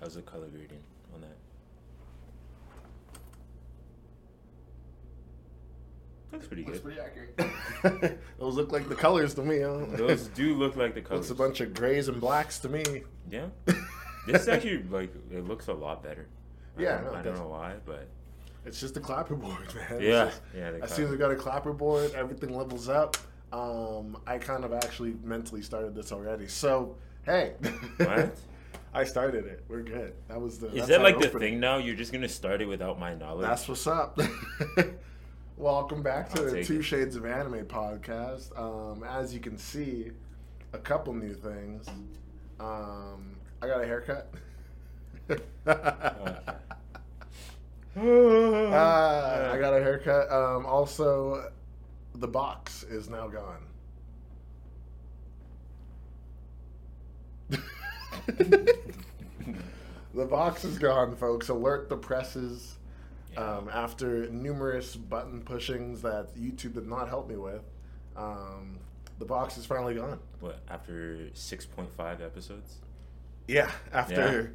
How's 0.00 0.14
the 0.14 0.22
color 0.22 0.48
gradient 0.48 0.82
on 1.14 1.20
that? 1.22 1.36
Looks 6.32 6.46
pretty 6.48 6.64
Looks 6.64 6.78
good. 6.80 6.96
pretty 6.96 7.00
accurate. 7.00 8.18
Those 8.38 8.54
look 8.56 8.72
like 8.72 8.88
the 8.88 8.94
colors 8.94 9.34
to 9.34 9.42
me. 9.42 9.60
Huh? 9.60 9.84
Those 9.96 10.26
do 10.28 10.54
look 10.54 10.76
like 10.76 10.94
the 10.94 11.00
colors. 11.00 11.30
Looks 11.30 11.30
a 11.30 11.34
bunch 11.42 11.60
of 11.60 11.72
grays 11.74 12.08
and 12.08 12.20
blacks 12.20 12.58
to 12.60 12.68
me. 12.68 12.84
Yeah. 13.30 13.46
This 14.26 14.48
actually 14.48 14.82
like 14.90 15.14
it 15.30 15.46
looks 15.46 15.68
a 15.68 15.72
lot 15.72 16.02
better. 16.02 16.26
I 16.76 16.82
Yeah, 16.82 16.96
don't, 17.00 17.12
no, 17.12 17.14
I 17.20 17.22
don't 17.22 17.36
know 17.36 17.46
why, 17.46 17.74
but 17.84 18.08
It's 18.64 18.80
just 18.80 18.96
a 18.96 19.00
clapperboard, 19.00 19.72
man. 19.72 20.00
Yeah, 20.02 20.24
just- 20.24 20.40
yeah. 20.52 20.72
as 20.82 20.90
soon 20.90 21.04
as 21.06 21.12
I 21.12 21.16
color. 21.16 21.36
got 21.36 21.46
a 21.46 21.48
clapperboard, 21.70 22.12
everything 22.14 22.56
levels 22.56 22.88
up. 22.88 23.16
Um, 23.52 24.18
I 24.26 24.38
kind 24.38 24.64
of 24.64 24.72
actually 24.72 25.14
mentally 25.22 25.62
started 25.62 25.94
this 25.94 26.10
already. 26.10 26.48
So, 26.48 26.96
hey. 27.24 27.52
What? 27.98 28.36
I 28.96 29.04
started 29.04 29.44
it. 29.44 29.62
We're 29.68 29.82
good. 29.82 30.14
That 30.28 30.40
was 30.40 30.58
the. 30.58 30.68
Is 30.68 30.74
that's 30.74 30.88
that 30.88 31.02
like 31.02 31.18
the 31.18 31.28
thing 31.28 31.56
it. 31.56 31.58
now? 31.58 31.76
You're 31.76 31.94
just 31.94 32.12
gonna 32.12 32.30
start 32.30 32.62
it 32.62 32.64
without 32.64 32.98
my 32.98 33.14
knowledge. 33.14 33.46
That's 33.46 33.68
what's 33.68 33.86
up. 33.86 34.18
Welcome 35.58 36.02
back 36.02 36.30
to 36.30 36.40
I'll 36.40 36.50
the 36.50 36.64
Two 36.64 36.78
it. 36.78 36.82
Shades 36.82 37.14
of 37.14 37.26
Anime 37.26 37.66
podcast. 37.66 38.58
Um, 38.58 39.04
as 39.04 39.34
you 39.34 39.40
can 39.40 39.58
see, 39.58 40.12
a 40.72 40.78
couple 40.78 41.12
new 41.12 41.34
things. 41.34 41.86
Um, 42.58 43.36
I 43.60 43.66
got 43.66 43.82
a 43.82 43.86
haircut. 43.86 44.32
Uh, 45.28 45.36
I 47.96 49.58
got 49.60 49.74
a 49.74 49.82
haircut. 49.82 50.32
Um, 50.32 50.64
also, 50.64 51.50
the 52.14 52.28
box 52.28 52.82
is 52.84 53.10
now 53.10 53.28
gone. 53.28 53.65
The 60.14 60.24
box 60.24 60.64
is 60.64 60.78
gone, 60.78 61.16
folks. 61.16 61.48
Alert 61.48 61.88
the 61.88 61.96
presses. 61.96 62.76
Yeah. 63.32 63.56
Um, 63.56 63.68
after 63.72 64.28
numerous 64.30 64.96
button 64.96 65.42
pushings 65.42 66.00
that 66.02 66.34
YouTube 66.36 66.74
did 66.74 66.86
not 66.88 67.08
help 67.08 67.28
me 67.28 67.36
with, 67.36 67.62
um, 68.16 68.78
the 69.18 69.26
box 69.26 69.58
is 69.58 69.66
finally 69.66 69.94
gone. 69.94 70.18
what 70.40 70.60
after 70.70 71.28
six 71.34 71.66
point 71.66 71.92
five 71.92 72.22
episodes? 72.22 72.76
Yeah, 73.46 73.70
after 73.92 74.54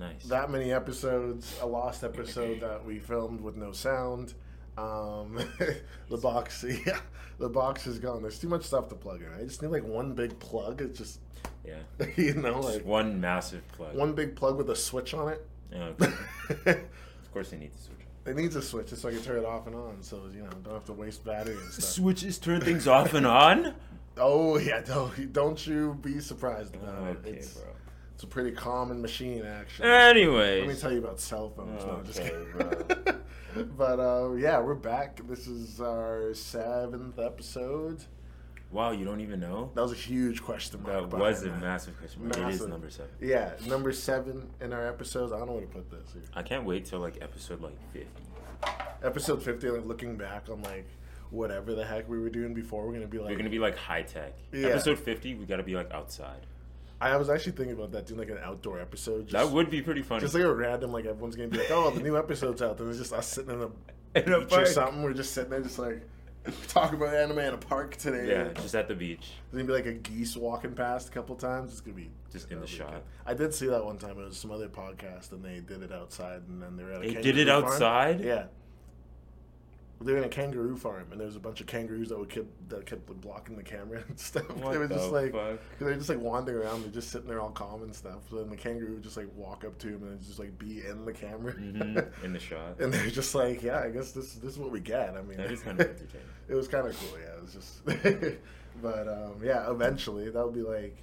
Nice. 0.00 0.24
that 0.24 0.50
many 0.50 0.72
episodes, 0.72 1.54
a 1.60 1.66
lost 1.66 2.02
episode 2.02 2.60
that 2.60 2.84
we 2.84 2.98
filmed 2.98 3.40
with 3.42 3.56
no 3.56 3.72
sound. 3.72 4.34
Um, 4.78 5.38
the 6.08 6.16
box, 6.16 6.64
yeah, 6.86 6.98
the 7.38 7.48
box 7.48 7.86
is 7.86 7.98
gone. 7.98 8.22
There's 8.22 8.38
too 8.38 8.48
much 8.48 8.64
stuff 8.64 8.88
to 8.88 8.94
plug 8.94 9.20
in. 9.22 9.28
I 9.38 9.44
just 9.44 9.60
need 9.62 9.68
like 9.68 9.84
one 9.84 10.14
big 10.14 10.38
plug. 10.40 10.80
It's 10.80 10.98
just, 10.98 11.20
yeah. 11.66 11.74
you 12.16 12.34
know, 12.34 12.62
Just 12.62 12.74
like 12.74 12.84
one 12.86 13.20
massive 13.20 13.66
plug. 13.72 13.94
one 13.96 14.12
big 14.14 14.36
plug 14.36 14.56
with 14.56 14.70
a 14.70 14.76
switch 14.76 15.14
on 15.14 15.32
it. 15.32 15.46
Yeah, 15.72 15.90
okay. 16.50 16.70
of 17.22 17.32
course, 17.32 17.50
they 17.50 17.56
need 17.58 17.72
to 17.72 17.78
switch. 17.78 17.98
it 18.26 18.36
needs 18.36 18.54
a 18.56 18.62
switch 18.62 18.88
just 18.90 19.02
so 19.02 19.08
I 19.08 19.12
can 19.12 19.22
turn 19.22 19.38
it 19.38 19.44
off 19.44 19.66
and 19.66 19.74
on, 19.74 19.96
so 20.02 20.22
you 20.34 20.42
know, 20.42 20.50
don't 20.62 20.74
have 20.74 20.84
to 20.86 20.92
waste 20.92 21.24
battery 21.24 21.54
and 21.56 21.72
stuff. 21.72 21.84
Switches 21.84 22.38
turn 22.38 22.60
things 22.60 22.86
off 22.88 23.14
and 23.14 23.26
on. 23.26 23.74
Oh 24.16 24.58
yeah, 24.58 24.80
don't 24.80 25.32
don't 25.32 25.66
you 25.66 25.98
be 26.00 26.20
surprised 26.20 26.76
about 26.76 27.02
it. 27.08 27.16
Okay, 27.26 27.30
It's, 27.38 27.54
bro. 27.54 27.64
it's 28.14 28.22
a 28.22 28.28
pretty 28.28 28.52
common 28.52 29.02
machine 29.02 29.44
actually. 29.44 29.88
Anyways, 29.90 30.60
Let 30.60 30.68
me 30.76 30.80
tell 30.80 30.92
you 30.92 30.98
about 30.98 31.18
cell 31.18 31.50
phones. 31.56 31.84
no, 31.84 32.00
just 32.06 32.20
Okay, 32.20 32.30
kidding. 32.56 33.66
but 33.76 33.98
uh, 33.98 34.30
yeah, 34.34 34.60
we're 34.60 34.76
back. 34.76 35.20
This 35.26 35.48
is 35.48 35.80
our 35.80 36.32
seventh 36.32 37.18
episode. 37.18 38.04
Wow, 38.74 38.90
you 38.90 39.04
don't 39.04 39.20
even 39.20 39.40
know. 39.40 39.70
That 39.74 39.82
was 39.82 39.92
a 39.92 39.96
huge 39.96 40.42
question 40.42 40.82
mark. 40.82 41.08
That 41.10 41.18
was 41.18 41.42
a 41.42 41.48
that. 41.48 41.60
massive 41.60 41.96
question. 41.98 42.24
mark. 42.28 42.36
It 42.36 42.48
is 42.54 42.66
number 42.66 42.90
seven. 42.90 43.10
Yeah, 43.20 43.52
number 43.66 43.92
seven 43.92 44.50
in 44.60 44.72
our 44.72 44.86
episodes. 44.86 45.32
I 45.32 45.38
don't 45.38 45.46
know 45.46 45.54
where 45.54 45.62
to 45.62 45.68
put 45.68 45.90
this 45.90 46.12
here. 46.12 46.22
I 46.34 46.42
can't 46.42 46.64
wait 46.64 46.84
till 46.84 46.98
like 46.98 47.18
episode 47.22 47.62
like 47.62 47.78
fifty. 47.92 48.22
Episode 49.02 49.42
fifty. 49.42 49.70
Like 49.70 49.86
looking 49.86 50.16
back 50.16 50.48
on 50.50 50.62
like 50.62 50.86
whatever 51.30 51.74
the 51.74 51.84
heck 51.84 52.08
we 52.08 52.18
were 52.18 52.28
doing 52.30 52.52
before, 52.52 52.86
we're 52.86 52.92
gonna 52.92 53.06
be 53.06 53.18
like. 53.18 53.30
We're 53.30 53.38
gonna 53.38 53.50
be 53.50 53.58
like 53.58 53.76
high 53.76 54.02
tech. 54.02 54.34
Yeah. 54.52 54.68
Episode 54.68 54.98
fifty, 54.98 55.34
we 55.34 55.46
gotta 55.46 55.62
be 55.62 55.76
like 55.76 55.92
outside. 55.92 56.46
I 57.00 57.16
was 57.16 57.28
actually 57.28 57.52
thinking 57.52 57.76
about 57.76 57.92
that 57.92 58.06
doing 58.06 58.18
like 58.20 58.30
an 58.30 58.38
outdoor 58.42 58.80
episode. 58.80 59.28
Just, 59.28 59.32
That 59.32 59.50
would 59.50 59.68
be 59.68 59.82
pretty 59.82 60.00
funny. 60.02 60.20
just 60.20 60.34
like 60.34 60.44
a 60.44 60.54
random 60.54 60.92
like 60.92 61.04
everyone's 61.04 61.36
gonna 61.36 61.48
be 61.48 61.58
like, 61.58 61.70
oh, 61.70 61.90
the 61.90 62.00
new 62.00 62.16
episode's 62.16 62.62
out. 62.62 62.78
Then 62.78 62.88
it's 62.88 62.98
just 62.98 63.12
us 63.12 63.26
sitting 63.26 63.50
in 63.50 63.62
a 63.62 63.68
In 64.14 64.32
a 64.32 64.40
beach 64.40 64.52
or 64.52 64.64
something. 64.66 65.02
We're 65.02 65.12
just 65.12 65.32
sitting 65.32 65.50
there, 65.50 65.60
just 65.60 65.78
like 65.78 66.00
talking 66.68 66.96
about 67.00 67.14
anime 67.14 67.38
in 67.38 67.54
a 67.54 67.58
park 67.58 67.96
today. 67.96 68.28
yeah, 68.28 68.52
just 68.60 68.74
at 68.74 68.88
the 68.88 68.94
beach. 68.94 69.30
There's 69.50 69.62
gonna 69.62 69.64
be 69.64 69.72
like 69.72 69.86
a 69.86 69.98
geese 69.98 70.36
walking 70.36 70.72
past 70.74 71.08
a 71.08 71.10
couple 71.12 71.34
times. 71.36 71.72
It's 71.72 71.80
gonna 71.80 71.96
be 71.96 72.10
Just 72.32 72.50
in 72.50 72.60
the 72.60 72.66
shot. 72.66 72.92
good. 72.92 73.02
I 73.26 73.34
did 73.34 73.54
see 73.54 73.66
that 73.68 73.84
one 73.84 73.96
time. 73.98 74.12
It 74.18 74.24
was 74.26 74.36
some 74.36 74.50
other 74.50 74.68
podcast, 74.68 75.32
and 75.32 75.42
they 75.44 75.60
did 75.60 75.82
it 75.82 75.92
outside, 75.92 76.42
and 76.48 76.62
then 76.62 76.76
they 76.76 76.84
were 76.84 76.92
at 76.92 77.04
a 77.04 77.08
They 77.14 77.22
did 77.22 77.38
it 77.38 77.48
farm. 77.48 77.64
outside? 77.64 78.20
Yeah. 78.20 78.44
They 80.04 80.12
were 80.12 80.18
in 80.18 80.24
a 80.24 80.28
kangaroo 80.28 80.76
farm, 80.76 81.06
and 81.10 81.18
there 81.18 81.26
was 81.26 81.36
a 81.36 81.40
bunch 81.40 81.60
of 81.60 81.66
kangaroos 81.66 82.10
that 82.10 82.18
would 82.18 82.28
keep 82.28 82.46
that 82.68 82.84
kept 82.84 83.08
like, 83.08 83.20
blocking 83.20 83.56
the 83.56 83.62
camera 83.62 84.02
and 84.08 84.18
stuff. 84.20 84.46
They 84.48 84.78
were 84.78 84.86
just 84.88 85.10
like, 85.10 85.32
fuck? 85.32 85.58
they 85.78 85.86
were 85.86 85.94
just 85.94 86.08
like 86.08 86.20
wandering 86.20 86.58
around. 86.58 86.82
They're 86.82 86.92
just 86.92 87.10
sitting 87.10 87.26
there 87.28 87.40
all 87.40 87.50
calm 87.50 87.82
and 87.82 87.94
stuff. 87.94 88.18
So 88.30 88.36
then 88.36 88.50
the 88.50 88.56
kangaroo 88.56 88.94
would 88.94 89.02
just 89.02 89.16
like 89.16 89.28
walk 89.34 89.64
up 89.64 89.78
to 89.78 89.88
him 89.88 90.02
and 90.02 90.20
just 90.22 90.38
like 90.38 90.58
be 90.58 90.82
in 90.86 91.04
the 91.04 91.12
camera. 91.12 91.52
hmm 91.52 91.98
In 92.24 92.32
the 92.32 92.38
shot. 92.40 92.78
and 92.80 92.92
they're 92.92 93.08
just 93.08 93.34
like, 93.34 93.62
yeah, 93.62 93.80
I 93.80 93.90
guess 93.90 94.12
this 94.12 94.34
this 94.34 94.52
is 94.52 94.58
what 94.58 94.70
we 94.70 94.80
get. 94.80 95.14
I 95.16 95.22
mean, 95.22 95.38
That 95.38 95.50
is 95.50 95.60
kind 95.64 95.80
of 95.80 95.86
entertaining. 95.88 96.26
it 96.48 96.54
was 96.54 96.68
kind 96.68 96.86
of 96.86 96.96
cool. 96.98 97.18
Yeah, 97.18 97.36
it 97.38 97.42
was 97.42 97.52
just, 97.54 98.34
but 98.82 99.08
um, 99.08 99.40
yeah, 99.42 99.70
eventually 99.70 100.28
that 100.30 100.44
would 100.44 100.54
be 100.54 100.62
like, 100.62 100.96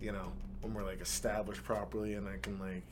you 0.00 0.12
know, 0.12 0.32
when 0.60 0.74
we're 0.74 0.84
like 0.84 1.00
established 1.00 1.62
properly 1.64 2.14
and 2.14 2.28
I 2.28 2.36
can 2.42 2.58
like 2.58 2.82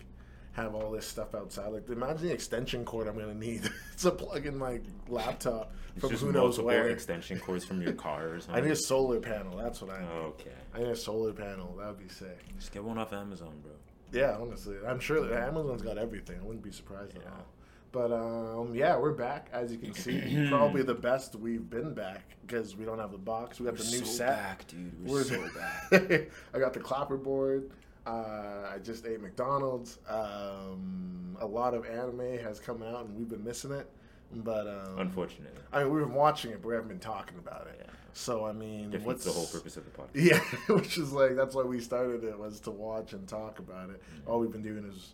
have 0.52 0.74
all 0.74 0.90
this 0.90 1.06
stuff 1.06 1.34
outside. 1.34 1.68
Like, 1.68 1.88
imagine 1.88 2.28
the 2.28 2.32
extension 2.32 2.84
cord 2.84 3.08
I'm 3.08 3.18
gonna 3.18 3.34
need 3.34 3.68
to 3.98 4.10
plug 4.10 4.46
in 4.46 4.56
my 4.56 4.80
laptop 5.08 5.72
from 5.98 6.10
who 6.10 6.32
knows 6.32 6.58
where. 6.60 6.88
extension 6.88 7.38
cords 7.38 7.64
from 7.64 7.82
your 7.82 7.92
car 7.92 8.28
or 8.28 8.40
I 8.50 8.60
need 8.60 8.70
a 8.70 8.76
solar 8.76 9.20
panel. 9.20 9.56
That's 9.56 9.80
what 9.80 9.90
I 9.90 10.00
need. 10.00 10.08
Okay. 10.08 10.50
I 10.74 10.78
need 10.78 10.88
a 10.88 10.96
solar 10.96 11.32
panel. 11.32 11.74
That 11.78 11.88
would 11.88 11.98
be 11.98 12.08
sick. 12.12 12.38
Just 12.58 12.72
get 12.72 12.84
one 12.84 12.98
off 12.98 13.12
Amazon, 13.12 13.52
bro. 13.62 13.72
Yeah, 14.12 14.36
honestly, 14.38 14.76
I'm 14.86 15.00
sure 15.00 15.26
that 15.26 15.48
Amazon's 15.48 15.80
got 15.80 15.96
everything. 15.96 16.38
I 16.38 16.44
wouldn't 16.44 16.62
be 16.62 16.72
surprised 16.72 17.16
at 17.16 17.24
all. 17.26 17.46
But 17.92 18.10
um, 18.12 18.74
yeah, 18.74 18.96
we're 18.96 19.12
back. 19.12 19.48
As 19.52 19.70
you 19.72 19.78
can 19.78 19.94
see, 19.94 20.46
probably 20.50 20.82
the 20.82 20.94
best 20.94 21.34
we've 21.36 21.68
been 21.68 21.94
back 21.94 22.36
because 22.46 22.74
we 22.76 22.84
don't 22.84 22.98
have 22.98 23.12
the 23.12 23.18
box. 23.18 23.58
We 23.60 23.66
got 23.66 23.76
the 23.76 23.84
new 23.84 23.98
so 23.98 24.04
set. 24.04 24.28
back, 24.28 24.66
dude. 24.66 25.06
We're, 25.06 25.16
We're 25.16 25.24
so 25.24 25.42
back. 25.90 26.30
I 26.54 26.58
got 26.58 26.72
the 26.72 26.80
clapperboard. 26.80 27.70
Uh, 28.06 28.70
I 28.74 28.78
just 28.82 29.06
ate 29.06 29.20
McDonald's. 29.20 29.98
Um, 30.08 31.36
a 31.40 31.46
lot 31.46 31.74
of 31.74 31.86
anime 31.86 32.38
has 32.38 32.58
come 32.58 32.82
out, 32.82 33.06
and 33.06 33.16
we've 33.16 33.28
been 33.28 33.44
missing 33.44 33.72
it. 33.72 33.88
But 34.34 34.66
um, 34.66 34.98
Unfortunately. 34.98 35.60
I 35.72 35.84
mean, 35.84 35.92
we've 35.92 36.04
been 36.04 36.14
watching 36.14 36.52
it, 36.52 36.62
but 36.62 36.68
we 36.68 36.74
haven't 36.74 36.88
been 36.88 36.98
talking 36.98 37.38
about 37.38 37.66
it. 37.66 37.80
Yeah. 37.80 37.90
So 38.14 38.44
I 38.44 38.52
mean, 38.52 38.90
Defeats 38.90 39.06
what's 39.06 39.24
the 39.24 39.32
whole 39.32 39.46
purpose 39.46 39.76
of 39.76 39.84
the 39.84 39.90
podcast. 39.90 40.08
Yeah, 40.14 40.40
which 40.74 40.98
is 40.98 41.12
like 41.12 41.36
that's 41.36 41.54
why 41.54 41.62
we 41.62 41.80
started 41.80 42.24
it 42.24 42.38
was 42.38 42.60
to 42.60 42.70
watch 42.70 43.12
and 43.12 43.26
talk 43.26 43.58
about 43.58 43.90
it. 43.90 44.02
All 44.26 44.40
we've 44.40 44.52
been 44.52 44.62
doing 44.62 44.84
is 44.84 45.12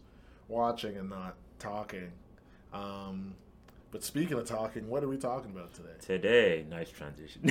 watching 0.49 0.97
and 0.97 1.11
not 1.11 1.35
talking. 1.59 2.11
Um, 2.73 3.35
but 3.91 4.03
speaking 4.05 4.37
of 4.39 4.47
talking, 4.47 4.89
what 4.89 5.03
are 5.03 5.09
we 5.09 5.17
talking 5.17 5.51
about 5.51 5.73
today? 5.75 5.95
Today, 6.01 6.67
nice 6.69 6.91
transition. 6.91 7.51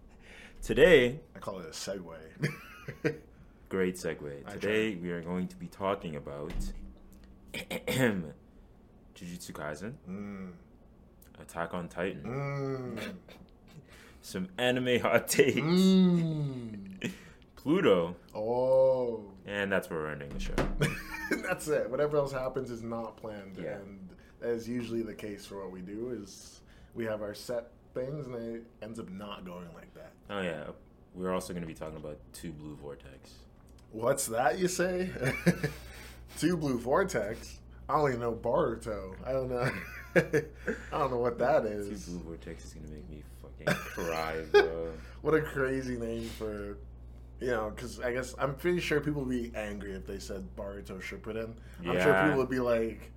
Today, 0.62 1.20
I 1.34 1.38
call 1.38 1.60
it 1.60 1.66
a 1.66 1.70
segue. 1.70 3.14
Great 3.68 3.96
segue. 3.96 4.46
Today, 4.52 4.94
we 4.96 5.10
are 5.10 5.22
going 5.22 5.48
to 5.48 5.56
be 5.56 5.66
talking 5.66 6.16
about 6.16 6.52
Jujutsu 7.54 8.32
Kaisen, 9.52 9.94
mm, 10.08 10.50
Attack 11.40 11.74
on 11.74 11.88
Titan, 11.88 12.22
mm, 12.22 12.98
some 14.22 14.48
anime 14.58 15.00
hot 15.00 15.28
takes, 15.28 15.56
mm. 15.60 17.12
Pluto, 17.56 18.14
Oh, 18.34 19.24
and 19.46 19.70
that's 19.72 19.88
where 19.90 20.00
we're 20.00 20.10
ending 20.12 20.28
the 20.30 20.40
show. 20.40 20.54
that's 21.42 21.68
it. 21.68 21.90
Whatever 21.90 22.16
else 22.18 22.32
happens 22.32 22.70
is 22.70 22.82
not 22.82 23.16
planned, 23.16 23.56
Yeah. 23.60 23.76
and 23.76 24.08
that 24.40 24.50
is 24.50 24.68
usually 24.68 25.02
the 25.02 25.14
case 25.14 25.44
for 25.46 25.60
what 25.62 25.70
we 25.72 25.80
do. 25.80 26.10
Is 26.22 26.60
we 26.94 27.04
have 27.06 27.22
our 27.22 27.34
set 27.34 27.68
things, 27.94 28.26
and 28.26 28.34
it 28.36 28.64
ends 28.82 28.98
up 29.00 29.08
not 29.10 29.44
going 29.44 29.68
like 29.74 29.92
that. 29.94 30.12
Oh 30.30 30.42
yeah, 30.42 30.64
we're 31.14 31.32
also 31.32 31.52
going 31.52 31.62
to 31.62 31.66
be 31.66 31.74
talking 31.74 31.96
about 31.96 32.18
Two 32.32 32.52
Blue 32.52 32.76
Vortex. 32.76 33.30
What's 33.96 34.26
that 34.26 34.58
you 34.58 34.68
say? 34.68 35.10
Two 36.38 36.58
blue 36.58 36.78
vortex. 36.78 37.60
I 37.88 37.96
don't 37.96 38.08
even 38.08 38.20
know 38.20 38.32
Boruto. 38.32 39.14
I 39.24 39.32
don't 39.32 39.48
know. 39.48 39.70
I 40.16 40.98
don't 40.98 41.10
know 41.10 41.16
what 41.16 41.38
that 41.38 41.64
is. 41.64 42.04
Two. 42.04 42.12
Blue 42.12 42.20
Vortex 42.20 42.64
is 42.64 42.72
going 42.74 42.86
to 42.86 42.92
make 42.92 43.08
me 43.08 43.22
fucking 43.40 43.80
cry, 43.82 44.42
bro. 44.52 44.88
What 45.22 45.34
a 45.34 45.40
crazy 45.40 45.96
name 45.96 46.28
for, 46.38 46.78
you 47.40 47.48
know, 47.48 47.72
because 47.74 47.98
I 48.00 48.12
guess 48.12 48.34
I'm 48.38 48.54
pretty 48.54 48.80
sure 48.80 49.00
people 49.00 49.24
would 49.24 49.30
be 49.30 49.50
angry 49.56 49.92
if 49.92 50.06
they 50.06 50.20
said 50.20 50.46
Boruto 50.56 51.00
Shippuden. 51.02 51.54
I'm 51.84 52.00
sure 52.00 52.22
people 52.22 52.36
would 52.36 52.50
be 52.50 52.60
like, 52.60 53.10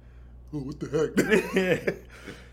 oh, 0.53 0.59
what 0.59 0.79
the 0.79 1.41
heck? 1.53 1.95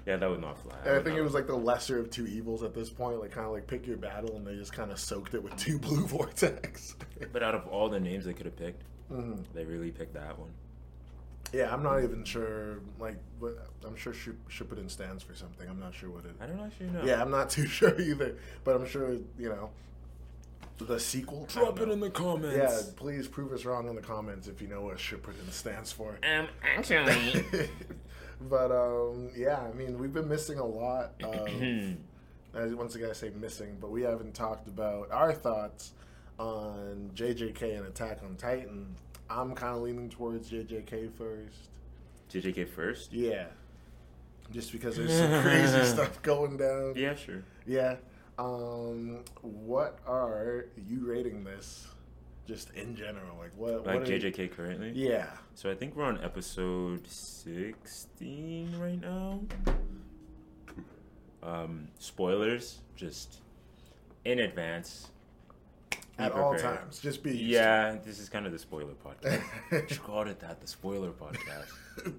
Yeah, 0.07 0.17
that 0.17 0.31
would 0.31 0.41
not 0.41 0.59
fly. 0.59 0.75
And 0.83 0.89
I 0.91 0.93
would 0.95 1.05
think 1.05 1.15
not- 1.17 1.21
it 1.21 1.25
was 1.25 1.35
like 1.35 1.47
the 1.47 1.57
lesser 1.57 1.99
of 1.99 2.11
two 2.11 2.27
evils 2.27 2.63
at 2.63 2.75
this 2.75 2.89
point. 2.91 3.21
Like 3.21 3.33
kind 3.33 3.47
of 3.47 3.53
like 3.53 3.67
pick 3.67 3.87
your 3.87 3.97
battle, 3.97 4.37
and 4.37 4.47
they 4.47 4.55
just 4.55 4.73
kind 4.73 4.91
of 4.93 4.99
soaked 4.99 5.35
it 5.35 5.43
with 5.43 5.57
two 5.57 5.79
blue 5.81 6.07
vortex. 6.07 6.95
But 7.33 7.43
out 7.43 7.55
of 7.55 7.67
all 7.67 7.89
the 7.89 8.01
names 8.01 8.25
they 8.25 8.33
could 8.35 8.47
have 8.47 8.57
picked, 8.57 8.83
Mhm. 9.13 9.45
they 9.55 9.65
really 9.65 9.91
picked 9.91 10.15
that 10.15 10.39
one. 10.39 10.51
Yeah, 11.53 11.73
I'm 11.73 11.83
not 11.83 12.03
even 12.03 12.25
sure. 12.25 12.81
Like, 12.99 13.17
what, 13.39 13.57
I'm 13.87 13.95
sure 13.97 14.13
Ship- 14.13 14.49
Shippuden 14.51 14.91
stands 14.91 15.23
for 15.23 15.35
something. 15.37 15.69
I'm 15.69 15.79
not 15.79 15.95
sure 15.95 16.11
what 16.11 16.25
it. 16.25 16.35
I 16.41 16.47
don't 16.47 16.59
actually 16.61 16.89
know. 16.91 17.05
Yeah, 17.05 17.23
I'm 17.23 17.31
not 17.31 17.51
too 17.57 17.67
sure 17.67 17.99
either. 18.01 18.37
But 18.65 18.75
I'm 18.77 18.87
sure 18.87 19.13
you 19.39 19.49
know 19.49 19.71
the 20.79 20.99
sequel. 21.01 21.47
Drop 21.47 21.81
it 21.81 21.89
in 21.89 22.01
the 22.01 22.11
comments. 22.11 22.57
Yeah, 22.57 22.93
please 22.97 23.29
prove 23.29 23.53
us 23.53 23.65
wrong 23.65 23.89
in 23.89 23.95
the 23.95 24.03
comments 24.03 24.47
if 24.49 24.61
you 24.61 24.69
know 24.69 24.83
what 24.83 24.97
Shippuden 24.99 25.51
stands 25.51 25.93
for. 25.93 26.19
Um, 26.29 26.49
actually. 26.77 27.45
but 28.41 28.71
um, 28.71 29.31
yeah, 29.37 29.59
I 29.61 29.73
mean, 29.73 29.99
we've 29.99 30.13
been 30.13 30.29
missing 30.29 30.59
a 30.59 30.65
lot. 30.67 31.13
Of, 31.23 32.63
as 32.63 32.75
once 32.75 32.95
again, 32.95 33.11
I 33.11 33.13
say 33.13 33.31
missing, 33.39 33.77
but 33.81 33.91
we 33.91 34.03
haven't 34.03 34.35
talked 34.35 34.67
about 34.67 35.11
our 35.11 35.33
thoughts 35.35 35.93
on 36.39 37.11
JJK 37.15 37.77
and 37.77 37.87
Attack 37.87 38.21
on 38.23 38.37
Titan. 38.37 38.97
I'm 39.29 39.55
kind 39.55 39.77
of 39.77 39.83
leaning 39.83 40.09
towards 40.09 40.51
JJK 40.51 41.13
first. 41.13 41.69
JJK 42.33 42.69
first? 42.69 43.13
Yeah, 43.13 43.47
just 44.53 44.73
because 44.73 44.97
there's 44.97 45.13
some 45.13 45.43
crazy 45.43 45.85
stuff 45.85 46.23
going 46.23 46.57
down. 46.57 46.95
Yeah, 46.97 47.15
sure. 47.15 47.43
Yeah. 47.67 47.97
Um, 48.39 49.25
what 49.43 49.99
are 50.07 50.67
you 50.89 51.07
rating 51.07 51.45
this? 51.45 51.89
Just 52.47 52.71
in 52.75 52.95
general, 52.95 53.37
like 53.39 53.53
what? 53.57 53.85
Like 53.87 54.01
what 54.01 54.09
are 54.09 54.13
you- 54.17 54.31
JJK 54.33 54.53
currently? 54.53 54.93
Yeah. 54.95 55.27
So 55.55 55.71
I 55.71 55.75
think 55.75 55.97
we're 55.97 56.05
on 56.05 56.23
episode 56.23 57.07
16 57.09 58.79
right 58.79 59.01
now. 59.01 59.41
Um, 61.43 61.89
spoilers, 61.99 62.79
just 62.97 63.41
in 64.25 64.39
advance. 64.41 65.09
At 66.19 66.33
all 66.33 66.57
times, 66.57 66.99
just 66.99 67.23
be. 67.23 67.31
used 67.33 67.43
Yeah, 67.43 67.97
this 68.03 68.19
is 68.19 68.29
kind 68.31 68.47
of 68.47 68.53
the 68.53 68.59
spoiler 68.59 68.95
podcast. 68.95 69.43
Just 69.87 70.03
called 70.03 70.29
it 70.29 70.41
that, 70.41 70.63
the 70.63 70.67
spoiler 70.67 71.11
podcast. 71.11 71.67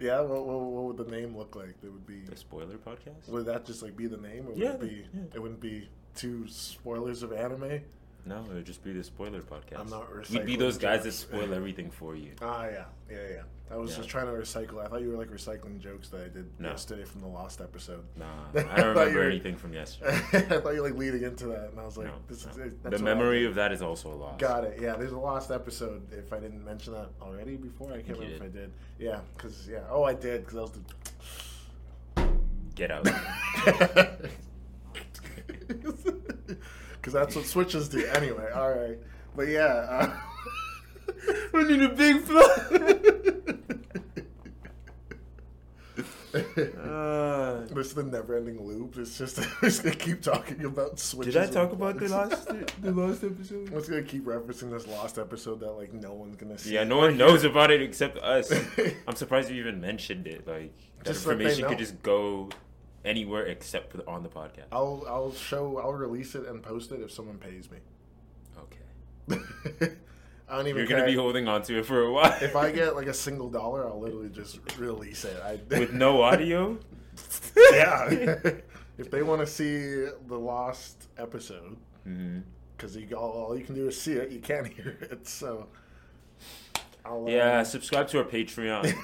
yeah. 0.00 0.20
What, 0.22 0.44
what, 0.44 0.58
what 0.58 0.84
would 0.86 0.96
the 1.06 1.08
name 1.16 1.36
look 1.36 1.54
like? 1.54 1.76
It 1.84 1.88
would 1.92 2.04
be. 2.04 2.22
The 2.22 2.34
spoiler 2.36 2.78
podcast? 2.78 3.28
Would 3.28 3.46
that 3.46 3.64
just 3.64 3.80
like 3.80 3.96
be 3.96 4.08
the 4.08 4.16
name, 4.16 4.46
or 4.48 4.50
would 4.50 4.58
Yeah, 4.58 4.72
it 4.72 4.80
be? 4.80 5.04
yeah. 5.14 5.20
It 5.34 5.40
wouldn't 5.40 5.60
be 5.60 5.88
two 6.16 6.48
spoilers 6.48 7.22
of 7.22 7.32
anime. 7.32 7.82
No, 8.28 8.44
it 8.50 8.52
would 8.52 8.64
just 8.66 8.84
be 8.84 8.92
the 8.92 9.02
spoiler 9.02 9.40
podcast. 9.40 9.80
I'm 9.80 9.88
not 9.90 10.30
We'd 10.30 10.44
be 10.44 10.56
those 10.56 10.76
guys 10.76 11.04
that 11.04 11.12
spoil 11.12 11.54
everything 11.54 11.90
for 11.90 12.14
you. 12.14 12.32
Ah, 12.42 12.66
yeah, 12.66 12.84
yeah, 13.10 13.16
yeah. 13.30 13.42
I 13.70 13.76
was 13.76 13.90
Yeah. 13.90 13.96
just 13.98 14.08
trying 14.08 14.26
to 14.26 14.32
recycle. 14.32 14.82
I 14.84 14.88
thought 14.88 15.00
you 15.02 15.10
were 15.10 15.16
like 15.16 15.30
recycling 15.30 15.78
jokes 15.78 16.08
that 16.10 16.20
I 16.22 16.28
did 16.28 16.46
No. 16.58 16.70
yesterday 16.70 17.04
from 17.04 17.20
the 17.22 17.26
lost 17.26 17.60
episode. 17.60 18.02
Nah, 18.16 18.24
I 18.54 18.76
don't 18.76 18.88
remember 18.96 19.18
were- 19.20 19.22
anything 19.24 19.56
from 19.56 19.72
yesterday. 19.80 20.12
I 20.32 20.60
thought 20.60 20.74
you 20.74 20.82
were 20.82 20.88
like 20.90 20.98
leading 20.98 21.22
into 21.22 21.46
that, 21.48 21.70
and 21.70 21.80
I 21.80 21.84
was 21.84 21.96
like, 21.96 22.06
No, 22.08 22.14
"This 22.28 22.44
no. 22.46 22.52
is 22.52 22.58
it. 22.58 22.82
the 22.82 22.98
memory 22.98 23.44
of 23.46 23.54
that 23.56 23.72
is 23.72 23.82
also 23.82 24.12
a 24.12 24.16
loss. 24.16 24.38
Got 24.40 24.64
it. 24.64 24.78
Yeah, 24.80 24.96
there's 24.96 25.12
a 25.12 25.18
lost 25.18 25.50
episode. 25.50 26.02
If 26.12 26.32
I 26.32 26.38
didn't 26.38 26.64
mention 26.64 26.92
that 26.94 27.08
already 27.20 27.56
before, 27.56 27.92
I 27.92 27.96
can't 28.02 28.08
You 28.08 28.14
remember 28.14 28.34
if 28.36 28.42
I 28.42 28.44
did. 28.44 28.52
did. 28.54 28.70
Yeah, 28.98 29.20
because 29.36 29.66
yeah. 29.70 29.80
Oh, 29.90 30.02
I 30.04 30.14
did 30.14 30.44
because 30.44 30.56
I 30.58 30.60
was 30.62 30.72
the. 30.72 32.28
Get 32.74 32.90
out. 32.90 33.06
Because 37.00 37.12
that's 37.12 37.36
what 37.36 37.46
switches 37.46 37.88
do. 37.88 38.04
Anyway, 38.14 38.50
all 38.54 38.70
right. 38.70 38.98
But 39.36 39.48
yeah. 39.48 39.66
Uh, 39.66 40.16
we 41.52 41.64
need 41.64 41.82
a 41.82 41.88
big 41.90 42.22
flood. 42.24 43.58
Uh, 46.34 47.64
this 47.72 47.88
is 47.88 47.94
the 47.94 48.02
never-ending 48.02 48.62
loop. 48.62 48.96
It's 48.98 49.16
just 49.16 49.38
we're 49.62 49.70
gonna 49.70 49.94
keep 49.94 50.20
talking 50.20 50.64
about 50.64 50.98
switches. 50.98 51.34
did 51.34 51.42
I 51.42 51.46
talk 51.46 51.72
about 51.72 51.98
the 51.98 52.08
last 52.08 52.48
the 52.82 52.92
last 52.92 53.24
episode? 53.24 53.68
I'm 53.68 53.74
just 53.74 53.88
gonna 53.88 54.02
keep 54.02 54.24
referencing 54.24 54.70
this 54.70 54.86
last 54.86 55.18
episode 55.18 55.60
that 55.60 55.72
like 55.72 55.92
no 55.94 56.12
one's 56.12 56.36
gonna 56.36 56.58
see. 56.58 56.74
Yeah, 56.74 56.84
no 56.84 56.98
one 56.98 57.16
knows 57.16 57.44
about 57.44 57.70
it 57.70 57.80
except 57.80 58.18
us. 58.18 58.52
I'm 59.06 59.16
surprised 59.16 59.50
you 59.50 59.56
even 59.56 59.80
mentioned 59.80 60.26
it. 60.26 60.46
Like 60.46 60.72
that 60.98 61.06
Just 61.06 61.24
information 61.24 61.66
could 61.68 61.78
just 61.78 62.02
go 62.02 62.50
anywhere 63.04 63.46
except 63.46 63.90
for 63.90 63.98
the, 63.98 64.06
on 64.06 64.22
the 64.22 64.28
podcast. 64.28 64.66
I'll 64.72 65.04
I'll 65.08 65.32
show 65.32 65.78
I'll 65.78 65.92
release 65.92 66.34
it 66.34 66.46
and 66.46 66.62
post 66.62 66.92
it 66.92 67.00
if 67.00 67.10
someone 67.12 67.38
pays 67.38 67.70
me. 67.70 67.78
Okay. 68.58 69.92
I 70.50 70.56
don't 70.56 70.66
even 70.66 70.78
You're 70.78 70.86
care. 70.86 70.98
gonna 70.98 71.10
be 71.10 71.16
holding 71.16 71.46
on 71.46 71.62
to 71.62 71.78
it 71.78 71.86
for 71.86 72.02
a 72.02 72.12
while. 72.12 72.36
if 72.40 72.56
I 72.56 72.72
get 72.72 72.96
like 72.96 73.06
a 73.06 73.14
single 73.26 73.50
dollar, 73.50 73.86
I'll 73.86 74.00
literally 74.00 74.30
just 74.30 74.58
release 74.78 75.24
it. 75.24 75.36
I, 75.42 75.60
with 75.78 75.92
no 75.92 76.22
audio. 76.22 76.78
yeah. 77.72 78.08
if 78.96 79.10
they 79.10 79.22
want 79.22 79.40
to 79.40 79.46
see 79.46 80.06
the 80.26 80.38
lost 80.38 81.08
episode, 81.18 81.76
mm-hmm. 82.06 82.40
because 82.76 82.96
you 82.96 83.14
all, 83.14 83.30
all 83.30 83.58
you 83.58 83.64
can 83.64 83.74
do 83.74 83.88
is 83.88 84.00
see 84.00 84.12
it, 84.12 84.30
you 84.30 84.40
can't 84.40 84.66
hear 84.66 84.96
it. 85.02 85.26
So, 85.26 85.66
I'll, 87.04 87.26
Yeah, 87.28 87.58
um, 87.58 87.64
subscribe 87.64 88.08
to 88.08 88.18
our 88.18 88.24
Patreon. 88.24 88.96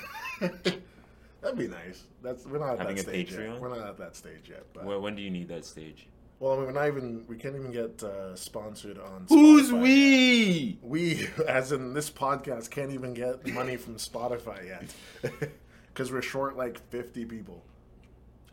That'd 1.44 1.58
be 1.58 1.68
nice. 1.68 2.02
That's 2.22 2.44
we're 2.46 2.58
not 2.58 2.72
at 2.72 2.78
Having 2.80 2.96
that 2.96 3.06
a 3.06 3.08
stage 3.08 3.30
yet. 3.32 3.40
Patreon? 3.40 3.60
We're 3.60 3.68
not 3.68 3.86
at 3.86 3.98
that 3.98 4.16
stage 4.16 4.48
yet. 4.50 4.64
But 4.72 4.84
when, 4.84 5.00
when 5.02 5.14
do 5.16 5.22
you 5.22 5.30
need 5.30 5.48
that 5.48 5.64
stage? 5.64 6.08
well, 6.40 6.54
I 6.54 6.56
mean, 6.56 6.66
we're 6.66 6.72
not 6.72 6.88
even. 6.88 7.24
We 7.28 7.36
can't 7.36 7.54
even 7.54 7.70
get 7.70 8.02
uh, 8.02 8.34
sponsored 8.34 8.98
on. 8.98 9.26
Who's 9.28 9.70
Spotify 9.70 9.80
we? 9.82 10.78
yet. 10.82 10.84
We, 10.90 11.28
as 11.48 11.70
in 11.72 11.94
this 11.94 12.10
podcast, 12.10 12.70
can't 12.70 12.90
even 12.90 13.14
get 13.14 13.46
money 13.46 13.76
from 13.76 13.96
Spotify 13.96 14.66
yet, 14.66 15.32
because 15.88 16.10
we're 16.10 16.22
short 16.22 16.56
like 16.56 16.78
fifty 16.90 17.24
people. 17.24 17.62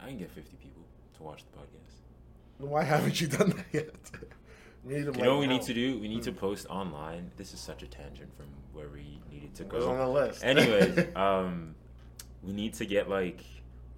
I 0.03 0.07
can 0.07 0.17
get 0.17 0.31
50 0.31 0.57
people 0.57 0.81
to 1.17 1.23
watch 1.23 1.43
the 1.51 1.59
podcast. 1.59 2.67
Why 2.69 2.83
haven't 2.83 3.21
you 3.21 3.27
done 3.27 3.49
that 3.51 3.65
yet? 3.71 3.95
We 4.83 4.95
need 4.95 5.03
them 5.03 5.13
You 5.15 5.23
know 5.25 5.33
what 5.35 5.41
we 5.41 5.45
now. 5.45 5.53
need 5.53 5.61
to 5.63 5.73
do? 5.75 5.99
We 5.99 6.07
need 6.07 6.23
to 6.23 6.31
post 6.31 6.65
online. 6.67 7.29
This 7.37 7.53
is 7.53 7.59
such 7.59 7.83
a 7.83 7.85
tangent 7.87 8.35
from 8.35 8.47
where 8.73 8.87
we 8.89 9.19
needed 9.31 9.53
to 9.57 9.63
It 9.63 9.71
was 9.73 9.85
on 9.85 9.97
go. 9.97 10.05
the 10.05 10.11
list. 10.11 10.43
Anyways, 10.43 11.15
um, 11.15 11.75
we 12.43 12.53
need 12.53 12.73
to 12.75 12.85
get 12.85 13.09
like 13.09 13.43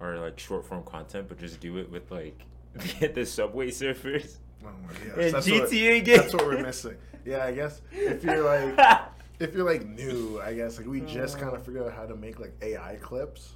our 0.00 0.18
like 0.18 0.38
short 0.38 0.64
form 0.64 0.82
content, 0.84 1.28
but 1.28 1.38
just 1.38 1.60
do 1.60 1.78
it 1.78 1.90
with 1.90 2.10
like 2.10 2.44
get 3.00 3.14
the 3.14 3.24
Subway 3.24 3.70
Surfers 3.70 4.38
Oh 4.64 4.70
my 4.86 4.92
gosh, 4.92 5.24
and 5.24 5.34
that's 5.34 5.50
what- 5.50 5.70
GTA 5.70 6.04
games. 6.04 6.18
That's 6.20 6.34
what 6.34 6.46
we're 6.46 6.62
missing. 6.62 6.96
Yeah, 7.24 7.44
I 7.44 7.52
guess 7.52 7.80
if 7.92 8.24
you're 8.24 8.42
like 8.42 9.08
if 9.38 9.54
you're 9.54 9.64
like 9.64 9.86
new, 9.86 10.40
I 10.40 10.54
guess 10.54 10.78
like 10.78 10.86
we 10.86 11.00
just 11.06 11.36
oh. 11.36 11.40
kind 11.40 11.56
of 11.56 11.64
figured 11.64 11.84
out 11.84 11.92
how 11.92 12.06
to 12.06 12.16
make 12.16 12.38
like 12.40 12.54
AI 12.62 12.96
clips. 13.00 13.52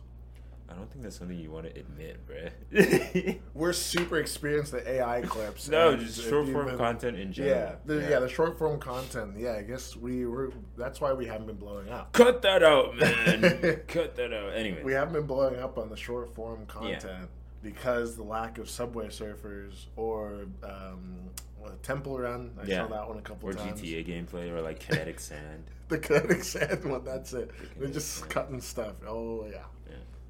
I 0.71 0.75
don't 0.75 0.91
think 0.93 1.03
that's 1.03 1.17
something 1.19 1.39
you 1.39 1.51
want 1.51 1.65
to 1.73 1.81
admit, 1.81 2.21
bruh. 2.27 3.39
We're 3.55 3.73
super 3.73 4.19
experienced 4.19 4.75
at 4.75 4.87
AI 4.87 5.23
clips. 5.23 5.69
no, 5.69 5.97
just 5.97 6.23
short 6.29 6.47
form 6.49 6.67
been- 6.67 6.77
content 6.77 7.17
in 7.19 7.33
general. 7.33 7.57
Yeah, 7.57 7.75
the, 7.87 7.95
yeah, 8.11 8.19
the 8.19 8.29
short 8.29 8.59
form 8.59 8.79
content. 8.79 9.35
Yeah, 9.39 9.55
I 9.55 9.63
guess 9.63 9.97
we 9.97 10.27
were. 10.27 10.53
That's 10.77 11.01
why 11.01 11.13
we 11.15 11.25
haven't 11.27 11.47
been 11.47 11.57
blowing 11.57 11.89
up. 11.89 12.13
Cut 12.13 12.43
that 12.43 12.63
out, 12.63 12.97
man. 12.99 13.81
Cut 13.89 14.15
that 14.17 14.33
out. 14.35 14.53
Anyway, 14.55 14.83
We 14.85 14.93
haven't 14.93 15.15
been 15.15 15.27
blowing 15.27 15.59
up 15.59 15.79
on 15.79 15.89
the 15.89 15.97
short 15.97 16.35
form 16.35 16.67
content 16.67 17.29
because 17.63 18.15
the 18.17 18.23
lack 18.23 18.59
of 18.59 18.69
Subway 18.69 19.09
Surfers 19.09 19.87
or 19.97 20.45
um, 20.63 21.31
what, 21.59 21.83
Temple 21.83 22.19
Run. 22.19 22.53
I 22.63 22.67
Yeah. 22.67 22.83
saw 22.87 22.89
that 22.95 23.09
one 23.09 23.17
a 23.19 23.23
couple 23.23 23.49
or 23.49 23.55
times. 23.55 23.81
GTA 23.81 24.07
gameplay 24.07 24.51
or 24.51 24.61
like 24.61 24.81
kinetic 24.87 25.19
sand. 25.19 25.65
The 25.89 25.99
kinetic 25.99 26.45
sand 26.45 26.85
one. 26.85 27.05
That's 27.05 27.33
it. 27.33 27.51
They're 27.79 27.89
just 27.89 28.17
sand. 28.19 28.31
cutting 28.31 28.61
stuff. 28.61 28.97
Oh 29.09 29.47
yeah. 29.51 29.63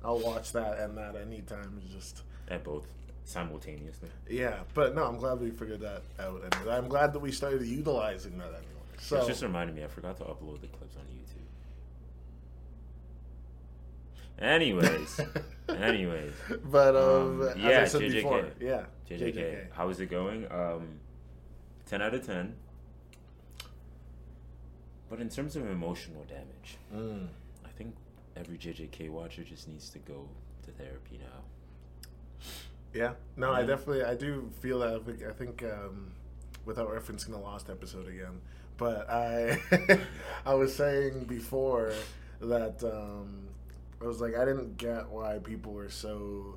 I'll 0.05 0.19
watch 0.21 0.53
that 0.53 0.79
and 0.79 0.97
that 0.97 1.17
anytime. 1.17 1.81
It's 1.85 1.93
just 1.95 2.23
at 2.49 2.65
both 2.65 2.87
simultaneously. 3.25 4.09
yeah, 4.31 4.61
but 4.75 4.95
no, 4.95 5.05
I'm 5.05 5.17
glad 5.19 5.41
we 5.41 5.51
figured 5.51 5.81
that 5.81 6.03
out, 6.19 6.43
and 6.45 6.71
I'm 6.71 6.89
glad 6.89 7.13
that 7.13 7.19
we 7.19 7.31
started 7.33 7.63
utilizing 7.67 8.39
that 8.39 8.47
anyway. 8.49 8.63
So 9.01 9.19
It's 9.19 9.27
just 9.27 9.43
reminded 9.43 9.77
me. 9.77 9.85
I 9.85 9.89
forgot 9.89 10.17
to 10.19 10.25
upload 10.25 10.61
the 10.61 10.67
clips 10.69 10.97
on 10.97 11.03
YouTube. 11.03 11.45
Anyways, 14.41 15.21
anyways, 15.69 16.33
but 16.71 16.95
um, 16.95 17.43
Um, 17.43 17.49
as 17.49 17.57
yeah, 17.57 17.81
I 17.81 17.85
said 17.87 18.03
JJK. 18.03 18.13
before, 18.15 18.47
yeah, 18.61 18.85
JJK, 19.11 19.73
how 19.73 19.89
is 19.89 19.99
it 19.99 20.07
going? 20.07 20.47
Um, 20.51 21.01
ten 21.87 22.01
out 22.03 22.15
of 22.15 22.25
ten. 22.25 22.55
But 25.11 25.21
in 25.21 25.29
terms 25.29 25.57
of 25.57 25.69
emotional 25.69 26.25
damage, 26.29 26.77
Mm. 26.95 27.29
I 27.65 27.69
think 27.77 27.95
every 28.39 28.57
JJK 28.57 29.11
watcher 29.11 29.43
just 29.43 29.69
needs 29.69 29.91
to 29.91 29.99
go 29.99 30.29
to 30.65 30.71
therapy 30.73 31.19
now. 31.21 32.45
Yeah, 32.95 33.13
no, 33.37 33.53
I 33.53 33.65
definitely, 33.65 34.05
I 34.05 34.15
do 34.15 34.51
feel 34.61 34.79
that. 34.81 34.95
I 34.95 34.99
think, 34.99 35.23
I 35.23 35.33
think 35.33 35.63
um, 35.63 36.13
without 36.65 36.89
referencing 36.89 37.31
the 37.31 37.39
last 37.39 37.69
episode 37.69 38.09
again, 38.09 38.41
but 38.77 39.09
I, 39.11 39.61
I 40.47 40.55
was 40.55 40.75
saying 40.75 41.25
before 41.25 41.93
that 42.41 42.83
um, 42.85 43.49
I 44.01 44.07
was 44.07 44.21
like, 44.21 44.37
I 44.37 44.45
didn't 44.45 44.77
get 44.77 45.09
why 45.09 45.39
people 45.39 45.73
were 45.73 45.91
so, 45.91 46.57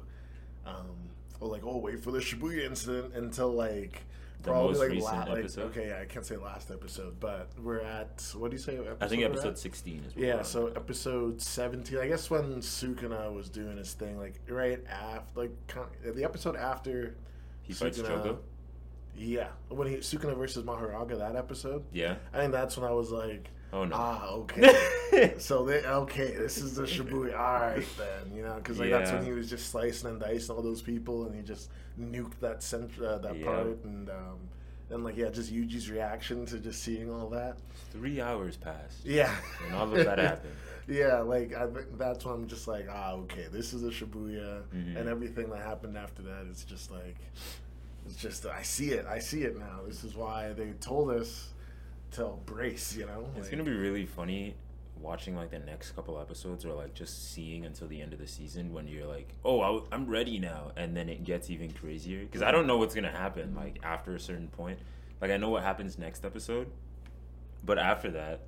um, 0.65 1.09
well, 1.39 1.50
like, 1.50 1.63
oh, 1.65 1.77
wait 1.77 2.03
for 2.03 2.11
the 2.11 2.19
Shibuya 2.19 2.65
incident 2.65 3.13
until 3.15 3.51
like 3.51 4.03
The 4.43 4.50
probably 4.50 4.69
most 4.69 4.79
like, 4.79 4.89
recent 4.89 5.17
la- 5.17 5.25
like 5.25 5.39
episode? 5.39 5.63
okay, 5.71 5.88
yeah, 5.89 6.00
I 6.01 6.05
can't 6.05 6.25
say 6.25 6.36
last 6.38 6.71
episode, 6.71 7.19
but 7.19 7.50
we're 7.62 7.81
at 7.81 8.24
what 8.36 8.51
do 8.51 8.55
you 8.55 8.62
say? 8.62 8.79
I 9.00 9.07
think 9.07 9.24
episode 9.24 9.57
sixteen 9.57 10.03
is. 10.07 10.15
Yeah, 10.15 10.41
so 10.41 10.67
now. 10.67 10.74
episode 10.75 11.41
seventeen. 11.41 12.00
I 12.00 12.07
guess 12.07 12.29
when 12.29 12.55
Sukuna 12.62 13.33
was 13.33 13.50
doing 13.50 13.77
his 13.77 13.93
thing, 13.93 14.17
like 14.17 14.39
right 14.50 14.83
after, 14.89 15.39
like 15.39 15.51
kind 15.67 15.88
of, 16.05 16.15
the 16.15 16.24
episode 16.24 16.55
after 16.55 17.15
he 17.62 17.74
fights 17.74 18.00
Sukuna- 18.00 18.24
Jogo. 18.25 18.38
Yeah, 19.15 19.50
when 19.69 19.88
he 19.88 19.98
Sukuna 19.98 20.36
versus 20.38 20.63
Mahoraga, 20.63 21.17
that 21.19 21.36
episode. 21.36 21.83
Yeah, 21.91 22.15
I 22.33 22.38
think 22.39 22.51
that's 22.51 22.77
when 22.77 22.89
I 22.89 22.93
was 22.93 23.12
like, 23.12 23.50
Oh 23.73 23.85
no. 23.85 23.95
Ah, 23.95 24.27
okay. 24.31 25.33
so 25.37 25.65
they 25.65 25.83
okay. 25.85 26.35
This 26.35 26.57
is 26.57 26.75
the 26.75 26.83
Shibuya. 26.83 27.37
All 27.37 27.59
right 27.61 27.85
then, 27.97 28.35
you 28.35 28.43
know, 28.43 28.55
because 28.55 28.79
like 28.79 28.89
that's 28.89 29.11
when 29.11 29.23
he 29.25 29.31
was 29.31 29.49
just 29.49 29.69
slicing 29.71 30.09
and 30.09 30.19
dicing 30.19 30.55
all 30.55 30.61
those 30.61 30.81
people, 30.81 31.25
and 31.25 31.35
he 31.35 31.41
just 31.41 31.69
nuked 31.99 32.39
that 32.41 32.61
cent- 32.63 32.99
uh, 33.01 33.17
that 33.19 33.37
Yeah. 33.37 33.45
part, 33.45 33.83
and 33.85 34.09
um, 34.09 34.39
and 34.89 35.03
like 35.05 35.15
yeah, 35.15 35.29
just 35.29 35.53
Yuji's 35.53 35.89
reaction 35.89 36.45
to 36.47 36.59
just 36.59 36.83
seeing 36.83 37.09
all 37.09 37.29
that. 37.29 37.57
Three 37.91 38.19
hours 38.19 38.57
passed. 38.57 39.05
Yeah, 39.05 39.33
And 39.65 39.75
all 39.75 39.83
of 39.95 40.03
that 40.05 40.17
happened. 40.29 40.53
Yeah, 40.87 41.19
like 41.19 41.53
I, 41.53 41.67
think 41.67 41.97
that's 41.97 42.25
when 42.25 42.33
I'm 42.33 42.47
just 42.47 42.67
like, 42.67 42.87
ah, 42.91 43.13
okay, 43.13 43.45
this 43.51 43.71
is 43.73 43.83
a 43.83 43.89
Shibuya, 43.89 44.63
Mhm. 44.75 44.97
and 44.97 45.07
everything 45.07 45.49
that 45.51 45.61
happened 45.61 45.97
after 45.97 46.21
that 46.23 46.45
is 46.51 46.65
just 46.65 46.91
like, 46.91 47.15
it's 48.05 48.15
just 48.17 48.45
I 48.45 48.63
see 48.63 48.89
it, 48.89 49.05
I 49.05 49.19
see 49.19 49.43
it 49.43 49.57
now. 49.57 49.79
This 49.87 50.03
is 50.03 50.15
why 50.15 50.51
they 50.51 50.71
told 50.81 51.11
us 51.11 51.50
to 52.12 52.34
brace, 52.46 52.96
you 52.96 53.06
know. 53.06 53.27
It's 53.36 53.44
Like, 53.44 53.51
gonna 53.51 53.63
be 53.63 53.72
really 53.75 54.06
funny 54.06 54.56
watching 55.00 55.36
like 55.36 55.50
the 55.50 55.58
next 55.60 55.91
couple 55.94 56.20
episodes 56.20 56.63
or 56.63 56.74
like 56.74 56.94
just 56.94 57.32
seeing 57.34 57.65
until 57.65 57.88
the 57.88 58.00
end 58.01 58.13
of 58.13 58.20
the 58.20 58.27
season 58.27 58.72
when 58.72 58.88
you're 58.88 59.08
like, 59.08 59.30
oh, 59.44 59.62
I, 59.62 59.82
I'm 59.96 60.06
ready 60.08 60.38
now, 60.38 60.72
and 60.75 60.96
then 60.96 61.10
it 61.10 61.24
gets 61.24 61.50
even 61.50 61.72
crazier 61.72 62.20
because 62.22 62.41
I 62.41 62.51
don't 62.51 62.68
know 62.68 62.77
what's 62.77 62.94
gonna 62.96 63.12
happen 63.12 63.56
like 63.56 63.80
after 63.84 64.15
a 64.15 64.20
certain 64.20 64.48
point. 64.50 64.80
Like 65.22 65.32
I 65.32 65.38
know 65.38 65.50
what 65.50 65.63
happens 65.63 65.98
next 65.98 66.24
episode, 66.25 66.68
but 67.63 67.77
after 67.80 68.12
that, 68.12 68.41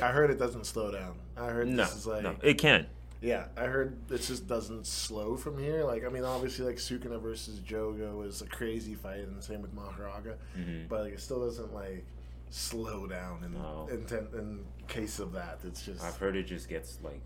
I 0.00 0.08
heard 0.08 0.30
it 0.30 0.38
doesn't 0.38 0.66
slow 0.66 0.90
down. 0.92 1.16
I 1.36 1.46
heard 1.46 1.68
no, 1.68 1.84
this 1.84 1.96
is 1.96 2.06
like, 2.06 2.22
no, 2.22 2.36
it 2.42 2.54
can. 2.58 2.86
yeah, 3.20 3.46
I 3.56 3.64
heard 3.64 3.96
it 4.10 4.18
just 4.22 4.46
doesn't 4.46 4.86
slow 4.86 5.36
from 5.36 5.58
here. 5.58 5.82
Like, 5.84 6.04
I 6.04 6.08
mean, 6.08 6.24
obviously, 6.24 6.64
like 6.66 6.76
Sukuna 6.76 7.20
versus 7.20 7.58
Jogo 7.60 8.24
is 8.26 8.42
a 8.42 8.46
crazy 8.46 8.94
fight, 8.94 9.20
and 9.20 9.36
the 9.36 9.42
same 9.42 9.62
with 9.62 9.74
Mahoraga, 9.74 10.34
Mhm. 10.56 10.88
but 10.88 11.00
like 11.02 11.14
it 11.14 11.20
still 11.20 11.40
doesn't 11.44 11.72
like 11.74 12.04
slow 12.50 13.06
down 13.06 13.44
in 13.44 13.52
No. 13.54 13.88
in, 13.90 14.04
ten, 14.04 14.26
in 14.34 14.64
case 14.88 15.18
of 15.18 15.32
that. 15.32 15.60
It's 15.64 15.82
just 15.82 16.02
I've 16.02 16.16
heard 16.16 16.36
it 16.36 16.44
just 16.44 16.68
gets 16.68 16.98
like 17.02 17.22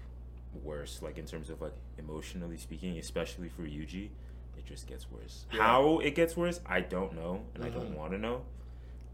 worse, 0.62 1.00
like 1.02 1.18
in 1.18 1.24
terms 1.26 1.50
of 1.50 1.60
like 1.60 1.72
emotionally 1.98 2.58
speaking, 2.58 2.98
especially 2.98 3.48
for 3.48 3.62
Yuji. 3.62 4.10
It 4.56 4.66
just 4.66 4.86
gets 4.86 5.10
worse. 5.10 5.46
Yeah. 5.52 5.62
How 5.62 5.98
it 5.98 6.14
gets 6.14 6.36
worse, 6.36 6.60
I 6.66 6.80
don't 6.80 7.14
know, 7.14 7.42
and 7.54 7.64
I 7.64 7.70
don't 7.70 7.92
Mhm. 7.92 7.96
want 7.96 8.12
to 8.12 8.18
know, 8.18 8.42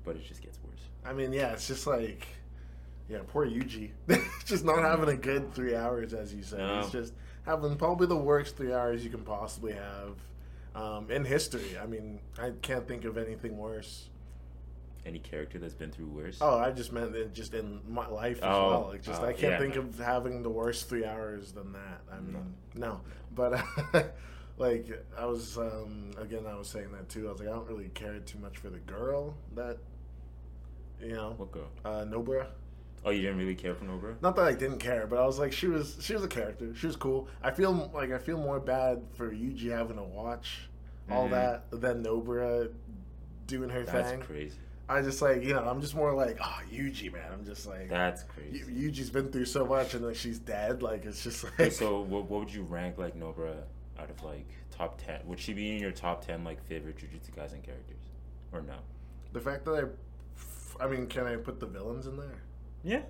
but 0.05 0.17
it 0.17 0.25
just 0.25 0.43
gets 0.43 0.59
worse. 0.63 0.81
I 1.05 1.13
mean, 1.15 1.33
yeah, 1.33 1.53
it's 1.53 1.67
just 1.67 1.87
like, 1.87 2.27
yeah, 3.09 3.21
poor 3.27 3.47
Yuji. 3.47 3.91
just 4.45 4.65
not 4.65 4.79
having 4.83 5.09
a 5.09 5.17
good 5.17 5.55
three 5.55 5.75
hours, 5.75 6.13
as 6.13 6.35
you 6.35 6.43
said. 6.43 6.59
No. 6.59 6.83
He's 6.83 6.91
just 6.93 7.15
having 7.45 7.75
probably 7.77 8.07
the 8.07 8.17
worst 8.17 8.57
three 8.57 8.73
hours 8.75 9.03
you 9.03 9.11
can 9.11 9.23
possibly 9.23 9.73
have 9.73 10.17
um, 10.75 11.11
in 11.11 11.25
history. 11.25 11.79
I 11.83 11.87
mean, 11.87 12.21
I 12.39 12.51
can't 12.63 12.87
think 12.87 13.05
of 13.05 13.17
anything 13.17 13.57
worse. 13.57 14.09
Any 15.07 15.19
character 15.19 15.59
that's 15.59 15.75
been 15.75 15.91
through 15.91 16.09
worse. 16.09 16.39
Oh, 16.41 16.59
I 16.59 16.71
just 16.73 16.93
meant 16.93 17.15
it 17.17 17.33
just 17.33 17.55
in 17.55 17.81
my 17.89 18.07
life 18.09 18.39
as 18.39 18.45
Oh, 18.45 18.69
well. 18.69 18.89
Like, 18.93 19.03
just 19.03 19.23
oh, 19.23 19.27
I 19.27 19.33
can't 19.33 19.53
yeah. 19.55 19.59
think 19.59 19.77
of 19.77 19.99
having 19.99 20.43
the 20.43 20.51
worst 20.51 20.89
three 20.91 21.07
hours 21.07 21.53
than 21.53 21.73
that. 21.73 22.03
I 22.13 22.21
mean, 22.21 22.55
no, 22.75 23.01
but 23.35 23.63
like 24.59 24.87
I 25.19 25.25
was 25.25 25.57
um, 25.57 26.11
again, 26.19 26.45
I 26.47 26.55
was 26.55 26.69
saying 26.69 26.93
that 26.93 27.09
too. 27.09 27.29
I 27.29 27.33
was 27.33 27.41
like, 27.41 27.49
I 27.49 27.53
don't 27.53 27.67
really 27.69 27.89
care 27.95 28.19
too 28.21 28.39
much 28.39 28.59
for 28.59 28.69
the 28.69 28.79
girl 28.81 29.35
that 29.55 29.79
you 31.03 31.13
know, 31.15 31.33
What 31.39 31.51
girl? 31.53 31.69
uh, 31.85 32.05
Nobara. 32.05 32.47
Oh, 33.03 33.09
you 33.11 33.23
didn't 33.23 33.39
really 33.39 33.55
care 33.55 33.75
for 33.75 33.87
Nobara? 33.87 34.21
Not 34.21 34.37
that 34.37 34.45
I 34.45 34.53
didn't 34.53 34.79
care, 34.81 35.07
but 35.07 35.19
I 35.19 35.25
was 35.25 35.39
like, 35.39 35.53
she 35.55 35.67
was 35.67 35.97
she 36.03 36.13
was 36.13 36.23
a 36.23 36.29
character. 36.29 36.75
She 36.75 36.87
was 36.87 36.97
cool. 36.97 37.27
I 37.43 37.51
feel 37.53 37.91
like 37.95 38.13
I 38.13 38.19
feel 38.19 38.37
more 38.37 38.61
bad 38.61 39.01
for 39.15 39.31
Yuji 39.33 39.71
having 39.71 39.97
to 39.97 40.03
watch 40.03 40.69
all 41.11 41.27
Mhm. 41.27 41.31
that 41.31 41.71
than 41.81 42.05
Nobara 42.05 42.71
doing 43.47 43.71
her 43.71 43.83
That's 43.85 44.11
thing. 44.11 44.19
That's 44.19 44.27
crazy. 44.31 44.57
I 44.91 45.03
just 45.03 45.23
like 45.23 45.43
you 45.43 45.55
know 45.55 45.61
I'm 45.63 45.81
just 45.81 45.95
more 45.95 46.13
like 46.13 46.39
oh 46.43 46.59
Yuji 46.73 47.13
man. 47.13 47.31
I'm 47.33 47.45
just 47.45 47.67
like 47.67 47.89
That's 47.89 48.25
Yu- 48.51 48.65
crazy. 48.65 48.73
Yuji's 48.91 49.11
been 49.11 49.31
through 49.31 49.45
so 49.47 49.65
much 49.65 49.95
and 49.95 50.05
like 50.05 50.17
she's 50.17 50.39
dead. 50.39 50.83
Like 50.83 51.05
it's 51.05 51.23
just 51.23 51.45
like 51.45 51.53
Okay, 51.61 51.71
so 51.71 52.01
what, 52.01 52.29
what 52.29 52.41
would 52.41 52.53
you 52.53 52.63
rank 52.65 52.99
like 52.99 53.17
Nobara 53.19 53.55
out 53.99 54.11
of 54.11 54.23
like 54.25 54.49
top 54.71 55.01
ten? 55.01 55.21
Would 55.27 55.39
she 55.39 55.53
be 55.53 55.71
in 55.75 55.79
your 55.81 55.93
top 55.93 56.27
ten 56.27 56.43
like 56.45 56.63
favorite 56.67 56.97
Jujutsu 56.99 57.31
Kaisen 57.37 57.63
characters, 57.63 58.03
or 58.53 58.61
no? 58.63 58.75
the 59.33 59.41
fact 59.41 59.65
that 59.67 59.89
I, 60.81 60.85
I 60.85 60.89
mean, 60.89 61.07
can 61.07 61.25
I 61.27 61.37
put 61.37 61.61
the 61.61 61.67
villains 61.67 62.07
in 62.09 62.17
there? 62.17 62.43
Yeah. 62.83 63.03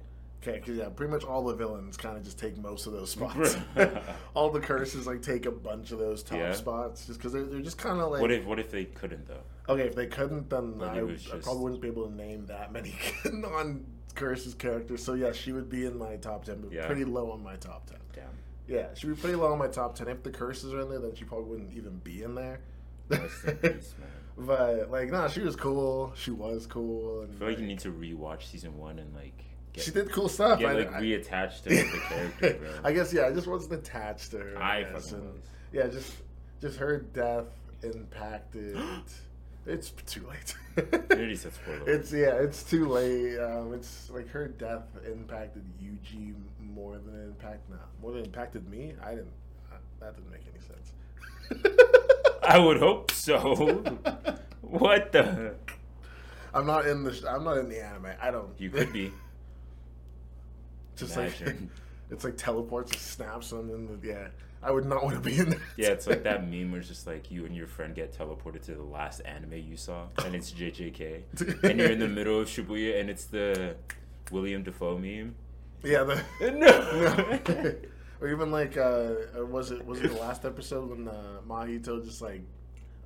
Okay, 0.42 0.58
because 0.58 0.76
yeah, 0.76 0.88
pretty 0.88 1.12
much 1.12 1.22
all 1.24 1.44
the 1.44 1.54
villains 1.54 1.96
kind 1.98 2.16
of 2.16 2.24
just 2.24 2.38
take 2.38 2.56
most 2.56 2.86
of 2.86 2.92
those 2.92 3.10
spots. 3.10 3.56
all 4.34 4.48
the 4.50 4.60
curses 4.60 5.06
like 5.06 5.20
take 5.20 5.44
a 5.46 5.50
bunch 5.50 5.92
of 5.92 5.98
those 5.98 6.22
top 6.22 6.38
Yeah. 6.38 6.52
spots 6.54 7.06
just 7.06 7.18
because 7.18 7.32
they're, 7.34 7.44
they're 7.44 7.60
just 7.60 7.76
kind 7.78 8.00
of 8.00 8.10
like. 8.10 8.22
what 8.22 8.30
if 8.30 8.44
what 8.46 8.58
if 8.58 8.70
they 8.70 8.84
couldn't 8.86 9.26
though? 9.28 9.42
okay, 9.68 9.82
if 9.86 9.94
they 9.94 10.06
couldn't, 10.06 10.48
then 10.50 10.78
Like, 10.78 10.92
I, 10.92 11.02
was 11.02 11.28
I 11.32 11.36
probably 11.38 11.62
wouldn't 11.64 11.82
be 11.82 11.88
able 11.88 12.08
to 12.08 12.14
name 12.14 12.46
that 12.46 12.72
many 12.72 12.94
non 13.32 13.84
curses 14.14 14.54
characters. 14.54 15.04
So 15.04 15.12
yeah, 15.14 15.32
she 15.32 15.52
would 15.52 15.68
be 15.68 15.84
in 15.84 15.98
my 15.98 16.16
top 16.16 16.44
ten, 16.44 16.60
but 16.62 16.72
Yeah. 16.72 16.86
pretty 16.86 17.04
low 17.04 17.30
on 17.30 17.42
my 17.42 17.56
top 17.56 17.86
ten. 17.86 17.98
Damn. 18.14 18.24
Yeah, 18.66 18.86
she'd 18.94 19.08
be 19.08 19.14
pretty 19.14 19.36
low 19.36 19.52
on 19.52 19.58
my 19.58 19.68
top 19.68 19.94
ten. 19.94 20.08
If 20.08 20.22
the 20.22 20.30
curses 20.30 20.72
are 20.72 20.80
in 20.80 20.88
there, 20.88 21.00
then 21.00 21.14
she 21.14 21.24
probably 21.24 21.50
wouldn't 21.50 21.74
even 21.76 21.98
be 21.98 22.22
in 22.22 22.34
there. 22.34 22.60
Peace, 23.10 23.44
man. 23.98 24.10
But 24.38 24.90
like, 24.90 25.10
nah, 25.10 25.28
she 25.28 25.40
was 25.40 25.54
cool. 25.56 26.12
She 26.16 26.30
was 26.30 26.66
cool, 26.66 27.22
and 27.22 27.34
I 27.34 27.38
feel 27.38 27.48
like 27.48 27.58
you 27.58 27.66
need 27.66 27.80
to 27.80 27.92
rewatch 27.92 28.44
season 28.50 28.78
one 28.78 28.98
and 28.98 29.14
like 29.14 29.44
get, 29.72 29.84
she 29.84 29.90
did 29.90 30.10
cool 30.10 30.28
stuff. 30.28 30.58
get 30.58 30.70
I- 30.70 30.72
like 30.74 30.92
I- 30.92 31.00
reattached 31.00 31.62
to 31.64 31.68
the 31.70 32.00
character, 32.08 32.54
bro. 32.60 32.70
I 32.84 32.92
guess 32.92 33.12
yeah, 33.12 33.26
I 33.26 33.32
just 33.32 33.46
wasn't 33.46 33.74
attached 33.74 34.30
to 34.32 34.38
her. 34.38 34.58
I, 34.58 34.78
I 34.78 34.82
guess, 34.84 35.12
and-. 35.12 35.40
Yeah, 35.72 35.86
just 35.88 36.12
just 36.60 36.78
her 36.78 36.98
death 36.98 37.46
impacted. 37.82 38.76
it's 39.66 39.90
too 40.06 40.26
late. 40.28 40.54
You 41.18 41.36
said 41.36 41.52
spoiler. 41.54 41.82
It's 41.90 42.12
yeah, 42.12 42.34
it's 42.40 42.62
too 42.62 42.86
late. 42.88 43.38
Um, 43.38 43.72
it's 43.74 44.08
like 44.10 44.28
her 44.30 44.48
death 44.48 44.84
impacted 45.06 45.64
Yuji 45.82 46.34
more 46.74 46.98
than 46.98 47.14
it 47.20 47.24
impacted 47.26 47.76
more 48.00 48.12
than 48.12 48.20
it 48.22 48.26
impacted 48.26 48.68
me. 48.70 48.94
I 49.02 49.10
didn't. 49.10 49.32
uh, 49.72 49.76
That 50.00 50.16
didn't 50.16 50.30
make 50.30 50.42
any 50.52 50.62
sense. 50.64 50.92
I 52.42 52.58
would 52.58 52.78
hope 52.78 53.10
so. 53.10 53.82
what 54.62 55.12
the? 55.12 55.54
I'm 56.54 56.66
not 56.66 56.86
in 56.86 57.02
the. 57.04 57.24
I'm 57.28 57.44
not 57.44 57.58
in 57.58 57.68
the 57.68 57.84
anime. 57.84 58.06
I 58.20 58.30
don't. 58.30 58.50
You 58.58 58.70
could 58.70 58.92
be. 58.92 59.12
Just 60.96 61.16
like 61.16 61.32
it's 62.10 62.24
like 62.24 62.36
teleports 62.36 62.92
and 62.92 63.00
snaps 63.00 63.50
them 63.50 63.70
and 63.70 64.02
yeah. 64.04 64.28
I 64.62 64.70
would 64.70 64.84
not 64.84 65.02
want 65.02 65.16
to 65.16 65.22
be 65.22 65.38
in 65.38 65.50
there. 65.50 65.60
Yeah, 65.76 65.88
it's 65.88 66.06
like 66.06 66.22
that 66.24 66.46
meme 66.46 66.70
where 66.70 66.80
it's 66.80 66.88
just 66.88 67.06
like 67.06 67.30
you 67.30 67.46
and 67.46 67.56
your 67.56 67.66
friend 67.66 67.94
get 67.94 68.16
teleported 68.16 68.62
to 68.66 68.74
the 68.74 68.82
last 68.82 69.20
anime 69.20 69.54
you 69.54 69.76
saw, 69.76 70.08
and 70.24 70.34
it's 70.34 70.52
JJK, 70.52 71.62
and 71.64 71.78
you're 71.78 71.90
in 71.90 71.98
the 71.98 72.08
middle 72.08 72.40
of 72.40 72.46
Shibuya, 72.46 73.00
and 73.00 73.08
it's 73.08 73.24
the 73.24 73.74
William 74.30 74.62
Dafoe 74.62 74.98
meme. 74.98 75.34
Yeah, 75.82 76.04
the 76.04 76.22
No. 76.50 77.74
or 78.20 78.28
even 78.28 78.50
like 78.50 78.76
uh 78.76 79.12
was 79.48 79.70
it 79.70 79.84
was 79.86 80.00
it 80.02 80.10
the 80.12 80.20
last 80.20 80.44
episode 80.44 80.90
when 80.90 81.08
uh, 81.08 81.40
Mahito 81.48 82.04
just 82.04 82.20
like 82.20 82.42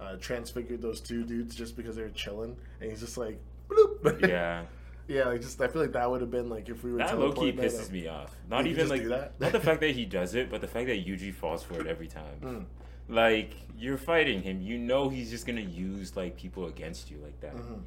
uh, 0.01 0.17
transfigured 0.17 0.83
those 0.83 1.01
two 1.01 1.23
dudes 1.25 1.55
just 1.55 1.77
because 1.77 1.95
they 1.95 2.03
were 2.03 2.09
chilling 2.11 2.57
and 2.81 2.91
he's 2.91 2.99
just 3.01 3.17
like 3.17 3.39
bloop. 3.69 4.29
yeah, 4.29 4.65
yeah 5.09 5.25
like 5.25 5.41
just 5.41 5.61
I 5.61 5.69
feel 5.69 5.83
like 5.83 5.93
that 5.93 6.11
would 6.11 6.21
have 6.21 6.31
been 6.31 6.49
like 6.49 6.69
if 6.69 6.83
we 6.83 6.93
were 6.93 6.99
that 6.99 7.19
low 7.19 7.33
key 7.33 7.53
pisses 7.53 7.91
me 7.91 8.09
off. 8.09 8.35
Not 8.49 8.67
even 8.67 8.89
like 8.89 9.07
that? 9.09 9.41
not 9.41 9.53
the 9.53 9.61
fact 9.61 9.81
that 9.81 9.91
he 9.91 10.05
does 10.19 10.35
it, 10.35 10.51
but 10.51 10.61
the 10.61 10.69
fact 10.69 10.87
that 10.87 11.07
Yuji 11.07 11.33
falls 11.35 11.63
for 11.63 11.81
it 11.81 11.87
every 11.87 12.09
time. 12.09 12.41
Mm. 12.43 12.65
Like 13.09 13.55
you're 13.77 13.99
fighting 13.99 14.43
him, 14.43 14.63
you 14.63 14.79
know 14.79 15.09
he's 15.09 15.31
just 15.31 15.47
gonna 15.47 15.61
use 15.61 16.17
like 16.17 16.37
people 16.37 16.67
against 16.67 17.11
you 17.11 17.19
like 17.23 17.39
that. 17.41 17.55
Mhm. 17.55 17.83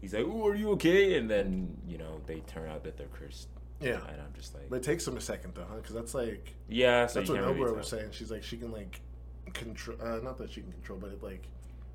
He's 0.00 0.14
like, 0.14 0.24
"Oh, 0.26 0.46
are 0.46 0.54
you 0.54 0.70
okay?" 0.72 1.18
And 1.18 1.28
then 1.28 1.76
you 1.86 1.98
know 1.98 2.20
they 2.26 2.40
turn 2.40 2.68
out 2.70 2.84
that 2.84 2.96
they're 2.96 3.08
cursed. 3.08 3.48
Yeah. 3.80 3.94
and 4.08 4.20
I'm 4.20 4.32
just 4.34 4.54
like, 4.54 4.68
But 4.68 4.76
it 4.76 4.82
takes 4.82 5.06
him 5.08 5.16
a 5.16 5.20
second 5.20 5.54
though, 5.54 5.64
huh? 5.68 5.76
Because 5.76 5.94
that's 5.94 6.14
like 6.14 6.54
yeah. 6.68 7.06
So 7.06 7.20
that's 7.20 7.30
what 7.30 7.40
can't 7.40 7.56
really 7.58 7.72
was 7.72 7.88
saying. 7.88 8.10
She's 8.12 8.30
like 8.30 8.42
she 8.42 8.56
can 8.56 8.70
like 8.72 9.00
control. 9.52 9.96
Uh, 10.00 10.20
not 10.22 10.38
that 10.38 10.50
she 10.50 10.60
can 10.60 10.72
control, 10.72 10.98
but 10.98 11.10
it 11.10 11.22
like 11.22 11.48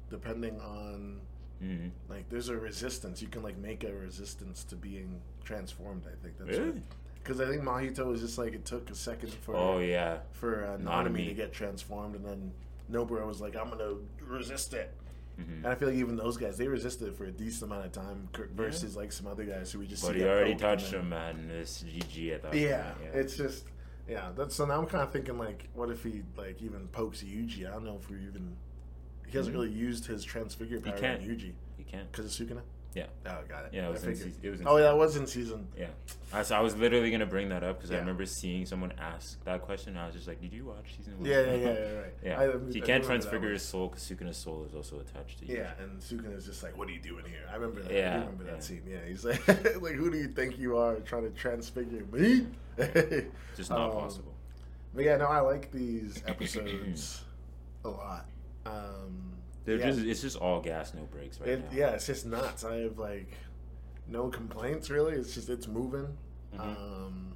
depending 0.10 0.60
on 0.60 1.22
Mhm. 1.64 1.92
like 2.10 2.30
there's 2.30 2.50
a 2.50 2.58
resistance. 2.58 3.22
You 3.22 3.28
can 3.28 3.42
like 3.44 3.58
make 3.58 3.84
a 3.84 3.94
resistance 3.94 4.64
to 4.66 4.76
being 4.76 5.22
transformed. 5.44 6.04
I 6.08 6.16
think 6.22 6.38
that's 6.38 6.58
Really? 6.58 6.82
Because 7.24 7.42
I 7.42 7.48
think 7.48 7.64
Mahito 7.64 8.06
was 8.06 8.22
just 8.22 8.38
like 8.38 8.54
it 8.54 8.66
took 8.66 8.90
a 8.90 8.96
second 8.96 9.34
for 9.34 9.56
Oh 9.56 9.80
yeah. 9.80 10.20
for 10.32 10.64
uh, 10.66 10.78
Nanami. 10.78 11.30
To 11.30 11.34
get 11.34 11.54
transformed, 11.54 12.16
and 12.16 12.26
then 12.26 12.52
Nobara 12.92 13.26
was 13.26 13.42
like, 13.42 13.56
"I'm 13.56 13.70
gonna 13.70 13.96
resist 14.22 14.74
it." 14.74 14.94
Mhm. 15.40 15.58
And 15.58 15.68
I 15.68 15.76
feel 15.76 15.88
like 15.90 15.98
even 15.98 16.16
those 16.18 16.38
guys 16.38 16.58
they 16.58 16.68
resisted 16.68 17.08
it 17.10 17.18
for 17.18 17.26
a 17.26 17.32
decent 17.32 17.72
amount 17.72 17.86
of 17.86 17.92
time 17.92 18.30
versus 18.54 18.96
like 18.96 19.12
some 19.12 19.28
other 19.28 19.44
guys 19.44 19.72
who 19.72 19.80
we 19.80 19.88
just 19.88 20.04
But 20.04 20.14
see 20.14 20.20
he 20.20 20.26
already 20.26 20.56
touched 20.56 20.94
him, 20.94 21.10
man. 21.10 21.50
It's 21.50 21.84
GG 21.84 22.32
at 22.34 22.44
that 22.44 22.54
Yeah, 22.54 22.92
point. 22.94 23.16
it's 23.16 23.36
just 23.36 23.66
yeah. 24.08 24.32
That's 24.36 24.56
so 24.56 24.66
now 24.66 24.80
I'm 24.80 24.86
kind 24.86 25.04
of 25.04 25.12
thinking 25.12 25.38
like, 25.40 25.68
what 25.74 25.90
if 25.90 26.04
he 26.04 26.22
like 26.38 26.62
even 26.62 26.88
pokes 26.90 27.24
Yuji? 27.24 27.68
I 27.68 27.72
don't 27.72 27.86
know 27.86 27.98
if 28.00 28.10
we 28.10 28.18
even 28.18 28.56
he 29.36 29.38
hasn't 29.38 29.56
Mhm. 29.56 29.60
really 29.60 29.72
used 29.74 30.06
his 30.06 30.24
transfigure 30.24 30.80
power 30.80 30.94
on 30.94 31.00
can't. 31.00 31.22
Yuji 31.22 31.54
you 31.78 31.86
can't. 31.86 32.12
because 32.12 32.26
of 32.40 32.48
Sukuna. 32.48 32.62
Yeah. 32.94 33.08
Oh, 33.26 33.40
got 33.50 33.66
it. 33.66 33.74
Yeah, 33.74 33.84
it 33.84 33.86
I 33.88 33.90
was 33.90 34.04
in 34.06 34.16
season. 34.16 34.34
It 34.42 34.50
was 34.52 34.62
in 34.62 34.68
Oh, 34.68 34.78
yeah, 34.78 34.84
season. 34.84 34.92
that 34.94 34.98
was 34.98 35.16
in 35.18 35.28
season. 35.28 35.68
Yeah. 35.78 35.88
I, 36.32 36.44
so 36.44 36.56
I 36.56 36.62
was 36.62 36.78
literally 36.78 37.12
gonna 37.12 37.26
bring 37.26 37.50
that 37.50 37.62
up 37.62 37.76
because 37.78 37.92
I 37.92 37.98
remember 37.98 38.26
seeing 38.26 38.66
someone 38.66 38.94
ask 38.98 39.44
that 39.44 39.64
question. 39.64 39.90
And 39.90 40.00
I 40.00 40.06
was 40.06 40.16
just 40.16 40.30
like, 40.30 40.40
"Did 40.40 40.54
you 40.54 40.64
watch 40.64 40.96
season 40.96 41.20
one?" 41.20 41.30
Yeah, 41.30 41.42
yeah, 41.42 41.56
yeah, 41.56 41.74
yeah, 41.74 41.92
right. 42.00 42.14
yeah. 42.24 42.40
I- 42.40 42.44
I 42.44 42.46
he 42.46 42.52
remember 42.54 42.80
can't 42.80 43.04
transfigure 43.04 43.52
his 43.52 43.64
soul 43.64 43.90
because 43.90 44.04
Sukuna's 44.10 44.38
soul 44.38 44.64
is 44.70 44.74
also 44.74 45.02
attached 45.02 45.40
to 45.40 45.46
you. 45.46 45.58
Yeah, 45.58 45.72
and 45.82 46.00
Sukuna 46.00 46.38
is 46.38 46.46
just 46.46 46.64
like, 46.64 46.78
"What 46.78 46.88
are 46.88 46.92
you 46.92 47.02
doing 47.02 47.26
here?" 47.26 47.44
I 47.52 47.56
remember 47.56 47.82
that. 47.82 47.92
I 47.92 47.96
Yeah, 47.96 48.20
remember 48.20 48.46
that 48.46 48.64
scene. 48.64 48.84
Yeah, 48.88 49.00
he's 49.06 49.26
like, 49.26 49.46
"Like, 49.82 49.96
who 49.96 50.10
do 50.10 50.18
you 50.18 50.30
think 50.30 50.58
you 50.58 50.78
are, 50.78 50.96
trying 51.02 51.24
to 51.24 51.32
transfigure 51.38 52.06
me?" 52.14 52.48
Just 53.58 53.70
not 53.72 53.80
Um, 53.92 53.92
possible. 53.92 54.34
But 54.94 55.04
yeah, 55.04 55.18
no, 55.18 55.26
I 55.26 55.42
like 55.42 55.70
these 55.74 56.24
episodes 56.26 57.26
a 57.84 57.90
lot. 57.90 58.26
Um, 58.66 59.34
They're 59.66 59.78
yeah. 59.78 59.86
just 59.92 60.00
it's 60.00 60.22
just 60.22 60.38
all 60.38 60.62
gas, 60.62 60.94
no 60.94 61.04
brakes 61.04 61.40
right 61.40 61.50
It, 61.50 61.60
now. 61.60 61.78
yeah, 61.78 61.90
it's 61.92 62.06
just 62.08 62.26
nuts. 62.26 62.64
I 62.64 62.78
have 62.78 62.98
like 62.98 63.32
no 64.08 64.30
complaints 64.30 64.90
really. 64.90 65.14
It's 65.14 65.34
just 65.34 65.50
it's 65.50 65.68
moving. 65.68 66.16
Mhm. 66.56 66.60
Um, 66.60 67.34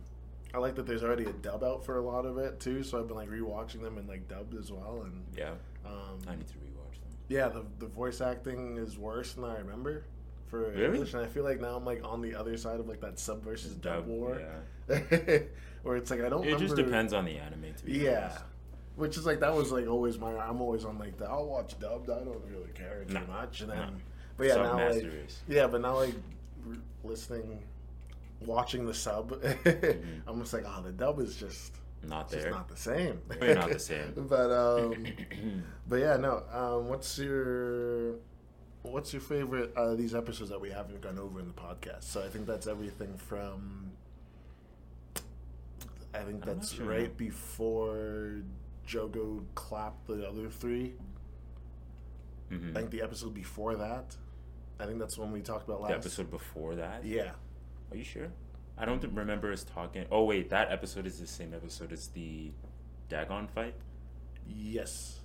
I 0.54 0.58
like 0.58 0.76
that 0.76 0.86
there's 0.88 1.04
already 1.04 1.26
a 1.26 1.34
dub 1.34 1.64
out 1.64 1.86
for 1.86 1.98
a 1.98 2.02
lot 2.02 2.26
of 2.26 2.38
it 2.38 2.60
too. 2.60 2.84
So 2.84 3.00
I've 3.00 3.08
been 3.08 3.18
like 3.18 3.30
rewatching 3.30 3.82
them 3.82 3.98
and 3.98 4.08
like 4.08 4.28
dubbed 4.28 4.56
as 4.56 4.72
well. 4.72 5.02
And 5.06 5.24
Yeah. 5.38 5.52
um, 5.86 6.20
I 6.28 6.36
need 6.36 6.48
to 6.48 6.54
rewatch 6.56 7.00
them. 7.00 7.10
yeah, 7.28 7.48
the 7.50 7.66
the 7.80 7.88
voice 7.88 8.22
acting 8.22 8.78
is 8.78 8.98
worse 8.98 9.34
than 9.34 9.44
I 9.46 9.58
remember 9.60 10.06
for 10.48 10.72
Really? 10.72 10.86
English, 10.86 11.14
and 11.14 11.22
I 11.24 11.28
feel 11.28 11.44
like 11.44 11.62
now 11.62 11.76
I'm 11.76 11.86
like 11.86 12.04
on 12.04 12.22
the 12.22 12.34
other 12.34 12.58
side 12.58 12.80
of 12.80 12.88
like 12.88 13.02
that 13.02 13.20
sub 13.20 13.44
versus 13.44 13.74
dub, 13.76 14.00
Dub, 14.00 14.08
war, 14.08 14.42
Yeah. 14.90 14.98
where 15.84 15.96
it's 15.96 16.10
like 16.10 16.22
I 16.22 16.30
don't. 16.30 16.44
It 16.48 16.58
just 16.58 16.76
depends 16.76 17.14
on 17.14 17.26
the 17.26 17.38
anime 17.38 17.72
to 17.78 17.86
be 17.86 17.94
Yeah. 18.00 18.30
honest. 18.32 18.44
Which 18.96 19.18
is 19.18 19.26
like 19.26 19.40
that 19.40 19.54
was 19.56 19.72
like 19.72 19.88
always 19.88 20.20
my 20.20 20.36
I'm 20.38 20.62
always 20.62 20.84
on 20.86 20.98
like 21.00 21.18
the 21.18 21.26
I'll 21.26 21.46
watch 21.48 21.80
dubbed 21.80 22.10
I 22.10 22.20
don't 22.20 22.44
really 22.50 22.72
care 22.74 23.06
too 23.08 23.14
Nah. 23.14 23.22
much 23.28 23.62
and 23.62 23.70
then 23.72 23.78
Nah. 23.78 23.90
but 24.38 24.48
yeah 24.48 24.54
Sub 24.54 24.64
now 24.64 24.90
like 24.90 25.04
race. 25.04 25.42
yeah 25.48 25.68
but 25.68 25.82
now 25.82 25.96
like 25.96 26.16
r- 26.68 26.76
listening 27.04 27.64
watching 28.46 28.86
the 28.86 28.94
sub 28.94 29.34
I'm 30.28 30.40
just 30.42 30.54
like 30.54 30.64
oh 30.68 30.82
the 30.82 30.92
dub 30.92 31.20
is 31.20 31.36
just 31.38 31.76
Not 32.04 32.24
it's 32.26 32.34
just 32.34 32.44
there. 32.44 32.52
not 32.52 32.68
the 32.68 32.76
same 32.78 33.22
Really 33.40 33.54
not 33.56 33.70
the 33.72 33.80
same. 33.80 34.14
but 34.30 34.52
um 34.52 35.06
but 35.88 35.96
yeah 35.98 36.18
no 36.18 36.44
um 36.52 36.90
what's 36.90 37.18
your 37.18 38.16
what's 38.82 39.12
your 39.14 39.22
favorite 39.22 39.74
uh, 39.78 39.94
these 39.96 40.16
episodes 40.16 40.50
that 40.50 40.60
we 40.60 40.70
haven't 40.72 41.02
gone 41.02 41.20
over 41.20 41.40
in 41.40 41.48
the 41.48 41.54
podcast 41.54 42.04
so 42.04 42.22
I 42.24 42.28
think 42.28 42.48
that's 42.48 42.66
everything 42.68 43.16
from 43.18 43.92
I 46.14 46.20
think 46.20 46.44
that's 46.46 46.74
sure. 46.74 46.86
right 46.86 47.16
before 47.16 48.38
Jogo 48.90 49.44
clapped 49.54 50.08
the 50.08 50.28
other 50.28 50.50
three. 50.50 50.96
Mhm. 52.50 52.72
I 52.76 52.80
think 52.80 52.92
the 52.92 53.02
episode 53.04 53.34
before 53.36 53.76
that. 53.76 54.18
I 54.80 54.86
think 54.86 54.98
that's 54.98 55.18
when 55.18 55.32
we 55.32 55.42
talked 55.42 55.68
about 55.68 55.82
last. 55.82 55.90
The 55.92 55.98
episode 55.98 56.32
before 56.32 56.76
that? 56.76 57.06
Yeah. 57.06 57.34
Are 57.92 57.98
you 57.98 58.04
sure? 58.04 58.30
I 58.78 58.86
don't 58.86 59.04
remember 59.14 59.52
us 59.52 59.64
talking. 59.64 60.06
Oh 60.10 60.24
wait, 60.24 60.50
that 60.50 60.72
episode 60.72 61.06
is 61.06 61.20
the 61.20 61.28
same 61.28 61.54
episode 61.54 61.92
as 61.92 62.08
the 62.08 62.52
Dagon 63.10 63.48
fight. 63.48 63.76
Yes. 64.48 65.20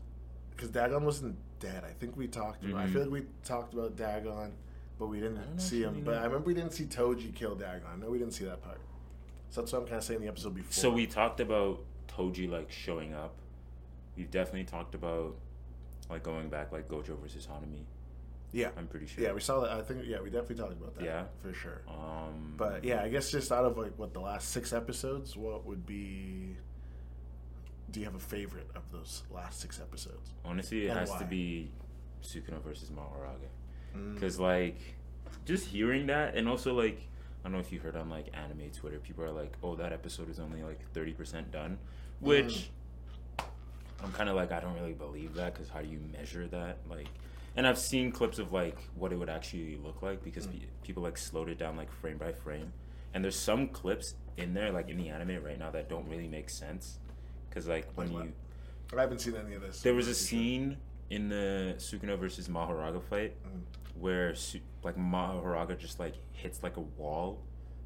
Because 0.50 0.70
Dagon 0.70 1.04
wasn't 1.04 1.36
dead. 1.60 1.84
I 1.84 1.92
think 1.92 2.16
we 2.16 2.26
talked 2.28 2.64
about. 2.64 2.80
I 2.80 2.86
Mhm. 2.86 2.92
feel 2.92 3.02
like 3.02 3.10
we 3.10 3.26
talked 3.44 3.72
about 3.74 3.96
Dagon, 3.96 4.52
but 4.98 5.06
we 5.06 5.20
didn't 5.20 5.60
see 5.60 5.82
him. 5.82 6.02
But. 6.04 6.18
I 6.18 6.24
remember 6.24 6.46
we 6.46 6.54
didn't 6.54 6.72
see 6.72 6.84
Toji 6.84 7.34
kill 7.34 7.54
Dagon. 7.54 7.86
I 7.90 7.96
know 7.96 8.10
we 8.10 8.18
didn't 8.18 8.34
see 8.34 8.44
that 8.44 8.60
part. 8.62 8.80
So 9.50 9.60
that's 9.62 9.72
what 9.72 9.80
I'm 9.82 9.86
kind 9.86 9.98
of 9.98 10.04
saying 10.04 10.20
the 10.20 10.28
episode 10.28 10.54
before. 10.54 10.72
So 10.72 10.90
we 10.92 11.06
talked 11.06 11.40
about 11.40 11.80
Toji 12.08 12.48
like 12.50 12.70
showing 12.70 13.14
up. 13.14 13.36
We've 14.16 14.30
definitely 14.30 14.64
talked 14.64 14.94
about 14.94 15.36
like 16.10 16.22
going 16.22 16.48
back 16.48 16.70
like 16.72 16.88
Gojo 16.88 17.18
versus 17.20 17.46
Hanami. 17.46 17.84
Yeah. 18.52 18.68
I'm 18.76 18.86
pretty 18.86 19.06
sure. 19.06 19.24
Yeah, 19.24 19.32
we 19.32 19.40
saw 19.40 19.60
that. 19.60 19.70
I 19.72 19.82
think. 19.82 20.02
Yeah, 20.06 20.20
we 20.20 20.30
definitely 20.30 20.56
talked 20.56 20.72
about 20.80 20.94
that. 20.96 21.04
Yeah. 21.04 21.24
for 21.42 21.52
sure. 21.52 21.82
Um, 21.88 22.54
But 22.56 22.84
yeah, 22.84 23.02
I 23.02 23.08
guess 23.08 23.30
just 23.30 23.50
out 23.50 23.64
of 23.64 23.76
like 23.76 23.98
what 23.98 24.12
the 24.14 24.20
last 24.20 24.50
six 24.50 24.72
episodes, 24.72 25.36
what 25.36 25.66
would 25.66 25.84
be? 25.86 26.56
Do 27.90 28.00
you 28.00 28.06
have 28.06 28.14
a 28.14 28.18
favorite 28.20 28.68
of 28.74 28.82
those 28.92 29.22
last 29.30 29.60
six 29.60 29.80
episodes? 29.80 30.32
honestly, 30.44 30.86
it 30.86 30.90
And 30.90 30.98
has 31.00 31.10
why? 31.10 31.18
to 31.18 31.24
be 31.24 31.70
Sukuna 32.22 32.60
versus 32.62 32.90
Mahoraga. 32.90 33.48
Mm. 33.96 34.14
Because 34.14 34.38
like, 34.40 34.78
just 35.44 35.66
hearing 35.66 36.06
that, 36.06 36.34
and 36.36 36.48
also 36.48 36.74
like, 36.74 36.98
I 37.40 37.44
don't 37.44 37.52
know 37.52 37.58
if 37.58 37.70
you 37.72 37.78
heard 37.80 37.96
on 37.96 38.08
like 38.08 38.26
anime 38.34 38.70
Twitter, 38.72 38.98
people 38.98 39.22
are 39.24 39.30
like, 39.32 39.52
"Oh, 39.62 39.74
that 39.76 39.92
episode 39.92 40.28
is 40.30 40.38
only 40.40 40.62
like 40.62 40.80
thirty 40.92 41.12
percent 41.12 41.50
done," 41.52 41.78
which 42.20 42.70
I'm 44.04 44.12
kind 44.12 44.28
of 44.28 44.36
like, 44.36 44.52
I 44.52 44.60
don't 44.60 44.74
really 44.74 44.92
believe 44.92 45.34
that 45.34 45.54
because 45.54 45.68
how 45.68 45.80
do 45.80 45.88
you 45.88 45.98
measure 46.12 46.46
that? 46.48 46.78
Like, 46.88 47.08
and 47.56 47.66
I've 47.66 47.78
seen 47.78 48.12
clips 48.12 48.38
of 48.38 48.52
like 48.52 48.78
what 48.96 49.12
it 49.12 49.16
would 49.18 49.30
actually 49.30 49.76
look 49.82 50.02
like 50.02 50.22
because 50.22 50.46
pe- 50.46 50.58
people 50.82 51.02
like 51.02 51.16
slowed 51.16 51.48
it 51.48 51.58
down 51.58 51.76
like 51.76 51.90
frame 51.90 52.18
by 52.18 52.32
frame, 52.32 52.72
and 53.14 53.24
there's 53.24 53.38
some 53.38 53.68
clips 53.68 54.14
in 54.36 54.52
there 54.54 54.70
like 54.72 54.88
in 54.88 54.96
the 54.96 55.08
anime 55.08 55.42
right 55.42 55.58
now 55.58 55.70
that 55.70 55.88
don't 55.88 56.08
really 56.08 56.26
make 56.26 56.50
sense 56.50 56.98
because 57.48 57.68
like 57.68 57.86
when 57.94 58.12
Like 58.12 58.24
you 58.24 58.98
I 58.98 59.00
haven't 59.02 59.20
seen 59.20 59.36
any 59.36 59.54
of 59.54 59.62
this. 59.62 59.80
there 59.82 59.94
was 59.94 60.08
a 60.08 60.14
scene 60.14 60.76
in 61.10 61.28
the 61.28 61.74
Sukuna 61.78 62.18
versus 62.18 62.48
Mahoraga 62.48 63.00
fight 63.02 63.34
Mm. 63.46 63.60
where 64.00 64.34
Su- 64.34 64.58
like 64.82 64.96
Mahoraga 64.96 65.78
just 65.78 66.00
like 66.00 66.14
hits 66.32 66.62
like 66.64 66.76
a 66.76 66.80
wall, 66.80 67.38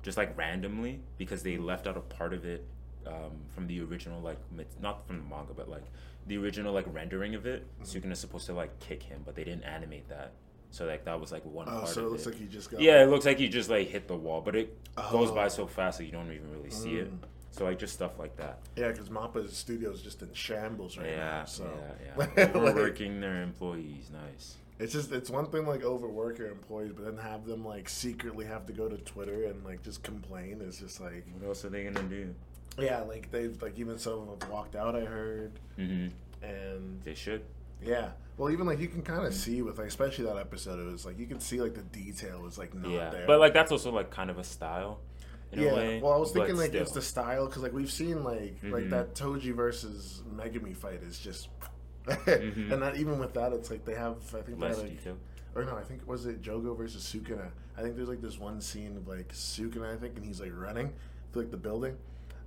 just 0.02 0.16
like 0.16 0.36
randomly 0.38 1.00
because 1.18 1.42
they 1.42 1.58
left 1.58 1.86
out 1.86 1.96
a 1.98 2.00
part 2.00 2.32
of 2.32 2.46
it 2.46 2.64
um, 3.06 3.32
from 3.54 3.66
the 3.66 3.80
original 3.82 4.20
like 4.22 4.38
not 4.80 5.06
from 5.06 5.18
the 5.18 5.24
manga 5.24 5.52
but 5.54 5.68
like 5.68 5.84
the 6.28 6.38
original 6.38 6.72
like 6.72 6.86
rendering 6.92 7.34
of 7.34 7.46
it. 7.46 7.66
Mm-hmm. 7.82 8.08
Sukuna's 8.08 8.20
supposed 8.20 8.46
to 8.46 8.52
like 8.54 8.78
kick 8.80 9.02
him, 9.02 9.22
but 9.24 9.34
they 9.34 9.44
didn't 9.44 9.64
animate 9.64 10.08
that. 10.08 10.32
So 10.70 10.84
like 10.86 11.04
that 11.06 11.18
was 11.20 11.32
like 11.32 11.44
one 11.46 11.66
Oh, 11.68 11.78
part 11.80 11.88
so 11.88 12.00
of 12.02 12.06
it 12.06 12.10
looks 12.10 12.26
it. 12.26 12.30
like 12.30 12.38
he 12.40 12.46
just 12.46 12.70
got. 12.70 12.80
yeah, 12.80 13.02
it 13.02 13.06
looks 13.08 13.24
like 13.24 13.38
he 13.38 13.48
just 13.48 13.70
like 13.70 13.88
hit 13.88 14.06
the 14.06 14.16
wall, 14.16 14.40
but 14.42 14.54
it 14.54 14.76
goes 15.10 15.30
Oh. 15.30 15.34
by 15.34 15.48
so 15.48 15.66
fast 15.66 15.98
that 15.98 16.04
you 16.04 16.12
don't 16.12 16.30
even 16.32 16.50
really 16.52 16.70
see 16.70 16.96
it. 16.96 17.10
Mm. 17.10 17.26
So 17.50 17.64
like 17.64 17.78
just 17.78 17.94
stuff 17.94 18.18
like 18.18 18.36
that. 18.36 18.58
Yeah, 18.76 18.88
because 18.92 19.08
Mappa's 19.10 19.56
studio 19.56 19.90
is 19.90 20.02
just 20.02 20.20
in 20.22 20.32
shambles 20.34 20.98
right 20.98 21.08
yeah, 21.08 21.16
now. 21.38 21.44
So 21.46 21.68
yeah, 22.18 22.26
yeah. 22.36 22.50
Overworking 22.54 23.20
their 23.20 23.42
employees, 23.42 24.10
nice. 24.12 24.56
it's 24.78 24.92
just 24.92 25.10
it's 25.10 25.30
one 25.30 25.46
thing 25.46 25.66
like 25.66 25.82
overwork 25.82 26.38
your 26.38 26.50
employees, 26.50 26.92
but 26.94 27.06
then 27.06 27.16
have 27.16 27.46
them 27.46 27.64
like 27.64 27.88
secretly 27.88 28.44
have 28.44 28.66
to 28.66 28.72
go 28.74 28.88
to 28.88 28.98
Twitter 28.98 29.44
and 29.44 29.64
like 29.64 29.82
just 29.82 30.02
complain 30.02 30.60
It's 30.64 30.78
just 30.78 31.00
like 31.00 31.24
What 31.38 31.48
else 31.48 31.64
are 31.64 31.70
they 31.70 31.84
gonna 31.84 32.02
do? 32.08 32.34
Yeah, 32.78 33.00
like 33.00 33.30
they've 33.30 33.60
like 33.62 33.78
even 33.78 33.98
some 33.98 34.28
of 34.28 34.38
them 34.40 34.50
walked 34.50 34.76
out. 34.76 34.94
I 34.96 35.00
heard, 35.04 35.52
Mm-hmm. 35.78 36.44
and 36.44 37.02
They 37.02 37.14
should. 37.14 37.42
yeah, 37.82 38.10
well 38.36 38.50
even 38.50 38.66
like 38.66 38.78
you 38.80 38.88
can 38.88 39.02
kind 39.02 39.26
of 39.26 39.34
see 39.34 39.62
with 39.62 39.78
like 39.78 39.88
especially 39.88 40.24
that 40.26 40.36
episode, 40.36 40.78
it 40.80 40.90
was 40.90 41.04
like 41.06 41.18
you 41.18 41.26
can 41.26 41.40
see 41.40 41.60
like 41.60 41.74
the 41.74 41.82
detail 41.82 42.46
is 42.46 42.58
like 42.58 42.74
not 42.74 42.90
yeah, 42.90 43.10
there. 43.10 43.26
but 43.26 43.40
like 43.40 43.52
that's 43.54 43.72
also 43.72 43.90
like 43.90 44.10
kind 44.10 44.30
of 44.30 44.38
a 44.38 44.44
style, 44.44 45.00
yeah, 45.52 45.74
way. 45.74 46.00
well 46.02 46.12
I 46.12 46.16
was 46.18 46.30
thinking 46.32 46.56
like 46.56 46.74
it's 46.74 46.92
the 46.92 47.02
style 47.02 47.46
because 47.46 47.62
like 47.62 47.72
we've 47.72 47.90
seen 47.90 48.22
like 48.24 48.56
like 48.62 48.84
Mhm. 48.84 48.90
that 48.90 49.14
Toji 49.14 49.52
versus 49.54 50.22
Megumi 50.34 50.76
fight 50.76 51.02
is 51.02 51.18
just. 51.18 51.48
Mhm. 52.08 52.70
and 52.72 52.80
not 52.80 52.96
even 52.96 53.18
with 53.18 53.34
that, 53.34 53.52
it's 53.52 53.70
like 53.70 53.84
they 53.84 53.94
have. 53.94 54.16
I 54.34 54.40
think 54.40 54.58
they 54.58 54.66
less 54.66 54.76
had, 54.76 54.84
like, 54.88 54.96
detail. 54.98 55.16
or 55.54 55.64
no, 55.64 55.76
I 55.76 55.82
think 55.82 56.06
was 56.08 56.24
it 56.24 56.40
Jogo 56.40 56.74
versus 56.76 57.02
Sukuna. 57.04 57.50
I 57.76 57.82
think 57.82 57.96
there's 57.96 58.08
like 58.08 58.22
this 58.22 58.38
one 58.38 58.60
scene 58.62 58.96
of 58.96 59.06
like 59.06 59.28
Sukuna, 59.34 59.92
I 59.94 59.98
think, 59.98 60.16
and 60.16 60.24
he's 60.24 60.40
like 60.40 60.52
running 60.54 60.92
through 61.32 61.42
like 61.42 61.50
the 61.50 61.58
building, 61.58 61.96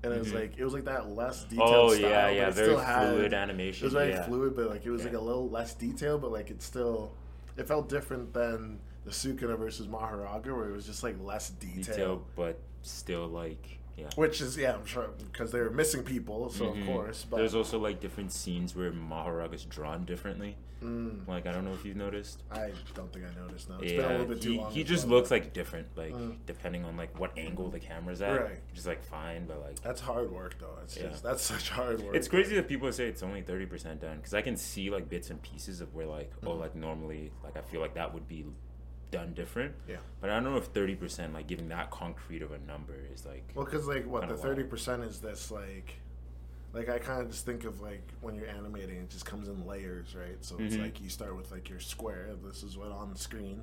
and 0.04 0.14
it 0.14 0.20
was 0.20 0.30
Mhm. 0.32 0.36
like 0.36 0.58
it 0.58 0.64
was 0.64 0.74
like 0.74 0.86
that 0.86 1.10
less 1.10 1.44
detailed. 1.46 1.70
Oh 1.74 1.90
style, 1.94 2.02
yeah, 2.10 2.26
but 2.28 2.36
yeah, 2.36 2.48
it 2.48 2.54
very 2.54 2.68
still 2.68 2.80
had- 2.80 3.10
fluid 3.14 3.34
animation. 3.34 3.84
It 3.84 3.88
was 3.88 3.94
very 3.94 4.10
yeah. 4.12 4.26
fluid, 4.26 4.56
but 4.56 4.70
like 4.70 4.86
it 4.86 4.90
was 4.92 5.04
like 5.04 5.14
a 5.14 5.20
little 5.20 5.50
less 5.50 5.74
detailed, 5.74 6.22
but 6.22 6.32
like 6.32 6.50
it 6.50 6.62
still 6.62 7.14
it 7.58 7.68
felt 7.68 7.90
different 7.90 8.34
than 8.34 8.80
the 9.04 9.12
Sukuna 9.12 9.58
versus 9.58 9.88
Mahoraga, 9.88 10.56
where 10.56 10.70
it 10.70 10.74
was 10.74 10.86
just 10.86 11.04
like 11.04 11.16
less 11.22 11.50
detailed. 11.50 11.86
detail, 11.86 12.24
but 12.36 12.60
still 12.82 13.28
like 13.28 13.80
yeah. 13.98 14.10
Which 14.16 14.42
is 14.42 14.58
yeah, 14.58 14.74
I'm 14.76 14.86
sure 14.86 15.10
because 15.32 15.52
they're 15.52 15.70
missing 15.70 16.04
people, 16.04 16.50
so 16.50 16.66
Mhm. 16.68 16.82
of 16.82 16.86
course. 16.88 17.26
But 17.30 17.38
There's 17.38 17.56
also 17.56 17.78
like 17.80 18.00
different 18.00 18.32
scenes 18.32 18.76
where 18.76 18.92
Mahoraga's 18.92 19.66
drawn 19.66 20.06
differently. 20.06 20.58
mm, 20.82 21.28
Like 21.28 21.46
I 21.46 21.52
don't 21.52 21.64
know 21.66 21.74
if 21.74 21.86
you've 21.86 21.96
noticed. 21.98 22.42
I 22.52 22.72
don't 22.96 23.12
think 23.14 23.26
I 23.26 23.40
noticed. 23.40 23.70
now. 23.70 23.78
It's 23.80 23.92
been 23.92 24.00
a 24.00 24.04
yeah, 24.04 24.10
little 24.12 24.26
bit 24.26 24.42
too 24.42 24.52
he, 24.54 24.58
long. 24.58 24.72
he 24.72 24.84
just 24.84 25.06
well. 25.06 25.18
looks 25.18 25.30
like 25.30 25.54
different, 25.54 25.88
like 25.96 26.14
Mm. 26.14 26.38
depending 26.48 26.84
on 26.86 26.98
like 26.98 27.20
what 27.20 27.38
angle 27.38 27.70
the 27.70 27.80
camera's 27.80 28.22
at. 28.22 28.42
Right. 28.42 28.60
Which 28.70 28.80
is 28.80 28.88
like 28.88 29.04
fine, 29.04 29.46
but 29.46 29.62
like 29.62 29.80
That's 29.82 30.02
hard 30.02 30.32
work, 30.32 30.56
though. 30.60 30.78
It's 30.84 30.98
Yeah. 30.98 31.10
just 31.10 31.22
that's 31.24 31.44
such 31.44 31.70
hard 31.70 32.02
work. 32.02 32.16
It's 32.16 32.28
crazy 32.28 32.56
that 32.56 32.68
people 32.68 32.92
say 32.92 33.08
it's 33.08 33.22
only 33.22 33.42
thirty 33.44 33.66
percent 33.68 34.02
done 34.02 34.18
because 34.18 34.34
I 34.34 34.42
can 34.42 34.58
see 34.58 34.90
like 34.90 35.08
bits 35.10 35.30
and 35.30 35.40
pieces 35.42 35.82
of 35.82 35.94
where 35.94 36.08
like 36.08 36.32
oh 36.44 36.52
Mhm. 36.52 36.60
like 36.60 36.76
normally 36.76 37.32
like 37.44 37.56
I 37.58 37.62
feel 37.62 37.82
like 37.82 37.94
that 37.94 38.14
would 38.14 38.28
be 38.28 38.46
done 39.12 39.34
different. 39.34 39.76
Yeah. 39.88 39.98
But 40.20 40.30
I 40.30 40.36
don't 40.40 40.46
know 40.46 40.58
if 40.58 40.66
thirty 40.66 40.96
percent 40.96 41.34
like 41.34 41.48
giving 41.48 41.70
that 41.70 41.92
concrete 41.92 42.42
of 42.42 42.52
a 42.52 42.58
number 42.60 42.96
is 43.14 43.26
like 43.26 43.44
Well, 43.54 43.66
because 43.66 43.86
like 43.88 44.08
what 44.08 44.28
the 44.28 44.36
thirty 44.38 44.64
percent 44.64 45.04
is 45.04 45.20
this 45.20 45.52
like, 45.52 45.96
like 46.74 46.90
I 46.90 46.98
kind 46.98 47.22
of 47.22 47.30
just 47.30 47.46
think 47.46 47.66
of 47.66 47.82
like 47.82 48.02
when 48.22 48.36
you're 48.36 48.48
animating, 48.50 48.98
it 48.98 49.10
just 49.10 49.26
comes 49.26 49.48
in 49.50 49.68
layers, 49.68 50.16
right? 50.16 50.38
So 50.42 50.56
it's 50.60 50.76
Mhm. 50.76 50.82
like 50.84 51.02
you 51.02 51.10
start 51.10 51.36
with 51.36 51.52
like 51.52 51.70
your 51.70 51.80
square. 51.82 52.30
This 52.44 52.64
is 52.64 52.78
what 52.78 52.92
on 52.92 53.12
the 53.12 53.20
screen, 53.20 53.62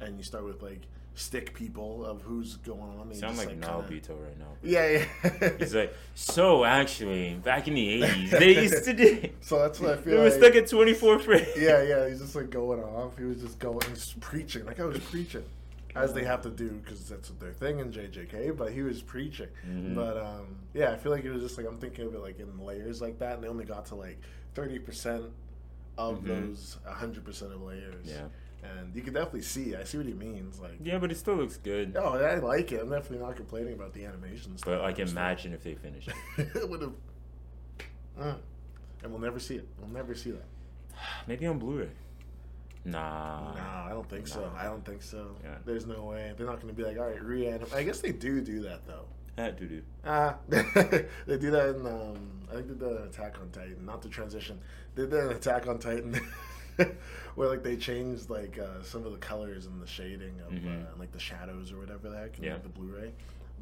and 0.00 0.18
you 0.18 0.24
start 0.24 0.44
with 0.44 0.60
like 0.62 0.82
stick 1.18 1.52
people 1.54 2.04
of 2.04 2.22
who's 2.22 2.56
going 2.58 2.80
on. 2.80 3.08
you 3.08 3.14
sound 3.14 3.34
just, 3.36 3.46
like, 3.46 3.60
kinda- 3.60 3.66
right 4.20 4.38
now. 4.38 4.46
Yeah, 4.62 5.04
yeah. 5.24 5.50
He's 5.58 5.74
like, 5.74 5.94
so 6.14 6.64
actually, 6.64 7.34
back 7.34 7.68
in 7.68 7.74
the 7.74 8.04
eighties, 8.04 8.30
they 8.30 8.62
used 8.62 8.84
to 8.84 8.94
do. 8.94 9.28
so 9.40 9.58
that's 9.58 9.80
what 9.80 9.90
I 9.90 9.94
They 9.96 10.02
feel. 10.02 10.18
were 10.18 10.24
like. 10.30 10.32
stuck 10.34 10.54
at 10.54 10.68
twenty 10.68 10.94
four 10.94 11.18
frames. 11.18 11.48
yeah, 11.56 11.82
yeah. 11.82 12.08
He's 12.08 12.20
just 12.20 12.34
like 12.36 12.50
going 12.50 12.80
off. 12.82 13.16
He 13.18 13.24
was 13.24 13.40
just 13.40 13.58
going, 13.58 13.80
he's 13.88 14.14
preaching. 14.20 14.64
Like 14.66 14.80
I 14.80 14.84
was 14.84 14.98
preaching. 15.00 15.44
as 15.96 16.12
they 16.12 16.22
have 16.24 16.42
to 16.42 16.50
do 16.50 16.68
because 16.84 17.08
that's 17.08 17.30
what 17.30 17.40
their 17.40 17.52
thing 17.52 17.80
in 17.80 17.90
JJK. 17.90 18.56
But 18.56 18.72
he 18.72 18.82
was 18.82 19.02
preaching. 19.02 19.48
Mhm. 19.68 19.94
But 19.94 20.16
um, 20.18 20.56
yeah, 20.74 20.92
I 20.92 20.96
feel 20.96 21.10
like 21.12 21.24
it 21.24 21.30
was 21.32 21.42
just 21.42 21.58
like 21.58 21.66
I'm 21.66 21.78
thinking 21.78 22.06
of 22.06 22.14
it 22.14 22.20
like 22.20 22.38
in 22.38 22.58
layers 22.64 23.00
like 23.02 23.18
that, 23.18 23.34
and 23.34 23.42
they 23.44 23.48
only 23.48 23.64
got 23.64 23.86
to 23.86 23.94
like 23.96 24.20
thirty 24.54 24.78
percent 24.78 25.24
of 25.96 26.20
Mhm. 26.20 26.26
those 26.26 26.76
hundred 26.86 27.24
percent 27.24 27.52
of 27.52 27.60
layers. 27.62 28.04
Yeah. 28.06 28.26
And 28.62 28.94
you 28.94 29.02
can 29.02 29.14
definitely 29.14 29.42
see. 29.42 29.74
I 29.76 29.84
see 29.84 29.98
what 29.98 30.06
he 30.06 30.12
means. 30.14 30.58
Like, 30.60 30.78
Yeah, 30.82 30.98
but 30.98 31.10
it 31.12 31.16
still 31.16 31.36
looks 31.36 31.56
good. 31.56 31.96
oh, 31.96 32.14
I 32.14 32.36
like 32.38 32.72
it. 32.72 32.80
I'm 32.80 32.90
definitely 32.90 33.24
not 33.26 33.36
complaining 33.36 33.74
about 33.74 33.92
the 33.92 34.04
animation. 34.04 34.56
stuff. 34.58 34.66
But 34.66 34.78
style 34.78 34.82
like, 34.82 34.98
imagine 34.98 35.52
if 35.52 35.62
they 35.62 35.74
finished 35.74 36.08
it. 36.08 36.48
it 36.56 36.68
would 36.68 36.82
have. 36.82 36.92
Mm. 38.20 38.36
And 39.04 39.12
we'll 39.12 39.20
never 39.20 39.38
see 39.38 39.56
it. 39.56 39.68
We'll 39.78 39.90
never 39.90 40.14
see 40.14 40.32
that. 40.32 40.44
Maybe 41.26 41.46
on 41.46 41.58
Blu-ray. 41.58 41.90
Nah. 42.84 43.54
no, 43.54 43.60
I 43.60 43.90
don't 43.90 44.08
think 44.08 44.26
so. 44.26 44.50
I 44.56 44.64
don't 44.64 44.84
think 44.84 45.02
so. 45.02 45.36
Yeah. 45.44 45.56
There's 45.64 45.86
no 45.86 46.04
way. 46.04 46.32
They're 46.36 46.46
not 46.46 46.60
going 46.60 46.74
to 46.74 46.74
be 46.74 46.84
like, 46.84 46.98
all 46.98 47.06
right, 47.08 47.22
reanimate. 47.22 47.74
I 47.74 47.82
guess 47.82 48.00
they 48.00 48.12
do 48.12 48.40
do 48.40 48.60
that 48.62 48.86
though. 48.86 49.04
Ah, 49.36 49.50
doo-doo. 49.50 49.82
Ah, 50.04 50.36
they 50.48 51.38
do 51.38 51.50
that 51.50 51.76
in. 51.76 51.86
Um, 51.86 52.30
I 52.50 52.54
think 52.54 52.68
they 52.68 52.74
did 52.86 52.96
an 52.96 53.02
Attack 53.08 53.36
on 53.40 53.50
Titan. 53.50 53.84
Not 53.84 54.00
the 54.02 54.08
transition. 54.08 54.58
They 54.94 55.02
did 55.02 55.12
an 55.12 55.30
Attack 55.32 55.66
on 55.68 55.78
Titan, 55.78 56.18
where 57.34 57.48
like 57.48 57.62
they 57.62 57.76
changed 57.76 58.30
like 58.30 58.58
uh, 58.58 58.82
some 58.82 59.04
of 59.06 59.12
the 59.12 59.18
colors 59.18 59.66
and 59.66 59.80
the 59.82 59.86
shading 59.86 60.34
of 60.46 60.52
Mhm. 60.52 60.82
uh, 60.82 60.86
like 60.98 61.12
the 61.12 61.18
shadows 61.18 61.72
or 61.72 61.78
whatever 61.78 62.08
the 62.10 62.16
heck 62.18 62.38
in 62.38 62.44
Yeah. 62.44 62.58
the 62.62 62.68
Blu-ray. 62.68 63.12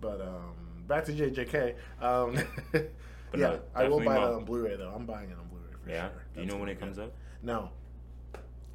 But 0.01 0.21
um, 0.21 0.55
back 0.87 1.05
to 1.07 1.13
JJK. 1.13 1.75
Um, 2.01 2.37
But 3.33 3.41
yeah, 3.41 3.47
no, 3.49 3.61
I 3.75 3.89
will 3.89 3.99
buy 3.99 4.15
not- 4.15 4.27
that 4.29 4.35
on 4.35 4.45
Blu-ray 4.45 4.77
though. 4.77 4.93
I'm 4.95 5.05
buying 5.05 5.29
it 5.31 5.37
on 5.39 5.49
Blu-ray 5.49 5.73
for 5.83 5.91
Yeah. 5.91 6.09
sure. 6.11 6.23
Do 6.35 6.41
you 6.43 6.47
know 6.47 6.57
when 6.59 6.69
it 6.69 6.79
comes 6.79 6.99
out? 6.99 7.13
No, 7.43 7.71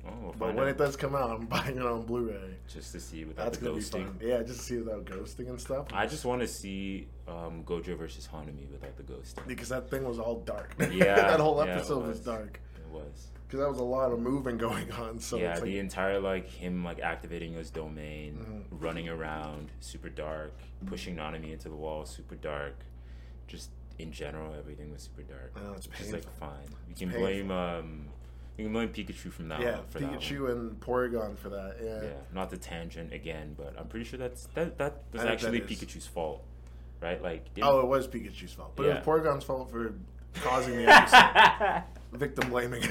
Oh, 0.05 0.09
we'll 0.19 0.31
but 0.33 0.55
when 0.55 0.63
out. 0.65 0.69
it 0.69 0.77
does 0.79 0.95
come 0.97 1.13
out, 1.15 1.29
I'm 1.29 1.45
buying 1.55 1.77
it 1.77 1.85
on 1.85 2.01
Blu-ray. 2.05 2.55
just 2.67 2.91
to 2.93 2.99
see 2.99 3.23
without 3.23 3.45
That's 3.45 3.59
the 3.59 3.69
ghosting. 3.69 4.05
fun. 4.07 4.19
Yeah, 4.21 4.41
just 4.43 4.59
to 4.59 4.65
see 4.65 4.77
without 4.77 5.05
ghosting 5.05 5.47
and 5.49 5.61
stuff. 5.61 5.87
I 5.93 6.05
just 6.07 6.25
want 6.25 6.41
to 6.41 6.47
see 6.47 7.07
um, 7.27 7.63
Gojo 7.63 7.95
versus 7.97 8.27
Hanami 8.31 8.69
without 8.71 8.97
the 8.97 9.03
ghosting. 9.03 9.47
because 9.47 9.69
that 9.69 9.89
thing 9.89 10.03
was 10.03 10.19
all 10.19 10.39
dark. 10.41 10.75
Yeah, 10.91 11.15
that 11.15 11.39
whole 11.39 11.63
yeah, 11.65 11.75
episode 11.75 11.99
was. 11.99 12.17
was. 12.17 12.19
dark. 12.21 12.59
It 12.75 12.91
was. 12.91 13.27
Because 13.51 13.65
that 13.65 13.69
was 13.69 13.79
a 13.79 13.83
lot 13.83 14.13
of 14.13 14.19
moving 14.21 14.57
going 14.69 14.89
on. 14.93 15.19
So 15.19 15.35
yeah, 15.37 15.55
like, 15.55 15.63
the 15.63 15.77
entire 15.79 16.21
like 16.21 16.47
him 16.47 16.85
like 16.85 17.01
activating 17.01 17.51
his 17.53 17.69
domain, 17.69 18.37
Mhm. 18.71 18.81
running 18.81 19.09
around, 19.09 19.71
super 19.81 20.07
dark, 20.07 20.53
pushing 20.85 21.17
Nanami 21.17 21.51
into 21.51 21.67
the 21.67 21.75
wall, 21.75 22.05
super 22.05 22.35
dark. 22.35 22.75
Just 23.47 23.69
in 23.99 24.13
general, 24.13 24.53
everything 24.57 24.89
was 24.93 25.01
super 25.03 25.23
dark. 25.23 25.53
Know, 25.61 25.73
it's 25.73 25.89
Which 25.89 25.99
is 25.99 26.13
like 26.13 26.23
fine. 26.39 26.49
You 26.87 26.95
can 26.95 27.09
painful. 27.09 27.19
blame 27.19 27.51
um, 27.51 28.05
you 28.57 28.63
can 28.65 28.71
blame 28.73 28.87
Pikachu 28.89 29.29
from 29.33 29.49
now 29.49 29.59
yeah, 29.59 29.79
on 29.79 29.85
for 29.87 29.99
that. 29.99 30.09
one. 30.11 30.19
Pikachu 30.19 30.51
and 30.51 30.79
Porygon 30.79 31.37
for 31.37 31.49
that. 31.49 31.75
Yeah. 31.83 32.03
Yeah, 32.03 32.09
not 32.33 32.51
the 32.51 32.57
tangent 32.57 33.11
again, 33.11 33.53
but 33.57 33.75
I'm 33.77 33.87
pretty 33.89 34.05
sure 34.05 34.17
that's 34.17 34.45
that 34.53 34.77
that 34.77 35.03
was 35.11 35.23
actually 35.23 35.59
that. 35.59 35.67
Pikachu's 35.69 36.07
fault, 36.07 36.41
right? 37.01 37.21
Like, 37.21 37.47
Oh, 37.61 37.81
it 37.81 37.87
was 37.87 38.07
Pikachu's 38.07 38.53
fault, 38.53 38.71
but 38.77 38.85
Yeah. 38.85 38.91
it 38.93 39.05
was 39.05 39.21
Porygon's 39.21 39.43
fault 39.43 39.69
for 39.71 39.93
causing 40.35 40.77
the 40.77 40.87
episode. 40.87 41.83
Victim 42.13 42.49
blaming. 42.49 42.83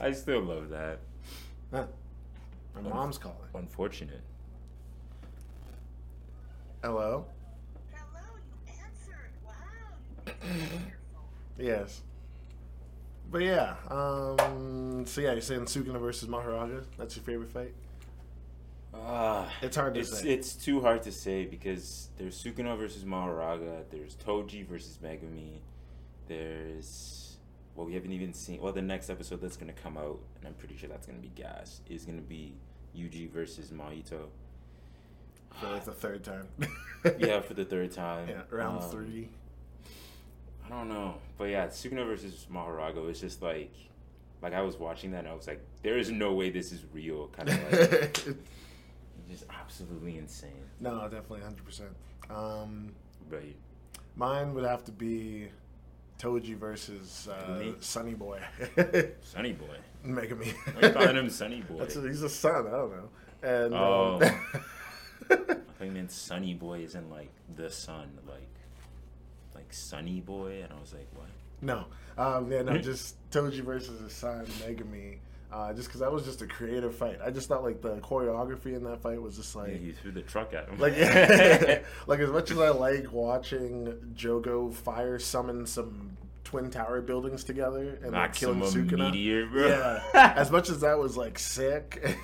I 0.00 0.12
still 0.12 0.42
love 0.42 0.70
that. 0.70 0.98
Huh. 1.72 1.86
My 2.74 2.80
mom's 2.88 3.18
calling. 3.18 3.36
Unfortunate. 3.54 4.22
Hello. 6.82 7.26
Hello, 7.92 8.20
you 8.66 8.72
answered. 8.72 9.30
Wow. 9.44 10.32
Yes. 11.58 12.02
But 13.30 13.42
yeah, 13.42 13.74
um, 13.88 15.04
so 15.06 15.20
yeah, 15.20 15.32
you're 15.32 15.40
saying 15.40 15.66
Sukuna 15.66 16.00
versus 16.00 16.28
Maharaja? 16.28 16.80
That's 16.98 17.14
your 17.14 17.22
favorite 17.22 17.50
fight? 17.50 17.74
Ah, 18.92 19.52
It's 19.62 19.76
hard 19.76 19.94
to 19.94 20.00
it's, 20.00 20.18
say. 20.20 20.28
It's 20.28 20.54
too 20.54 20.80
hard 20.80 21.02
to 21.04 21.12
say 21.12 21.44
because 21.44 22.08
there's 22.18 22.42
Sukuna 22.42 22.76
versus 22.76 23.04
Mahoraga, 23.04 23.84
there's 23.90 24.16
Toji 24.16 24.66
versus 24.66 24.98
Megumi, 25.02 25.58
there's 26.28 27.36
well 27.76 27.86
we 27.86 27.94
haven't 27.94 28.12
even 28.12 28.32
seen 28.32 28.60
well 28.60 28.72
the 28.72 28.82
next 28.82 29.10
episode 29.10 29.40
that's 29.40 29.56
gonna 29.56 29.72
come 29.72 29.96
out 29.96 30.18
and 30.38 30.46
I'm 30.46 30.54
pretty 30.54 30.76
sure 30.76 30.88
that's 30.88 31.06
gonna 31.06 31.18
be 31.20 31.30
gas 31.34 31.80
is 31.88 32.04
gonna 32.04 32.20
be 32.20 32.54
Yuji 32.96 33.30
versus 33.30 33.70
Mahito. 33.70 34.26
For 35.60 35.66
like 35.68 35.84
the 35.84 35.92
third 35.92 36.22
time. 36.24 36.46
yeah, 37.18 37.40
for 37.40 37.54
the 37.54 37.64
third 37.64 37.92
time. 38.04 38.28
Yeah, 38.28 38.42
round 38.50 38.82
Um, 38.82 38.90
three. 38.90 39.28
I 40.64 40.68
don't 40.68 40.88
know, 40.88 41.14
but 41.38 41.44
yeah, 41.44 41.66
Sukuna 41.66 42.06
versus 42.06 42.46
Mahoraga 42.52 43.04
was 43.04 43.20
just 43.20 43.42
like, 43.42 43.72
like 44.42 44.52
I 44.54 44.62
was 44.62 44.76
watching 44.78 45.10
that 45.12 45.20
and 45.20 45.28
I 45.28 45.34
was 45.34 45.46
like, 45.48 45.60
there 45.82 45.98
is 45.98 46.10
no 46.10 46.32
way 46.34 46.50
this 46.50 46.70
is 46.70 46.84
real. 46.92 47.26
Kind 47.28 47.48
of 47.48 47.72
like, 47.72 48.24
just 49.30 49.44
absolutely 49.50 50.18
insane. 50.18 50.50
no, 50.80 51.02
definitely 51.08 51.40
100%. 51.40 52.34
Um, 52.34 52.92
But 53.28 53.42
mine 54.16 54.54
would 54.54 54.64
have 54.64 54.84
to 54.84 54.92
be 54.92 55.48
Toji 56.18 56.54
versus 56.56 57.28
uh, 57.28 57.72
Sunny 57.80 58.14
Boy. 58.14 58.40
Sunny 59.22 59.52
Boy, 59.52 59.76
Megumi. 60.06 60.52
why 60.74 60.80
are 60.82 60.86
you 60.88 60.92
calling 60.94 61.16
him 61.16 61.30
Sunny 61.30 61.60
Boy? 61.68 61.78
That's 61.78 61.94
he's 61.94 62.22
a 62.22 62.28
son. 62.28 62.66
I 62.66 62.70
don't 62.70 62.90
know. 62.90 63.08
And 63.42 63.74
Oh. 63.74 64.20
um, 65.30 65.56
I 65.80 65.84
you 65.84 65.90
meant 65.92 66.10
Sunny 66.12 66.52
Boy 66.54 66.80
isn't 66.80 67.10
like 67.10 67.30
the 67.56 67.70
sun, 67.70 68.10
like 68.28 68.42
like 69.54 69.72
Sunny 69.72 70.20
Boy, 70.20 70.60
and 70.62 70.72
I 70.72 70.80
was 70.80 70.92
like, 70.92 71.08
what? 71.14 71.26
no, 71.62 71.86
um, 72.18 72.50
yeah, 72.52 72.62
no, 72.62 72.76
just 72.78 73.16
Toji 73.30 73.60
versus 73.62 74.00
his 74.00 74.12
son 74.12 74.44
Megumi. 74.62 75.18
Uh, 75.52 75.72
just 75.72 75.88
because 75.88 76.00
that 76.00 76.12
was 76.12 76.24
just 76.24 76.42
a 76.42 76.46
creative 76.46 76.94
fight. 76.94 77.18
I 77.24 77.30
just 77.30 77.48
thought 77.48 77.64
like 77.64 77.80
the 77.82 77.96
choreography 77.96 78.74
in 78.76 78.84
that 78.84 79.02
fight 79.02 79.20
was 79.20 79.36
just 79.36 79.54
Yeah, 79.56 79.62
like. 79.62 79.80
he 79.80 79.92
threw 79.92 80.12
the 80.12 80.22
truck 80.22 80.54
at 80.54 80.68
him. 80.68 80.78
Like, 80.78 80.92
like 82.06 82.20
as 82.20 82.30
much 82.30 82.50
as 82.52 82.58
I 82.58 82.68
like 82.70 83.12
watching 83.12 83.86
Jogo 84.14 84.72
fire 84.72 85.18
summon 85.18 85.66
some 85.66 86.16
twin 86.44 86.70
tower 86.70 87.00
buildings 87.00 87.42
together 87.44 87.98
and 88.02 88.12
like 88.12 88.34
killing 88.34 88.60
Sukuna, 88.60 89.10
meteor, 89.10 89.46
bro. 89.46 89.68
yeah. 89.68 90.32
As 90.36 90.50
much 90.50 90.68
as 90.68 90.80
that 90.80 90.98
was 90.98 91.16
like 91.16 91.38
sick, 91.38 92.16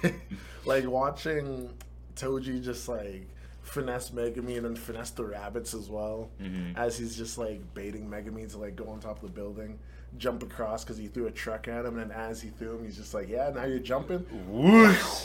like 0.65 0.87
watching 0.87 1.71
Toji 2.17 2.63
just 2.63 2.89
like 2.89 3.27
finesse 3.63 4.11
Megumi 4.11 4.57
and 4.57 4.65
then 4.65 4.75
finesse 4.77 5.11
the 5.11 5.25
rabbits 5.25 5.75
as 5.75 5.89
well, 5.89 6.31
Mhm. 6.43 6.77
as 6.77 6.97
he's 6.99 7.17
just 7.17 7.39
like 7.39 7.61
baiting 7.75 8.09
Megumi 8.09 8.51
to 8.53 8.59
like 8.59 8.75
go 8.77 8.89
on 8.89 9.01
top 9.01 9.23
of 9.23 9.23
the 9.23 9.35
building, 9.35 9.79
jump 10.19 10.43
across 10.43 10.83
because 10.85 10.97
he 10.97 11.09
threw 11.09 11.27
a 11.27 11.31
truck 11.31 11.69
at 11.69 11.85
him, 11.85 11.99
and 11.99 12.11
then 12.11 12.11
as 12.11 12.41
he 12.41 12.49
threw 12.49 12.77
him, 12.77 12.85
he's 12.85 12.97
just 12.97 13.13
like, 13.15 13.29
"Yeah, 13.29 13.51
now 13.55 13.65
you're 13.65 13.79
jumping." 13.79 14.25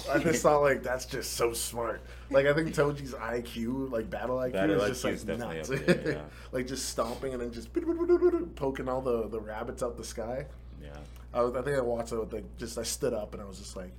I 0.09 0.17
just 0.19 0.41
thought 0.43 0.61
like 0.61 0.83
that's 0.83 1.05
just 1.05 1.33
so 1.33 1.53
smart. 1.53 2.01
Like 2.29 2.45
I 2.45 2.53
think 2.53 2.69
Toji's 2.69 3.13
IQ, 3.13 3.91
like 3.91 4.09
battle 4.09 4.37
IQ, 4.37 4.53
Battle 4.53 4.81
is 4.81 5.01
just 5.01 5.27
like 5.27 5.39
nuts. 5.39 5.69
there, 5.69 6.11
yeah. 6.11 6.21
like 6.51 6.67
just 6.67 6.89
stomping 6.89 7.33
and 7.33 7.41
then 7.41 7.51
just 7.51 7.69
poking 8.55 8.89
all 8.89 9.01
the 9.01 9.27
the 9.27 9.39
rabbits 9.39 9.83
out 9.83 9.97
the 9.97 10.03
sky. 10.03 10.45
Yeah, 10.81 10.89
I, 11.33 11.43
I 11.47 11.61
think 11.61 11.77
I 11.77 11.81
watched 11.81 12.11
it 12.11 12.19
with 12.19 12.33
like 12.33 12.57
just 12.57 12.77
I 12.77 12.83
stood 12.83 13.13
up 13.13 13.33
and 13.33 13.41
I 13.41 13.45
was 13.45 13.59
just 13.59 13.75
like, 13.75 13.91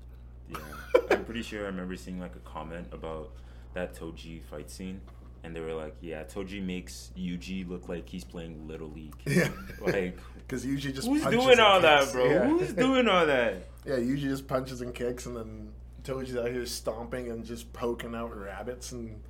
yeah. 0.49 0.59
I'm 1.11 1.25
pretty 1.25 1.42
sure 1.42 1.62
I 1.62 1.66
remember 1.66 1.97
seeing 1.97 2.21
like 2.21 2.35
a 2.37 2.40
comment 2.40 2.88
about 2.92 3.31
that 3.75 3.95
Toji 3.95 4.42
fight 4.42 4.71
scene, 4.71 5.01
and 5.45 5.55
they 5.57 5.61
were 5.61 5.75
like, 5.75 5.95
"Yeah, 6.01 6.25
Toji 6.25 6.62
makes 6.62 7.11
Yuji 7.16 7.66
look 7.68 7.88
like 7.88 8.09
he's 8.09 8.25
playing 8.25 8.66
Little 8.68 8.90
League." 8.90 9.14
yeah, 9.27 9.49
Like, 9.81 10.18
because 10.52 10.66
usually 10.66 10.92
just 10.92 11.08
who's 11.08 11.24
doing 11.24 11.58
all 11.58 11.80
that, 11.80 12.12
bro? 12.12 12.26
Yeah. 12.26 12.46
Who's 12.46 12.74
doing 12.74 13.08
all 13.08 13.24
that? 13.26 13.68
Yeah, 13.84 13.96
usually 13.96 14.30
just 14.30 14.46
punches 14.46 14.80
and 14.80 14.94
kicks, 14.94 15.26
and 15.26 15.36
then 15.36 15.72
Toji's 16.04 16.36
out 16.36 16.48
here 16.52 16.64
stomping 16.66 17.32
and 17.32 17.44
just 17.44 17.72
poking 17.72 18.14
out 18.14 18.32
rabbits 18.40 18.92
and 18.92 19.20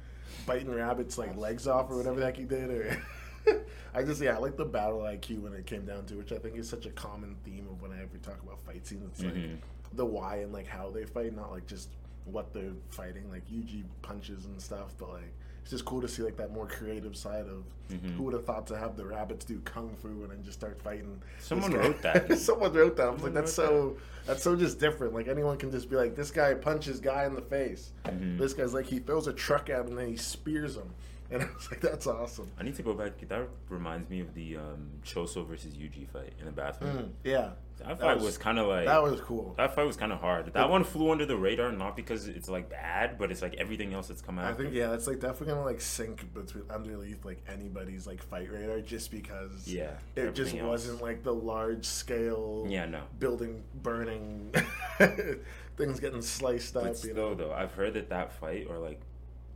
biting 0.45 0.71
rabbits 0.71 1.17
like 1.17 1.35
legs 1.39 1.67
off 1.67 1.91
or 1.91 1.97
whatever 1.97 2.21
the 2.21 2.27
heck 2.27 2.37
he 2.37 2.45
did. 2.45 2.69
Or 2.69 3.03
I 3.95 4.03
just 4.03 4.21
yeah, 4.21 4.35
I 4.35 4.39
like 4.41 4.59
the 4.59 4.67
battle 4.67 4.99
IQ 4.99 5.41
when 5.41 5.55
it 5.55 5.65
came 5.65 5.87
down 5.87 6.05
to, 6.05 6.17
which 6.17 6.33
I 6.33 6.37
think 6.37 6.59
is 6.59 6.69
such 6.69 6.85
a 6.85 6.91
common 6.91 7.35
theme 7.47 7.67
of 7.71 7.81
when 7.81 7.93
I 7.93 8.03
ever 8.03 8.19
talk 8.23 8.43
about 8.43 8.61
fight 8.67 8.87
scenes. 8.87 9.05
It's 9.15 9.23
like 9.25 9.33
Mhm. 9.35 9.57
the 9.95 10.05
why 10.05 10.41
and 10.41 10.53
like 10.53 10.67
how 10.67 10.91
they 10.91 11.07
fight, 11.07 11.35
not 11.35 11.51
like 11.51 11.67
just 11.67 11.89
what 12.27 12.53
they're 12.53 12.75
fighting. 12.91 13.31
Like 13.31 13.49
Yuji 13.51 13.85
punches 14.03 14.45
and 14.45 14.61
stuff, 14.61 14.93
but 14.99 15.09
like 15.15 15.33
it's 15.63 15.71
just 15.71 15.85
cool 15.85 16.01
to 16.01 16.09
see 16.09 16.23
like 16.23 16.37
that 16.37 16.53
more 16.53 16.67
creative 16.67 17.17
side 17.17 17.47
of 17.47 17.65
Mhm. 17.91 18.15
who 18.17 18.23
would 18.23 18.33
have 18.33 18.45
thought 18.47 18.67
to 18.69 18.77
have 18.79 18.97
the 18.97 19.05
rabbits 19.05 19.45
do 19.45 19.61
kung 19.67 19.95
fu 20.01 20.09
and 20.09 20.31
then 20.31 20.43
just 20.43 20.59
start 20.59 20.81
fighting. 20.81 21.21
Someone 21.41 21.73
wrote 21.75 22.01
that. 22.03 22.39
Someone 22.39 22.73
wrote 22.73 22.97
that. 22.97 23.07
I 23.07 23.11
was 23.11 23.21
Someone 23.21 23.35
like, 23.35 23.45
that's 23.45 23.53
so 23.53 23.97
that's 24.27 24.43
so 24.43 24.57
just 24.57 24.81
different. 24.81 25.13
Like 25.13 25.29
anyone 25.29 25.59
can 25.59 25.71
just 25.71 25.91
be 25.91 25.97
like, 25.97 26.15
this 26.17 26.31
guy 26.31 26.55
punches 26.55 27.01
guy 27.01 27.27
in 27.27 27.35
the 27.35 27.43
face. 27.43 27.93
Mhm. 28.05 28.39
This 28.39 28.55
guy's 28.55 28.73
like 28.73 28.87
he 28.87 28.99
throws 28.99 29.27
a 29.27 29.33
truck 29.33 29.69
at 29.69 29.81
him 29.81 29.89
and 29.89 29.99
then 29.99 30.09
he 30.09 30.17
spears 30.17 30.77
him. 30.77 30.89
and 31.31 31.43
I 31.43 31.47
was 31.55 31.71
like, 31.71 31.81
that's 31.81 32.07
awesome. 32.07 32.51
I 32.59 32.63
need 32.63 32.77
to 32.77 32.83
go 32.83 32.95
back. 32.95 33.13
That 33.29 33.49
reminds 33.69 34.09
me 34.11 34.21
of 34.21 34.33
the 34.35 34.57
um, 34.57 34.89
Choso 35.05 35.47
versus 35.47 35.75
Yuji 35.75 36.07
fight 36.09 36.33
in 36.39 36.47
the 36.47 36.53
bathroom. 36.53 36.97
Mm, 36.97 37.09
yeah, 37.25 37.51
That 37.87 38.01
fight 38.01 38.15
was, 38.17 38.25
was- 38.25 38.39
kind 38.39 38.59
of 38.59 38.67
like 38.69 38.87
that 38.87 39.03
was 39.03 39.21
cool. 39.21 39.55
that 39.57 39.75
fight 39.75 39.87
was 39.87 39.97
kind 39.97 40.13
of 40.13 40.21
hard. 40.21 40.53
That 40.55 40.71
one 40.71 40.85
flew 40.85 41.11
under 41.11 41.27
the 41.27 41.37
radar, 41.37 41.73
not 41.73 41.97
because 41.97 42.29
it's 42.29 42.49
like 42.49 42.69
bad, 42.71 43.19
but 43.19 43.31
it's 43.31 43.43
like 43.43 43.55
everything 43.55 43.93
else 43.95 44.09
that's 44.09 44.23
come 44.23 44.39
out. 44.39 44.47
I 44.47 44.55
think 44.55 44.73
yeah, 44.75 44.89
that's 44.89 45.07
like 45.07 45.21
definitely 45.21 45.49
gonna 45.55 45.65
like 45.65 45.81
sink 45.81 46.33
between 46.35 46.65
underneath 46.71 47.25
like 47.25 47.43
anybody's 47.49 48.07
like 48.07 48.23
fight 48.23 48.51
radar 48.51 48.81
just 48.81 49.11
because 49.11 49.67
Yeah, 49.67 49.91
it 50.17 50.35
just 50.35 50.55
else. 50.55 50.63
wasn't 50.69 51.03
like 51.03 51.23
the 51.23 51.35
large 51.35 51.85
scale 51.85 52.67
Yeah, 52.69 52.87
no. 52.87 53.03
building 53.19 53.63
burning 53.83 54.55
things 55.77 56.01
getting 56.01 56.23
sliced 56.23 56.77
up. 56.77 56.85
But 56.85 57.05
you 57.05 57.15
know, 57.15 57.35
though, 57.35 57.53
I've 57.53 57.73
heard 57.73 57.95
that 57.95 58.11
that 58.11 58.33
fight 58.33 58.67
or 58.69 58.79
like 58.79 59.01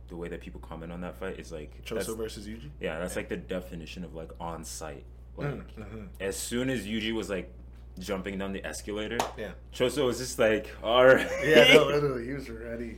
the 0.07 0.15
way 0.15 0.27
that 0.29 0.41
people 0.41 0.59
comment 0.61 0.91
on 0.91 1.01
that 1.01 1.17
fight 1.19 1.39
is 1.39 1.51
like 1.51 1.83
Choso 1.83 2.15
versus 2.15 2.47
Yuji. 2.47 2.69
Yeah, 2.79 2.97
that's 2.99 3.15
like 3.15 3.29
the 3.29 3.37
definition 3.37 4.03
of 4.03 4.15
like 4.15 4.31
on 4.39 4.63
site. 4.63 5.03
Like 5.35 5.47
Mm, 5.49 5.63
mhm. 5.77 6.07
as 6.19 6.35
soon 6.35 6.69
as 6.69 6.85
Yuji 6.87 7.13
was 7.13 7.29
like 7.29 7.53
jumping 7.97 8.37
down 8.37 8.53
the 8.53 8.65
escalator, 8.65 9.17
Yeah, 9.37 9.51
Choso 9.73 10.05
was 10.05 10.17
just 10.19 10.39
like, 10.39 10.67
all 10.83 11.05
right. 11.05 11.27
yeah, 11.43 11.73
no, 11.73 11.85
literally, 11.87 12.25
he 12.27 12.33
was 12.33 12.49
ready. 12.49 12.97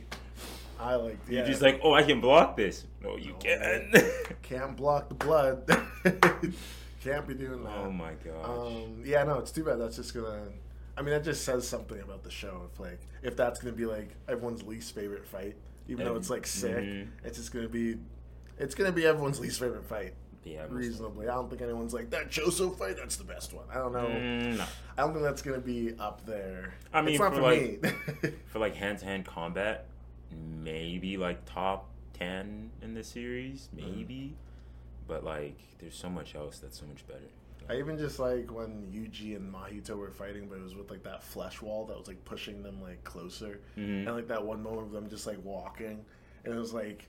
I 0.78 0.94
like 0.94 1.18
yeah. 1.28 1.46
Yuji's 1.46 1.60
like, 1.60 1.80
oh, 1.82 1.92
I 1.92 2.02
can 2.02 2.20
block 2.20 2.56
this. 2.56 2.84
No, 3.02 3.16
you 3.16 3.32
No. 3.32 3.38
can't. 3.38 3.96
can't 4.42 4.76
block 4.76 5.08
the 5.08 5.14
blood. 5.14 5.66
can't 7.02 7.26
be 7.26 7.34
doing 7.34 7.62
that. 7.64 7.76
oh 7.78 7.90
my 7.90 8.12
gosh. 8.24 8.46
Um, 8.48 9.02
yeah, 9.04 9.24
no, 9.24 9.38
it's 9.38 9.50
too 9.50 9.64
bad. 9.64 9.80
That's 9.80 9.96
just 9.96 10.14
gonna. 10.14 10.44
I 10.96 11.02
mean, 11.02 11.10
that 11.10 11.24
just 11.24 11.44
says 11.44 11.66
something 11.68 12.00
about 12.00 12.22
the 12.22 12.30
show. 12.30 12.68
If 12.72 12.80
like, 12.80 13.00
if 13.22 13.36
that's 13.36 13.60
gonna 13.60 13.74
be 13.76 13.86
like 13.86 14.10
everyone's 14.28 14.62
least 14.62 14.94
favorite 14.94 15.26
fight, 15.26 15.54
even 15.88 16.04
though 16.06 16.16
it's 16.16 16.30
like 16.30 16.46
sick, 16.46 16.76
mhm. 16.76 17.08
it's 17.24 17.36
just 17.38 17.52
gonna 17.52 17.68
be, 17.68 17.96
it's 18.58 18.74
gonna 18.74 18.92
be 18.92 19.06
everyone's 19.06 19.38
least 19.40 19.60
favorite 19.60 19.84
fight. 19.84 20.14
Yeah, 20.44 20.64
Reasonably, 20.68 21.28
I 21.28 21.34
don't 21.34 21.48
think 21.50 21.60
anyone's 21.62 21.92
like 21.94 22.10
that 22.10 22.30
Choso 22.30 22.76
fight. 22.76 22.96
That's 22.96 23.16
the 23.16 23.24
best 23.24 23.52
one. 23.52 23.64
I 23.70 23.74
don't 23.74 23.92
know. 23.92 24.06
Mm, 24.06 24.56
no. 24.58 24.64
I 24.96 25.02
don't 25.02 25.12
think 25.12 25.24
that's 25.24 25.42
gonna 25.42 25.58
be 25.60 25.94
up 25.98 26.24
there. 26.26 26.74
I 26.92 27.02
mean, 27.02 27.10
it's 27.14 27.20
not 27.20 27.34
for, 27.34 27.40
for, 27.40 27.42
like- 27.42 27.82
me. 28.22 28.30
For 28.46 28.58
like 28.58 28.74
hand 28.74 28.98
to 29.00 29.04
hand 29.04 29.24
combat, 29.26 29.86
maybe 30.62 31.16
like 31.16 31.44
top 31.44 31.88
ten 32.14 32.70
in 32.82 32.94
the 32.94 33.04
series, 33.04 33.68
Mm-hmm. 33.76 33.96
maybe. 33.98 34.36
But 35.06 35.24
like, 35.24 35.58
there's 35.78 35.94
so 35.96 36.08
much 36.08 36.34
else 36.34 36.58
that's 36.58 36.78
so 36.78 36.86
much 36.86 37.06
better. 37.06 37.20
I 37.68 37.78
even 37.78 37.98
just 37.98 38.18
like 38.18 38.50
when 38.52 38.88
Yuji 38.92 39.36
and 39.36 39.52
Mahito 39.52 39.96
were 39.96 40.10
fighting, 40.10 40.48
but 40.48 40.58
it 40.58 40.62
was 40.62 40.74
with 40.74 40.90
like 40.90 41.02
that 41.04 41.22
flesh 41.22 41.60
wall 41.62 41.84
that 41.86 41.98
was 41.98 42.08
like 42.08 42.24
pushing 42.24 42.62
them 42.62 42.80
like 42.82 43.02
closer, 43.04 43.60
Mhm. 43.76 44.06
and 44.06 44.14
like 44.14 44.28
that 44.28 44.44
one 44.44 44.62
moment 44.62 44.86
of 44.88 44.92
them 44.92 45.08
just 45.08 45.26
like 45.26 45.38
walking, 45.44 46.04
and 46.44 46.54
it 46.54 46.58
was 46.58 46.72
like 46.72 47.08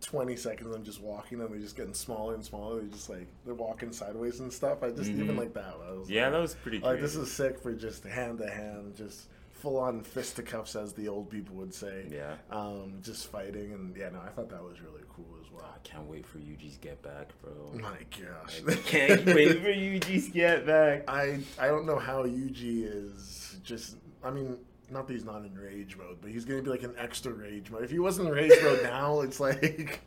twenty 0.00 0.36
seconds 0.36 0.74
I'm 0.74 0.84
just 0.84 1.00
walking, 1.00 1.40
and 1.40 1.50
they're 1.50 1.58
just 1.58 1.76
getting 1.76 1.94
smaller 1.94 2.34
and 2.34 2.44
smaller. 2.44 2.80
They're 2.80 2.90
just 2.90 3.10
like 3.10 3.26
they're 3.44 3.54
walking 3.54 3.92
sideways 3.92 4.40
and 4.40 4.52
stuff. 4.52 4.82
I 4.82 4.90
just 4.90 5.10
even 5.10 5.28
Mhm. 5.36 5.38
like 5.38 5.54
that. 5.54 5.74
I 5.86 5.92
was 5.92 6.10
Yeah, 6.10 6.24
like, 6.24 6.32
that 6.32 6.38
was 6.40 6.54
pretty. 6.54 6.78
like 6.80 7.00
this 7.00 7.16
is 7.16 7.30
sick 7.32 7.58
for 7.60 7.72
just 7.74 8.04
hand 8.04 8.38
to 8.38 8.48
hand, 8.48 8.94
just 8.96 9.28
full 9.52 9.76
on 9.76 10.00
fisticuffs 10.02 10.76
as 10.76 10.92
the 10.92 11.08
old 11.08 11.28
people 11.28 11.56
would 11.56 11.74
say. 11.74 12.06
Yeah. 12.10 12.36
Um, 12.48 13.00
just 13.02 13.26
fighting 13.26 13.72
and 13.72 13.96
yeah, 13.96 14.08
no, 14.10 14.20
I 14.20 14.28
thought 14.28 14.48
that 14.50 14.62
was 14.62 14.80
really 14.80 15.02
cool 15.12 15.26
as 15.44 15.50
well. 15.50 15.64
I 15.74 15.78
can't 15.82 16.06
wait 16.06 16.24
for 16.24 16.38
Yuji's 16.38 16.76
get 16.78 17.02
back, 17.02 17.32
bro. 17.42 17.72
My 17.74 17.96
gosh, 18.12 18.62
I 18.68 18.74
can't 18.76 19.26
wait 19.26 19.58
for 19.60 19.66
Yuji's 19.68 20.28
get 20.28 20.64
back. 20.64 21.04
I 21.08 21.40
I 21.58 21.66
don't 21.66 21.86
know 21.86 21.98
how 21.98 22.22
Yuji 22.24 22.84
is 22.84 23.56
just. 23.64 23.96
I 24.22 24.30
mean, 24.30 24.58
not 24.90 25.06
that 25.06 25.12
he's 25.14 25.24
not 25.24 25.44
in 25.44 25.54
rage 25.58 25.96
mode, 25.96 26.18
but 26.20 26.30
he's 26.30 26.44
gonna 26.44 26.62
be 26.62 26.70
like 26.70 26.82
an 26.82 26.94
extra 26.98 27.32
rage 27.32 27.70
mode. 27.70 27.84
If 27.84 27.90
he 27.90 27.98
wasn't 27.98 28.28
in 28.28 28.34
rage 28.34 28.52
mode 28.62 28.80
now, 28.84 29.20
it's 29.20 29.40
like, 29.40 30.00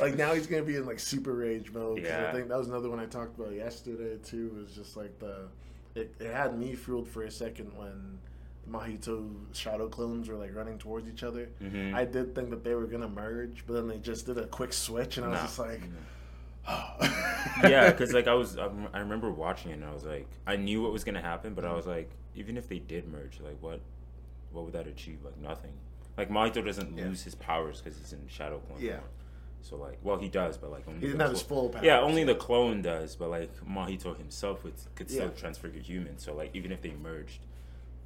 like 0.00 0.16
now 0.16 0.32
he's 0.34 0.46
gonna 0.46 0.62
be 0.62 0.76
in 0.76 0.86
like 0.86 0.98
super 0.98 1.32
rage 1.34 1.72
mode. 1.72 2.02
Yeah. 2.02 2.28
I 2.28 2.32
think 2.32 2.48
that 2.48 2.58
was 2.58 2.68
another 2.68 2.90
one 2.90 2.98
I 3.00 3.06
talked 3.06 3.38
about 3.38 3.52
yesterday 3.54 4.16
too. 4.24 4.56
Was 4.60 4.74
just 4.74 4.96
like 4.96 5.18
the, 5.18 5.48
it, 5.94 6.14
it 6.20 6.32
had 6.32 6.58
me 6.58 6.74
fooled 6.74 7.08
for 7.08 7.22
a 7.24 7.30
second 7.30 7.70
when. 7.76 8.18
Mahito 8.66 9.30
shadow 9.52 9.88
clones 9.90 10.26
were 10.26 10.36
like 10.36 10.56
running 10.56 10.78
towards 10.78 11.06
each 11.06 11.22
other. 11.22 11.50
Mhm. 11.62 11.92
I 11.92 12.06
did 12.06 12.34
think 12.34 12.48
that 12.48 12.64
they 12.64 12.74
were 12.74 12.86
gonna 12.86 13.06
merge, 13.10 13.62
but 13.66 13.74
then 13.74 13.86
they 13.88 13.98
just 13.98 14.24
did 14.24 14.38
a 14.38 14.46
quick 14.46 14.72
switch, 14.72 15.18
and 15.18 15.26
I 15.26 15.28
was 15.28 15.38
Nah. 15.38 15.44
just 15.44 15.58
like, 15.58 15.80
yeah, 17.62 17.90
because 17.90 18.12
like 18.14 18.26
I 18.28 18.32
was, 18.32 18.56
I 18.58 18.98
remember 18.98 19.30
watching 19.30 19.70
it 19.70 19.74
and 19.74 19.84
I 19.84 19.92
was 19.92 20.04
like, 20.04 20.26
I 20.46 20.56
knew 20.56 20.82
what 20.82 20.92
was 20.92 21.04
gonna 21.04 21.20
happen, 21.20 21.54
but 21.54 21.64
I 21.64 21.74
was 21.74 21.86
like, 21.86 22.10
even 22.34 22.56
if 22.56 22.66
they 22.68 22.78
did 22.78 23.06
merge, 23.06 23.38
like 23.40 23.56
what, 23.60 23.80
what 24.54 24.64
would 24.64 24.74
that 24.74 24.86
achieve? 24.86 25.18
Like 25.24 25.36
nothing. 25.38 25.72
Like 26.16 26.30
Mahito 26.30 26.64
doesn't 26.64 26.96
Yeah. 26.96 27.06
lose 27.06 27.22
his 27.22 27.34
powers 27.34 27.80
because 27.80 27.98
he's 27.98 28.12
in 28.12 28.26
Shadow 28.28 28.58
Clone. 28.60 28.78
Yeah. 28.80 28.98
form. 28.98 29.10
So 29.62 29.76
like, 29.76 29.98
well, 30.02 30.18
he 30.18 30.28
does, 30.28 30.56
but 30.58 30.70
like 30.70 30.86
only 30.86 31.00
He 31.00 31.06
didn't 31.06 31.18
the 31.18 31.24
have 31.24 31.32
his 31.32 31.42
full 31.42 31.70
powers. 31.70 31.84
Yeah, 31.84 32.00
only 32.00 32.22
the 32.24 32.34
clone 32.34 32.82
does, 32.82 33.16
but 33.16 33.30
like 33.30 33.50
Mahito 33.66 34.16
himself 34.16 34.62
would, 34.62 34.74
could 34.94 35.10
still 35.10 35.24
Yeah. 35.26 35.30
transfigure 35.30 35.80
human. 35.80 36.18
So 36.18 36.34
like, 36.34 36.54
even 36.54 36.70
if 36.70 36.82
they 36.82 36.92
merged, 36.92 37.40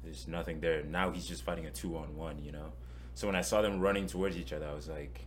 there's 0.03 0.27
nothing 0.27 0.61
there. 0.61 0.83
Now 0.83 1.11
he's 1.11 1.27
just 1.27 1.43
fighting 1.43 1.65
a 1.65 1.71
two 1.71 1.97
on 1.97 2.15
one, 2.15 2.41
you 2.43 2.51
know. 2.53 2.71
So 3.13 3.27
when 3.27 3.35
I 3.35 3.41
saw 3.41 3.61
them 3.61 3.79
running 3.81 4.07
towards 4.07 4.37
each 4.37 4.53
other, 4.53 4.67
I 4.67 4.73
was 4.73 4.87
like, 4.87 5.25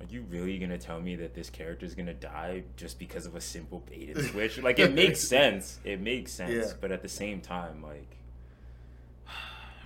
are 0.00 0.06
you 0.08 0.22
really 0.30 0.58
gonna 0.58 0.78
tell 0.78 1.00
me 1.00 1.16
that 1.16 1.34
this 1.34 1.50
character 1.50 1.84
is 1.86 1.94
gonna 1.94 2.14
die 2.14 2.64
just 2.76 2.98
because 2.98 3.26
of 3.26 3.34
a 3.36 3.40
simple 3.40 3.80
bait 3.80 4.10
and 4.14 4.26
switch? 4.26 4.58
like 4.62 4.78
it 4.78 4.94
makes 5.02 5.20
sense. 5.20 5.78
It 5.84 6.00
makes 6.00 6.32
sense. 6.32 6.66
Yeah. 6.68 6.72
But 6.80 6.92
at 6.92 7.02
the 7.02 7.08
same 7.08 7.40
time, 7.40 7.82
like 7.82 8.16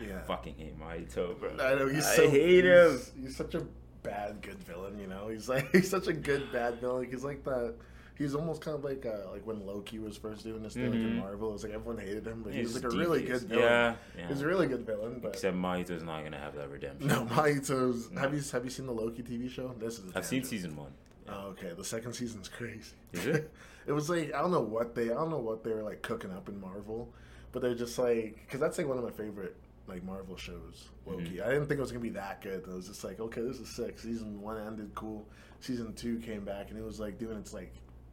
yeah. 0.00 0.22
fucking 0.22 0.54
hate 0.56 0.78
Mahito, 0.78 1.38
bro. 1.38 1.50
I 1.60 1.74
know 1.74 1.88
he's 1.88 2.06
I 2.06 2.16
so 2.16 2.30
hate 2.30 2.64
he's, 2.64 3.08
him. 3.12 3.24
He's 3.24 3.36
such 3.36 3.54
a 3.54 3.66
bad 4.02 4.40
good 4.42 4.62
villain, 4.62 4.98
you 4.98 5.06
know. 5.06 5.28
He's 5.28 5.48
like 5.48 5.70
he's 5.72 5.90
such 5.90 6.06
a 6.06 6.12
good 6.12 6.52
bad 6.52 6.80
villain. 6.80 7.10
He's 7.10 7.24
like 7.24 7.44
that. 7.44 7.74
He's 8.16 8.36
almost 8.36 8.60
kind 8.60 8.76
of 8.76 8.84
like 8.84 9.04
uh, 9.04 9.32
like 9.32 9.44
when 9.44 9.66
Loki 9.66 9.98
was 9.98 10.16
first 10.16 10.44
doing 10.44 10.62
this 10.62 10.74
thing 10.74 10.90
like 10.90 10.94
in. 10.94 11.16
Marvel. 11.16 11.50
It 11.50 11.52
was 11.54 11.64
like 11.64 11.72
everyone 11.72 11.98
hated 11.98 12.24
him, 12.24 12.42
but 12.44 12.52
he 12.52 12.60
He's 12.60 12.72
was 12.72 12.84
like 12.84 12.92
a 12.92 12.96
really 12.96 13.22
good 13.24 13.42
villain. 13.42 13.64
Yeah, 13.64 13.94
yeah. 14.16 14.28
He's 14.28 14.42
a 14.42 14.46
really 14.46 14.68
good 14.68 14.86
villain. 14.86 15.18
But 15.20 15.34
Except 15.34 15.56
Mahito's 15.56 16.04
not 16.04 16.22
gonna 16.22 16.38
have 16.38 16.54
that 16.54 16.70
redemption. 16.70 17.08
no, 17.08 17.24
Mahito's. 17.30 18.12
No. 18.12 18.20
Have 18.20 18.32
you 18.32 18.40
have 18.52 18.64
you 18.64 18.70
seen 18.70 18.86
the 18.86 18.92
Loki 18.92 19.22
TV 19.22 19.50
show? 19.50 19.74
This 19.80 19.98
is. 19.98 20.14
I've 20.14 20.26
seen 20.26 20.44
season 20.44 20.76
one. 20.76 20.92
Oh, 21.28 21.48
okay. 21.48 21.72
The 21.76 21.84
second 21.84 22.12
season's 22.12 22.48
crazy. 22.48 22.92
Is 23.12 23.26
it? 23.26 23.52
it 23.86 23.92
was 23.92 24.08
like 24.08 24.32
I 24.32 24.40
don't 24.40 24.52
know 24.52 24.60
what 24.60 24.94
they 24.94 25.10
I 25.10 25.14
don't 25.14 25.30
know 25.30 25.38
what 25.38 25.64
they 25.64 25.72
were 25.72 25.82
like 25.82 26.02
cooking 26.02 26.30
up 26.30 26.48
in 26.48 26.60
Marvel, 26.60 27.08
but 27.50 27.62
they're 27.62 27.74
just 27.74 27.98
like 27.98 28.38
because 28.46 28.60
that's 28.60 28.78
like 28.78 28.86
one 28.86 28.98
of 28.98 29.04
my 29.04 29.10
favorite 29.10 29.56
like 29.86 30.02
Marvel 30.02 30.36
shows. 30.36 30.88
Loki. 31.06 31.36
Mhm. 31.36 31.42
I 31.44 31.48
didn't 31.52 31.66
think 31.66 31.78
it 31.78 31.82
was 31.82 31.90
gonna 31.92 32.02
be 32.02 32.10
that 32.10 32.40
good. 32.40 32.64
I 32.70 32.74
was 32.74 32.86
just 32.88 33.04
like, 33.04 33.20
okay, 33.20 33.42
this 33.42 33.58
is 33.60 33.68
sick. 33.68 33.98
Season 33.98 34.40
one 34.40 34.58
ended 34.58 34.90
cool. 34.94 35.26
Season 35.60 35.92
two 35.94 36.18
came 36.20 36.44
back 36.44 36.70
and 36.70 36.78
it 36.78 36.84
was 36.84 36.98
like 37.00 37.18
doing 37.18 37.36
its 37.38 37.52
like 37.52 37.72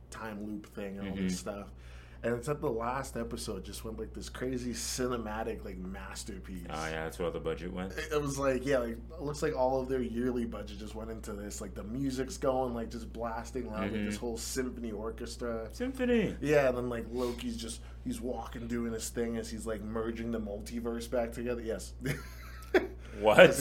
time 0.10 0.46
loop 0.46 0.68
thing 0.76 0.98
and 1.00 1.10
all 1.10 1.16
this 1.16 1.34
Mhm. 1.34 1.38
stuff. 1.38 1.72
And 2.24 2.36
it's 2.36 2.48
at 2.50 2.62
the 2.62 2.70
last 2.70 3.18
episode 3.18 3.64
just 3.66 3.84
went 3.84 3.98
like 3.98 4.14
this 4.14 4.30
crazy 4.30 4.74
cinematic 4.74 5.66
like 5.66 5.80
masterpiece. 5.80 6.68
Oh 6.70 6.86
yeah, 6.86 7.04
that's 7.06 7.18
where 7.18 7.32
the 7.32 7.40
budget 7.40 7.74
went. 7.74 7.94
It 7.94 8.10
it 8.12 8.22
was 8.22 8.38
like, 8.38 8.64
yeah, 8.64 8.78
like 8.78 8.92
it 8.92 9.22
looks 9.22 9.42
like 9.42 9.56
all 9.58 9.82
of 9.82 9.90
their 9.90 10.02
yearly 10.02 10.46
budget 10.46 10.78
just 10.78 10.94
went 10.94 11.10
into 11.10 11.34
this. 11.34 11.62
Like 11.62 11.74
the 11.74 11.84
music's 11.84 12.38
going, 12.38 12.76
like 12.76 12.92
just 12.92 13.12
blasting 13.12 13.72
loud, 13.72 13.82
like 13.82 13.94
Mhm. 13.94 14.06
this 14.06 14.18
whole 14.18 14.38
symphony 14.38 14.92
orchestra. 14.92 15.68
Symphony. 15.72 16.36
Yeah, 16.42 16.70
and 16.70 16.78
then 16.78 16.90
like 16.90 17.06
Loki's 17.12 17.58
just 17.58 17.82
he's 18.04 18.22
walking 18.22 18.68
doing 18.68 18.94
his 18.94 19.10
thing 19.10 19.38
as 19.38 19.50
he's 19.50 19.66
like 19.66 19.82
merging 19.82 20.32
the 20.32 20.40
multiverse 20.40 21.10
back 21.10 21.32
together. 21.32 21.62
Yes. 21.64 21.94
What? 23.20 23.54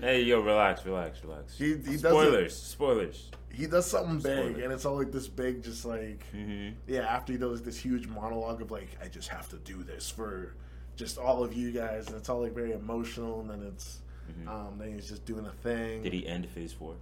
Hey, 0.00 0.22
yo, 0.22 0.40
relax, 0.40 0.84
relax, 0.86 1.22
relax. 1.24 1.58
He- 1.58 1.76
he 1.78 1.98
spoilers, 1.98 2.56
spoilers. 2.56 3.30
he 3.52 3.66
does 3.66 3.86
something 3.90 4.18
big, 4.20 4.58
and 4.60 4.72
it's 4.72 4.84
all 4.84 4.96
like 4.96 5.10
this 5.10 5.26
big, 5.26 5.62
just 5.64 5.84
like 5.84 6.24
Mm-hmm. 6.34 6.74
yeah. 6.86 7.00
After 7.00 7.32
he 7.32 7.38
does 7.38 7.62
this 7.62 7.76
huge 7.76 8.06
monologue 8.06 8.62
of 8.62 8.70
like, 8.70 8.96
I 9.02 9.08
just 9.08 9.28
have 9.28 9.48
to 9.50 9.56
do 9.56 9.82
this 9.82 10.08
for 10.08 10.54
just 10.96 11.18
all 11.18 11.42
of 11.42 11.52
you 11.54 11.72
guys, 11.72 12.06
and 12.06 12.16
it's 12.16 12.28
all 12.28 12.40
like 12.42 12.54
very 12.54 12.72
emotional, 12.72 13.40
and 13.40 13.50
then 13.50 13.62
it's 13.66 13.98
Mhm. 14.30 14.48
um 14.48 14.78
then 14.78 14.94
he's 14.94 15.08
just 15.08 15.24
doing 15.24 15.44
a 15.46 15.50
thing. 15.62 16.02
Did 16.02 16.12
he 16.12 16.26
end 16.26 16.46
Phase 16.48 16.72
Four? 16.72 16.94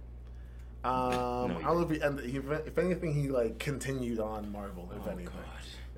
Um, 0.83 0.91
No, 1.51 1.57
I 1.59 1.61
don't 1.61 1.81
know 1.81 1.95
if 1.95 2.23
he, 2.23 2.31
he, 2.31 2.37
if 2.37 2.77
anything, 2.79 3.13
he 3.13 3.27
like 3.29 3.59
continued 3.59 4.19
on 4.19 4.51
Marvel. 4.51 4.89
If 4.95 5.05
oh 5.05 5.11
anything, 5.11 5.25
God, 5.25 5.43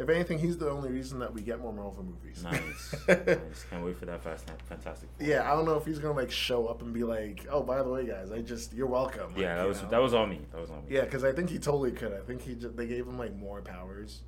if 0.02 0.10
anything, 0.10 0.40
he's 0.40 0.58
the 0.58 0.70
only 0.70 0.90
reason 0.90 1.20
that 1.20 1.34
we 1.34 1.42
get 1.42 1.60
more 1.60 1.72
Marvel 1.72 2.04
movies. 2.04 2.44
nice, 2.44 2.96
nice. 3.08 3.66
Can't 3.70 3.86
wait 3.86 3.98
for 3.98 4.06
that 4.06 4.24
fast, 4.24 4.50
Fantastic. 4.68 5.10
Four. 5.18 5.28
Yeah, 5.28 5.50
I 5.52 5.56
don't 5.56 5.66
know 5.66 5.78
if 5.78 5.86
he's 5.86 6.00
gonna 6.00 6.16
like 6.16 6.32
show 6.32 6.68
up 6.68 6.82
and 6.82 6.94
be 6.94 7.04
like, 7.04 7.46
"Oh, 7.50 7.62
by 7.64 7.82
the 7.84 7.90
way, 7.90 8.06
guys, 8.06 8.32
I 8.32 8.42
just 8.42 8.74
you're 8.74 8.88
welcome." 8.88 9.30
Like, 9.34 9.42
yeah, 9.42 9.56
that 9.58 9.68
was 9.68 9.82
know? 9.82 9.90
that 9.90 10.02
was 10.02 10.14
all 10.14 10.28
me. 10.28 10.42
That 10.52 10.60
was 10.62 10.70
all 10.70 10.78
me. 10.78 10.84
Yeah, 10.90 11.02
because 11.06 11.24
I 11.24 11.32
think 11.32 11.50
he 11.50 11.60
totally 11.60 11.92
could. 11.92 12.14
I 12.14 12.22
think 12.22 12.42
he 12.42 12.56
just, 12.56 12.76
they 12.76 12.88
gave 12.88 13.08
him 13.08 13.18
like 13.18 13.36
more 13.36 13.62
powers. 13.62 14.22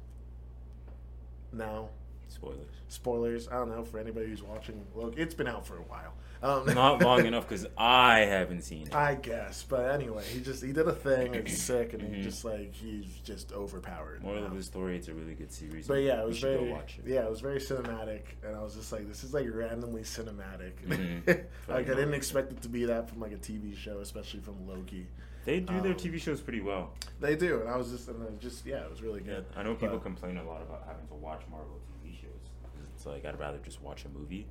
Now, 1.51 1.89
Spoilers. 2.27 2.57
spoilers. 2.87 3.47
I 3.47 3.53
don't 3.55 3.69
know 3.69 3.83
for 3.83 3.99
anybody 3.99 4.27
who's 4.27 4.43
watching. 4.43 4.85
Look, 4.95 5.17
it's 5.17 5.33
been 5.35 5.47
out 5.47 5.65
for 5.67 5.77
a 5.77 5.81
while. 5.83 6.13
Um, 6.43 6.65
Not 6.73 7.01
long 7.01 7.25
enough 7.25 7.47
because 7.47 7.65
I 7.77 8.19
haven't 8.19 8.63
seen 8.63 8.87
it. 8.87 8.93
I 8.93 9.15
guess, 9.15 9.63
but 9.63 9.91
anyway, 9.95 10.23
he 10.25 10.41
just 10.41 10.61
he 10.63 10.73
did 10.73 10.85
a 10.87 10.91
thing. 10.93 11.33
It's 11.35 11.57
sick, 11.71 11.93
and 11.93 12.01
he 12.01 12.19
Mhm. 12.19 12.23
just 12.23 12.43
like 12.43 12.73
he's 12.73 13.05
just 13.23 13.53
overpowered. 13.53 14.21
Moral 14.21 14.41
now. 14.41 14.47
of 14.47 14.55
the 14.57 14.61
story: 14.63 14.97
It's 14.97 15.07
a 15.07 15.13
really 15.13 15.35
good 15.35 15.53
series. 15.53 15.87
But 15.87 16.01
yeah, 16.01 16.21
it 16.21 16.27
was 16.27 16.39
very 16.39 16.69
it. 16.69 16.89
yeah, 17.05 17.23
it 17.23 17.29
was 17.29 17.39
very 17.39 17.59
cinematic, 17.59 18.23
and 18.45 18.55
I 18.57 18.61
was 18.61 18.75
just 18.75 18.91
like, 18.91 19.07
this 19.07 19.23
is 19.23 19.33
like 19.33 19.47
randomly 19.53 20.01
cinematic. 20.01 20.73
Mhm. 20.87 21.45
like 21.69 21.89
I 21.89 21.93
didn't 21.95 22.13
expect 22.13 22.51
it 22.51 22.61
to 22.63 22.67
be 22.69 22.83
that 22.85 23.09
from 23.09 23.21
like 23.21 23.31
a 23.31 23.37
TV 23.37 23.75
show, 23.77 23.99
especially 23.99 24.41
from 24.41 24.67
Loki. 24.67 25.07
They 25.45 25.59
do 25.61 25.79
their 25.81 25.91
Um, 25.93 25.97
TV 25.97 26.19
shows 26.19 26.41
pretty 26.41 26.61
well. 26.61 26.91
They 27.21 27.35
do, 27.37 27.61
and 27.61 27.69
I 27.69 27.75
was 27.77 27.91
just, 27.91 28.07
and 28.07 28.19
was 28.19 28.33
just, 28.41 28.65
yeah, 28.65 28.83
it 28.83 28.89
was 28.89 29.01
really 29.01 29.19
good. 29.21 29.45
I 29.57 29.63
know 29.63 29.75
people 29.75 29.97
But- 29.97 30.03
complain 30.03 30.37
a 30.37 30.43
lot 30.43 30.61
about 30.61 30.83
having 30.87 31.05
to 31.07 31.13
watch 31.15 31.41
Marvel 31.51 31.79
TV 32.01 32.15
shows. 32.15 32.49
It's 32.95 33.05
like 33.05 33.23
I'd 33.25 33.39
rather 33.39 33.57
just 33.59 33.81
watch 33.81 34.05
a 34.05 34.09
movie, 34.09 34.47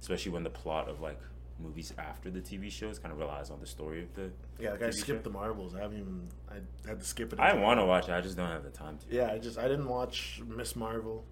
especially 0.00 0.32
when 0.32 0.42
the 0.44 0.50
plot 0.50 0.88
of 0.88 1.00
like 1.00 1.18
movies 1.58 1.92
after 1.98 2.30
the 2.30 2.40
TV 2.40 2.70
shows 2.70 2.98
kind 2.98 3.12
of 3.12 3.18
relies 3.18 3.50
on 3.50 3.60
the 3.60 3.66
story 3.66 4.02
of 4.02 4.14
the. 4.14 4.30
Yeah, 4.58 4.70
like 4.72 4.82
I 4.82 4.86
TV 4.88 4.94
skipped 4.94 5.18
show. 5.20 5.22
the 5.22 5.30
Marvels. 5.30 5.74
I 5.74 5.80
haven't 5.80 5.98
even. 5.98 6.28
I 6.50 6.88
had 6.88 7.00
to 7.00 7.06
skip 7.06 7.32
it. 7.32 7.40
I 7.40 7.54
want 7.54 7.80
to 7.80 7.86
watch 7.86 8.08
it. 8.08 8.12
I 8.12 8.20
just 8.20 8.36
don't 8.36 8.48
have 8.48 8.64
the 8.64 8.70
time 8.70 8.98
to. 8.98 9.14
Yeah, 9.14 9.30
I 9.32 9.38
just 9.38 9.58
I 9.58 9.62
didn't 9.68 9.88
watch 9.88 10.40
Miss 10.46 10.74
Marvel. 10.76 11.24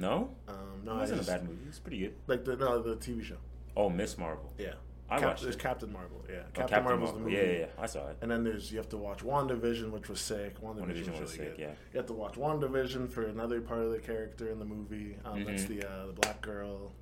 No, 0.00 0.30
Um, 0.46 0.54
it 0.82 0.84
no, 0.84 0.92
I 0.92 0.98
wasn't 0.98 1.18
just, 1.20 1.28
a 1.28 1.32
bad 1.32 1.42
movie. 1.48 1.64
It's 1.68 1.78
pretty 1.80 1.98
good. 1.98 2.14
Like 2.28 2.44
the 2.44 2.56
no 2.56 2.80
the 2.82 2.96
TV 2.96 3.22
show. 3.24 3.36
Oh, 3.76 3.90
Miss 3.90 4.16
Marvel. 4.16 4.52
Yeah, 4.56 4.74
I 5.10 5.18
Cap- 5.18 5.28
watched 5.28 5.42
There's 5.42 5.56
it. 5.56 5.60
Captain 5.60 5.92
Marvel. 5.92 6.24
Yeah, 6.28 6.36
Oh, 6.46 6.50
Captain, 6.52 6.84
Marvel's 6.84 7.12
the 7.14 7.18
movie. 7.18 7.32
Yeah, 7.34 7.42
yeah, 7.42 7.58
yeah. 7.58 7.66
I 7.78 7.86
saw 7.86 8.06
it. 8.08 8.16
And 8.22 8.30
then 8.30 8.44
there's 8.44 8.70
you 8.70 8.78
have 8.78 8.88
to 8.90 8.96
watch 8.96 9.24
WandaVision, 9.24 9.90
which 9.90 10.08
was 10.08 10.20
sick. 10.20 10.60
WandaVision, 10.60 10.86
WandaVision 10.86 11.10
was 11.10 11.20
was 11.20 11.36
really 11.38 11.48
sick, 11.48 11.56
good. 11.56 11.62
yeah. 11.62 11.70
You 11.92 11.96
have 11.98 12.06
to 12.06 12.12
watch 12.12 12.34
WandaVision 12.34 13.10
for 13.10 13.22
another 13.26 13.60
part 13.60 13.80
of 13.82 13.90
the 13.90 13.98
character 13.98 14.50
in 14.50 14.58
the 14.60 14.64
movie. 14.64 15.16
Um, 15.24 15.44
That's 15.44 15.64
Mhm. 15.64 15.80
the 15.80 15.88
uh, 15.90 16.06
the 16.06 16.12
black 16.12 16.40
girl. 16.42 16.92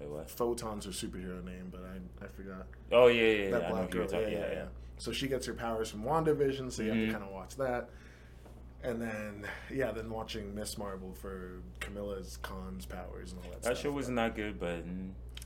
Wait, 0.00 0.08
what? 0.08 0.30
Photon's 0.30 0.84
her 0.84 0.90
superhero 0.90 1.44
name, 1.44 1.68
but 1.70 1.80
I 1.84 2.24
I 2.24 2.28
forgot. 2.28 2.66
Oh 2.92 3.06
yeah, 3.08 3.22
yeah, 3.22 3.44
yeah. 3.44 3.50
that 3.50 3.64
I 3.64 3.68
know 3.68 3.74
black 3.76 3.90
girl. 3.90 4.02
Yeah, 4.02 4.18
talking- 4.20 4.32
yeah, 4.32 4.52
yeah, 4.52 4.64
So 4.98 5.12
she 5.12 5.28
gets 5.28 5.46
her 5.46 5.54
powers 5.54 5.90
from 5.90 6.04
WandaVision, 6.04 6.70
so 6.72 6.82
you 6.82 6.90
have 6.90 6.98
Mhm. 6.98 7.06
to 7.06 7.12
kind 7.12 7.24
of 7.24 7.30
watch 7.30 7.56
that. 7.56 7.88
And 8.82 9.02
then, 9.02 9.44
yeah, 9.72 9.90
then 9.90 10.08
watching 10.08 10.54
Miss 10.54 10.78
Marvel 10.78 11.12
for 11.12 11.60
Kamala's 11.80 12.38
Khan's 12.42 12.86
powers 12.86 13.32
and 13.32 13.40
all 13.44 13.50
that, 13.50 13.62
That 13.62 13.76
stuff. 13.76 13.78
show 13.78 13.92
wasn't 13.92 14.16
that 14.16 14.36
good, 14.36 14.60
but 14.60 14.84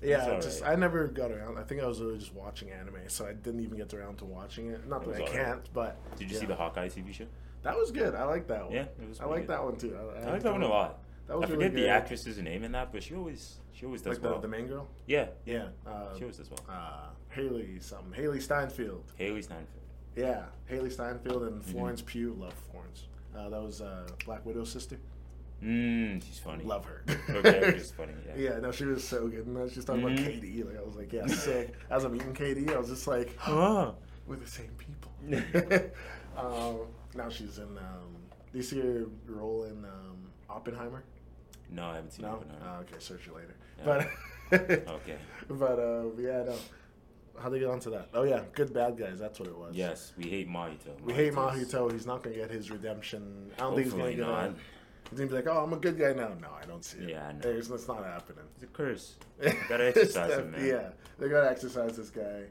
Yeah, 0.03 0.39
just 0.41 0.61
alright. 0.63 0.77
I 0.77 0.81
never 0.81 1.07
got 1.07 1.31
around. 1.31 1.59
I 1.59 1.63
think 1.63 1.81
I 1.81 1.87
was 1.87 2.01
really 2.03 2.19
just 2.19 2.35
watching 2.35 2.71
anime, 2.71 3.09
so 3.09 3.25
I 3.27 3.33
didn't 3.33 3.61
even 3.61 3.79
get 3.79 3.95
around 3.95 4.17
to 4.19 4.27
watching 4.27 4.67
it. 4.71 4.87
Not 4.87 5.03
It 5.05 5.13
that 5.13 5.21
was 5.23 5.31
I 5.31 5.33
can't, 5.33 5.73
but 5.73 5.97
Did 6.17 6.29
you 6.31 6.35
yeah. 6.35 6.41
see 6.41 6.47
the 6.47 6.57
Hawkeye 6.57 6.89
TV 6.89 7.13
show? 7.13 7.27
That 7.63 7.77
was 7.79 7.91
good. 7.93 8.15
I 8.15 8.25
like 8.25 8.49
that 8.49 8.65
one. 8.65 8.73
Yeah, 8.75 8.83
it 9.01 9.09
was 9.09 9.21
I 9.21 9.25
like 9.27 9.43
good. 9.43 9.49
that 9.51 9.65
one 9.65 9.77
too. 9.77 9.97
I, 9.97 10.27
I 10.29 10.33
like 10.33 10.43
that 10.43 10.53
one 10.53 10.63
a 10.63 10.69
lot. 10.69 10.99
That 11.33 11.39
was 11.41 11.49
I 11.51 11.53
really 11.55 11.65
forget 11.65 11.75
the 11.75 11.81
good. 11.81 11.89
actress's 11.89 12.39
name 12.39 12.63
in 12.63 12.73
that, 12.73 12.93
but 12.93 13.03
she 13.03 13.15
always 13.15 13.57
she 13.73 13.87
always 13.87 14.03
does 14.03 14.17
Like 14.19 14.23
well. 14.25 14.35
the, 14.35 14.43
the 14.43 14.49
main 14.49 14.67
girl. 14.67 14.87
yeah, 15.07 15.29
Yeah. 15.47 15.69
Uh, 15.87 16.15
she 16.15 16.23
always 16.25 16.37
does 16.37 16.51
well. 16.51 16.61
uh, 16.69 17.07
Hailee 17.35 17.83
something. 17.83 18.13
Hailee 18.13 18.37
Steinfeld. 18.43 19.03
Hailee 19.19 19.43
Steinfeld. 19.43 19.67
Yeah, 20.15 20.43
Hailee 20.71 20.93
Steinfeld 20.93 21.45
and 21.45 21.63
Mhm. 21.63 21.65
Florence 21.65 22.03
Pugh. 22.03 22.35
Love 22.39 22.53
Florence. 22.71 23.07
Uh, 23.35 23.49
that 23.49 23.63
was 23.63 23.81
uh, 23.81 24.07
Black 24.27 24.45
Widow's 24.45 24.71
sister. 24.71 24.99
Mmm, 25.65 26.23
she's 26.23 26.39
funny. 26.39 26.65
Love 26.65 26.85
her. 26.85 27.03
Okay, 27.31 27.73
she's 27.79 27.93
funny. 27.93 28.13
Yeah. 28.37 28.51
Yeah, 28.55 28.59
no, 28.59 28.71
she 28.73 28.85
was 28.85 29.03
so 29.03 29.27
good. 29.29 29.47
And 29.47 29.71
she 29.71 29.77
was 29.77 29.87
talking 29.87 30.03
Mhm. 30.03 30.13
about 30.13 30.19
KD. 30.43 30.65
Like 30.67 30.77
I 30.79 30.83
was 30.83 30.97
like, 30.97 31.13
yeah, 31.15 31.27
sick. 31.29 31.73
As 31.91 32.05
I'm 32.05 32.15
eating 32.15 32.35
KD, 32.35 32.75
I 32.75 32.79
was 32.79 32.89
just 32.89 33.07
like, 33.07 33.35
Oh. 33.49 33.95
we're 34.27 34.37
the 34.37 34.47
same 34.47 34.71
people. 34.77 35.11
um, 36.37 36.81
now 37.15 37.31
she's 37.31 37.57
in. 37.59 37.79
Um, 37.79 38.17
do 38.53 38.59
you 38.59 38.63
see 38.63 38.81
her 38.81 39.07
role 39.27 39.65
in 39.65 39.85
um, 39.87 40.19
Oppenheimer? 40.51 41.05
No, 41.73 41.87
I 41.87 41.97
haven't 41.97 42.13
seen 42.13 42.25
No. 42.27 42.33
Oppenheimer. 42.33 42.61
Oh, 42.65 42.81
okay, 42.81 42.95
search 42.99 43.27
it 43.27 43.35
later. 43.35 43.55
Yeah. 43.79 43.85
But 43.85 44.09
Okay. 44.89 45.17
But 45.49 45.79
uh, 45.79 46.05
yeah, 46.19 46.45
no. 46.45 46.55
How 47.41 47.49
they 47.49 47.59
get 47.59 47.69
onto 47.69 47.91
that? 47.91 48.09
Oh 48.13 48.25
yeah, 48.25 48.43
good 48.55 48.73
bad 48.75 48.99
guys. 48.99 49.19
That's 49.19 49.41
what 49.41 49.49
it 49.49 49.57
was. 49.57 49.75
Yes, 49.75 50.13
we 50.19 50.25
hate 50.25 50.49
Mahito. 50.49 51.01
We 51.03 51.15
hate 51.15 51.33
Mahito. 51.33 51.91
He's 51.91 52.07
not 52.07 52.23
gonna 52.23 52.37
get 52.37 52.51
his 52.51 52.71
redemption. 52.71 53.51
I 53.57 53.63
don't 53.63 53.75
think 53.75 53.85
he's 53.87 53.93
gonna 53.95 54.05
Hopefully 54.05 54.25
get 54.25 54.31
not. 54.31 54.45
it. 54.51 54.57
He's 55.11 55.19
gonna 55.19 55.31
be 55.31 55.37
like, 55.37 55.47
"Oh, 55.47 55.63
I'm 55.65 55.73
a 55.73 55.77
good 55.77 55.99
guy 55.99 56.13
now." 56.13 56.29
No, 56.41 56.49
I 56.63 56.65
don't 56.67 56.85
see 56.85 56.99
it. 56.99 57.09
Yeah, 57.11 57.27
I 57.29 57.33
know. 57.33 57.39
There's, 57.41 57.71
it's 57.71 57.89
not 57.89 58.05
happening. 58.05 58.45
It's 58.55 58.65
a 58.65 58.67
curse. 58.67 59.15
You 59.43 59.53
gotta 59.69 59.89
exorcise 59.89 60.39
him, 60.39 60.51
man. 60.53 60.67
Yeah, 60.67 60.89
they 61.19 61.29
gotta 61.29 61.51
exorcise 61.51 61.97
this 61.97 62.11
guy. 62.11 62.45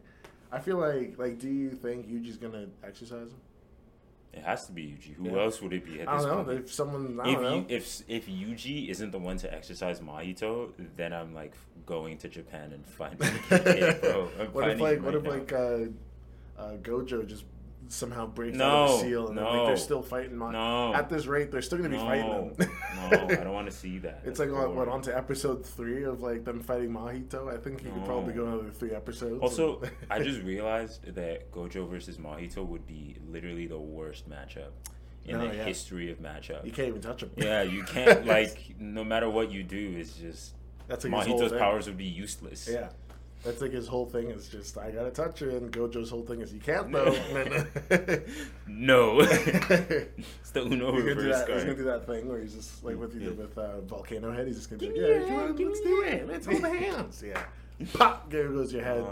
I 0.51 0.59
feel 0.59 0.77
like, 0.77 1.17
like, 1.17 1.39
do 1.39 1.47
you 1.47 1.69
think 1.71 2.07
Yuji's 2.09 2.37
gonna 2.37 2.65
exorcise 2.83 3.29
him? 3.29 3.39
It 4.33 4.43
has 4.43 4.65
to 4.67 4.71
be 4.71 4.83
Yuji. 4.83 5.13
Who 5.15 5.25
Yeah. 5.29 5.41
else 5.43 5.61
would 5.61 5.73
it 5.73 5.83
be 5.85 5.99
at 6.01 6.07
I 6.07 6.17
don't 6.17 6.27
know. 6.27 6.43
point? 6.45 6.59
If 6.61 6.73
someone, 6.73 7.19
I 7.19 7.27
if 7.29 7.33
don't 7.35 7.43
know. 7.43 7.55
you, 7.55 7.65
if 7.67 8.01
if 8.07 8.27
Yuji 8.27 8.87
isn't 8.89 9.11
the 9.11 9.19
one 9.19 9.37
to 9.37 9.53
exorcise 9.53 9.99
Mahito, 9.99 10.71
then 10.95 11.11
I'm 11.11 11.33
like 11.33 11.53
going 11.85 12.17
to 12.19 12.29
Japan 12.29 12.71
and 12.71 12.85
finding 12.85 13.27
it, 13.51 14.01
bro. 14.01 14.29
I'm 14.39 14.47
what 14.53 14.69
if 14.69 14.79
like, 14.79 14.97
it 14.97 15.03
what 15.03 15.13
right 15.15 15.25
if 15.25 15.27
like 15.27 15.51
uh, 15.53 16.61
uh, 16.61 16.77
Gojo 16.77 17.27
just 17.27 17.43
somehow 17.91 18.25
breaks 18.25 18.59
out 18.59 18.89
of 18.89 18.89
the 18.91 18.97
seal 19.05 19.27
and 19.27 19.37
then, 19.37 19.45
like, 19.45 19.67
they're 19.67 19.77
still 19.77 20.01
fighting? 20.01 20.35
Ma- 20.37 20.51
No. 20.51 20.93
At 20.93 21.09
this 21.09 21.25
rate, 21.25 21.51
they're 21.51 21.61
still 21.61 21.77
gonna 21.77 21.89
be 21.89 21.97
no, 21.97 22.05
fighting 22.05 22.25
him. 22.25 22.53
no, 22.59 23.17
I 23.27 23.43
don't 23.43 23.53
want 23.53 23.69
to 23.69 23.75
see 23.75 23.99
that. 23.99 24.21
It's 24.25 24.39
That's 24.39 24.51
like 24.51 24.51
on, 24.51 24.75
what 24.75 24.87
on 24.87 25.01
to 25.03 25.15
episode 25.17 25.65
three 25.65 26.03
of 26.03 26.21
like 26.21 26.43
them 26.45 26.61
fighting 26.61 26.89
Mahito. 26.91 27.53
I 27.53 27.57
think 27.57 27.83
you 27.83 27.91
could 27.91 28.05
probably 28.05 28.33
No. 28.33 28.41
go 28.45 28.47
another 28.47 28.69
three 28.71 28.91
episodes. 28.91 29.41
Also, 29.41 29.81
and- 29.81 29.91
I 30.09 30.21
just 30.21 30.41
realized 30.43 31.13
that 31.15 31.51
Gojo 31.51 31.89
versus 31.89 32.17
Mahito 32.17 32.65
would 32.65 32.87
be 32.87 33.17
literally 33.27 33.67
the 33.67 33.79
worst 33.79 34.29
matchup 34.29 34.71
in 35.25 35.37
No, 35.37 35.47
the 35.47 35.55
yeah. 35.55 35.63
history 35.65 36.09
of 36.11 36.19
matchups. 36.19 36.65
you 36.65 36.71
can't 36.71 36.87
even 36.87 37.01
touch 37.01 37.21
him. 37.23 37.31
Yeah, 37.35 37.61
you 37.61 37.83
can't 37.95 38.25
like 38.25 38.73
no 38.79 39.03
matter 39.03 39.29
what 39.29 39.51
you 39.51 39.63
do, 39.63 39.93
it's 39.97 40.13
just 40.13 40.53
That's 40.87 41.05
like 41.05 41.27
Mahito's 41.27 41.51
powers 41.51 41.87
would 41.87 41.97
be 41.97 42.05
useless. 42.05 42.67
Yeah. 42.71 42.89
That's 43.43 43.59
like 43.61 43.71
his 43.71 43.87
whole 43.87 44.05
thing 44.05 44.29
is 44.29 44.47
just 44.49 44.77
I 44.77 44.91
gotta 44.91 45.09
touch 45.09 45.39
her, 45.39 45.49
and 45.49 45.71
Gojo's 45.71 46.09
whole 46.11 46.21
thing 46.23 46.41
is 46.41 46.53
you 46.53 46.59
can't 46.59 46.91
though. 46.91 47.11
No. 48.67 49.19
it's 49.21 50.51
the 50.51 50.61
Uno 50.63 50.91
he's 50.93 51.03
gonna, 51.03 51.15
do 51.15 51.29
that, 51.29 51.49
he's 51.49 51.63
gonna 51.63 51.75
do 51.75 51.83
that 51.85 52.05
thing 52.05 52.27
where 52.29 52.39
he's 52.39 52.53
just 52.55 52.83
like 52.83 52.97
with 52.99 53.15
Yeah. 53.15 53.29
with 53.31 53.57
uh, 53.57 53.81
Volcano 53.81 54.31
Head. 54.31 54.47
He's 54.47 54.57
just 54.57 54.69
gonna 54.69 54.79
be 54.79 54.87
like, 54.87 54.95
yeah, 54.95 55.19
me 55.19 55.25
come 55.25 55.39
a- 55.39 55.43
on, 55.45 55.55
give 55.55 55.67
let's 55.67 55.81
do 55.81 56.03
it. 56.03 56.27
Let's 56.27 56.45
hold 56.45 56.61
the 56.61 56.69
hands. 56.69 57.23
Yeah. 57.25 57.43
Pop. 57.93 58.29
There 58.29 58.47
goes 58.49 58.71
your 58.71 58.83
head. 58.83 59.03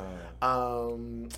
Um, 0.43 1.29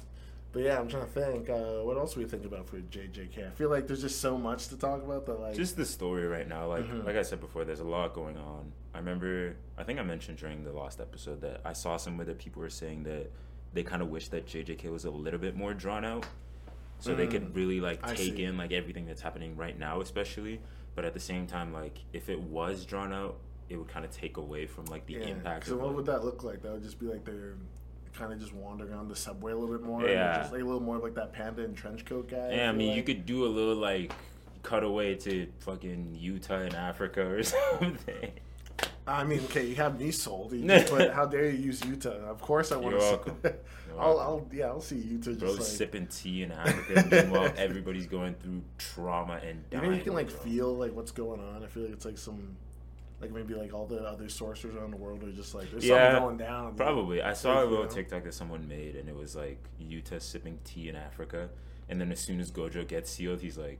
but 0.53 0.63
yeah, 0.63 0.77
I'm 0.79 0.87
trying 0.87 1.05
to 1.05 1.11
think. 1.11 1.49
Uh, 1.49 1.81
what 1.83 1.97
else 1.97 2.15
we 2.15 2.25
think 2.25 2.45
about 2.45 2.67
for 2.67 2.77
JJK? 2.77 3.47
I 3.47 3.49
feel 3.51 3.69
like 3.69 3.87
there's 3.87 4.01
just 4.01 4.19
so 4.21 4.37
much 4.37 4.67
to 4.69 4.77
talk 4.77 5.01
about 5.03 5.25
that. 5.27 5.39
Like, 5.39 5.55
just 5.55 5.77
the 5.77 5.85
story 5.85 6.25
right 6.27 6.47
now 6.47 6.67
like 6.67 6.85
Mhm. 6.85 7.05
like 7.05 7.15
i 7.15 7.21
said 7.21 7.39
before 7.39 7.63
there's 7.65 7.79
a 7.79 7.83
lot 7.83 8.13
going 8.13 8.37
on 8.37 8.71
i 8.93 8.97
remember 8.97 9.55
i 9.77 9.83
think 9.83 9.99
i 9.99 10.03
mentioned 10.03 10.37
during 10.37 10.63
the 10.63 10.71
last 10.71 10.99
episode 10.99 11.39
that 11.41 11.61
i 11.65 11.73
saw 11.73 11.97
somewhere 11.97 12.25
that 12.25 12.37
people 12.39 12.61
were 12.61 12.69
saying 12.69 13.03
that 13.03 13.29
they 13.73 13.83
kind 13.83 14.01
of 14.01 14.09
wish 14.09 14.27
that 14.29 14.45
jjk 14.45 14.89
was 14.91 15.05
a 15.05 15.11
little 15.11 15.39
bit 15.39 15.55
more 15.55 15.73
drawn 15.73 16.03
out 16.05 16.25
so 16.99 17.15
they 17.15 17.27
could 17.27 17.43
Mm. 17.53 17.55
really 17.55 17.79
like 17.81 18.05
take 18.15 18.39
in 18.39 18.57
like 18.57 18.71
everything 18.71 19.05
that's 19.05 19.21
happening 19.21 19.55
right 19.55 19.77
now 19.77 20.01
especially 20.01 20.59
but 20.95 21.05
at 21.05 21.13
the 21.13 21.19
same 21.19 21.47
time 21.47 21.71
like 21.73 21.99
if 22.13 22.29
it 22.29 22.39
was 22.39 22.85
drawn 22.85 23.11
out 23.13 23.35
it 23.69 23.77
would 23.77 23.87
kind 23.87 24.03
of 24.05 24.11
take 24.11 24.37
away 24.37 24.65
from 24.67 24.85
like 24.85 25.05
the 25.05 25.13
yeah. 25.13 25.27
impact 25.27 25.67
So 25.67 25.75
what 25.77 25.85
what- 25.87 25.95
would 25.95 26.05
that 26.07 26.23
look 26.25 26.43
like? 26.43 26.61
That 26.61 26.73
would 26.73 26.83
just 26.83 26.99
be 26.99 27.05
like 27.07 27.23
they're 27.23 27.55
kind 28.21 28.33
of 28.33 28.39
just 28.39 28.53
wandering 28.53 28.91
around 28.93 29.07
the 29.09 29.15
subway 29.15 29.51
a 29.51 29.55
little 29.57 29.75
bit 29.75 29.83
more. 29.85 30.07
Yeah. 30.07 30.37
just 30.37 30.51
like 30.51 30.61
a 30.61 30.65
little 30.65 30.79
more 30.79 30.97
of 30.97 31.03
like 31.03 31.15
that 31.15 31.33
panda 31.33 31.63
and 31.63 31.75
trench 31.75 32.05
coat 32.05 32.29
guy. 32.29 32.51
yeah 32.53 32.69
i 32.69 32.71
mean 32.71 32.95
you 32.95 33.01
could 33.03 33.25
do 33.25 33.45
a 33.45 33.47
little 33.47 33.75
like 33.75 34.11
cutaway 34.63 35.15
to 35.15 35.47
fucking 35.59 36.17
yuta 36.21 36.65
and 36.65 36.75
africa 36.75 37.21
or 37.25 37.41
something 37.55 38.31
I 39.07 39.23
mean, 39.23 39.39
okay, 39.45 39.65
you 39.65 39.75
have 39.75 39.99
me 39.99 40.11
sold. 40.11 40.53
You 40.53 40.65
but 40.89 41.11
how 41.13 41.25
dare 41.25 41.49
you 41.49 41.57
use 41.57 41.81
Yuta? 41.81 42.23
Of 42.23 42.39
course, 42.39 42.71
I 42.71 42.77
want 42.77 42.91
You're 42.91 42.99
to. 42.99 43.05
welcome. 43.05 43.37
You're 43.43 43.53
I'll, 43.99 44.15
welcome. 44.17 44.47
I'll, 44.51 44.57
yeah, 44.57 44.65
I'll 44.67 44.79
see 44.81 44.95
Yuta 44.97 45.23
just 45.23 45.39
Bro, 45.39 45.51
like. 45.53 45.61
sipping 45.63 46.07
tea 46.07 46.43
in 46.43 46.51
Africa. 46.51 47.07
Meanwhile, 47.11 47.51
everybody's 47.57 48.05
going 48.05 48.35
through 48.35 48.61
trauma 48.77 49.39
and 49.43 49.63
You 49.71 49.77
dying. 49.79 49.89
know, 49.91 49.97
you 49.97 50.03
can 50.03 50.13
like 50.13 50.29
bro. 50.29 50.37
feel 50.37 50.73
like 50.75 50.93
what's 50.95 51.11
going 51.11 51.39
on. 51.41 51.63
I 51.63 51.67
feel 51.67 51.83
like 51.83 51.93
it's 51.93 52.05
like 52.05 52.17
some, 52.19 52.55
like 53.21 53.31
maybe 53.31 53.53
like 53.53 53.73
all 53.73 53.85
the 53.85 53.99
other 54.03 54.27
sorcerers 54.29 54.75
around 54.75 54.91
the 54.91 54.97
world 54.97 55.23
are 55.23 55.31
just 55.31 55.53
like 55.55 55.69
there's 55.71 55.85
Yeah, 55.85 56.11
something 56.13 56.23
going 56.23 56.37
down. 56.37 56.75
Probably. 56.75 57.21
I 57.21 57.33
saw 57.33 57.49
Like, 57.53 57.57
a 57.59 57.63
you 57.65 57.69
little 57.69 57.85
know? 57.85 57.91
TikTok 57.91 58.23
that 58.23 58.33
someone 58.33 58.67
made, 58.67 58.95
and 58.95 59.07
it 59.07 59.15
was 59.15 59.35
like 59.35 59.59
Yuta 59.81 60.21
sipping 60.21 60.59
tea 60.63 60.89
in 60.89 60.95
Africa, 60.95 61.49
and 61.89 62.01
then 62.01 62.11
as 62.11 62.19
soon 62.19 62.39
as 62.39 62.51
Gojo 62.51 62.87
gets 62.87 63.11
sealed, 63.11 63.41
he's 63.41 63.57
like, 63.57 63.79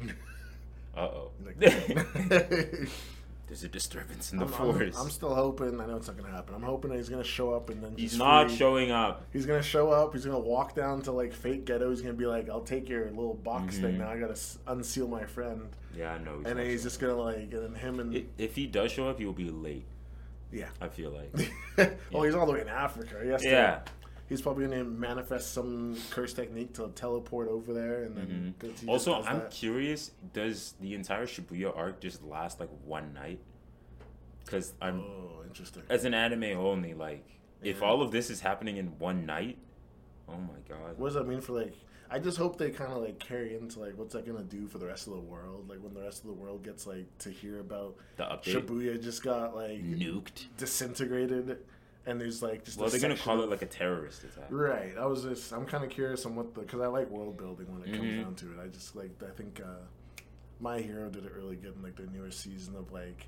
"Uh 0.96 1.00
oh, 1.00 1.30
Like- 1.44 1.58
there's 3.50 3.64
a 3.64 3.68
disturbance 3.68 4.32
in 4.32 4.38
the 4.38 4.46
I'm, 4.46 4.54
I'm, 4.54 4.58
forest." 4.72 4.98
I'm 4.98 5.10
still 5.10 5.34
hoping. 5.34 5.78
I 5.80 5.86
know 5.86 5.96
it's 5.96 6.06
not 6.06 6.16
gonna 6.16 6.30
happen. 6.30 6.54
I'm 6.54 6.62
hoping 6.62 6.90
that 6.92 6.96
he's 6.96 7.08
gonna 7.10 7.22
show 7.24 7.52
up 7.52 7.68
and 7.68 7.82
then 7.82 7.94
he's 7.96 8.12
just 8.12 8.18
not 8.20 8.46
free- 8.46 8.56
showing 8.56 8.90
up. 8.90 9.26
He's 9.32 9.44
gonna 9.44 9.62
show 9.62 9.90
up. 9.90 10.14
He's 10.14 10.24
gonna 10.24 10.38
walk 10.38 10.74
down 10.74 11.02
to 11.02 11.12
like 11.12 11.32
fake 11.34 11.66
Geto. 11.66 11.90
He's 11.90 12.00
gonna 12.00 12.14
be 12.14 12.26
like, 12.26 12.48
"I'll 12.48 12.60
take 12.62 12.88
your 12.88 13.06
little 13.10 13.34
box 13.34 13.76
thing 13.78 13.96
Mhm. 13.96 13.98
now. 13.98 14.10
I 14.10 14.18
gotta 14.18 14.38
unseal 14.68 15.08
my 15.08 15.24
friend." 15.24 15.68
Yeah, 15.96 16.12
I 16.14 16.18
know. 16.18 16.36
and 16.46 16.56
then 16.58 16.66
he's 16.66 16.84
just 16.84 17.00
gonna 17.00 17.16
like, 17.16 17.36
and 17.36 17.52
then 17.52 17.74
him 17.74 17.98
and 18.00 18.24
If 18.38 18.54
he 18.54 18.66
does 18.68 18.92
show 18.92 19.08
up, 19.08 19.18
he 19.18 19.26
will 19.26 19.32
be 19.32 19.50
late. 19.50 19.84
yeah. 20.52 20.68
I 20.80 20.88
feel 20.88 21.10
like. 21.10 21.50
well, 22.12 22.22
he's 22.22 22.34
all 22.36 22.46
the 22.46 22.52
way 22.52 22.60
in 22.60 22.68
Africa. 22.68 23.16
He 23.22 23.28
has 23.30 23.42
to- 23.42 23.48
Yeah. 23.48 23.80
He's 24.30 24.40
probably 24.40 24.64
gonna 24.66 24.84
manifest 24.84 25.52
some 25.52 25.94
curse 26.10 26.32
technique 26.32 26.72
to 26.74 26.88
teleport 26.94 27.48
over 27.48 27.74
there, 27.74 28.04
and 28.04 28.16
then 28.16 28.54
Mhm. 28.58 28.70
just 28.72 28.88
Also, 28.88 29.12
I'm 29.22 29.40
that. 29.40 29.50
curious. 29.50 30.12
Does 30.32 30.72
the 30.80 30.94
entire 30.94 31.26
Shibuya 31.26 31.76
arc 31.76 32.00
just 32.00 32.22
last 32.22 32.58
like 32.60 32.70
one 32.86 33.12
night? 33.12 33.40
Because 34.44 34.72
I'm 34.80 35.00
Oh, 35.00 35.42
interesting. 35.46 35.82
as 35.90 36.04
an 36.06 36.14
anime 36.14 36.56
only, 36.58 36.94
like 36.94 37.24
if 37.62 37.82
all 37.82 38.00
of 38.00 38.10
this 38.12 38.30
is 38.30 38.40
happening 38.40 38.78
in 38.78 38.98
one 38.98 39.26
night, 39.26 39.58
oh 40.28 40.38
my 40.38 40.60
god. 40.68 40.96
What 40.98 41.08
does 41.08 41.14
that 41.14 41.26
mean 41.28 41.40
for 41.42 41.52
like? 41.52 41.74
I 42.12 42.18
just 42.18 42.38
hope 42.38 42.58
they 42.58 42.70
kind 42.70 42.92
of 42.92 43.02
like 43.02 43.20
carry 43.20 43.54
into 43.56 43.78
like 43.80 43.96
what's 43.96 44.14
that 44.14 44.24
gonna 44.26 44.42
do 44.42 44.66
for 44.66 44.78
the 44.78 44.86
rest 44.86 45.06
of 45.08 45.12
the 45.12 45.20
world? 45.20 45.68
Like 45.68 45.80
when 45.82 45.92
the 45.94 46.02
rest 46.02 46.22
of 46.22 46.26
the 46.28 46.32
world 46.34 46.62
gets 46.64 46.86
like 46.86 47.06
to 47.18 47.30
hear 47.30 47.58
about 47.60 47.96
The 48.16 48.24
update 48.24 48.64
Shibuya 48.66 49.00
just 49.02 49.22
got 49.22 49.54
like 49.56 49.80
nuked. 49.84 50.46
disintegrated, 50.56 51.58
and 52.06 52.20
there's 52.20 52.42
like 52.42 52.64
just. 52.64 52.78
Well, 52.78 52.88
they're 52.88 53.00
gonna 53.00 53.16
call 53.16 53.38
of- 53.38 53.44
it 53.44 53.50
like 53.50 53.62
a 53.62 53.66
terrorist 53.66 54.24
attack. 54.24 54.46
Right. 54.50 54.94
I 54.98 55.06
was 55.06 55.22
just. 55.22 55.52
I'm 55.52 55.66
kind 55.66 55.84
of 55.84 55.90
curious 55.90 56.24
on 56.26 56.34
what 56.36 56.54
the 56.54 56.60
because 56.62 56.80
I 56.80 56.86
like 56.86 57.10
world 57.10 57.36
building 57.36 57.66
when 57.72 57.82
it 57.88 57.96
comes 57.96 58.10
Mhm. 58.10 58.22
down 58.22 58.34
to 58.36 58.46
it. 58.52 58.58
I 58.62 58.68
just 58.68 58.96
like. 58.96 59.10
I 59.22 59.30
think 59.36 59.60
uh, 59.64 60.22
My 60.60 60.80
Hero 60.80 61.08
did 61.08 61.24
it 61.24 61.32
really 61.34 61.56
good 61.56 61.74
in 61.76 61.82
like 61.82 61.96
the 61.96 62.06
newer 62.06 62.30
season 62.30 62.74
of 62.76 62.92
like 62.92 63.26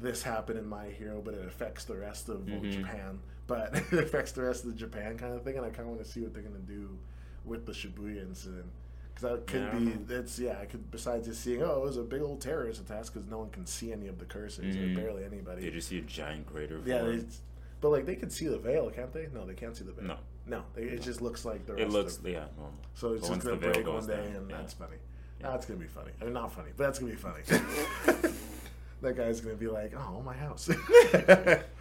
this 0.00 0.22
happened 0.22 0.58
in 0.58 0.66
My 0.66 0.86
Hero, 0.86 1.20
but 1.22 1.34
it 1.34 1.46
affects 1.46 1.84
the 1.84 1.96
rest 1.96 2.28
of 2.28 2.40
Mhm. 2.40 2.72
Japan. 2.72 3.18
But 3.46 3.74
it 3.92 3.92
affects 3.98 4.32
the 4.32 4.42
rest 4.42 4.64
of 4.64 4.70
the 4.70 4.76
Japan 4.76 5.18
kind 5.18 5.34
of 5.34 5.42
thing, 5.42 5.56
and 5.56 5.66
I 5.66 5.70
kind 5.70 5.80
of 5.82 5.88
want 5.88 6.04
to 6.04 6.10
see 6.10 6.20
what 6.20 6.32
they're 6.32 6.42
gonna 6.42 6.58
do 6.60 6.98
with 7.44 7.66
the 7.66 7.72
Shibuya 7.72 8.22
incident. 8.22 8.66
Because 9.14 9.30
that 9.30 9.46
could 9.46 9.60
Yeah, 9.60 9.78
be, 9.78 9.90
that's 10.06 10.38
yeah. 10.38 10.58
I 10.58 10.64
could 10.64 10.90
besides 10.90 11.26
just 11.26 11.42
seeing, 11.42 11.62
oh, 11.62 11.76
it 11.76 11.82
was 11.82 11.98
a 11.98 12.02
big 12.02 12.22
old 12.22 12.40
terrorist 12.40 12.80
attack 12.80 13.04
because 13.12 13.26
no 13.28 13.38
one 13.40 13.50
can 13.50 13.66
see 13.66 13.92
any 13.92 14.06
of 14.08 14.18
the 14.18 14.24
cursors 14.24 14.72
Mhm. 14.74 14.92
or 14.96 15.00
barely 15.00 15.24
anybody. 15.24 15.60
They 15.62 15.70
just 15.70 15.88
see 15.88 15.98
a 15.98 16.02
giant 16.02 16.46
crater. 16.46 16.80
Yeah, 16.86 17.02
but 17.82 17.90
like 17.90 18.06
they 18.06 18.16
could 18.16 18.32
see 18.32 18.46
the 18.46 18.56
veil, 18.58 18.88
can't 18.90 19.12
they? 19.12 19.26
No, 19.34 19.44
they 19.44 19.52
can't 19.54 19.76
see 19.76 19.84
the 19.84 19.92
veil. 19.92 20.04
No. 20.06 20.16
no, 20.46 20.62
they, 20.74 20.82
it 20.84 21.02
just 21.02 21.20
looks 21.20 21.44
like 21.44 21.66
the 21.66 21.74
it 21.74 21.82
rest 21.82 21.92
looks 21.92 22.16
Of, 22.16 22.26
yeah 22.26 22.44
normal. 22.56 22.72
so 22.94 23.12
it's 23.12 23.28
But 23.28 23.34
just 23.34 23.46
gonna 23.46 23.56
break 23.58 23.86
one 23.86 24.06
day, 24.06 24.16
down, 24.16 24.26
and 24.36 24.50
yeah. 24.50 24.56
that's 24.56 24.72
funny. 24.72 24.96
Yeah. 25.40 25.50
That's 25.50 25.66
gonna 25.66 25.80
be 25.80 25.86
funny. 25.88 26.12
I 26.20 26.24
mean, 26.24 26.32
not 26.32 26.52
funny, 26.52 26.70
but 26.76 26.84
that's 26.84 26.98
gonna 27.00 27.10
be 27.12 27.18
funny. 27.18 27.42
that 29.02 29.16
guy's 29.16 29.40
gonna 29.40 29.56
be 29.56 29.66
like, 29.68 29.92
"Oh, 29.94 30.22
my 30.22 30.34
house." 30.34 30.70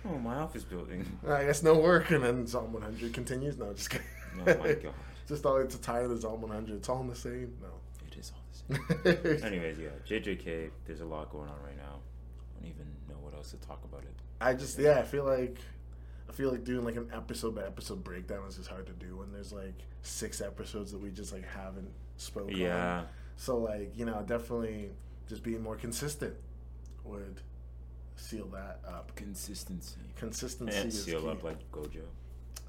Oh, 0.03 0.17
my 0.17 0.33
office 0.35 0.63
building. 0.63 1.05
I 1.27 1.43
guess 1.45 1.61
no 1.61 1.77
work, 1.77 2.09
and 2.09 2.23
then 2.23 2.47
Zom 2.47 2.73
100 2.73 3.13
continues. 3.13 3.55
No, 3.57 3.71
just 3.71 3.91
kidding. 3.91 4.07
Oh 4.39 4.45
my 4.57 4.73
god, 4.73 4.93
just 5.27 5.45
all 5.45 5.57
it's 5.57 5.75
a 5.75 5.77
tie 5.79 6.01
to 6.01 6.07
the 6.07 6.17
Zom 6.17 6.41
100. 6.41 6.77
It's 6.77 6.89
all 6.89 7.01
in 7.01 7.07
the 7.07 7.15
same. 7.15 7.53
No. 7.61 7.67
it 8.07 8.17
is 8.19 8.31
all 8.35 8.41
the 9.03 9.15
same. 9.37 9.43
Anyways, 9.45 9.77
yeah, 9.77 9.89
JJK. 10.07 10.71
There's 10.85 11.01
a 11.01 11.05
lot 11.05 11.31
going 11.31 11.49
on 11.49 11.61
right 11.63 11.77
now. 11.77 11.99
I 12.57 12.61
don't 12.61 12.69
even 12.71 12.87
know 13.07 13.15
what 13.21 13.35
else 13.35 13.51
to 13.51 13.57
talk 13.57 13.79
about 13.85 14.01
it. 14.01 14.15
I 14.41 14.55
just 14.55 14.79
yeah, 14.79 14.97
I 14.97 15.03
feel 15.03 15.23
like 15.23 15.57
I 16.31 16.33
feel 16.33 16.49
like 16.49 16.63
doing 16.63 16.85
like 16.85 16.95
an 16.95 17.09
episode 17.13 17.55
by 17.55 17.63
episode 17.63 18.05
breakdown 18.05 18.43
is 18.47 18.55
just 18.55 18.69
hard 18.69 18.85
to 18.85 18.93
do 18.93 19.17
when 19.17 19.33
there's 19.33 19.51
like 19.51 19.73
six 20.01 20.39
episodes 20.39 20.93
that 20.93 20.97
we 20.99 21.09
just 21.11 21.33
like 21.33 21.45
haven't 21.45 21.91
spoken. 22.15 22.55
Yeah, 22.55 23.03
So 23.35 23.57
like 23.57 23.91
you 23.97 24.05
know 24.05 24.23
definitely 24.25 24.91
just 25.27 25.43
being 25.43 25.61
more 25.61 25.75
consistent 25.75 26.33
would 27.03 27.41
seal 28.15 28.45
that 28.53 28.79
up. 28.87 29.13
consistency. 29.15 29.99
Consistency 30.15 30.77
And 30.77 30.87
is 30.87 31.03
seal 31.03 31.21
key. 31.21 31.29
up 31.31 31.43
like 31.43 31.69
Gojo. 31.73 32.03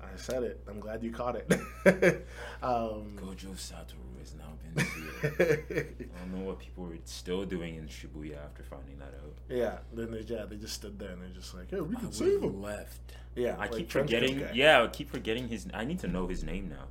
I 0.03 0.17
said 0.17 0.43
it. 0.43 0.61
I'm 0.69 0.81
glad 0.81 1.05
you 1.05 1.13
caught 1.13 1.37
it. 1.37 1.47
um, 2.65 3.17
Gojo 3.17 3.53
Satoru 3.55 4.12
now 4.37 4.53
been. 4.75 4.87
I 5.23 6.19
don't 6.19 6.33
know 6.35 6.45
what 6.47 6.59
people 6.59 6.85
were 6.85 6.97
still 7.05 7.45
doing 7.45 7.77
in 7.77 7.87
Shibuya 7.87 8.37
after 8.45 8.63
finding 8.63 8.99
that 8.99 9.15
out. 9.23 9.37
yeah. 9.49 9.79
Then 9.93 10.11
they 10.13 10.21
yeah 10.21 10.45
they 10.49 10.57
just 10.57 10.75
stood 10.75 10.99
there 10.99 11.11
and 11.11 11.23
they're 11.23 11.29
just 11.31 11.55
like 11.55 11.71
yeah 11.73 11.81
we 11.81 11.95
I 11.97 11.99
can 11.99 12.09
would 12.09 12.15
save 12.15 12.43
him. 12.43 12.63
left. 12.63 13.01
Yeah. 13.35 13.55
I 13.59 13.67
like 13.67 13.73
keep 13.73 13.91
forgetting. 13.91 14.39
guy. 14.41 14.51
Yeah, 14.55 14.83
I 14.83 14.87
keep 14.89 15.11
forgetting 15.11 15.49
his. 15.49 15.67
I 15.75 15.85
need 15.85 15.99
to 16.01 16.09
know 16.09 16.27
his 16.27 16.43
name 16.45 16.69
now. 16.69 16.87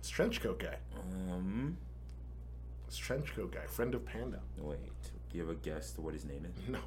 It's 0.00 0.08
trench 0.10 0.40
coat 0.40 0.58
guy. 0.58 0.76
Um, 0.98 1.76
It's 2.88 2.96
trench 2.98 3.34
coat 3.34 3.52
guy. 3.52 3.66
Friend 3.66 3.94
of 3.94 4.04
Panda. 4.04 4.40
wait. 4.58 4.78
Do 5.30 5.38
you 5.38 5.40
have 5.46 5.50
a 5.50 5.54
guess 5.60 5.92
to 5.92 6.00
what 6.00 6.12
his 6.14 6.24
name 6.24 6.44
is? 6.44 6.68
No. 6.68 6.80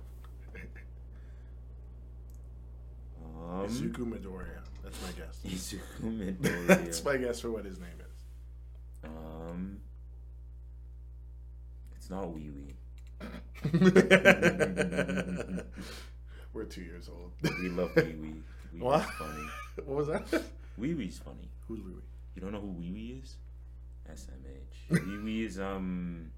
Um, 3.23 3.67
Izuku 3.67 4.05
Midoriya. 4.05 4.61
That's 4.83 4.99
my 5.01 5.11
guess. 5.17 5.39
Izuku 5.45 6.03
Midoriya. 6.03 6.67
That's 6.67 7.03
my 7.03 7.17
guess 7.17 7.39
for 7.39 7.51
what 7.51 7.65
his 7.65 7.79
name 7.79 7.89
is. 7.99 8.04
Um, 9.05 9.77
it's 11.95 12.09
not 12.09 12.31
Wee 12.33 12.49
Wee. 12.49 12.75
We're 16.53 16.63
two 16.65 16.81
years 16.81 17.09
old. 17.09 17.31
We 17.61 17.69
love 17.69 17.95
Wee 17.95 18.03
Wee. 18.03 18.33
Wee 18.73 18.79
What? 18.79 19.03
Funny. 19.03 19.45
What 19.85 19.97
was 19.97 20.07
that? 20.07 20.43
Wee 20.77 20.93
Wee's 20.93 21.17
funny. 21.19 21.49
Who's 21.67 21.79
Wee 21.81 21.91
Wee? 21.91 22.01
You 22.35 22.41
don't 22.41 22.53
know 22.53 22.61
who 22.61 22.67
Wee 22.71 22.91
Wee 22.91 23.21
is? 23.21 23.35
SMH. 24.09 24.89
Wee 25.05 25.17
Wee 25.23 25.43
is 25.45 25.59
um, 25.59 26.31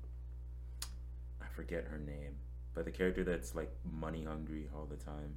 I 1.42 1.46
forget 1.56 1.86
her 1.92 2.00
name, 2.00 2.38
but 2.74 2.86
the 2.86 2.92
character 2.92 3.24
that's 3.24 3.54
like 3.54 3.72
money 4.00 4.24
hungry 4.24 4.70
all 4.76 4.86
the 4.86 4.96
time, 4.96 5.36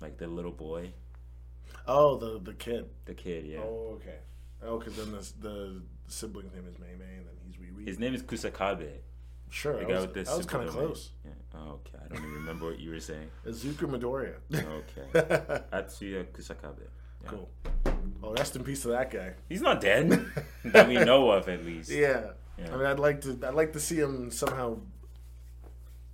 like 0.00 0.16
the 0.18 0.26
little 0.26 0.52
boy, 0.52 0.92
Oh, 1.86 2.16
the 2.16 2.38
the 2.38 2.54
kid. 2.54 2.88
the 3.04 3.14
kid. 3.14 3.44
Yeah. 3.46 3.58
Oh, 3.60 3.96
okay. 4.00 4.18
Oh, 4.62 4.78
because 4.78 4.96
then 4.96 5.10
the 5.12 5.32
the 5.40 5.82
sibling's 6.12 6.52
name 6.54 6.66
is 6.68 6.78
Mei 6.78 6.94
Mei, 6.98 7.16
and 7.18 7.26
then 7.26 7.34
he's 7.46 7.58
Wee 7.58 7.70
Wee. 7.76 7.84
His 7.84 7.98
name 7.98 8.14
is 8.14 8.22
Kusakabe. 8.22 8.90
Sure, 9.50 9.74
The 9.74 9.80
I 9.80 9.84
guy 9.84 9.94
was, 9.96 10.06
with 10.06 10.14
the 10.26 10.32
I 10.32 10.36
was 10.36 10.46
kind 10.46 10.66
of 10.66 10.74
close. 10.74 11.10
Yeah. 11.24 11.30
Oh, 11.54 11.72
okay. 11.80 11.98
I 12.02 12.08
don't 12.08 12.18
even 12.24 12.34
remember 12.36 12.66
what 12.70 12.80
you 12.80 12.90
were 12.90 13.00
saying. 13.00 13.28
Azuka 13.46 13.86
Midoriya. 13.86 14.36
Okay. 14.54 15.20
Atsuya 15.72 16.24
Kusakabe. 16.26 16.86
Yeah. 17.22 17.28
cool. 17.30 17.48
Well, 18.20 18.32
rest 18.32 18.56
in 18.56 18.64
peace 18.64 18.82
to 18.82 18.88
that 18.88 19.10
guy. 19.10 19.34
He's 19.48 19.60
not 19.60 19.80
dead 19.80 20.08
that 20.64 20.88
we 20.88 20.94
know 20.94 21.30
of, 21.30 21.48
at 21.48 21.64
least. 21.66 21.90
Yeah. 21.90 22.30
Yeah. 22.58 22.72
I 22.72 22.76
mean, 22.76 22.86
I'd 22.86 22.98
like 22.98 23.20
to. 23.22 23.38
I'd 23.46 23.54
like 23.54 23.72
to 23.74 23.80
see 23.80 23.96
him 23.96 24.30
somehow. 24.30 24.78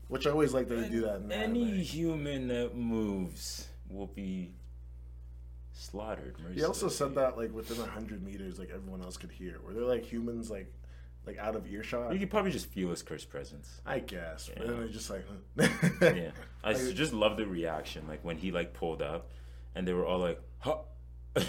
Which 0.08 0.26
I 0.26 0.30
always 0.30 0.52
like 0.54 0.68
that 0.68 0.74
they 0.76 0.88
do 0.88 1.02
that. 1.02 1.16
In 1.16 1.30
Any 1.32 1.62
anime. 1.64 1.78
human 1.80 2.48
that 2.48 2.74
moves 2.74 3.68
will 3.90 4.06
be 4.06 4.52
slaughtered. 5.78 6.36
He 6.54 6.64
also 6.64 6.88
said 6.88 7.14
that 7.14 7.36
like 7.38 7.54
within 7.54 7.80
a 7.80 7.86
hundred 7.86 8.22
meters, 8.22 8.58
like 8.58 8.70
everyone 8.74 9.02
else 9.02 9.16
could 9.16 9.30
hear. 9.30 9.56
Were 9.64 9.72
there 9.72 9.84
like 9.84 10.04
humans 10.04 10.50
like 10.50 10.72
like 11.26 11.38
out 11.38 11.54
of 11.56 11.66
earshot? 11.66 12.12
You 12.12 12.18
could 12.18 12.30
probably 12.30 12.50
just 12.50 12.66
feel 12.66 12.90
his 12.90 13.02
cursed 13.02 13.28
presence. 13.30 13.80
I 13.86 13.98
guess. 14.00 14.48
But 14.48 14.62
Yeah. 14.64 14.70
then 14.72 14.78
they're 14.80 14.88
just 14.88 15.10
like, 15.10 15.24
Yeah, 16.00 16.30
I 16.64 16.72
Like- 16.72 16.94
just 16.94 17.12
love 17.12 17.36
the 17.36 17.46
reaction, 17.46 18.06
like 18.08 18.24
when 18.24 18.36
he 18.38 18.50
like 18.50 18.74
pulled 18.74 19.02
up, 19.02 19.30
and 19.74 19.86
they 19.86 19.92
were 19.92 20.06
all 20.06 20.18
like, 20.18 20.40
"Huh." 20.58 20.78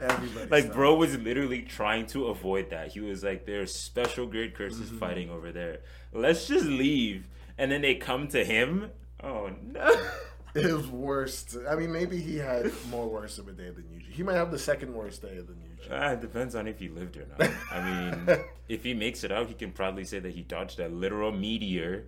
Everybody. 0.00 0.50
like 0.50 0.64
stopped. 0.64 0.74
bro 0.76 0.94
was 0.96 1.16
literally 1.16 1.62
trying 1.62 2.06
to 2.06 2.26
avoid 2.26 2.70
that. 2.70 2.88
He 2.88 2.98
was 3.00 3.22
like, 3.22 3.46
"There's 3.46 3.72
special 3.72 4.26
grade 4.26 4.54
curses 4.54 4.88
Mm-hmm. 4.88 4.98
fighting 4.98 5.30
over 5.30 5.52
there. 5.52 5.80
Let's 6.12 6.48
just 6.48 6.66
leave." 6.66 7.28
And 7.56 7.70
then 7.70 7.82
they 7.82 7.94
come 7.94 8.26
to 8.28 8.44
him. 8.44 8.90
Oh 9.22 9.50
no! 9.62 9.94
His 10.54 10.86
worst. 10.88 11.56
I 11.68 11.76
mean, 11.76 11.92
maybe 11.92 12.20
he 12.20 12.36
had 12.36 12.70
more 12.90 13.08
worse 13.08 13.38
of 13.38 13.48
a 13.48 13.52
day 13.52 13.70
than 13.70 13.84
usual. 13.90 14.12
He 14.12 14.22
might 14.22 14.34
have 14.34 14.50
the 14.50 14.58
second 14.58 14.92
worst 14.92 15.22
day 15.22 15.36
than 15.36 15.56
usual. 15.78 15.96
Ah, 15.96 16.10
it 16.10 16.20
depends 16.20 16.54
on 16.54 16.66
if 16.68 16.78
he 16.78 16.88
lived 16.88 17.16
or 17.16 17.26
not. 17.38 17.50
I 17.70 17.80
mean, 18.26 18.38
if 18.68 18.82
he 18.82 18.92
makes 18.92 19.24
it 19.24 19.32
out, 19.32 19.48
he 19.48 19.54
can 19.54 19.72
probably 19.72 20.04
say 20.04 20.18
that 20.18 20.34
he 20.34 20.42
dodged 20.42 20.78
a 20.78 20.88
literal 20.88 21.32
meteor. 21.32 22.04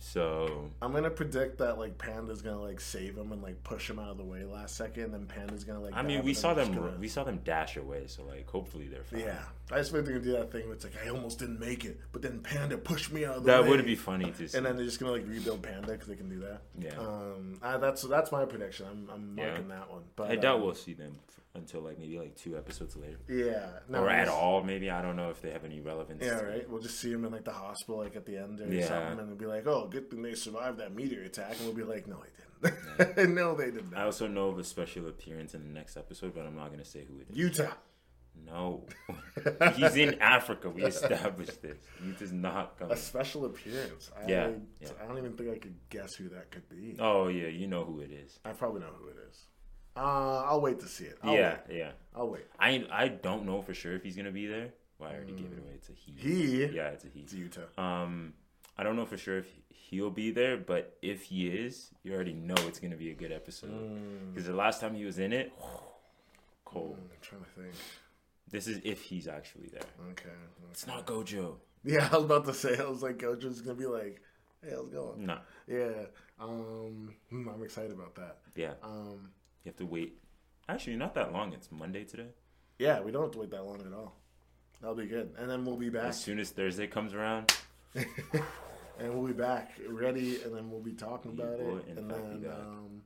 So 0.00 0.70
I'm 0.80 0.92
gonna 0.92 1.10
predict 1.10 1.58
that 1.58 1.76
like 1.78 1.98
Panda's 1.98 2.40
gonna 2.40 2.60
like 2.60 2.80
save 2.80 3.16
him 3.16 3.32
and 3.32 3.42
like 3.42 3.62
push 3.64 3.90
him 3.90 3.98
out 3.98 4.10
of 4.10 4.16
the 4.16 4.24
way 4.24 4.44
last 4.44 4.76
second, 4.76 5.04
and 5.04 5.14
then 5.14 5.26
Panda's 5.26 5.64
gonna 5.64 5.80
like. 5.80 5.92
I 5.94 6.02
mean, 6.02 6.22
we 6.24 6.34
saw 6.34 6.54
them. 6.54 6.72
gonna- 6.72 6.96
We 6.98 7.08
saw 7.08 7.24
them 7.24 7.40
dash 7.44 7.76
away. 7.76 8.04
So 8.06 8.22
like, 8.24 8.48
hopefully 8.48 8.86
they're 8.86 9.02
fine. 9.02 9.20
Yeah, 9.20 9.42
I 9.72 9.78
just 9.78 9.90
think 9.90 10.04
they're 10.04 10.14
gonna 10.14 10.24
do 10.24 10.32
that 10.32 10.52
thing 10.52 10.66
where 10.66 10.74
it's 10.74 10.84
like 10.84 10.94
I 11.04 11.08
almost 11.08 11.40
didn't 11.40 11.58
make 11.58 11.84
it, 11.84 12.00
but 12.12 12.22
then 12.22 12.40
Panda 12.40 12.78
pushed 12.78 13.12
me 13.12 13.24
out 13.24 13.38
of 13.38 13.42
the 13.44 13.50
That 13.50 13.62
way. 13.64 13.70
That 13.70 13.76
would 13.78 13.86
be 13.86 13.96
funny 13.96 14.30
to 14.30 14.48
see. 14.48 14.56
And 14.56 14.64
then 14.64 14.76
they're 14.76 14.84
just 14.84 15.00
gonna 15.00 15.12
like 15.12 15.26
rebuild 15.26 15.62
Panda 15.62 15.88
because 15.92 16.06
they 16.06 16.16
can 16.16 16.28
do 16.28 16.38
that. 16.40 16.62
Yeah. 16.78 16.96
Um, 16.98 17.58
I, 17.60 17.76
that's 17.76 18.02
that's 18.02 18.30
my 18.30 18.44
prediction. 18.44 18.86
I'm 18.90 19.10
I'm 19.12 19.36
Yeah. 19.36 19.48
marking 19.48 19.68
that 19.68 19.90
one. 19.90 20.02
But 20.14 20.30
I 20.30 20.36
doubt 20.36 20.56
um, 20.58 20.62
we'll 20.62 20.74
see 20.76 20.94
them 20.94 21.16
until 21.58 21.82
like 21.82 21.98
maybe 21.98 22.18
like 22.18 22.34
two 22.36 22.56
episodes 22.56 22.96
later, 22.96 23.18
Yeah. 23.28 23.68
No, 23.88 24.02
or 24.04 24.08
at 24.10 24.28
all. 24.28 24.62
Maybe 24.62 24.90
I 24.90 25.02
don't 25.02 25.16
know 25.16 25.30
if 25.30 25.42
they 25.42 25.50
have 25.50 25.64
any 25.64 25.80
relevance. 25.80 26.24
Yeah, 26.24 26.40
to- 26.40 26.46
right. 26.46 26.70
We'll 26.70 26.80
just 26.80 26.98
see 27.00 27.12
him 27.12 27.24
in 27.24 27.32
like 27.32 27.44
the 27.44 27.52
hospital, 27.52 27.98
like 27.98 28.16
at 28.16 28.24
the 28.24 28.36
end 28.38 28.60
or 28.60 28.72
Yeah. 28.72 28.86
something, 28.88 29.18
and 29.18 29.36
be 29.38 29.46
like, 29.46 29.66
"Oh, 29.66 29.86
good 29.88 30.10
thing 30.10 30.22
they 30.22 30.34
survived 30.34 30.78
that 30.78 30.94
meteor 30.94 31.22
attack," 31.22 31.56
and 31.58 31.66
we'll 31.66 31.74
be 31.76 31.82
like, 31.84 32.06
"No, 32.06 32.22
they 32.62 32.70
didn't. 33.14 33.34
no, 33.34 33.54
they 33.54 33.70
did 33.70 33.90
not. 33.90 34.00
I 34.00 34.04
also 34.04 34.26
know 34.26 34.48
of 34.48 34.58
a 34.58 34.64
special 34.64 35.06
appearance 35.08 35.54
in 35.54 35.62
the 35.62 35.70
next 35.72 35.96
episode, 35.96 36.34
but 36.34 36.46
I'm 36.46 36.56
not 36.56 36.70
gonna 36.70 36.84
say 36.84 37.04
who 37.04 37.18
it 37.20 37.26
is. 37.30 37.36
Yuta. 37.58 37.72
No, 38.46 38.86
he's 39.74 39.96
in 39.96 40.14
Africa. 40.20 40.70
We 40.70 40.84
established 40.84 41.60
this. 41.60 41.76
Yuta's 42.00 42.32
not 42.32 42.78
come. 42.78 42.90
A 42.92 42.96
special 42.96 43.44
appearance. 43.46 44.12
I, 44.16 44.28
Yeah, 44.30 44.50
yeah. 44.80 44.88
I 45.02 45.08
don't 45.08 45.18
even 45.18 45.32
think 45.32 45.50
I 45.50 45.58
could 45.58 45.74
guess 45.90 46.14
who 46.14 46.28
that 46.28 46.52
could 46.52 46.68
be. 46.68 46.96
Oh 47.00 47.26
yeah, 47.26 47.48
you 47.48 47.66
know 47.66 47.84
who 47.84 47.98
it 48.00 48.12
is. 48.12 48.38
I 48.44 48.52
probably 48.52 48.80
know 48.80 48.92
who 48.96 49.08
it 49.08 49.16
is. 49.28 49.46
Uh, 49.98 50.44
I'll 50.46 50.60
wait 50.60 50.78
to 50.80 50.86
see 50.86 51.04
it. 51.04 51.18
I'll 51.22 51.34
yeah, 51.34 51.56
wait. 51.68 51.76
yeah. 51.78 51.90
I'll 52.14 52.28
wait. 52.28 52.44
I 52.58 52.86
I 52.90 53.08
don't 53.08 53.44
know 53.44 53.62
for 53.62 53.74
sure 53.74 53.94
if 53.94 54.02
he's 54.02 54.16
gonna 54.16 54.30
be 54.30 54.46
there. 54.46 54.70
Well, 54.98 55.10
I 55.10 55.14
already 55.14 55.32
gave 55.32 55.52
it 55.52 55.58
away. 55.58 55.72
It's 55.74 55.88
a 55.88 55.92
he. 55.92 56.12
He. 56.16 56.64
Yeah, 56.66 56.88
it's 56.88 57.04
a 57.04 57.08
he. 57.08 57.20
It's 57.20 57.32
Yuta. 57.34 57.78
Um, 57.78 58.34
I 58.76 58.82
don't 58.82 58.96
know 58.96 59.06
for 59.06 59.16
sure 59.16 59.38
if 59.38 59.46
he'll 59.70 60.10
be 60.10 60.30
there, 60.30 60.56
but 60.56 60.96
if 61.02 61.22
he 61.22 61.48
is, 61.48 61.90
you 62.02 62.12
already 62.14 62.32
know 62.34 62.54
it's 62.66 62.78
gonna 62.78 62.96
be 62.96 63.10
a 63.10 63.14
good 63.14 63.32
episode. 63.32 63.70
Mm. 63.70 64.32
Because 64.34 64.46
the 64.46 64.54
last 64.54 64.80
time 64.80 64.94
he 64.94 65.04
was 65.04 65.18
in 65.18 65.32
it, 65.32 65.52
cold. 66.64 66.96
I'm 66.98 67.08
trying 67.20 67.42
to 67.42 67.50
think. 67.60 67.74
This 68.50 68.66
is 68.66 68.80
if 68.84 69.02
he's 69.02 69.28
actually 69.28 69.68
there. 69.72 69.82
Okay. 70.12 70.30
It's 70.70 70.86
not 70.86 71.06
Gojo. 71.06 71.56
Yeah, 71.84 72.08
I 72.12 72.16
was 72.16 72.24
about 72.24 72.44
to 72.46 72.54
say. 72.54 72.76
I 72.78 72.84
was 72.88 73.02
like, 73.02 73.18
Gojo's 73.18 73.60
gonna 73.60 73.76
be 73.78 73.86
like, 73.86 74.20
"Hey, 74.62 74.70
how's 74.70 74.86
it 74.86 74.92
going?" 74.92 75.26
No. 75.26 75.38
Yeah. 75.66 76.06
Um, 76.40 77.14
hmm, 77.30 77.48
I'm 77.48 77.62
excited 77.62 77.92
about 77.92 78.14
that. 78.16 78.38
Yeah, 78.54 78.72
Um, 78.82 79.30
you 79.68 79.72
have 79.72 79.76
to 79.88 79.92
wait. 79.94 80.14
Actually, 80.68 80.96
not 80.96 81.14
that 81.14 81.32
long. 81.32 81.52
It's 81.52 81.70
Monday 81.70 82.04
today. 82.04 82.28
yeah, 82.78 83.00
we 83.00 83.12
don't 83.12 83.22
have 83.24 83.32
to 83.32 83.38
wait 83.38 83.50
that 83.50 83.64
long 83.64 83.80
at 83.80 83.92
all. 83.92 84.14
That'll 84.80 84.96
be 84.96 85.06
good, 85.06 85.34
and 85.38 85.50
then 85.50 85.64
we'll 85.64 85.76
be 85.76 85.90
back, 85.90 86.04
As 86.04 86.20
soon 86.20 86.38
as 86.38 86.50
Thursday 86.50 86.86
comes 86.86 87.12
around, 87.12 87.52
and 87.94 89.12
we'll 89.14 89.26
be 89.26 89.32
back 89.32 89.72
ready, 89.88 90.40
and 90.42 90.54
then 90.54 90.70
we'll 90.70 90.80
be 90.80 90.92
talking 90.92 91.36
Yeah, 91.36 91.44
about 91.44 91.60
it, 91.60 91.84
in 91.88 91.98
and 91.98 92.10
then 92.10 92.50
um, 92.50 93.02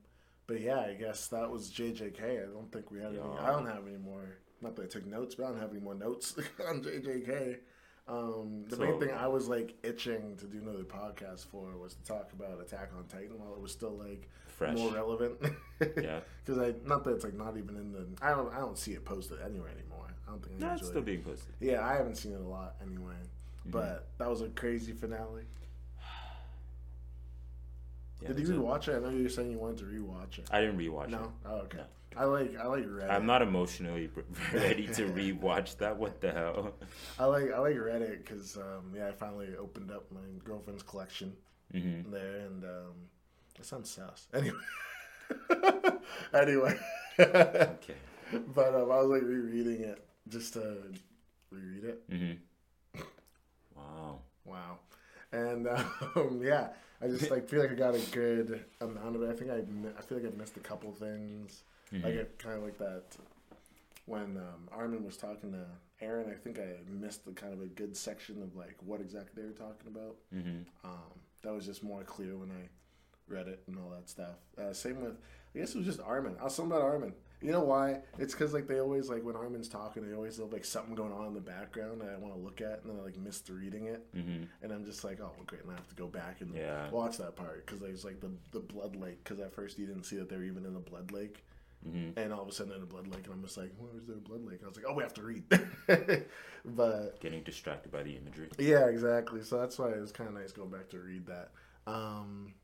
but 0.46 0.60
yeah, 0.60 0.80
I 0.80 0.94
guess 0.94 1.28
that 1.28 1.50
was 1.50 1.70
JJK. 1.70 2.42
I 2.42 2.52
don't 2.52 2.70
think 2.70 2.90
we 2.90 3.00
have 3.00 3.12
any. 3.12 3.20
I 3.40 3.50
don't 3.50 3.66
have 3.66 3.86
any 3.88 3.96
more. 3.98 4.36
Not 4.60 4.76
that 4.76 4.82
I 4.84 4.86
took 4.86 5.06
notes, 5.06 5.34
but 5.34 5.46
I 5.46 5.48
don't 5.48 5.60
have 5.60 5.70
any 5.70 5.80
more 5.80 5.94
notes 5.94 6.36
on 6.68 6.82
JJK. 6.82 7.58
Um, 8.06 8.64
the 8.68 8.76
main 8.76 9.00
thing 9.00 9.10
I 9.12 9.28
was 9.28 9.48
like 9.48 9.74
itching 9.82 10.36
to 10.38 10.46
do 10.46 10.58
another 10.58 10.84
podcast 10.84 11.46
for 11.46 11.76
was 11.78 11.94
to 11.94 12.02
talk 12.04 12.32
about 12.34 12.60
Attack 12.60 12.90
on 12.96 13.06
Titan 13.06 13.38
while 13.38 13.54
it 13.54 13.60
was 13.60 13.72
still 13.72 13.96
like 13.96 14.28
Fresh. 14.62 14.78
more 14.78 14.92
relevant. 14.92 15.38
Yeah. 16.00 16.20
because 16.44 16.58
I 16.62 16.74
not 16.86 17.02
that 17.04 17.14
it's 17.14 17.24
like 17.24 17.34
not 17.34 17.56
even 17.56 17.76
in 17.76 17.92
the. 17.92 18.06
I 18.22 18.30
don't. 18.30 18.54
I 18.54 18.58
don't 18.60 18.78
see 18.78 18.92
it 18.92 19.04
posted 19.04 19.38
anywhere 19.44 19.70
anymore. 19.70 20.06
I 20.26 20.30
don't 20.30 20.44
think. 20.44 20.60
No, 20.60 20.74
it's 20.74 20.86
still 20.86 21.02
being 21.02 21.22
posted. 21.22 21.54
yeah, 21.58 21.84
I 21.84 21.94
haven't 21.94 22.14
seen 22.16 22.32
it 22.32 22.40
a 22.40 22.48
lot 22.48 22.76
anyway. 22.80 23.14
Mm-hmm. 23.14 23.70
But 23.70 24.06
that 24.18 24.30
was 24.30 24.42
a 24.42 24.48
crazy 24.50 24.92
finale. 24.92 25.42
Yeah, 28.22 28.28
Did 28.28 28.46
you 28.46 28.54
it. 28.54 28.60
rewatch 28.60 28.86
it? 28.86 28.96
I 28.96 29.00
know 29.00 29.08
you 29.10 29.24
were 29.24 29.28
saying 29.28 29.50
you 29.50 29.58
wanted 29.58 29.78
to 29.78 29.84
rewatch 29.86 30.38
it. 30.38 30.46
I 30.52 30.60
didn't 30.60 30.78
rewatch 30.78 31.08
no. 31.08 31.18
it. 31.18 31.30
Oh, 31.44 31.54
okay. 31.62 31.78
No. 31.78 32.20
I 32.20 32.24
like. 32.24 32.56
I 32.56 32.66
like 32.66 32.84
Reddit. 32.86 33.10
I'm 33.10 33.26
not 33.26 33.42
emotionally 33.42 34.08
ready 34.52 34.86
to 34.86 35.06
rewatch 35.08 35.78
that. 35.78 35.96
What 35.96 36.20
the 36.20 36.30
hell? 36.30 36.74
I 37.18 37.24
like. 37.24 37.50
I 37.52 37.58
like 37.58 37.74
Reddit 37.74 38.18
because 38.18 38.56
um, 38.56 38.92
yeah, 38.94 39.08
I 39.08 39.12
finally 39.12 39.48
opened 39.58 39.90
up 39.90 40.04
my 40.12 40.20
girlfriend's 40.44 40.82
collection 40.84 41.32
hmm 41.72 42.02
there, 42.12 42.36
and 42.46 42.62
um, 42.64 42.92
it 43.62 43.66
sounds 43.66 43.90
sus. 43.90 44.26
Anyway. 44.34 44.56
anyway. 46.34 46.78
Okay. 47.18 47.94
But 48.54 48.74
um, 48.74 48.90
I 48.90 48.96
was 49.00 49.08
like 49.08 49.22
rereading 49.22 49.82
it 49.82 50.04
just 50.28 50.54
to 50.54 50.76
reread 51.50 51.84
it. 51.84 52.02
hmm 52.10 53.00
Wow. 53.76 54.18
Wow. 54.44 54.78
And 55.32 55.68
um, 55.68 56.40
yeah, 56.42 56.68
I 57.00 57.06
just 57.08 57.30
like 57.30 57.48
feel 57.48 57.60
like 57.60 57.70
I 57.70 57.74
got 57.74 57.94
a 57.94 58.00
good 58.10 58.64
amount 58.80 59.16
of 59.16 59.22
it. 59.22 59.30
I 59.30 59.34
think 59.34 59.50
I 59.50 59.58
I 59.98 60.02
feel 60.02 60.18
like 60.18 60.32
I 60.32 60.36
missed 60.36 60.56
a 60.56 60.60
couple 60.60 60.92
things. 60.92 61.62
Mhm. 61.92 62.04
Like 62.04 62.38
kind 62.38 62.56
of 62.58 62.64
like 62.64 62.78
that 62.78 63.02
when 64.06 64.36
um, 64.38 64.68
Armin 64.72 65.04
was 65.04 65.16
talking 65.16 65.52
to 65.52 65.64
Eren. 66.04 66.30
I 66.30 66.34
think 66.34 66.58
I 66.58 66.76
missed 66.90 67.24
the 67.24 67.32
kind 67.32 67.52
of 67.52 67.60
a 67.60 67.66
good 67.66 67.96
section 67.96 68.42
of 68.42 68.56
like 68.56 68.76
what 68.84 69.00
exactly 69.00 69.42
they 69.42 69.48
were 69.48 69.54
talking 69.54 69.86
about. 69.88 70.16
hmm 70.32 70.62
Um, 70.84 71.12
that 71.42 71.52
was 71.52 71.66
just 71.66 71.82
more 71.82 72.02
clear 72.02 72.36
when 72.36 72.50
I 72.50 72.68
read 73.33 73.49
it 73.49 73.62
and 73.66 73.78
all 73.78 73.91
that 73.91 74.09
stuff. 74.09 74.37
Uh, 74.59 74.72
same 74.72 75.01
with, 75.01 75.16
I 75.55 75.59
guess 75.59 75.74
it 75.74 75.78
was 75.78 75.87
just 75.87 76.01
Armin. 76.01 76.37
I 76.41 76.45
was 76.45 76.55
something 76.55 76.72
about 76.76 76.85
Armin. 76.85 77.14
You 77.41 77.51
know 77.51 77.62
why? 77.62 77.99
It's 78.20 78.35
because 78.35 78.53
like 78.55 78.68
they 78.68 78.78
always 78.80 79.09
like 79.11 79.24
when 79.24 79.35
Armin's 79.35 79.68
talking, 79.68 80.09
they 80.09 80.14
always 80.14 80.37
have 80.37 80.53
like 80.53 80.64
something 80.64 80.95
going 80.95 81.12
on 81.12 81.26
in 81.26 81.35
the 81.35 81.41
background 81.41 82.01
that 82.01 82.11
I 82.11 82.16
want 82.16 82.33
to 82.35 82.41
look 82.41 82.61
at, 82.61 82.83
and 82.85 82.91
then 82.93 83.01
I 83.01 83.05
like 83.05 83.16
missed 83.18 83.49
reading 83.49 83.87
it, 83.87 84.07
hmm 84.14 84.45
and 84.62 84.70
I'm 84.70 84.85
just 84.85 85.03
like, 85.03 85.18
oh, 85.20 85.33
well, 85.37 85.45
great, 85.47 85.62
and 85.62 85.72
I 85.72 85.74
have 85.74 85.89
to 85.89 85.95
go 85.97 86.07
back 86.07 86.41
and 86.41 86.55
Yeah. 86.55 86.89
watch 86.91 87.16
that 87.18 87.35
part 87.35 87.66
because 87.66 87.80
there's 87.80 88.05
like 88.05 88.20
the 88.20 88.30
the 88.53 88.61
blood 88.61 88.95
lake. 88.95 89.24
Because 89.24 89.41
at 89.41 89.53
first 89.53 89.76
you 89.76 89.87
didn't 89.87 90.05
see 90.05 90.16
that 90.18 90.28
they 90.28 90.37
were 90.37 90.45
even 90.45 90.64
in 90.64 90.72
the 90.72 90.78
blood 90.78 91.11
lake, 91.11 91.45
hmm 91.83 92.11
and 92.16 92.33
all 92.33 92.43
of 92.43 92.49
a 92.49 92.53
sudden 92.53 92.74
in 92.74 92.80
the 92.80 92.87
blood 92.87 93.09
lake, 93.09 93.24
and 93.24 93.35
I'm 93.35 93.43
just 93.43 93.57
like, 93.57 93.72
where's 93.76 94.07
the 94.07 94.12
blood 94.14 94.45
lake? 94.45 94.61
I 94.62 94.68
was 94.68 94.76
like, 94.76 94.85
oh, 94.89 94.95
we 94.95 95.03
have 95.03 95.14
to 95.14 95.22
read, 95.22 95.43
but 96.64 97.20
Getting 97.20 97.43
distracted 97.43 97.91
by 97.91 98.05
the 98.05 98.16
imagery. 98.16 98.51
yeah, 98.59 98.87
exactly. 98.87 99.43
So 99.43 99.59
that's 99.59 99.78
why 99.80 99.89
it 99.91 100.01
was 100.01 100.12
kind 100.12 100.28
of 100.28 100.35
nice 100.37 100.53
going 100.53 100.70
back 100.70 100.89
to 100.91 100.99
read 101.01 101.26
that. 101.26 101.51
Um, 101.87 102.55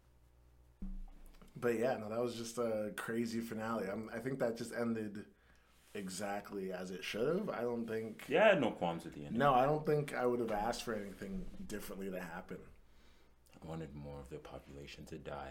but 1.60 1.78
yeah, 1.78 1.96
no, 1.98 2.08
that 2.08 2.20
was 2.20 2.34
just 2.34 2.58
a 2.58 2.92
crazy 2.96 3.40
finale. 3.40 3.86
I'm, 3.90 4.10
I 4.14 4.18
think 4.18 4.38
that 4.40 4.56
just 4.56 4.72
ended 4.72 5.24
exactly 5.94 6.72
as 6.72 6.90
it 6.90 7.02
should 7.04 7.26
have. 7.36 7.48
I 7.50 7.62
don't 7.62 7.86
think. 7.86 8.24
Yeah, 8.28 8.44
I 8.44 8.48
had 8.48 8.60
no 8.60 8.70
qualms 8.70 9.06
at 9.06 9.14
the 9.14 9.24
end. 9.26 9.36
No, 9.36 9.54
I 9.54 9.64
don't 9.64 9.84
think 9.84 10.14
I 10.14 10.26
would 10.26 10.40
have 10.40 10.52
asked 10.52 10.84
for 10.84 10.94
anything 10.94 11.44
differently 11.66 12.10
to 12.10 12.20
happen. 12.20 12.58
I 13.60 13.66
wanted 13.68 13.92
more 13.94 14.20
of 14.20 14.30
the 14.30 14.36
population 14.36 15.04
to 15.06 15.18
die. 15.18 15.50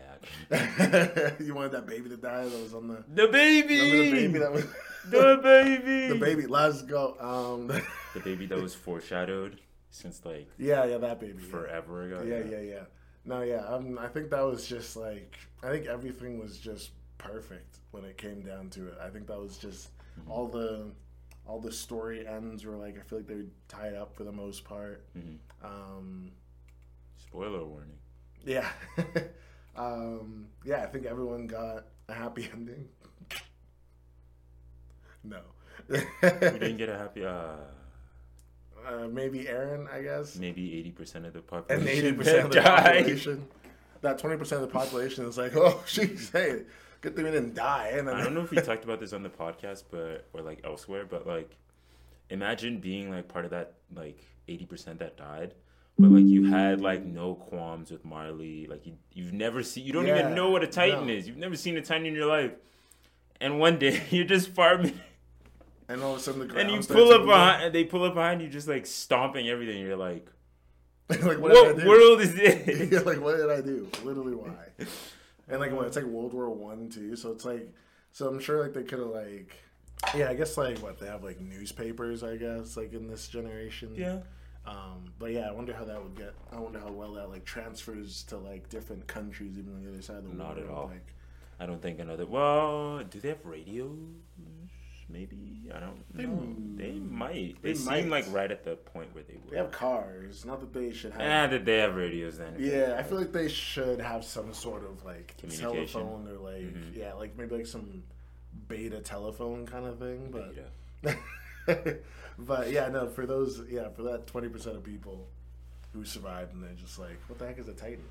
Actually, 0.50 1.46
you 1.46 1.54
wanted 1.54 1.74
that 1.74 1.86
baby 1.88 2.08
to 2.10 2.18
die 2.18 2.46
that 2.46 2.62
was 2.62 2.74
on 2.74 2.88
the. 2.88 3.04
the 3.14 3.28
baby. 3.28 3.76
The 3.80 4.12
baby 4.12 4.40
that 4.40 4.52
was. 4.52 4.66
The 5.10 5.40
baby. 5.42 6.08
the 6.14 6.20
baby. 6.20 6.48
Let's 6.48 6.82
go. 6.82 7.16
Um, 7.20 7.68
The 8.14 8.20
baby 8.20 8.46
that 8.48 8.62
was 8.62 8.76
foreshadowed 8.76 9.62
since 9.90 10.26
like 10.26 10.50
yeah, 10.58 10.84
yeah, 10.84 10.98
that 10.98 11.22
baby. 11.22 11.42
yeah. 11.42 11.50
forever 11.50 12.04
ago. 12.04 12.24
Yeah, 12.28 12.44
yeah, 12.50 12.60
yeah. 12.62 12.84
No, 13.28 13.42
yeah. 13.42 13.66
Um, 13.66 14.00
I 14.00 14.08
think 14.08 14.30
that 14.32 14.42
was 14.42 14.66
just 14.68 14.96
like 14.98 15.38
I 15.62 15.70
think 15.70 15.86
everything 15.86 16.40
was 16.40 16.58
just 16.58 16.92
perfect 17.20 17.78
when 17.92 18.06
it 18.06 18.18
came 18.18 18.42
down 18.42 18.70
to 18.72 18.88
it. 18.88 18.98
I 19.04 19.10
think 19.10 19.28
that 19.28 19.38
was 19.40 19.58
just 19.58 19.90
all 20.30 20.48
the 20.48 20.92
all 21.46 21.60
the 21.60 21.72
story 21.72 22.26
ends 22.28 22.66
were 22.66 22.76
like 22.78 22.98
I 22.98 23.02
feel 23.02 23.20
like 23.20 23.28
they 23.28 23.36
were 23.36 23.46
tied 23.68 23.94
up 23.96 24.16
for 24.16 24.24
the 24.24 24.32
most 24.32 24.64
part. 24.64 25.04
Mhm. 25.18 25.38
Um, 25.64 26.32
Spoiler 27.18 27.66
warning. 27.66 27.98
yeah, 28.46 28.70
um, 29.76 30.48
yeah. 30.64 30.84
I 30.84 30.86
think 30.86 31.06
everyone 31.06 31.48
got 31.48 31.84
a 32.08 32.14
happy 32.14 32.48
ending. 32.54 32.88
no. 35.24 35.42
We 35.90 36.00
didn't 36.22 36.78
get 36.78 36.90
a 36.90 36.98
happy. 36.98 37.26
Uh, 37.26 37.56
uh, 38.88 39.08
maybe 39.08 39.40
Eren, 39.46 39.92
I 39.92 40.02
guess. 40.02 40.36
maybe 40.38 40.78
eighty 40.78 40.92
percent 40.92 41.26
of 41.26 41.34
the 41.34 41.42
population. 41.42 41.78
and 41.78 41.88
population. 41.88 42.06
eighty 42.06 42.18
percent 42.18 42.46
of 42.46 42.52
the 42.52 42.62
population. 42.62 43.48
That 44.02 44.18
twenty 44.20 44.38
percent 44.38 44.62
of 44.64 44.68
the 44.70 44.74
population 44.74 45.26
is 45.26 45.38
like, 45.38 45.56
oh, 45.56 45.84
jeez, 45.88 46.32
hey, 46.32 46.64
good 47.02 47.16
thing 47.16 47.26
we 47.26 47.32
didn't 47.32 47.56
die. 47.56 47.90
And 47.94 48.10
I 48.10 48.24
don't 48.24 48.34
know 48.34 48.42
if 48.42 48.52
we 48.52 48.62
talked 48.62 48.84
about 48.84 49.00
this 49.00 49.14
on 49.14 49.24
the 49.24 49.30
podcast, 49.30 49.84
but 49.92 50.28
or 50.34 50.42
like 50.42 50.62
elsewhere, 50.64 51.06
but 51.10 51.26
like, 51.28 51.56
imagine 52.30 52.80
being 52.80 53.10
like 53.12 53.28
part 53.28 53.46
of 53.46 53.52
that 53.52 53.74
like 53.96 54.20
eighty 54.48 54.66
percent 54.66 55.00
that 55.00 55.18
died, 55.18 55.54
but 55.98 56.12
like 56.12 56.26
you 56.26 56.46
had 56.46 56.80
like 56.82 57.04
no 57.04 57.34
qualms 57.36 57.90
with 57.92 58.06
Marley. 58.06 58.68
Like 58.68 58.86
you, 58.86 58.94
you've 59.14 59.34
never 59.34 59.64
seen, 59.64 59.86
you 59.86 59.94
don't 59.94 60.06
Yeah, 60.08 60.20
even 60.20 60.36
know 60.36 60.50
what 60.52 60.64
a 60.64 60.68
Titan 60.68 61.08
no. 61.08 61.14
is. 61.14 61.28
You've 61.28 61.38
never 61.38 61.56
seen 61.56 61.76
a 61.78 61.82
Titan 61.82 62.06
in 62.06 62.14
your 62.14 62.28
life, 62.28 62.52
and 63.42 63.60
one 63.60 63.80
day 63.80 64.04
you're 64.12 64.26
just 64.26 64.50
farming, 64.50 65.00
and 65.90 66.02
all 66.04 66.14
of 66.14 66.20
a 66.20 66.22
sudden 66.22 66.48
the 66.48 66.56
and 66.56 66.70
you 66.72 66.82
pull 66.82 67.12
up 67.12 67.26
behind, 67.26 67.64
and 67.64 67.76
they 67.76 67.84
pull 67.84 68.04
up 68.04 68.14
behind 68.14 68.42
you, 68.42 68.50
just 68.50 68.68
like 68.68 68.86
stomping 68.86 69.48
everything. 69.50 69.80
You're 69.82 69.96
like, 69.96 70.28
like, 71.10 71.22
what, 71.22 71.40
what 71.40 71.54
did 71.54 71.80
I 71.80 71.82
do? 71.84 71.88
world 71.88 72.22
is 72.22 72.36
this? 72.36 73.06
Like, 73.06 73.22
what 73.22 73.38
did 73.38 73.50
I 73.50 73.62
do? 73.62 73.88
Literally, 74.04 74.36
why? 74.36 74.86
And 75.48 75.60
like, 75.60 75.72
what? 75.72 75.88
It's 75.88 75.96
like 75.96 76.06
World 76.06 76.34
War 76.34 76.50
One 76.50 76.90
too. 76.90 77.16
So 77.16 77.32
it's 77.32 77.46
like, 77.46 77.74
so 78.12 78.28
I'm 78.28 78.40
sure 78.40 78.62
like 78.62 78.74
they 78.74 78.84
could 78.84 79.00
have 79.00 79.10
like, 79.10 79.56
yeah, 80.16 80.30
I 80.30 80.34
guess 80.34 80.58
like 80.58 80.80
what 80.80 81.00
they 81.00 81.08
have 81.08 81.24
like 81.24 81.40
newspapers. 81.40 82.24
I 82.24 82.36
guess 82.36 82.76
like 82.76 82.94
in 82.94 83.08
this 83.08 83.28
generation. 83.28 83.94
yeah. 83.96 84.20
Um, 84.66 85.14
but 85.18 85.32
yeah, 85.32 85.48
I 85.48 85.52
wonder 85.52 85.74
how 85.74 85.86
that 85.86 86.04
would 86.04 86.16
get. 86.18 86.34
I 86.52 86.60
wonder 86.60 86.80
how 86.80 86.92
well 86.92 87.14
that 87.14 87.30
like 87.30 87.46
transfers 87.46 88.24
to 88.24 88.38
like 88.38 88.68
different 88.68 89.08
countries, 89.08 89.58
even 89.58 89.74
on 89.74 89.82
the 89.82 89.90
other 89.90 90.02
side 90.02 90.18
of 90.18 90.24
the 90.30 90.34
Not 90.36 90.58
world. 90.58 90.58
Not 90.58 90.66
at 90.66 90.70
all. 90.70 90.88
Like, 90.88 91.14
I 91.62 91.66
don't 91.66 91.82
think 91.82 92.00
another. 92.00 92.26
Well, 92.26 93.02
do 93.10 93.22
they 93.22 93.30
have 93.30 93.46
radios? 93.46 93.98
Maybe 95.10 95.70
I 95.74 95.80
don't 95.80 96.04
They 96.14 96.26
know. 96.26 96.56
They 96.76 96.92
might. 97.00 97.62
They, 97.62 97.70
they 97.70 97.74
seem 97.76 98.10
might. 98.10 98.26
like 98.26 98.26
right 98.34 98.52
at 98.52 98.64
the 98.66 98.76
point 98.76 99.14
where 99.16 99.24
they 99.24 99.36
would. 99.36 99.52
they 99.52 99.58
have 99.58 99.72
cars. 99.72 100.44
Not 100.44 100.60
that 100.60 100.74
they 100.74 100.92
should 100.92 101.14
have. 101.14 101.22
Ah, 101.22 101.48
that 101.52 101.64
they 101.64 101.78
have 101.78 101.96
radios 101.96 102.38
then. 102.38 102.56
Yeah, 102.60 102.96
I 103.00 103.04
feel 103.04 103.18
like 103.18 103.32
they 103.32 103.48
should 103.48 104.02
have 104.02 104.26
some 104.26 104.54
sort 104.54 104.84
of 104.84 105.06
like 105.06 105.34
telephone 105.50 106.28
or 106.28 106.38
like 106.38 106.62
Mhm. 106.74 106.96
yeah, 106.96 107.14
like 107.14 107.38
maybe 107.38 107.56
like 107.56 107.68
some 107.68 108.04
beta 108.68 109.00
telephone 109.00 109.66
kind 109.66 109.86
of 109.86 109.98
thing. 109.98 110.30
But 110.30 110.56
but 112.38 112.72
yeah, 112.72 112.90
no, 112.90 113.08
for 113.08 113.26
those 113.26 113.62
yeah, 113.70 113.90
for 113.90 114.04
that 114.04 114.28
twenty 114.28 114.50
percent 114.50 114.76
of 114.76 114.84
people 114.84 115.28
who 115.94 116.04
survived 116.04 116.54
and 116.54 116.62
they're 116.64 116.72
just 116.74 117.00
like, 117.00 117.18
what 117.28 117.40
the 117.40 117.48
heck 117.48 117.58
is 117.60 117.68
a 117.68 117.74
Titan? 117.74 118.04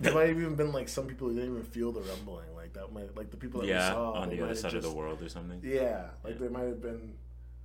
There 0.00 0.12
might 0.14 0.28
have 0.28 0.38
even 0.40 0.54
been 0.56 0.72
like 0.72 0.88
some 0.88 1.06
people 1.06 1.28
who 1.28 1.34
didn't 1.34 1.50
even 1.50 1.62
feel 1.64 1.92
the 1.92 2.00
rumbling, 2.00 2.54
like 2.56 2.72
that 2.72 2.92
might 2.92 3.14
like 3.16 3.30
the 3.30 3.36
people 3.36 3.60
that 3.60 3.68
yeah, 3.68 3.90
we 3.90 3.94
saw 3.94 4.12
on 4.12 4.30
the 4.30 4.42
other 4.42 4.54
side 4.54 4.74
of 4.74 4.82
the 4.82 4.90
world 4.92 5.22
or 5.22 5.28
something. 5.28 5.60
Yeah, 5.62 6.06
like 6.24 6.34
Yeah. 6.34 6.38
there 6.40 6.50
might 6.50 6.64
have 6.64 6.82
been, 6.82 7.14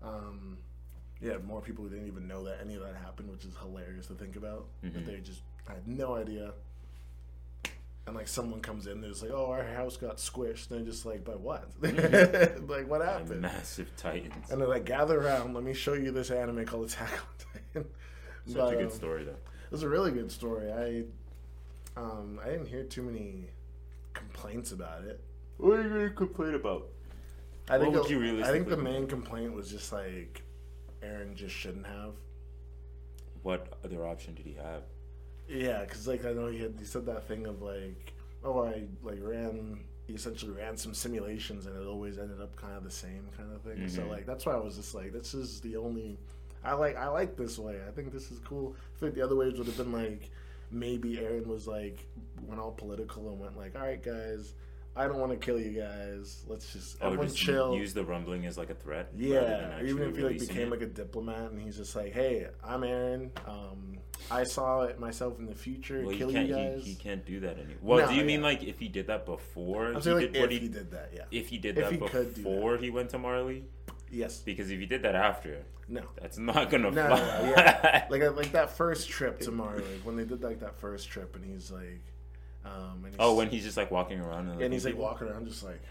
um, 0.03 0.57
yeah, 1.21 1.37
more 1.37 1.61
people 1.61 1.83
who 1.85 1.89
didn't 1.89 2.07
even 2.07 2.27
know 2.27 2.43
that 2.43 2.59
any 2.61 2.75
of 2.75 2.81
that 2.83 2.95
happened, 2.95 3.31
which 3.31 3.45
is 3.45 3.55
hilarious 3.57 4.07
to 4.07 4.13
think 4.13 4.35
about. 4.35 4.67
That 4.83 4.93
Mhm. 4.93 5.05
they 5.05 5.19
just 5.21 5.41
had 5.67 5.87
no 5.87 6.13
idea. 6.15 6.53
And 8.05 8.15
like 8.15 8.27
someone 8.29 8.61
comes 8.61 8.87
in, 8.87 9.01
there's 9.01 9.21
like, 9.21 9.31
oh, 9.31 9.47
our 9.51 9.63
house 9.63 9.97
got 9.97 10.17
squished, 10.17 10.69
and 10.69 10.79
they're 10.79 10.85
just 10.85 11.05
like, 11.05 11.25
but 11.25 11.41
what? 11.41 11.69
like 11.81 12.87
what 12.87 13.01
happened? 13.01 13.41
massive 13.41 13.93
titans. 13.97 14.49
And 14.49 14.61
they're 14.61 14.67
like, 14.67 14.85
gather 14.85 15.19
around, 15.19 15.53
let 15.53 15.63
me 15.63 15.73
show 15.73 15.93
you 15.93 16.11
this 16.11 16.29
anime 16.31 16.65
called 16.65 16.87
Attack 16.87 17.11
on 17.11 17.61
Titan. 17.73 17.91
Such 18.45 18.55
But, 18.55 18.73
a 18.73 18.77
good 18.77 18.85
um, 18.85 18.91
story 18.91 19.23
though. 19.25 19.31
It 19.31 19.71
was 19.71 19.83
a 19.83 19.89
really 19.89 20.11
good 20.11 20.31
story. 20.31 20.71
I, 20.71 21.03
um, 21.97 22.39
I 22.43 22.49
didn't 22.49 22.67
hear 22.67 22.83
too 22.83 23.01
many 23.01 23.49
complaints 24.13 24.71
about 24.71 25.03
it. 25.03 25.19
What 25.57 25.79
are 25.79 25.83
you 25.83 25.89
gonna 25.89 26.09
complain 26.11 26.53
about? 26.55 26.87
I 27.69 27.77
think 27.79 27.93
What 27.95 28.03
would 28.03 28.11
it- 28.11 28.37
you 28.37 28.43
I 28.43 28.51
think 28.51 28.69
the 28.69 28.77
main 28.77 29.07
complaint 29.07 29.53
was 29.53 29.69
just 29.69 29.91
like 29.91 30.43
Eren 31.01 31.35
just 31.35 31.53
shouldn't 31.55 31.85
have. 31.87 32.13
What 33.43 33.73
other 33.83 34.05
option 34.05 34.35
did 34.35 34.45
he 34.45 34.53
have? 34.53 34.83
Yeah, 35.47 35.81
because 35.83 36.07
like 36.07 36.25
I 36.25 36.33
know 36.33 36.47
he 36.47 36.59
had 36.59 36.75
he 36.79 36.85
said 36.85 37.05
that 37.05 37.27
thing 37.27 37.45
of 37.47 37.61
like, 37.61 38.13
oh, 38.43 38.63
I 38.65 38.83
like 39.03 39.19
ran. 39.21 39.79
He 40.07 40.13
essentially 40.13 40.51
ran 40.53 40.77
some 40.77 40.93
simulations 40.93 41.65
and 41.65 41.75
it 41.75 41.85
always 41.85 42.17
ended 42.17 42.39
up 42.41 42.55
kind 42.55 42.75
of 42.77 42.83
the 42.83 42.91
same 42.91 43.27
kind 43.35 43.51
of 43.53 43.61
thing. 43.61 43.87
So 43.89 44.03
Mhm. 44.03 44.09
like 44.09 44.25
that's 44.25 44.45
why 44.45 44.53
I 44.53 44.57
was 44.59 44.75
just 44.77 44.93
like, 44.95 45.11
this 45.13 45.33
is 45.33 45.59
the 45.61 45.75
only. 45.77 46.17
I 46.63 46.73
like 46.73 46.95
I 46.95 47.07
like 47.09 47.35
this 47.35 47.57
way. 47.59 47.79
I 47.87 47.91
think 47.91 48.11
this 48.11 48.31
is 48.31 48.39
cool. 48.39 48.75
I 48.95 48.99
think 48.99 49.15
the 49.15 49.21
other 49.21 49.35
ways 49.35 49.57
would 49.57 49.67
have 49.67 49.77
been 49.77 49.91
like 49.91 50.29
maybe 50.71 51.15
Eren 51.17 51.45
was 51.47 51.67
like 51.67 52.05
went 52.45 52.59
all 52.59 52.71
political 52.71 53.29
and 53.29 53.39
went 53.39 53.57
like, 53.57 53.75
all 53.75 53.81
right 53.81 54.01
guys, 54.01 54.53
I 54.95 55.07
don't 55.07 55.19
want 55.19 55.31
to 55.31 55.37
kill 55.37 55.59
you 55.59 55.79
guys. 55.79 56.43
Let's 56.47 56.73
just 56.73 56.97
Oh, 57.01 57.07
everyone 57.07 57.27
just 57.27 57.37
chill. 57.37 57.75
use 57.75 57.93
the 57.93 58.03
rumbling 58.03 58.45
as 58.45 58.57
like 58.57 58.69
a 58.69 58.75
threat. 58.75 59.09
Yeah, 59.15 59.79
even 59.83 60.03
if 60.09 60.15
he 60.17 60.23
like 60.23 60.39
became 60.39 60.67
it. 60.67 60.71
like 60.71 60.81
a 60.81 60.87
diplomat 60.87 61.51
and 61.51 61.61
he's 61.61 61.77
just 61.77 61.95
like, 61.95 62.13
"Hey, 62.13 62.47
I'm 62.63 62.81
Eren. 62.81 63.29
Um, 63.47 63.97
I 64.31 64.43
saw 64.43 64.81
it 64.83 64.99
myself 64.99 65.37
in 65.39 65.45
the 65.45 65.53
future. 65.55 66.01
Well, 66.03 66.15
kill 66.15 66.29
he 66.29 66.39
you 66.41 66.53
guys." 66.55 66.83
He, 66.83 66.91
he 66.91 66.95
can't 66.95 67.23
do 67.25 67.39
that 67.41 67.57
anymore. 67.57 67.75
Well, 67.81 68.05
No, 68.07 68.11
do 68.11 68.15
you 68.17 68.23
mean 68.25 68.41
like 68.41 68.63
if 68.63 68.79
he 68.79 68.87
did 68.87 69.07
that 69.07 69.25
before? 69.25 69.87
I'm 69.87 69.95
he 69.95 70.01
saying 70.01 70.17
like 70.17 70.25
did 70.33 70.35
if 70.35 70.41
what 70.41 70.51
he, 70.51 70.59
did 70.67 70.91
that, 70.91 71.11
yeah. 71.13 71.23
If 71.31 71.49
he 71.49 71.57
did 71.59 71.77
If 71.77 71.83
that 71.83 71.91
he 71.93 71.99
do 71.99 72.07
that. 72.07 72.35
before 72.35 72.77
he 72.77 72.89
went 72.89 73.09
to 73.11 73.19
Marley, 73.19 73.65
yes. 74.11 74.39
because 74.39 74.69
if 74.71 74.79
he 74.79 74.85
did 74.85 75.01
that 75.03 75.15
after, 75.15 75.63
No. 75.87 76.01
that's 76.21 76.37
not 76.37 76.69
gonna 76.69 76.91
No, 76.91 77.07
fly. 77.07 77.19
no, 77.19 77.45
no, 77.45 77.49
yeah. 77.51 78.07
like 78.09 78.21
uh, 78.21 78.31
like 78.31 78.51
that 78.53 78.69
first 78.71 79.09
trip 79.09 79.39
to 79.41 79.51
Marley, 79.51 79.83
when 80.03 80.15
they 80.15 80.25
did 80.25 80.41
like 80.43 80.59
that 80.61 80.75
first 80.79 81.09
trip, 81.09 81.35
and 81.35 81.45
he's 81.45 81.71
like, 81.71 82.01
um, 82.65 83.01
and 83.03 83.07
he's, 83.13 83.15
oh, 83.19 83.35
when 83.35 83.49
he's 83.49 83.63
just 83.63 83.77
like 83.77 83.91
walking 83.91 84.19
around 84.19 84.49
and, 84.49 84.61
and 84.61 84.73
he's 84.73 84.85
like 84.85 84.97
walking 84.97 85.27
around, 85.27 85.47
just 85.47 85.63
like 85.63 85.81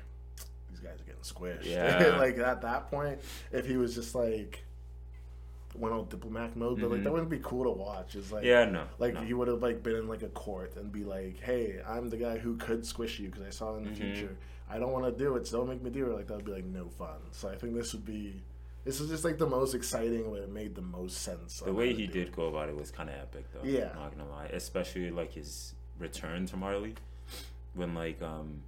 these 0.71 0.81
guys 0.81 1.01
are 1.01 1.05
getting 1.05 1.21
squished. 1.23 1.65
Yeah. 1.65 2.17
like 2.19 2.39
at 2.39 2.61
that 2.63 2.91
point, 2.91 3.19
if 3.53 3.67
he 3.67 3.77
was 3.77 3.95
just 3.95 4.15
like 4.15 4.63
went 5.75 5.95
on 5.95 6.07
diplomatic 6.09 6.57
mode, 6.57 6.81
but 6.81 6.91
like 6.91 7.01
Mhm. 7.01 7.05
that 7.05 7.13
wouldn't 7.13 7.31
be 7.31 7.41
cool 7.43 7.65
to 7.65 7.71
watch. 7.71 8.15
It's 8.17 8.33
like. 8.33 8.45
Yeah, 8.45 8.65
no. 8.65 8.85
Like 8.99 9.15
no. 9.15 9.21
he 9.21 9.35
would 9.35 9.49
have 9.49 9.63
like 9.63 9.83
been 9.83 9.97
in 9.97 10.09
like 10.09 10.23
a 10.23 10.29
court 10.29 10.75
and 10.77 10.91
be 10.91 11.05
like, 11.05 11.39
"Hey, 11.41 11.81
I'm 11.87 12.09
the 12.09 12.17
guy 12.17 12.39
who 12.39 12.57
could 12.57 12.87
squish 12.87 13.19
you 13.19 13.29
because 13.29 13.43
I 13.47 13.51
saw 13.51 13.77
in 13.77 13.85
the 13.85 13.91
Mhm. 13.91 13.97
future. 13.97 14.37
I 14.71 14.79
don't 14.79 14.93
want 14.93 15.05
to 15.05 15.25
do 15.25 15.37
it, 15.37 15.47
so 15.47 15.59
don't 15.59 15.69
make 15.69 15.83
me 15.83 15.91
do 15.91 16.11
it." 16.11 16.15
Like 16.15 16.27
that 16.29 16.37
would 16.37 16.45
be 16.45 16.53
like 16.53 16.65
no 16.65 16.89
fun. 16.89 17.19
So 17.33 17.49
I 17.49 17.55
think 17.57 17.75
this 17.75 17.93
would 17.93 18.05
be, 18.05 18.43
this 18.85 19.01
is 19.01 19.09
just 19.09 19.25
like 19.25 19.39
the 19.39 19.47
most 19.47 19.75
exciting 19.75 20.31
way 20.31 20.41
it 20.41 20.51
made 20.51 20.75
the 20.75 20.83
most 20.83 21.23
sense. 21.23 21.61
the 21.61 21.73
way 21.73 21.93
he 21.95 22.07
did 22.07 22.29
it. 22.29 22.37
go 22.37 22.47
about 22.47 22.69
it 22.69 22.77
was 22.77 22.91
kind 22.91 23.09
of 23.09 23.17
epic, 23.17 23.45
though. 23.53 23.69
Yeah. 23.69 23.93
not 23.95 24.17
gonna 24.17 24.31
lie, 24.31 24.47
especially 24.53 25.11
like 25.11 25.33
his 25.33 25.75
return 25.99 26.47
to 26.47 26.57
Marley, 26.57 26.95
when 27.75 27.95
like 27.95 28.21
um, 28.23 28.63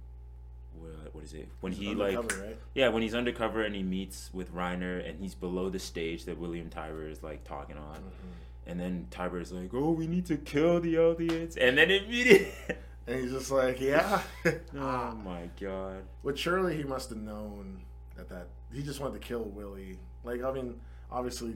what, 0.79 1.15
what 1.15 1.23
is 1.23 1.33
it? 1.33 1.47
When 1.61 1.71
he 1.71 1.93
like 1.95 2.17
right? 2.39 2.57
yeah, 2.73 2.89
when 2.89 3.01
he's 3.01 3.15
undercover 3.15 3.63
and 3.63 3.75
he 3.75 3.83
meets 3.83 4.29
with 4.33 4.53
Reiner 4.53 5.07
and 5.07 5.19
he's 5.19 5.35
below 5.35 5.69
the 5.69 5.79
stage 5.79 6.25
that 6.25 6.37
William 6.37 6.69
Tybur 6.69 7.09
is 7.09 7.23
like 7.23 7.43
talking 7.43 7.77
on. 7.77 7.97
Mm-hmm. 7.97 8.67
And 8.67 8.79
then 8.79 9.07
Tybur 9.09 9.41
is 9.41 9.51
like, 9.51 9.73
"Oh, 9.73 9.91
we 9.91 10.05
need 10.05 10.25
to 10.27 10.37
kill 10.37 10.79
the 10.79 10.99
audience," 10.99 11.57
and 11.57 11.77
then 11.77 11.89
immediately, 11.89 12.51
And 13.09 13.19
he's 13.19 13.31
just 13.31 13.49
like, 13.49 13.81
"Yeah." 13.81 14.21
oh 14.77 15.15
my 15.25 15.49
god, 15.59 16.03
But 16.23 16.37
surely 16.37 16.77
he 16.77 16.83
must 16.83 17.09
have 17.09 17.17
known 17.17 17.81
that 18.15 18.29
that 18.29 18.47
he 18.71 18.83
just 18.83 18.99
wanted 18.99 19.19
to 19.19 19.27
kill 19.27 19.43
Willy. 19.43 19.97
Like 20.23 20.43
I 20.43 20.51
mean, 20.51 20.79
obviously, 21.11 21.55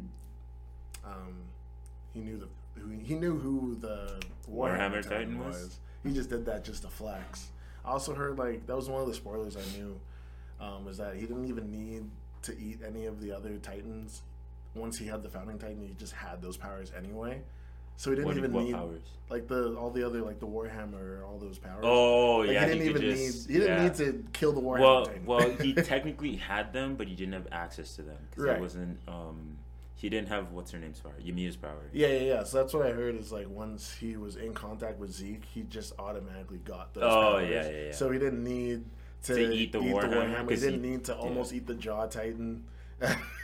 um, 1.06 1.36
he 2.12 2.22
knew 2.22 2.38
the 2.38 2.47
who, 2.82 2.89
he 2.89 3.14
knew 3.14 3.38
who 3.38 3.76
the 3.76 4.20
Warhammer 4.51 5.08
Titan 5.08 5.38
was? 5.38 5.80
He 6.04 6.12
just 6.12 6.30
did 6.30 6.43
that 6.47 6.64
just 6.64 6.82
to 6.82 6.88
flex. 6.88 7.49
I 7.86 7.91
also 7.91 8.16
heard 8.16 8.39
like 8.39 8.66
that 8.66 8.76
was 8.76 8.89
one 8.89 9.01
of 9.01 9.08
the 9.08 9.14
spoilers 9.14 9.56
I 9.56 9.78
knew 9.78 9.99
um, 10.60 10.86
was 10.86 10.97
that 10.97 11.16
he 11.16 11.22
didn't 11.22 11.45
even 11.45 11.72
need 11.72 12.10
to 12.43 12.58
eat 12.58 12.80
any 12.86 13.06
of 13.06 13.22
the 13.22 13.32
other 13.32 13.58
Titans. 13.58 14.24
Once 14.74 14.97
he 14.97 15.06
had 15.06 15.22
the 15.22 15.30
founding 15.30 15.60
Titan, 15.60 15.86
he 15.88 15.93
just 15.93 16.14
had 16.14 16.41
those 16.41 16.58
powers 16.58 16.91
anyway. 16.97 17.41
So 17.98 18.10
he 18.10 18.16
didn't 18.16 18.28
what, 18.28 18.38
even 18.38 18.54
what 18.54 18.64
need 18.66 18.74
powers? 18.74 19.02
like 19.30 19.48
the 19.48 19.76
all 19.76 19.89
the 19.89 20.04
other 20.06 20.22
like 20.22 20.39
the 20.39 20.48
Warhammer, 20.48 21.26
all 21.26 21.38
those 21.39 21.58
powers. 21.58 21.84
Oh 21.84 22.38
Like, 22.39 22.50
yeah, 22.52 22.66
he 22.66 22.72
didn't 22.74 22.82
he 22.84 22.89
even 22.89 23.02
just, 23.02 23.48
need. 23.50 23.54
He 23.54 23.60
didn't 23.62 23.78
yeah. 23.78 23.84
need 23.84 23.96
to 23.96 24.26
kill 24.34 24.52
the 24.52 24.62
Warhammer. 24.62 24.80
Well, 24.80 25.06
Titan. 25.06 25.26
well, 25.26 25.50
he 25.62 25.74
technically 25.74 26.36
had 26.36 26.74
them, 26.74 26.96
but 26.96 27.08
he 27.08 27.16
didn't 27.16 27.34
have 27.34 27.48
access 27.52 27.96
to 27.96 28.02
them 28.02 28.18
because 28.30 28.44
Right. 28.46 28.58
it 28.58 28.62
wasn't. 28.62 29.00
Um, 29.08 29.58
he 29.96 30.10
didn't 30.10 30.28
have 30.28 30.52
what's 30.52 30.72
her 30.72 30.80
name's 30.80 31.00
power, 31.00 31.14
Ymir's 31.26 31.56
power. 31.56 31.89
Yeah, 31.94 32.08
yeah, 32.08 32.20
yeah. 32.20 32.44
So 32.44 32.58
that's 32.58 32.74
what 32.74 32.86
I 32.86 32.91
heard 32.91 33.16
is 33.16 33.32
like 33.32 33.48
once 33.50 33.94
he 33.94 34.18
was 34.18 34.36
in 34.36 34.54
contact 34.54 35.00
with 35.00 35.12
Zeke, 35.14 35.46
he 35.46 35.62
just 35.64 35.94
automatically 35.98 36.58
got 36.66 36.94
those. 36.94 37.04
Oh, 37.06 37.08
powers. 37.38 37.50
yeah, 37.50 37.70
yeah, 37.70 37.86
yeah. 37.86 37.91
So 37.94 38.12
he 38.12 38.20
didn't 38.20 38.44
need 38.44 38.84
to, 39.24 39.36
To 39.36 39.54
eat 39.54 39.72
the 39.72 39.80
Warhammer, 39.80 40.41
He 40.41 40.48
'cause 40.48 40.62
didn't 40.62 40.84
he- 40.84 40.89
need 40.89 41.06
to 41.06 41.16
almost 41.16 41.54
eat 41.54 41.66
the 41.68 41.76
Jaw 41.76 42.06
Titan. 42.08 42.66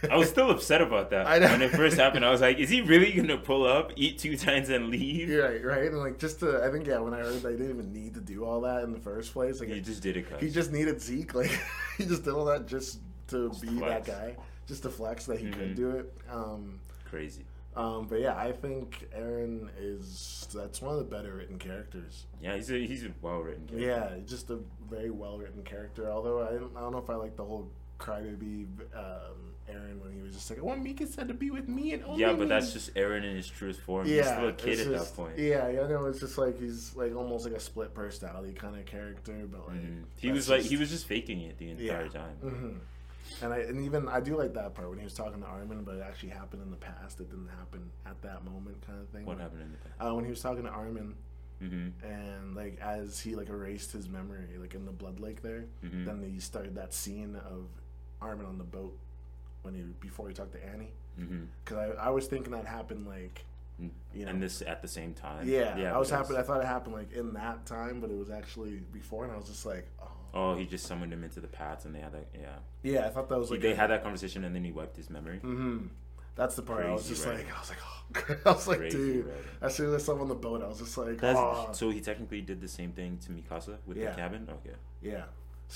I 0.10 0.16
was 0.16 0.30
still 0.30 0.50
upset 0.50 0.82
about 0.82 1.10
that 1.10 1.28
I 1.28 1.40
know. 1.40 1.48
when 1.48 1.62
it 1.62 1.72
first 1.72 1.98
happened. 1.98 2.24
I 2.24 2.32
was 2.32 2.40
like, 2.42 2.58
"Is 2.58 2.70
he 2.70 2.80
really 2.82 3.12
gonna 3.12 3.38
pull 3.38 3.66
up, 3.66 3.92
eat 3.98 4.18
two 4.18 4.38
times, 4.38 4.70
and 4.70 4.90
leave?" 4.90 5.28
You're 5.30 5.44
right, 5.50 5.64
right, 5.66 5.88
and 5.92 6.00
like 6.00 6.18
just 6.18 6.40
to, 6.40 6.64
I 6.64 6.72
think 6.72 6.88
yeah, 6.88 7.00
when 7.00 7.14
I 7.14 7.18
heard 7.20 7.34
that, 7.34 7.44
they 7.44 7.52
didn't 7.58 7.72
even 7.72 7.92
need 7.94 8.14
to 8.14 8.22
do 8.22 8.46
all 8.46 8.62
that 8.62 8.84
in 8.84 8.94
the 8.94 9.00
first 9.00 9.34
place, 9.34 9.60
like 9.60 9.70
He 9.70 9.82
just 9.82 10.02
did 10.02 10.16
it. 10.16 10.30
Cause. 10.30 10.40
he 10.40 10.50
just 10.50 10.72
needed 10.72 11.02
Zeke, 11.02 11.34
like 11.36 11.52
he 11.98 12.06
just 12.06 12.24
did 12.24 12.34
all 12.34 12.46
that 12.46 12.66
just 12.66 13.00
to 13.28 13.50
Just 13.50 13.62
be 13.62 13.68
flex. 13.68 14.08
that 14.08 14.18
guy, 14.20 14.36
just 14.68 14.84
to 14.84 14.90
flex 14.90 15.26
that 15.26 15.38
he 15.40 15.48
Mhm. 15.48 15.54
could 15.54 15.76
do 15.76 15.90
it. 15.92 16.14
Um, 16.32 16.80
crazy. 17.10 17.44
um, 17.76 18.08
but 18.08 18.22
yeah, 18.22 18.38
I 18.38 18.54
think 18.54 19.06
Eren 19.18 19.68
is 19.80 20.48
that's 20.56 20.82
one 20.82 20.94
of 20.94 20.98
the 21.00 21.04
better 21.16 21.34
written 21.36 21.60
characters. 21.60 22.26
Yeah, 22.42 22.56
he's 22.56 22.72
a 22.72 22.78
he's 22.88 23.04
a 23.04 23.12
well 23.22 23.40
written. 23.42 23.68
Yeah, 23.78 24.12
just 24.26 24.50
a 24.50 24.60
very 24.90 25.10
well 25.12 25.38
written 25.38 25.62
character. 25.64 26.10
Although 26.10 26.42
I 26.48 26.54
don't, 26.54 26.76
I 26.78 26.80
don't 26.80 26.94
know 26.94 26.98
if 27.00 27.10
I 27.10 27.16
like 27.16 27.36
the 27.36 27.44
whole 27.44 27.70
crybaby 28.00 28.66
um, 28.96 29.49
Eren 29.70 30.02
when 30.02 30.12
he 30.14 30.22
was 30.22 30.34
just 30.34 30.50
like, 30.50 30.60
I 30.60 30.62
want 30.64 30.84
Mikasa 30.84 31.28
to 31.28 31.34
be 31.34 31.52
with 31.52 31.68
me 31.68 31.94
and 31.94 32.04
only 32.04 32.22
Yeah, 32.22 32.32
but 32.32 32.40
me." 32.42 32.46
that's 32.48 32.74
just 32.74 32.94
Eren 32.96 33.24
in 33.24 33.36
his 33.36 33.48
truest 33.48 33.80
form. 33.82 34.06
he's 34.06 34.16
yeah, 34.18 34.36
still 34.36 34.48
a 34.50 34.54
kid 34.54 34.80
at 34.80 34.88
just- 34.88 35.16
that 35.16 35.22
point. 35.22 35.38
Yeah, 35.38 35.70
yeah, 35.70 35.82
I 35.84 35.88
know. 35.88 36.06
It's 36.06 36.20
just 36.20 36.38
like 36.38 36.60
he's 36.60 36.96
like 36.96 37.16
almost 37.16 37.46
like 37.46 37.54
a 37.54 37.60
split 37.60 37.94
personality 37.94 38.54
kind 38.54 38.76
of 38.78 38.86
character, 38.86 39.48
but 39.52 39.68
like 39.68 39.78
Mhm. 39.82 40.04
He 40.18 40.32
was 40.32 40.50
like 40.50 40.60
just- 40.60 40.70
he 40.72 40.78
was 40.78 40.90
just 40.90 41.06
faking 41.06 41.42
it 41.42 41.58
the 41.58 41.72
entire 41.72 42.10
time. 42.10 42.36
hmm 42.42 42.78
And 43.42 43.54
I 43.54 43.60
and 43.60 43.82
even 43.86 44.08
I 44.10 44.20
do 44.20 44.36
like 44.36 44.54
that 44.56 44.74
part 44.74 44.90
when 44.90 44.98
he 44.98 45.04
was 45.06 45.14
talking 45.14 45.42
to 45.42 45.48
Armin, 45.48 45.84
but 45.84 45.96
it 45.96 46.02
actually 46.02 46.30
happened 46.30 46.62
in 46.64 46.72
the 46.72 46.78
past. 46.78 47.20
It 47.22 47.30
didn't 47.30 47.48
happen 47.50 47.90
at 48.06 48.22
that 48.24 48.44
moment, 48.44 48.82
kind 48.86 49.00
of 49.00 49.08
thing. 49.10 49.26
What 49.26 49.40
happened 49.40 49.62
in 49.62 49.72
the 49.72 49.78
past? 49.78 49.96
Uh, 50.12 50.16
when 50.16 50.26
he 50.26 50.30
was 50.32 50.42
talking 50.42 50.64
to 50.64 50.70
Armin, 50.70 51.16
Mm-hmm. 51.62 52.06
and 52.06 52.56
like 52.56 52.80
as 52.80 53.20
he 53.20 53.36
like 53.36 53.50
erased 53.50 53.92
his 53.92 54.08
memory, 54.08 54.48
like 54.58 54.74
in 54.76 54.86
the 54.86 54.94
blood 54.94 55.20
lake 55.20 55.42
there, 55.42 55.66
Mhm. 55.84 56.06
then 56.06 56.22
he 56.24 56.40
started 56.40 56.76
that 56.76 56.94
scene 56.94 57.36
of 57.36 57.68
Armin 58.22 58.46
on 58.46 58.58
the 58.58 58.64
boat 58.64 58.98
when 59.72 59.76
he 59.80 59.88
before 60.00 60.28
he 60.28 60.34
talked 60.34 60.54
to 60.54 60.66
Annie. 60.66 60.92
Mm-hmm. 61.20 61.44
Because 61.64 61.96
I, 61.98 62.08
I 62.08 62.10
was 62.10 62.28
thinking 62.28 62.52
that 62.54 62.66
happened 62.66 63.08
like 63.08 63.46
you 64.14 64.26
know 64.26 64.32
and 64.32 64.42
this 64.44 64.62
at 64.62 64.82
the 64.82 64.88
same 64.88 65.14
time. 65.14 65.48
yeah, 65.48 65.94
I 65.94 65.98
was 65.98 66.10
happy. 66.10 66.36
I 66.36 66.42
thought 66.42 66.62
it 66.62 66.68
happened 66.68 66.96
like 66.96 67.14
in 67.14 67.34
that 67.34 67.66
time, 67.66 68.00
but 68.02 68.10
it 68.10 68.18
was 68.18 68.30
actually 68.30 68.82
before, 68.92 69.24
and 69.24 69.34
I 69.34 69.38
was 69.38 69.48
just 69.48 69.66
like, 69.66 69.88
oh, 70.02 70.08
Oh, 70.32 70.56
he 70.56 70.66
just 70.66 70.86
summoned 70.86 71.12
him 71.12 71.24
into 71.24 71.40
the 71.40 71.48
paths, 71.48 71.86
and 71.86 71.96
they 71.96 72.00
had 72.00 72.12
that. 72.14 72.28
Yeah, 72.34 72.50
yeah. 72.84 73.06
I 73.08 73.10
thought 73.10 73.30
that 73.30 73.40
was 73.40 73.50
like 73.52 73.62
they 73.62 73.74
had 73.74 73.90
that 73.90 74.04
conversation, 74.04 74.44
and 74.44 74.54
then 74.56 74.64
he 74.64 74.72
wiped 74.72 74.96
his 74.98 75.10
memory. 75.10 75.38
hmm 75.40 75.88
That's 76.36 76.56
the 76.56 76.62
part 76.62 76.86
I 76.86 76.92
was 76.92 77.08
just 77.08 77.26
writing. 77.26 77.46
like, 77.48 77.56
I 77.56 77.60
was 77.60 77.70
like, 77.70 77.80
oh, 77.84 78.36
I 78.50 78.52
was 78.54 78.68
like, 78.68 78.78
Crazy 78.80 78.98
dude. 78.98 79.26
writing. 79.26 79.44
As 79.62 79.76
soon 79.76 79.88
as 79.94 80.02
I 80.02 80.06
saw 80.06 80.14
him 80.14 80.22
on 80.22 80.28
the 80.30 80.36
boat, 80.36 80.62
I 80.64 80.68
was 80.68 80.78
just 80.80 80.98
like, 80.98 81.18
That's, 81.20 81.40
oh, 81.40 81.70
So 81.74 81.90
he 81.90 82.00
technically 82.02 82.42
did 82.42 82.62
the 82.62 82.68
same 82.68 82.92
thing 82.92 83.18
to 83.26 83.32
Mikasa 83.32 83.78
with 83.88 83.98
Yeah. 83.98 84.12
the 84.12 84.16
cabin. 84.18 84.48
Okay, 84.52 84.76
yeah. 85.02 85.24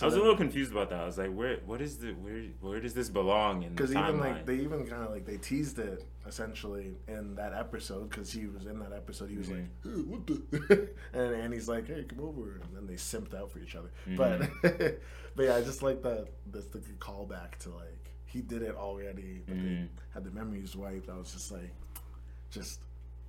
I 0.01 0.05
was 0.05 0.15
a 0.15 0.19
little 0.19 0.35
confused 0.35 0.71
about 0.71 0.89
that. 0.89 1.01
I 1.01 1.05
was 1.05 1.17
like, 1.19 1.31
where, 1.31 1.57
what 1.65 1.79
is 1.81 1.97
the, 1.99 2.13
where, 2.13 2.41
where 2.61 2.79
does 2.79 2.95
this 2.95 3.09
belong 3.09 3.61
in 3.61 3.69
the 3.69 3.75
because 3.75 3.91
even 3.95 4.19
like 4.19 4.45
they 4.45 4.55
even 4.55 4.87
kind 4.87 5.03
of 5.03 5.11
like 5.11 5.25
they 5.25 5.37
teased 5.37 5.77
it 5.77 6.03
essentially 6.27 6.95
in 7.07 7.35
that 7.35 7.53
episode 7.53 8.09
because 8.09 8.31
he 8.31 8.47
was 8.47 8.65
in 8.65 8.79
that 8.79 8.91
episode. 8.91 9.29
He 9.29 9.37
was 9.37 9.49
like, 9.49 9.65
hey, 9.83 9.89
what 9.89 10.25
the? 10.25 10.89
and 11.13 11.35
Annie's 11.35 11.67
like, 11.69 11.87
hey, 11.87 12.03
come 12.05 12.21
over, 12.21 12.53
and 12.53 12.75
then 12.75 12.87
they 12.87 12.95
simped 12.95 13.35
out 13.35 13.51
for 13.51 13.59
each 13.59 13.75
other. 13.75 13.91
But 14.17 14.49
but 15.35 15.43
yeah, 15.45 15.55
I 15.55 15.61
just 15.61 15.83
like 15.83 16.01
that. 16.01 16.27
That's 16.51 16.67
the 16.67 16.79
good 16.79 16.99
callback 16.99 17.57
to 17.59 17.69
like 17.69 18.09
he 18.25 18.41
did 18.41 18.63
it 18.63 18.75
already, 18.75 19.43
but 19.47 19.55
they 19.57 19.61
Mhm. 19.61 19.87
had 20.11 20.23
the 20.23 20.31
memories 20.31 20.75
wiped. 20.75 21.07
I 21.07 21.17
was 21.17 21.31
just 21.31 21.51
like, 21.51 21.71
just. 22.49 22.79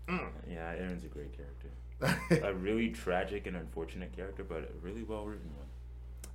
mm. 0.09 0.29
yeah, 0.51 0.73
Eren's 0.77 1.05
a 1.05 1.09
great 1.09 1.33
character. 1.37 2.41
a 2.49 2.55
really 2.55 2.89
tragic 2.89 3.47
and 3.47 3.55
unfortunate 3.57 4.15
character, 4.17 4.43
but 4.45 4.63
a 4.75 4.79
really 4.81 5.03
well 5.03 5.27
written 5.27 5.51
one. 5.57 5.64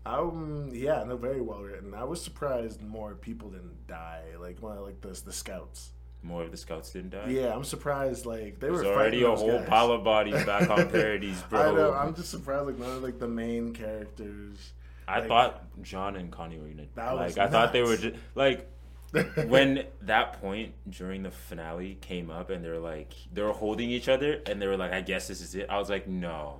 Um. 0.06 0.70
Yeah. 0.74 1.04
No. 1.04 1.18
Very 1.18 1.41
well 1.41 1.62
written. 1.62 1.93
I 1.93 2.04
was 2.04 2.22
surprised 2.24 2.82
more 2.82 3.16
people 3.16 3.50
didn't 3.50 3.88
die. 3.88 4.24
Like 4.39 4.58
of 4.62 4.80
like 4.86 5.02
the 5.02 5.10
the 5.26 5.34
scouts. 5.34 5.91
More 6.22 6.43
of 6.43 6.52
the 6.52 6.58
scouts 6.58 6.91
didn't 6.91 7.12
die. 7.12 7.30
Yeah, 7.30 7.54
I'm 7.56 7.64
surprised. 7.64 8.26
Like 8.26 8.60
they 8.60 8.68
There's 8.68 8.82
were 8.84 8.93
already 8.93 9.24
a 9.24 9.32
whole 9.36 9.60
guys. 9.60 9.70
pile 9.70 9.91
of 9.91 10.04
bodies 10.04 10.43
back 10.45 10.70
on 10.70 10.89
Paradise, 10.89 11.41
bro. 11.50 11.62
I 11.62 11.76
know. 11.76 11.93
I'm 11.93 12.14
just 12.16 12.30
surprised. 12.32 12.66
Like 12.66 12.78
none 12.80 12.97
of 12.97 13.04
like 13.04 13.20
the 13.20 13.28
main 13.28 13.74
characters. 13.74 14.74
I 15.08 15.20
like- 15.20 15.28
thought 15.28 15.82
Jean 15.82 16.16
and 16.18 16.32
Connie 16.32 16.60
were 16.60 16.68
gonna 16.68 16.88
That 16.95 17.12
like. 17.16 17.38
I 17.38 17.47
thought 17.47 17.72
they 17.74 17.84
were 17.84 17.97
just 17.97 18.16
like 18.36 18.70
when 19.47 19.86
that 20.02 20.39
point 20.41 20.74
during 20.89 21.24
the 21.24 21.32
finale 21.32 21.97
came 22.02 22.30
up 22.30 22.50
and 22.52 22.64
they're 22.64 22.80
like 22.80 23.14
they 23.34 23.41
were 23.41 23.54
holding 23.54 23.89
each 23.89 24.08
other 24.10 24.41
and 24.45 24.62
they 24.62 24.68
were 24.68 24.78
like, 24.78 24.91
I 24.91 25.02
guess 25.02 25.28
this 25.28 25.41
is 25.41 25.56
it. 25.56 25.68
I 25.70 25.78
was 25.80 25.89
like, 25.89 26.08
no, 26.08 26.60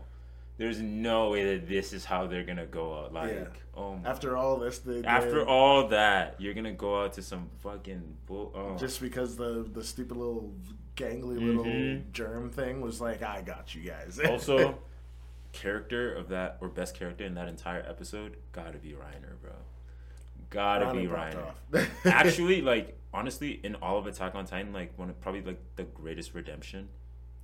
there's 0.60 0.82
no 0.82 1.30
way 1.30 1.56
that 1.56 1.68
this 1.68 1.94
is 1.94 2.06
how 2.06 2.28
they're 2.28 2.44
gonna 2.44 2.66
go 2.68 2.94
out. 3.00 3.14
Like, 3.14 3.32
Yeah. 3.32 3.46
oh 3.76 3.96
my. 3.96 4.08
After 4.10 4.38
all 4.38 4.58
this, 4.58 4.80
they 4.80 5.04
After 5.04 5.48
all 5.48 5.88
that, 5.88 6.36
you're 6.40 6.54
gonna 6.54 6.74
go 6.74 7.02
out 7.02 7.14
to 7.14 7.22
some 7.24 7.50
fucking 7.64 8.18
bull. 8.28 8.52
Oh. 8.54 8.78
just 8.78 9.02
because 9.02 9.36
the 9.38 9.66
the 9.74 9.84
stupid 9.84 10.18
little 10.18 10.54
gangly 10.96 11.40
little 11.42 11.64
Mhm. 11.64 12.12
germ 12.12 12.50
thing 12.52 12.82
was 12.82 13.00
like, 13.00 13.24
I 13.24 13.42
got 13.42 13.74
you 13.74 13.82
guys. 13.90 14.20
also, 14.30 14.78
character 15.54 16.14
of 16.14 16.28
that 16.30 16.58
or 16.62 16.68
best 16.68 16.94
character 16.94 17.24
in 17.24 17.34
that 17.36 17.48
entire 17.48 17.82
episode, 17.88 18.36
gotta 18.52 18.78
be 18.78 18.90
Reiner, 18.92 19.40
bro. 19.42 19.54
Gotta 20.50 20.86
Ronnie 20.88 21.08
be 21.08 21.14
Reiner. 21.14 21.54
Actually, 22.06 22.62
like 22.62 22.98
honestly, 23.14 23.60
in 23.64 23.76
all 23.76 23.98
of 23.98 24.08
Attack 24.08 24.36
on 24.36 24.46
Titan, 24.46 24.74
like 24.74 24.92
one 24.98 25.10
of 25.10 25.20
probably 25.22 25.42
like 25.42 25.60
the 25.78 25.84
greatest 25.84 26.34
redemption 26.34 26.90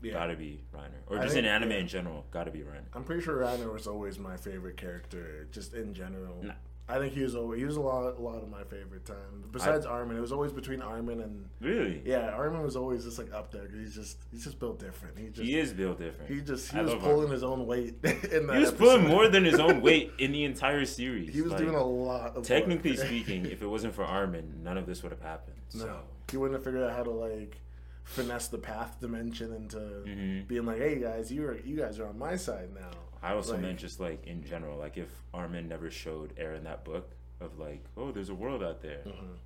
Yeah. 0.02 0.14
Gotta 0.14 0.36
be 0.36 0.64
Reiner, 0.76 1.02
or 1.08 1.20
I 1.20 1.24
just 1.24 1.36
in 1.36 1.46
anime 1.46 1.72
yeah. 1.72 1.78
in 1.78 1.88
general. 1.88 2.26
Gotta 2.32 2.52
be 2.52 2.60
Reiner. 2.60 2.86
I'm 2.94 3.04
pretty 3.04 3.22
sure 3.24 3.38
Reiner 3.38 3.72
was 3.74 3.88
always 3.88 4.20
my 4.20 4.38
favorite 4.38 4.78
character, 4.78 5.48
just 5.52 5.74
in 5.74 5.94
general. 5.94 6.44
Nah. 6.44 6.54
I 6.88 7.00
think 7.00 7.14
he 7.14 7.24
was 7.24 7.36
always, 7.36 7.58
he 7.60 7.66
was 7.66 7.78
a 7.78 7.82
lot 7.82 8.16
a 8.16 8.22
lot 8.22 8.44
of 8.44 8.50
my 8.52 8.64
favorite 8.64 9.06
time. 9.06 9.46
Besides 9.52 9.88
Armin, 9.88 10.18
it 10.18 10.22
was 10.22 10.32
always 10.32 10.52
between 10.52 10.84
Armin 10.84 11.20
and 11.22 11.50
Really? 11.60 12.04
yeah. 12.06 12.30
Armin 12.30 12.62
was 12.62 12.76
always 12.76 13.04
just 13.06 13.18
like 13.18 13.34
up 13.34 13.52
there 13.52 13.66
'cause 13.66 13.80
he's 13.80 13.96
just 13.96 14.18
he's 14.32 14.44
just 14.44 14.60
built 14.60 14.78
different. 14.80 15.18
He 15.18 15.30
just 15.30 15.42
He 15.42 15.58
is 15.58 15.74
built 15.74 15.98
different. 15.98 16.30
he 16.30 16.42
just 16.42 16.72
he 16.72 16.78
I 16.78 16.84
was 16.84 16.94
pulling 16.94 17.16
Armin. 17.22 17.32
his 17.32 17.42
own 17.44 17.66
weight 17.66 17.96
in 18.04 18.46
that. 18.46 18.54
He 18.54 18.60
was 18.60 18.70
episode. 18.70 18.78
pulling 18.78 19.08
more 19.08 19.28
than 19.28 19.44
his 19.46 19.60
own 19.60 19.82
weight 19.88 20.12
in 20.20 20.32
the 20.32 20.44
entire 20.44 20.86
series. 20.86 21.34
He 21.34 21.42
was 21.42 21.54
Like, 21.54 21.62
doing 21.62 21.74
a 21.74 21.84
lot 21.84 22.36
of 22.36 22.44
Technically 22.46 22.96
speaking, 23.08 23.48
if 23.48 23.64
it 23.64 23.68
wasn't 23.68 23.96
for 23.96 24.04
Armin, 24.04 24.62
none 24.64 24.78
of 24.78 24.86
this 24.86 25.02
would 25.02 25.12
have 25.12 25.22
happened. 25.24 25.58
So. 25.70 25.88
no, 25.88 26.00
he 26.30 26.38
wouldn't 26.38 26.54
have 26.60 26.64
figured 26.64 26.84
out 26.84 26.96
how 26.96 27.02
to 27.02 27.10
like 27.10 27.58
finesse 28.06 28.48
the 28.48 28.58
path 28.58 29.00
dimension 29.02 29.52
into 29.54 29.78
Mhm. 29.78 30.48
being 30.48 30.66
like, 30.66 30.78
hey 30.78 31.00
guys, 31.00 31.32
you 31.32 31.46
are 31.46 31.58
you 31.60 31.76
guys 31.76 32.00
are 32.00 32.08
on 32.08 32.18
my 32.18 32.36
side 32.38 32.74
now. 32.74 32.92
I 33.22 33.34
also 33.34 33.54
Like- 33.54 33.62
meant 33.64 33.80
just 33.80 34.00
like 34.00 34.26
in 34.26 34.44
general, 34.44 34.78
like 34.78 34.98
if 34.98 35.10
Armin 35.34 35.68
never 35.68 35.90
showed 35.92 36.34
Eren 36.38 36.64
that 36.64 36.84
book 36.86 37.10
of 37.42 37.58
like, 37.60 37.84
oh, 37.98 38.12
there's 38.12 38.30
a 38.30 38.36
world 38.36 38.64
out 38.64 38.82
there, 38.82 39.02
Mhm. 39.06 39.38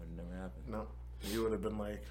would 0.00 0.16
never 0.16 0.34
happen. 0.34 0.62
No, 0.66 0.88
you 1.22 1.42
would 1.42 1.52
have 1.52 1.62
been 1.62 1.78
like, 1.78 2.02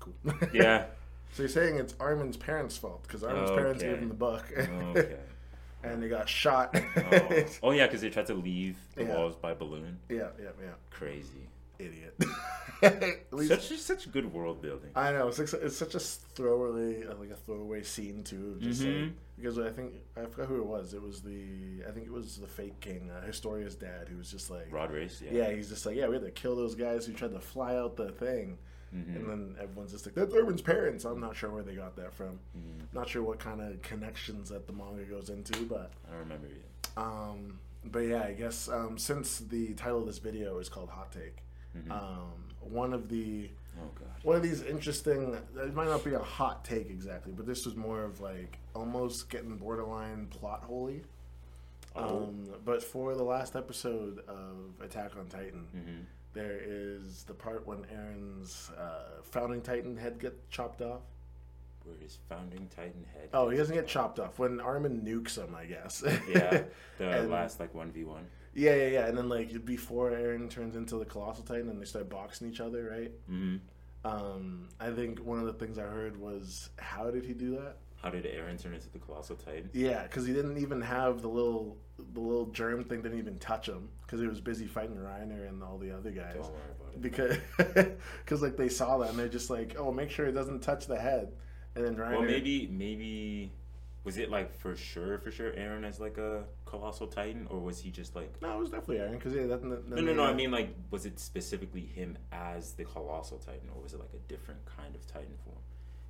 cool. 0.00 0.14
Yeah. 0.52 0.86
So 1.34 1.44
you're 1.44 1.48
saying 1.48 1.76
it's 1.76 1.94
Armin's 1.98 2.36
parents' 2.36 2.76
fault 2.76 3.04
because 3.04 3.24
Armin's 3.24 3.50
parents 3.52 3.82
gave 3.82 3.96
him 4.00 4.08
the 4.10 4.14
book, 4.14 4.44
Okay. 4.54 5.16
and 5.82 6.02
they 6.02 6.08
got 6.10 6.28
shot. 6.28 6.76
Oh, 6.76 7.44
oh 7.62 7.70
yeah, 7.70 7.86
because 7.86 8.02
they 8.02 8.10
tried 8.10 8.26
to 8.26 8.34
leave 8.34 8.76
the 8.96 9.04
Yeah. 9.04 9.16
walls 9.16 9.34
by 9.34 9.54
balloon. 9.54 9.98
yeah, 10.10 10.28
yeah, 10.38 10.50
yeah. 10.60 10.72
Crazy. 10.90 11.48
Idiot. 11.86 12.16
Such 13.48 13.78
such 13.78 14.10
good 14.10 14.32
world 14.32 14.60
building. 14.60 14.90
I 14.96 15.12
know 15.12 15.28
it's, 15.28 15.38
like, 15.38 15.52
it's 15.62 15.76
such 15.76 15.94
a 15.94 16.00
throwaway, 16.00 17.04
uh, 17.06 17.14
like 17.16 17.30
a 17.30 17.36
throwaway 17.36 17.82
scene 17.82 18.24
too. 18.24 18.56
Just 18.60 18.82
Mhm. 18.82 19.04
like, 19.04 19.12
because 19.36 19.58
I 19.58 19.70
think 19.70 19.94
I 20.16 20.24
forgot 20.26 20.48
who 20.48 20.56
it 20.58 20.66
was. 20.66 20.92
It 20.94 21.00
was 21.02 21.22
the 21.22 21.84
I 21.88 21.92
think 21.92 22.06
it 22.06 22.12
was 22.12 22.36
the 22.38 22.46
fake 22.46 22.80
king, 22.80 23.10
uh, 23.10 23.24
Historia's 23.24 23.74
dad, 23.76 24.08
who 24.08 24.16
was 24.18 24.30
just 24.30 24.50
like, 24.50 24.66
Rod 24.72 24.90
Reiss. 24.90 25.22
Yeah. 25.22 25.30
yeah, 25.32 25.50
he's 25.52 25.68
just 25.68 25.86
like, 25.86 25.96
yeah, 25.96 26.08
we 26.08 26.14
had 26.16 26.24
to 26.24 26.30
kill 26.32 26.56
those 26.56 26.74
guys 26.74 27.06
who 27.06 27.12
tried 27.12 27.32
to 27.32 27.40
fly 27.40 27.76
out 27.76 27.96
the 27.96 28.10
thing, 28.10 28.58
Mhm. 28.94 29.16
and 29.16 29.28
then 29.28 29.56
everyone's 29.60 29.92
just 29.92 30.04
like, 30.06 30.14
that's 30.16 30.34
Urban's 30.34 30.62
parents. 30.62 31.04
I'm 31.04 31.20
not 31.20 31.36
sure 31.36 31.50
where 31.50 31.62
they 31.62 31.74
got 31.76 31.94
that 31.96 32.12
from. 32.12 32.40
Mhm. 32.56 32.92
Not 32.92 33.08
sure 33.08 33.22
what 33.22 33.38
kind 33.38 33.60
of 33.60 33.80
connections 33.82 34.48
that 34.50 34.66
the 34.66 34.72
manga 34.72 35.04
goes 35.04 35.30
into, 35.30 35.64
but 35.66 35.92
I 36.06 36.10
don't 36.10 36.20
remember 36.20 36.48
yet. 36.48 36.96
um, 36.96 37.58
but 37.84 38.00
yeah, 38.00 38.22
I 38.24 38.32
guess 38.32 38.68
um, 38.68 38.98
since 38.98 39.38
the 39.38 39.72
title 39.74 40.00
of 40.00 40.06
this 40.06 40.18
video 40.18 40.58
is 40.58 40.68
called 40.68 40.90
Hot 40.90 41.10
Take, 41.12 41.38
Mhm. 41.76 41.90
um, 41.90 42.32
one 42.60 42.92
of 42.92 43.08
the 43.08 43.48
oh 43.80 43.90
god. 43.98 44.08
one 44.22 44.36
of 44.36 44.42
these 44.42 44.62
interesting 44.62 45.34
it 45.56 45.74
might 45.74 45.88
not 45.88 46.04
be 46.04 46.14
a 46.14 46.18
hot 46.18 46.64
take 46.64 46.90
exactly 46.90 47.32
but 47.32 47.46
this 47.46 47.64
was 47.66 47.74
more 47.76 48.04
of 48.04 48.20
like 48.20 48.58
almost 48.74 49.28
getting 49.30 49.56
borderline 49.56 50.26
plot 50.26 50.62
holy 50.64 51.02
Oh. 51.94 52.24
um, 52.24 52.48
but 52.64 52.82
for 52.82 53.14
the 53.14 53.22
last 53.22 53.54
episode 53.56 54.20
of 54.28 54.80
attack 54.82 55.12
on 55.18 55.26
titan 55.26 55.66
Mhm. 55.76 56.04
there 56.32 56.58
is 56.62 57.24
the 57.24 57.34
part 57.34 57.66
when 57.66 57.84
eren's 57.92 58.70
uh, 58.78 59.20
founding 59.22 59.60
titan 59.60 59.96
head 59.96 60.18
gets 60.18 60.36
chopped 60.50 60.80
off 60.82 61.02
Where 61.84 61.96
his 62.00 62.18
founding 62.28 62.68
Titan 62.74 63.04
head. 63.12 63.28
oh 63.34 63.48
he 63.50 63.56
doesn't 63.58 63.74
get 63.74 63.86
chopped 63.88 64.20
off 64.20 64.38
when 64.38 64.60
armin 64.60 65.02
nukes 65.02 65.36
him 65.36 65.54
i 65.54 65.64
guess 65.66 66.02
Yeah. 66.28 66.62
The 66.98 67.22
last 67.28 67.58
like 67.60 67.74
one 67.74 67.90
v 67.90 68.04
one. 68.04 68.26
Yeah 68.54 68.74
yeah 68.74 68.86
yeah 68.88 69.06
and 69.06 69.16
then 69.16 69.28
like 69.28 69.64
before 69.64 70.10
eren 70.10 70.50
turns 70.50 70.76
into 70.76 70.96
the 70.98 71.04
colossal 71.04 71.44
titan 71.44 71.68
and 71.70 71.80
they 71.80 71.84
start 71.86 72.08
boxing 72.10 72.48
each 72.50 72.60
other 72.60 72.88
right 72.90 73.12
Mm-hmm. 73.30 73.56
um, 74.06 74.68
i 74.80 74.90
think 74.90 75.20
one 75.20 75.38
of 75.38 75.46
the 75.46 75.52
things 75.54 75.78
i 75.78 75.82
heard 75.82 76.16
was 76.18 76.70
how 76.76 77.10
did 77.10 77.24
he 77.24 77.32
do 77.34 77.52
that 77.52 77.76
How 78.02 78.10
did 78.10 78.24
Eren 78.24 78.60
turn 78.60 78.74
into 78.74 78.90
the 78.90 78.98
colossal 78.98 79.36
Titan? 79.36 79.70
Yeah, 79.72 80.02
because 80.02 80.26
he 80.26 80.32
didn't 80.32 80.58
even 80.58 80.80
have 80.82 81.22
the 81.22 81.28
little 81.28 81.76
the 82.14 82.18
little 82.20 82.46
germ 82.46 82.82
thing. 82.82 83.00
Didn't 83.00 83.18
even 83.20 83.38
touch 83.38 83.68
him 83.68 83.88
because 84.02 84.18
he 84.20 84.26
was 84.26 84.40
busy 84.40 84.66
fighting 84.66 84.96
Reiner 84.96 85.48
and 85.48 85.62
all 85.62 85.78
the 85.78 85.92
other 85.96 86.10
guys. 86.10 86.34
Don't 86.34 86.50
worry 86.50 86.74
about 86.80 86.94
it. 86.94 87.00
Because 87.00 87.36
because 88.24 88.42
like 88.42 88.56
they 88.56 88.68
saw 88.68 88.98
that 88.98 89.10
and 89.10 89.18
they're 89.20 89.28
just 89.38 89.50
like, 89.50 89.76
oh, 89.78 89.92
make 89.92 90.10
sure 90.10 90.26
it 90.26 90.32
doesn't 90.32 90.62
touch 90.62 90.88
the 90.88 90.98
head. 90.98 91.30
And 91.76 91.84
then 91.86 91.94
Reiner. 91.94 92.18
Well, 92.18 92.22
maybe 92.22 92.66
maybe 92.72 93.52
was 94.02 94.18
it 94.18 94.30
like 94.30 94.52
for 94.52 94.74
sure 94.74 95.18
for 95.18 95.30
sure 95.30 95.52
Eren 95.52 95.84
as 95.84 96.00
like 96.00 96.18
a 96.18 96.42
colossal 96.72 97.06
Titan, 97.06 97.46
or 97.50 97.60
was 97.60 97.78
he 97.80 97.90
just 97.90 98.16
like? 98.16 98.40
No, 98.40 98.56
it 98.56 98.60
was 98.60 98.70
definitely 98.70 98.96
Eren 98.96 99.12
because 99.12 99.34
yeah, 99.34 99.46
that, 99.46 99.62
that, 99.62 99.88
No, 99.90 100.00
no, 100.00 100.14
no. 100.14 100.24
I 100.24 100.32
mean, 100.32 100.50
like, 100.50 100.74
was 100.90 101.04
it 101.06 101.20
specifically 101.20 101.82
him 101.82 102.16
as 102.32 102.72
the 102.72 102.84
colossal 102.84 103.38
Titan, 103.38 103.68
or 103.76 103.82
was 103.82 103.92
it 103.92 104.00
like 104.00 104.14
a 104.14 104.28
different 104.28 104.60
kind 104.64 104.94
of 104.94 105.06
Titan 105.06 105.36
form? 105.44 105.58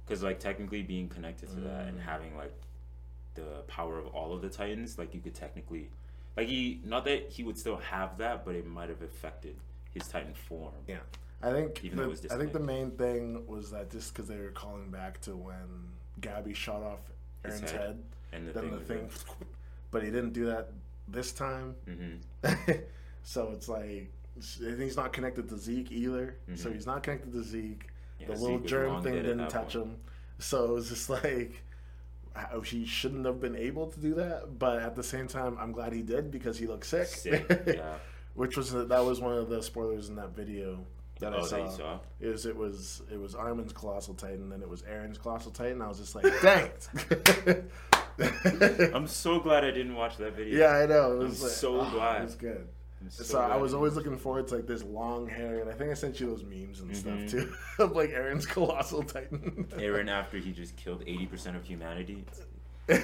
Because 0.06 0.22
like 0.22 0.38
technically 0.38 0.82
being 0.82 1.08
connected 1.08 1.48
to 1.50 1.60
that 1.62 1.88
and 1.88 1.98
Mm. 1.98 2.02
having 2.02 2.36
like 2.36 2.54
the 3.34 3.62
power 3.66 3.98
of 3.98 4.06
all 4.08 4.32
of 4.32 4.40
the 4.42 4.48
Titans, 4.48 4.98
like 4.98 5.14
you 5.14 5.20
could 5.20 5.34
technically, 5.34 5.90
like 6.36 6.46
he 6.48 6.80
not 6.84 7.04
that 7.06 7.28
he 7.30 7.42
would 7.42 7.58
still 7.58 7.76
have 7.76 8.18
that, 8.18 8.44
but 8.44 8.54
it 8.54 8.66
might 8.66 8.88
have 8.88 9.02
affected 9.02 9.56
his 9.92 10.06
Titan 10.06 10.34
form. 10.34 10.74
Yeah, 10.86 10.98
I 11.42 11.50
think 11.50 11.82
Even 11.84 11.96
though 11.98 12.02
the, 12.04 12.08
it 12.08 12.22
was 12.22 12.26
I 12.30 12.36
think 12.38 12.52
the 12.52 12.60
main 12.60 12.92
thing 12.92 13.46
was 13.46 13.70
that 13.72 13.90
just 13.90 14.12
because 14.14 14.28
they 14.28 14.38
were 14.38 14.50
calling 14.50 14.90
back 14.90 15.20
to 15.22 15.34
when 15.36 15.88
Gabi 16.20 16.54
shot 16.54 16.82
off 16.82 17.00
Eren's 17.44 17.60
head. 17.60 17.80
head, 17.80 18.02
And 18.32 18.48
the 18.48 18.52
then 18.52 18.62
thing, 18.70 18.78
the 18.78 18.84
thing, 18.84 19.08
but 19.93 20.03
he 20.03 20.11
didn't 20.11 20.32
do 20.32 20.47
that 20.47 20.70
this 21.07 21.30
time. 21.32 21.76
hmm 21.86 22.16
so 23.22 23.51
it's 23.53 23.68
like 23.68 24.11
he's 24.36 24.97
not 24.97 25.12
connected 25.12 25.49
to 25.51 25.57
Zeke 25.59 25.93
either. 25.93 26.36
So 26.57 26.68
Mhm. 26.70 26.74
he's 26.74 26.86
not 26.86 27.03
connected 27.05 27.32
to 27.32 27.43
Zeke. 27.45 27.86
Yeah, 28.18 28.26
the 28.28 28.36
Zeke 28.36 28.43
little 28.49 28.59
germ 28.66 29.03
thing 29.05 29.14
didn't 29.14 29.49
touch 29.49 29.74
point. 29.74 29.86
him. 29.86 29.97
So 30.40 30.64
it 30.64 30.70
was 30.72 30.88
just 30.88 31.09
like 31.24 31.62
he 32.64 32.84
shouldn't 32.86 33.26
have 33.26 33.40
been 33.40 33.55
able 33.57 33.86
to 33.88 34.01
do 34.01 34.14
that. 34.14 34.59
But 34.59 34.80
at 34.80 34.97
the 34.97 35.03
same 35.03 35.28
time, 35.28 35.57
I'm 35.61 35.70
glad 35.72 35.93
he 35.93 36.03
did 36.03 36.30
because 36.30 36.59
he 36.59 36.66
looked 36.66 36.86
sick. 36.86 37.07
Sick, 37.09 37.47
yeah. 37.66 37.97
Which 38.34 38.57
was 38.57 38.72
that 38.72 39.05
was 39.05 39.20
one 39.20 39.36
of 39.36 39.51
the 39.51 39.62
spoilers 39.62 40.09
in 40.09 40.16
that 40.16 40.30
video 40.34 40.84
that 41.20 41.32
I 41.32 41.36
Oh, 41.38 41.44
saw. 41.44 41.56
that 41.66 41.72
saw? 41.72 41.98
Is 42.20 42.46
it 42.46 42.56
was 42.56 43.02
it 43.12 43.20
was 43.20 43.34
Armin's 43.34 43.72
colossal 43.72 44.14
titan, 44.14 44.48
then 44.50 44.62
it 44.62 44.68
was 44.68 44.82
Eren's 44.82 45.18
colossal 45.18 45.50
titan. 45.52 45.80
I 45.82 45.88
was 45.88 45.98
just 45.98 46.14
like, 46.14 46.24
dang. 46.42 46.70
I'm 48.94 49.06
so 49.06 49.40
glad 49.40 49.64
I 49.64 49.70
didn't 49.70 49.94
watch 49.94 50.16
that 50.18 50.34
video. 50.36 50.58
yeah, 50.58 50.76
I 50.78 50.86
know. 50.86 51.12
It 51.12 51.24
I'm 51.24 51.28
was 51.30 51.42
like, 51.42 51.52
so 51.52 51.80
ah, 51.80 51.90
glad. 51.90 52.22
It 52.22 52.24
was 52.24 52.34
good. 52.34 52.68
I'm 53.00 53.10
So, 53.10 53.40
I 53.40 53.56
was 53.56 53.74
always 53.74 53.94
looking 53.94 54.16
forward 54.16 54.46
to 54.48 54.54
like 54.56 54.66
this 54.66 54.84
long 54.84 55.26
hair, 55.28 55.60
and 55.60 55.68
I 55.68 55.72
think 55.72 55.90
I 55.90 55.94
sent 55.94 56.20
you 56.20 56.26
those 56.28 56.44
memes 56.44 56.80
and 56.80 56.90
Mhm. 56.90 56.96
stuff 56.96 57.26
too 57.28 57.52
of 57.82 57.92
like 57.96 58.10
Eren's 58.10 58.46
colossal 58.46 59.02
titan. 59.02 59.66
Eren 59.72 60.08
after 60.08 60.38
he 60.38 60.52
just 60.52 60.76
killed 60.76 61.04
80% 61.04 61.56
of 61.56 61.64
humanity. 61.64 62.24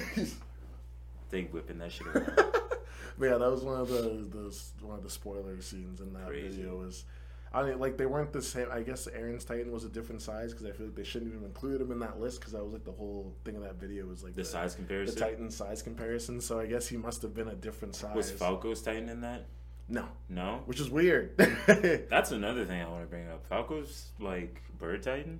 They 1.31 1.43
whipping 1.43 1.77
that 1.77 1.91
shit 1.91 2.07
around. 2.07 2.25
but 2.35 3.25
yeah, 3.29 3.37
that 3.37 3.51
was 3.51 3.61
one 3.63 3.79
of 3.79 3.87
the, 3.87 4.01
the 4.31 4.59
one 4.83 4.97
of 4.97 5.03
the 5.03 5.11
spoiler 5.11 5.61
scenes 5.61 6.01
in 6.01 6.11
that 6.13 6.25
Crazy. 6.25 6.57
video. 6.57 6.75
Was 6.77 7.03
I 7.51 7.63
mean, 7.63 7.79
like 7.79 7.97
they 7.97 8.05
weren't 8.05 8.31
the 8.31 8.41
same. 8.41 8.67
I 8.71 8.81
guess 8.81 9.07
Eren's 9.07 9.43
Titan 9.43 9.71
was 9.71 9.83
a 9.83 9.89
different 9.89 10.21
size 10.21 10.51
because 10.53 10.67
I 10.67 10.71
feel 10.71 10.85
like 10.87 10.95
they 10.95 11.03
shouldn't 11.03 11.31
even 11.33 11.43
include 11.45 11.81
him 11.81 11.91
in 11.91 11.99
that 11.99 12.19
list 12.19 12.39
because 12.39 12.53
that 12.53 12.63
was 12.63 12.73
like 12.73 12.85
the 12.85 12.91
whole 12.91 13.33
thing 13.43 13.55
of 13.55 13.63
that 13.63 13.75
video 13.79 14.05
was 14.05 14.23
like 14.23 14.35
The 14.35 14.45
size 14.45 14.73
the 14.75 14.81
comparison. 14.83 15.15
Titan 15.19 15.49
size 15.49 15.81
comparison. 15.81 16.41
So 16.41 16.59
I 16.59 16.67
guess 16.67 16.87
he 16.87 16.97
must 16.97 17.21
have 17.23 17.33
been 17.33 17.47
a 17.47 17.55
different 17.55 17.95
size. 17.95 18.15
Was 18.15 18.31
Falco's 18.31 18.81
Titan 18.83 19.09
in 19.09 19.21
that? 19.21 19.45
no, 19.87 20.05
No. 20.29 20.61
which 20.67 20.79
is 20.79 20.91
weird. 20.91 21.35
That's 22.09 22.31
another 22.31 22.65
thing 22.65 22.79
I 22.81 22.87
want 22.87 23.01
to 23.03 23.07
bring 23.09 23.27
up. 23.27 23.47
Falco's 23.49 24.11
like 24.19 24.61
bird 24.77 25.01
Titan, 25.01 25.39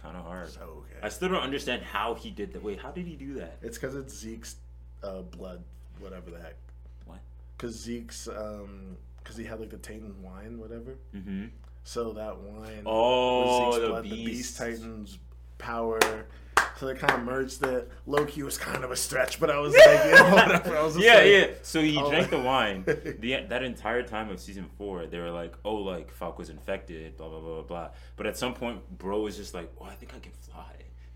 kind 0.00 0.16
of 0.16 0.24
hard. 0.24 0.48
So, 0.48 0.60
okay. 0.86 0.98
I 1.02 1.10
still 1.10 1.28
don't 1.28 1.42
understand 1.42 1.82
how 1.82 2.14
he 2.14 2.30
did 2.30 2.54
that. 2.54 2.62
Wait, 2.62 2.80
how 2.80 2.90
did 2.90 3.06
he 3.06 3.16
do 3.16 3.34
that? 3.34 3.58
It's 3.60 3.76
because 3.76 3.94
it's 3.94 4.14
Zeke's 4.14 4.56
uh, 5.02 5.20
blood, 5.20 5.62
whatever 5.98 6.30
the 6.30 6.38
heck. 6.38 6.54
What? 7.04 7.18
Because 7.58 7.78
Zeke's, 7.78 8.26
um, 8.28 8.96
because 9.24 9.36
he 9.36 9.44
had 9.44 9.58
like 9.58 9.70
the 9.70 9.78
Titan 9.78 10.14
wine, 10.22 10.58
whatever. 10.60 10.98
Mm-hmm. 11.16 11.46
So 11.82 12.12
that 12.12 12.38
wine 12.38 12.82
Oh, 12.86 13.78
the 13.80 13.88
blood, 13.88 14.04
the 14.04 14.10
beast. 14.10 14.26
Beast 14.26 14.58
Titan's 14.58 15.18
power. 15.58 15.98
So 16.76 16.86
they 16.86 16.94
kind 16.94 17.12
of 17.12 17.22
merged 17.22 17.62
it. 17.64 17.90
Loki 18.06 18.42
was 18.42 18.58
kind 18.58 18.84
of 18.84 18.90
a 18.90 18.96
stretch, 18.96 19.38
but 19.38 19.50
I 19.50 19.58
was 19.58 19.74
like, 19.86 20.04
you 20.04 20.10
know, 20.12 20.30
whatever. 20.34 20.76
I 20.76 20.82
was 20.82 20.96
Yeah, 20.96 21.14
like, 21.14 21.26
yeah. 21.26 21.46
So 21.62 21.80
he 21.80 21.96
oh. 21.98 22.08
drank 22.08 22.30
the 22.30 22.38
wine. 22.40 22.84
The 23.20 23.46
that 23.48 23.62
entire 23.62 24.02
time 24.02 24.30
of 24.30 24.40
season 24.40 24.66
four, 24.76 25.06
they 25.06 25.18
were 25.18 25.30
like, 25.30 25.54
"Oh, 25.64 25.76
like 25.76 26.10
Falk 26.10 26.38
was 26.38 26.50
infected." 26.50 27.16
Blah 27.16 27.28
blah 27.28 27.40
blah 27.40 27.54
blah 27.54 27.62
blah. 27.62 27.88
But 28.16 28.26
at 28.26 28.36
some 28.36 28.54
point, 28.54 28.80
bro 28.98 29.20
was 29.20 29.36
just 29.36 29.54
like, 29.54 29.70
"Oh, 29.80 29.84
I 29.84 29.94
think 29.94 30.14
I 30.14 30.18
can 30.18 30.32
fly." 30.32 30.73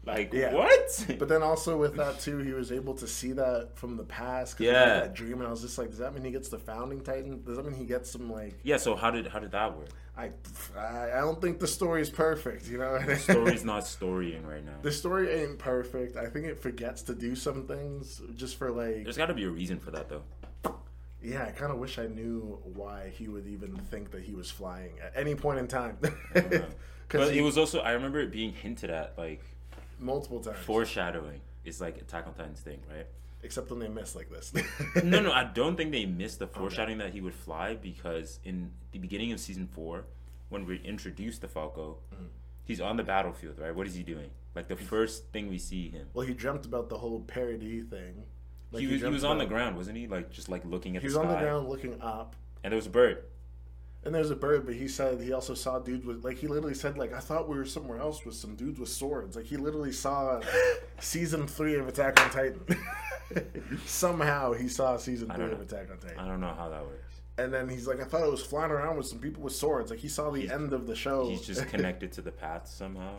Like 0.09 0.33
Yeah. 0.33 0.55
what? 0.55 1.07
But 1.19 1.29
then 1.29 1.43
also 1.43 1.77
with 1.77 1.97
that 1.97 2.19
too, 2.19 2.39
he 2.39 2.53
was 2.53 2.73
able 2.73 2.95
to 2.95 3.07
see 3.07 3.33
that 3.33 3.73
from 3.77 3.97
the 3.97 4.05
past. 4.05 4.55
'cause 4.57 4.61
he 4.61 4.67
Yeah. 4.67 4.95
had 4.95 5.03
that 5.05 5.15
dream, 5.15 5.35
and 5.35 5.47
I 5.47 5.51
was 5.51 5.61
just 5.61 5.77
like, 5.77 5.91
does 5.91 5.99
that 5.99 6.15
mean 6.15 6.25
he 6.25 6.31
gets 6.31 6.49
the 6.49 6.59
founding 6.59 7.03
Titan? 7.03 7.43
Does 7.45 7.57
that 7.57 7.65
mean 7.67 7.75
he 7.75 7.85
gets 7.85 8.11
some 8.11 8.33
like? 8.33 8.55
yeah. 8.63 8.79
So 8.79 8.97
how 8.97 9.11
did 9.11 9.27
how 9.29 9.39
did 9.39 9.53
that 9.53 9.77
work? 9.77 9.89
I, 10.17 10.31
I, 10.77 11.21
don't 11.21 11.41
think 11.41 11.61
the 11.61 11.69
story 11.69 12.03
is 12.03 12.11
perfect. 12.11 12.67
You 12.67 12.79
know, 12.79 12.99
the 12.99 13.15
Story's 13.15 13.65
not 13.73 13.87
storying 13.87 14.45
right 14.45 14.65
now. 14.65 14.75
The 14.83 14.91
story 14.91 15.31
ain't 15.33 15.61
perfect. 15.61 16.17
I 16.17 16.27
think 16.27 16.47
it 16.47 16.59
forgets 16.61 17.03
to 17.03 17.15
do 17.15 17.37
some 17.37 17.69
things 17.69 18.21
just 18.35 18.57
for 18.57 18.73
like. 18.73 19.05
There's 19.05 19.17
got 19.17 19.27
to 19.27 19.35
be 19.35 19.45
a 19.45 19.51
reason 19.51 19.79
for 19.79 19.93
that 19.93 20.09
though. 20.09 20.23
Yeah, 21.23 21.45
I 21.45 21.51
kind 21.53 21.71
of 21.71 21.79
wish 21.79 21.99
I 22.01 22.07
knew 22.09 22.59
why 22.65 23.11
he 23.17 23.29
would 23.29 23.47
even 23.47 23.77
think 23.77 24.11
that 24.11 24.23
he 24.23 24.35
was 24.35 24.51
flying 24.51 24.99
at 25.01 25.13
any 25.15 25.35
point 25.37 25.59
in 25.61 25.69
time. 25.69 25.99
But 26.33 26.71
Because 27.09 27.31
it 27.31 27.41
was 27.43 27.57
also 27.57 27.79
I 27.81 27.93
remember 27.93 28.19
it 28.21 28.31
being 28.33 28.53
hinted 28.53 28.91
at 28.91 29.17
like 29.17 29.43
multiple 29.99 30.41
times. 30.41 30.59
Foreshadowing 30.59 31.41
is 31.65 31.81
like 31.81 31.99
Attack 31.99 32.27
on 32.27 32.35
Titan's 32.35 32.61
thing, 32.61 32.81
right? 32.91 33.07
Except 33.43 33.71
when 33.71 33.79
they 33.79 33.89
miss 33.89 34.15
like 34.17 34.31
this. 34.31 34.53
no, 35.05 35.21
no, 35.21 35.33
I 35.43 35.45
don't 35.45 35.77
think 35.77 35.93
they 35.93 36.07
missed 36.07 36.39
the 36.41 36.47
foreshadowing 36.49 36.99
that 36.99 37.13
he 37.13 37.21
would 37.21 37.35
fly 37.35 37.75
because 37.77 38.41
in 38.45 38.71
the 38.93 38.99
beginning 38.99 39.31
of 39.33 39.39
season 39.41 39.69
four, 39.69 40.05
when 40.49 40.67
we 40.67 40.81
introduced 40.85 41.41
the 41.43 41.49
Falco, 41.49 41.99
Mm-hmm. 42.15 42.25
he's 42.65 42.81
on 42.81 42.97
the 42.97 43.03
battlefield, 43.05 43.59
right? 43.59 43.75
What 43.75 43.87
is 43.87 43.95
he 43.95 44.03
doing? 44.03 44.31
Like 44.55 44.67
the 44.69 44.77
first 44.77 45.31
thing 45.33 45.49
we 45.49 45.59
see 45.59 45.89
him, 45.91 46.09
Well, 46.15 46.27
he 46.27 46.35
dreamt 46.35 46.65
about 46.67 46.89
the 46.89 46.99
whole 46.99 47.21
parody 47.21 47.83
thing. 47.83 48.25
Like, 48.73 48.81
he 48.81 48.87
was 48.89 49.01
he 49.03 49.09
was 49.09 49.25
on 49.25 49.39
the 49.39 49.47
ground, 49.47 49.77
wasn't 49.77 49.97
he? 49.99 50.07
Like 50.09 50.31
just 50.31 50.49
like 50.49 50.65
looking 50.65 50.97
at 50.97 51.03
He 51.03 51.09
the 51.09 51.17
was 51.19 51.25
on 51.25 51.33
the 51.33 51.39
ground 51.41 51.69
looking 51.69 52.01
up, 52.03 52.35
and 52.65 52.73
there 52.73 52.77
was 52.77 52.87
a 52.87 52.91
bird. 52.91 53.23
And 54.05 54.15
there's 54.15 54.31
a 54.31 54.37
bird. 54.37 54.65
But 54.67 54.75
he 54.77 54.89
said 54.89 55.21
he 55.21 55.33
also 55.33 55.55
saw 55.55 55.79
dudes 55.79 56.05
with 56.07 56.25
like 56.25 56.39
he 56.39 56.47
literally 56.47 56.75
said 56.75 56.97
like 56.99 57.13
I 57.13 57.21
thought 57.21 57.49
we 57.49 57.57
were 57.57 57.65
somewhere 57.65 57.99
else 57.99 58.25
with 58.25 58.35
some 58.35 58.55
dudes 58.55 58.79
with 58.79 58.89
swords. 58.89 59.37
Like 59.37 59.47
he 59.47 59.57
literally 59.57 59.93
saw 59.93 60.41
season 61.01 61.47
three 61.47 61.77
of 61.77 61.89
Attack 61.89 62.21
on 62.23 62.31
Titan. 62.31 62.61
Somehow 63.87 64.53
he 64.53 64.69
saw 64.69 64.97
season 64.97 65.29
three 65.31 65.45
of. 65.53 65.61
Attack 65.61 65.91
on 65.91 65.99
Titan, 65.99 66.19
I 66.19 66.27
don't 66.27 66.41
know 66.41 66.55
how 66.57 66.69
that 66.71 66.83
works. 66.83 67.21
and 67.37 67.53
then 67.53 67.69
he's 67.69 67.87
like 67.87 68.01
I 68.01 68.05
thought 68.05 68.23
it 68.23 68.31
was 68.31 68.43
flying 68.43 68.71
around 68.71 68.97
with 68.97 69.07
some 69.07 69.19
people 69.19 69.43
with 69.43 69.55
swords. 69.55 69.91
Like 69.91 70.01
he 70.01 70.09
saw 70.09 70.31
the 70.31 70.51
end 70.51 70.73
of 70.73 70.87
the 70.87 70.97
show. 70.97 71.29
He's 71.29 71.47
just 71.47 71.67
connected 71.69 72.13
to 72.13 72.23
the 72.23 72.33
path 72.33 72.67
somehow. 72.69 73.17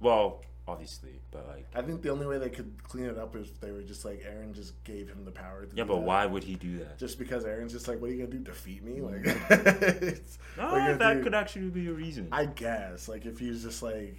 Well, 0.00 0.42
obviously, 0.68 1.20
but 1.30 1.46
like, 1.48 1.66
I 1.74 1.82
think 1.82 2.02
the 2.02 2.10
only 2.10 2.26
way 2.26 2.38
they 2.38 2.50
could 2.50 2.82
clean 2.82 3.06
it 3.06 3.18
up 3.18 3.36
is 3.36 3.48
if 3.48 3.60
they 3.60 3.70
were 3.70 3.82
just 3.82 4.04
like 4.04 4.22
Eren 4.22 4.52
just 4.54 4.82
gave 4.84 5.08
him 5.08 5.24
the 5.24 5.30
power. 5.30 5.64
To 5.64 5.76
yeah, 5.76 5.84
but 5.84 5.96
that. 5.96 6.02
why 6.02 6.26
would 6.26 6.44
he 6.44 6.54
do 6.56 6.78
that? 6.78 6.98
Just 6.98 7.18
because 7.18 7.44
Eren's 7.44 7.72
just 7.72 7.88
like, 7.88 8.00
what 8.00 8.10
are 8.10 8.14
you 8.14 8.26
gonna 8.26 8.38
do? 8.38 8.44
Defeat 8.44 8.82
me? 8.82 9.00
Like, 9.00 9.22
mm. 9.22 10.02
it's, 10.02 10.38
No, 10.56 10.96
that 10.96 11.14
do? 11.14 11.22
could 11.22 11.34
actually 11.34 11.70
be 11.70 11.88
a 11.88 11.92
reason. 11.92 12.28
I 12.32 12.46
guess 12.46 13.08
like 13.08 13.26
if 13.26 13.38
he's 13.38 13.62
just 13.62 13.82
like, 13.82 14.16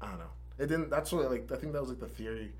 I 0.00 0.08
don't 0.08 0.18
know. 0.18 0.24
It 0.58 0.66
didn't. 0.66 0.90
That's 0.90 1.12
what 1.12 1.30
like 1.30 1.50
I 1.52 1.56
think 1.56 1.72
that 1.72 1.80
was 1.80 1.90
like 1.90 2.00
the 2.00 2.06
theory 2.06 2.52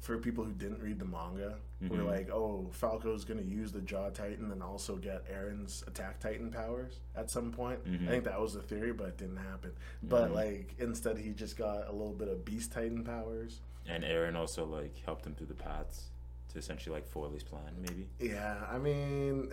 for 0.00 0.16
people 0.18 0.42
who 0.44 0.52
didn't 0.52 0.80
read 0.82 0.98
the 0.98 1.04
manga. 1.04 1.56
We're 1.80 1.98
Mhm. 2.00 2.06
like, 2.06 2.30
oh, 2.30 2.68
Falco's 2.72 3.24
gonna 3.24 3.42
use 3.42 3.70
the 3.72 3.80
Jaw 3.80 4.10
Titan 4.10 4.50
and 4.50 4.62
also 4.62 4.96
get 4.96 5.26
Eren's 5.30 5.82
Attack 5.86 6.20
Titan 6.20 6.50
powers 6.50 7.00
at 7.14 7.30
some 7.30 7.52
point. 7.52 7.84
Mhm. 7.84 8.06
I 8.06 8.10
think 8.10 8.24
that 8.24 8.40
was 8.40 8.54
the 8.54 8.62
theory, 8.62 8.92
but 8.92 9.08
it 9.08 9.16
didn't 9.18 9.36
happen. 9.38 9.72
But 10.02 10.30
Mhm. 10.30 10.34
like 10.34 10.74
instead, 10.78 11.18
he 11.18 11.30
just 11.32 11.56
got 11.56 11.88
a 11.88 11.92
little 11.92 12.12
bit 12.14 12.28
of 12.28 12.44
Beast 12.44 12.72
Titan 12.72 13.04
powers. 13.04 13.60
and 13.86 14.04
Eren 14.04 14.36
also 14.36 14.64
like 14.66 14.94
helped 15.04 15.26
him 15.26 15.34
through 15.34 15.46
the 15.48 15.54
paths 15.54 16.10
to 16.48 16.58
essentially 16.58 16.94
like 16.94 17.06
foil 17.06 17.30
his 17.30 17.42
plan, 17.42 17.74
maybe. 17.80 18.08
Yeah, 18.20 18.64
I 18.70 18.78
mean, 18.78 19.50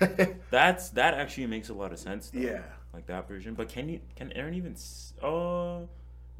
That's 0.50 0.90
that 0.90 1.14
actually 1.14 1.46
makes 1.46 1.68
a 1.70 1.74
lot 1.74 1.92
of 1.92 1.98
sense. 1.98 2.30
Though, 2.30 2.40
yeah. 2.40 2.62
like 2.92 3.06
that 3.06 3.26
version. 3.28 3.54
But 3.54 3.68
can 3.68 3.88
you 3.88 4.00
can 4.16 4.30
Eren 4.30 4.54
even? 4.54 4.72
s- 4.72 5.14
Oh, 5.22 5.88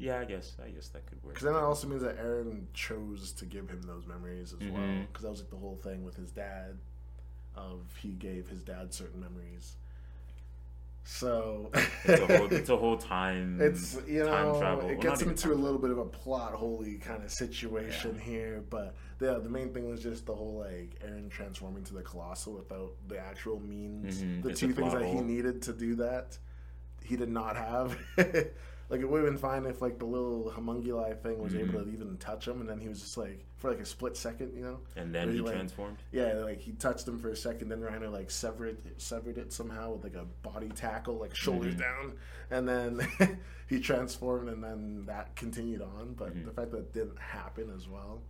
yeah. 0.01 0.19
I 0.19 0.25
guess 0.25 0.55
I 0.65 0.69
guess 0.69 0.87
that 0.89 1.05
could 1.05 1.23
work. 1.23 1.33
Because 1.35 1.45
then 1.45 1.55
it 1.55 1.59
also 1.63 1.87
means 1.87 2.01
that 2.01 2.17
Eren 2.17 2.65
chose 2.73 3.31
to 3.33 3.45
give 3.45 3.69
him 3.69 3.81
those 3.83 4.05
memories 4.07 4.53
as 4.53 4.59
well. 4.69 4.81
Mhm. 4.81 5.07
Because 5.07 5.23
that 5.23 5.29
was 5.31 5.39
like 5.41 5.49
the 5.49 5.57
whole 5.57 5.77
thing 5.83 6.03
with 6.03 6.15
his 6.15 6.31
dad, 6.31 6.77
of 7.55 7.81
he 8.01 8.09
gave 8.09 8.47
his 8.49 8.61
dad 8.63 8.93
certain 8.93 9.19
memories. 9.21 9.75
So 11.03 11.71
It's 12.05 12.21
a 12.21 12.37
whole 12.37 12.47
it's 12.53 12.69
a 12.69 12.77
whole 12.77 12.97
time. 12.97 13.59
it's 13.59 13.97
you 14.07 14.23
know 14.23 14.57
travel. 14.59 14.87
it 14.89 14.93
Well, 14.93 15.01
gets 15.01 15.21
into 15.23 15.51
a 15.51 15.55
little 15.55 15.79
bit 15.79 15.89
of 15.89 15.97
a 15.97 16.05
plot 16.05 16.53
holy 16.53 16.95
kind 16.97 17.23
of 17.23 17.31
situation 17.31 18.19
here, 18.19 18.63
but 18.69 18.95
yeah, 19.19 19.33
the 19.39 19.49
main 19.49 19.73
thing 19.73 19.89
was 19.89 20.01
just 20.03 20.25
the 20.27 20.35
whole 20.35 20.59
like 20.59 20.99
Eren 21.05 21.29
transforming 21.29 21.83
to 21.85 21.93
the 21.95 22.03
colossal 22.03 22.53
without 22.53 22.93
the 23.07 23.17
actual 23.17 23.59
means. 23.59 24.21
Mhm, 24.21 24.43
The 24.43 24.49
it's 24.49 24.59
two 24.59 24.73
things 24.73 24.93
that 24.93 25.03
he 25.05 25.21
needed 25.21 25.63
to 25.63 25.73
do 25.73 25.95
that, 25.95 26.37
he 27.03 27.15
did 27.15 27.29
not 27.29 27.55
have. 27.57 27.97
like 28.91 29.01
it 29.01 29.09
would 29.09 29.23
have 29.23 29.31
been 29.31 29.39
fine 29.39 29.65
if 29.65 29.81
like 29.81 29.97
the 29.97 30.05
little 30.05 30.51
homunculi 30.51 31.13
thing 31.23 31.41
was 31.41 31.55
able 31.55 31.79
Mhm. 31.79 31.85
to 31.85 31.89
even 31.93 32.17
touch 32.17 32.47
him, 32.47 32.61
and 32.61 32.69
then 32.69 32.79
he 32.79 32.87
was 32.89 32.99
just 33.01 33.17
like 33.17 33.45
for 33.55 33.71
like 33.71 33.79
a 33.79 33.85
split 33.85 34.15
second, 34.17 34.53
you 34.53 34.61
know. 34.63 34.79
And 34.95 35.15
then 35.15 35.29
he 35.29 35.35
he, 35.35 35.41
like- 35.41 35.53
transformed. 35.55 35.97
Yeah, 36.11 36.33
like 36.33 36.59
he 36.59 36.73
touched 36.73 37.07
him 37.07 37.17
for 37.17 37.29
a 37.29 37.35
second, 37.35 37.69
then 37.69 37.79
Reiner 37.79 38.11
like 38.11 38.29
severed 38.29 38.77
severed 39.01 39.37
it 39.37 39.51
somehow 39.53 39.93
with 39.93 40.03
like 40.03 40.15
a 40.15 40.25
body 40.47 40.69
tackle, 40.69 41.15
like 41.15 41.33
shoulders 41.35 41.75
Mhm. 41.75 41.79
down, 41.79 42.13
and 42.51 42.67
then 42.67 43.39
he 43.67 43.79
transformed, 43.79 44.49
and 44.49 44.63
then 44.63 45.05
that 45.05 45.35
continued 45.35 45.81
on. 45.81 46.13
But 46.17 46.35
Mhm. 46.35 46.45
the 46.45 46.51
fact 46.51 46.71
that 46.71 46.77
it 46.79 46.93
didn't 46.93 47.17
happen 47.19 47.71
as 47.75 47.87
well. 47.87 48.21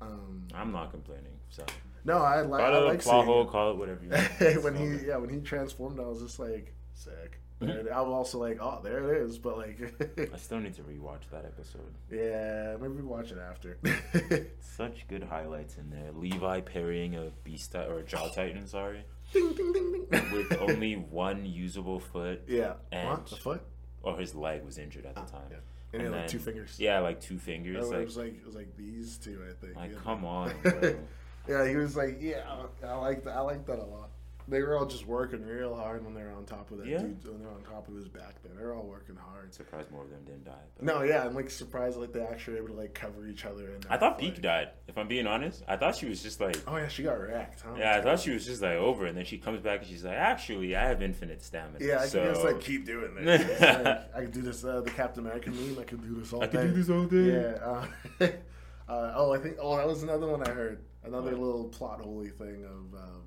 Um, 0.00 0.46
I'm 0.54 0.72
not 0.72 0.90
complaining. 0.90 1.38
So 1.50 1.64
no, 2.04 2.18
I 2.18 2.40
like 2.42 2.62
I 2.62 2.70
call 2.70 2.82
it 2.82 2.86
like 2.86 3.00
plot 3.02 3.14
seeing 3.14 3.24
hole. 3.26 3.42
it. 3.42 3.48
Call 3.50 3.70
it 3.72 3.76
whatever 3.76 4.02
you 4.04 4.10
want. 4.10 4.64
when 4.64 4.74
he 4.74 5.06
yeah 5.06 5.16
when 5.16 5.28
he 5.30 5.40
transformed, 5.40 6.00
I 6.00 6.04
was 6.04 6.20
just 6.22 6.38
like 6.38 6.74
sick. 6.94 7.40
And 7.60 7.88
I'm 7.88 8.08
also 8.10 8.38
like, 8.38 8.58
oh, 8.60 8.80
there 8.84 9.14
it 9.14 9.22
is. 9.22 9.38
But 9.38 9.56
like, 9.56 9.78
I 10.34 10.36
still 10.36 10.58
need 10.60 10.74
to 10.74 10.82
rewatch 10.82 11.22
that 11.32 11.44
episode. 11.46 11.94
yeah, 12.10 12.76
maybe 12.80 12.94
we 12.94 13.02
watch 13.02 13.32
it 13.32 13.38
after. 13.38 13.78
Such 14.60 15.06
good 15.08 15.22
highlights 15.22 15.76
in 15.78 15.88
there. 15.90 16.12
Levi 16.12 16.60
parrying 16.60 17.14
a 17.16 17.30
beast 17.44 17.74
or 17.74 17.98
a 18.00 18.02
jaw 18.02 18.28
titan, 18.28 18.66
sorry, 18.66 19.04
ding 19.32 19.54
ding 19.54 19.72
ding 19.72 20.06
ding. 20.10 20.32
with 20.32 20.58
only 20.60 20.94
one 20.96 21.46
usable 21.46 21.98
foot, 22.00 22.42
yeah, 22.46 22.74
And- 22.92 23.08
what 23.08 23.26
the 23.26 23.36
foot? 23.36 23.62
or 24.02 24.18
his 24.18 24.34
leg 24.34 24.62
was 24.62 24.76
injured 24.78 25.06
at 25.06 25.14
the 25.14 25.22
Ah, 25.22 25.24
time. 25.24 25.48
yeah. 25.50 25.56
And, 25.92 26.02
he 26.02 26.06
And 26.06 26.14
had 26.14 26.20
like 26.22 26.30
two 26.30 26.38
fingers. 26.38 26.76
Yeah, 26.78 26.98
like 27.00 27.20
two 27.20 27.38
fingers. 27.38 27.86
Oh, 27.88 27.92
it 27.94 28.04
was 28.04 28.16
like 28.18 28.34
it 28.36 28.44
was 28.46 28.54
like 28.54 28.76
these 28.76 29.16
two, 29.16 29.40
I 29.48 29.52
think. 29.64 29.76
like 29.76 29.92
Yeah. 29.92 29.98
come 30.04 30.24
on, 30.26 30.52
yeah, 31.48 31.66
he 31.66 31.74
was 31.76 31.96
like, 31.96 32.18
yeah, 32.20 32.42
I 32.84 32.94
like 32.96 33.24
that. 33.24 33.34
I 33.36 33.40
like 33.40 33.64
that 33.66 33.78
a 33.78 33.84
lot. 33.84 34.10
They 34.48 34.62
were 34.62 34.78
all 34.78 34.86
just 34.86 35.06
working 35.06 35.44
real 35.44 35.74
hard 35.74 36.04
when 36.04 36.14
they 36.14 36.22
were 36.22 36.30
on 36.30 36.44
top 36.44 36.70
of 36.70 36.78
that 36.78 36.86
Yeah. 36.86 36.98
dude. 36.98 37.24
When 37.26 37.40
they 37.40 37.44
were 37.46 37.50
on 37.52 37.62
top 37.62 37.88
of 37.88 37.96
his 37.96 38.08
back, 38.08 38.40
there, 38.44 38.52
they're 38.56 38.74
all 38.74 38.84
working 38.86 39.16
hard. 39.16 39.52
Surprised 39.52 39.90
more 39.90 40.04
of 40.04 40.10
them 40.10 40.20
didn't 40.24 40.44
die. 40.44 40.52
though. 40.78 40.86
No, 40.98 41.02
yeah, 41.02 41.24
I'm 41.24 41.34
like 41.34 41.50
surprised 41.50 41.96
like 41.98 42.12
they 42.12 42.20
actually 42.22 42.60
were 42.60 42.66
able 42.66 42.74
to 42.76 42.80
like 42.82 42.94
cover 42.94 43.26
each 43.26 43.44
other. 43.44 43.70
In 43.74 43.80
I 43.90 43.96
thought 43.96 44.20
fight. 44.20 44.36
Pieck 44.36 44.42
died. 44.42 44.68
If 44.86 44.96
I'm 44.98 45.08
being 45.08 45.26
honest, 45.26 45.64
I 45.66 45.76
thought 45.76 45.96
she 45.96 46.06
was 46.06 46.22
just 46.22 46.40
like, 46.40 46.56
Oh 46.68 46.76
yeah, 46.76 46.86
she 46.86 47.02
got 47.02 47.20
wrecked, 47.20 47.62
huh? 47.62 47.74
yeah, 47.76 47.96
I 47.96 48.00
thought 48.02 48.20
she 48.20 48.30
was 48.30 48.46
just 48.46 48.62
like 48.62 48.74
over, 48.76 49.06
and 49.06 49.18
then 49.18 49.24
she 49.24 49.38
comes 49.38 49.60
back 49.60 49.80
and 49.80 49.88
she's 49.88 50.04
like, 50.04 50.14
actually, 50.14 50.76
I 50.76 50.84
have 50.86 51.02
infinite 51.02 51.42
stamina. 51.42 51.78
Yeah, 51.84 52.00
I 52.00 52.06
so 52.06 52.22
can 52.24 52.34
just 52.34 52.44
like 52.46 52.60
keep 52.60 52.86
doing 52.86 53.14
this. 53.16 53.60
Like, 53.60 54.14
I 54.14 54.20
could 54.22 54.32
do 54.32 54.42
this. 54.42 54.64
Uh, 54.64 54.80
the 54.80 54.90
Captain 54.90 55.24
America 55.26 55.50
meme. 55.50 55.76
I 55.80 55.82
could 55.84 56.02
do 56.02 56.14
this 56.20 56.32
all 56.32 56.42
I 56.42 56.46
day. 56.46 56.52
could 56.62 56.74
do 56.74 56.82
this 56.82 56.90
all 56.90 57.04
day. 57.06 57.32
Yeah. 57.32 58.26
Uh, 58.26 58.26
uh, 58.92 59.12
oh, 59.16 59.32
I 59.32 59.38
think. 59.38 59.56
Oh, 59.60 59.76
that 59.76 59.86
was 59.88 60.02
another 60.04 60.28
one 60.28 60.46
I 60.46 60.50
heard. 60.52 60.84
Another 61.04 61.32
What? 61.32 61.40
little 61.40 61.64
plot 61.64 62.00
holy 62.00 62.28
thing 62.30 62.64
of. 62.64 62.94
Um, 63.00 63.22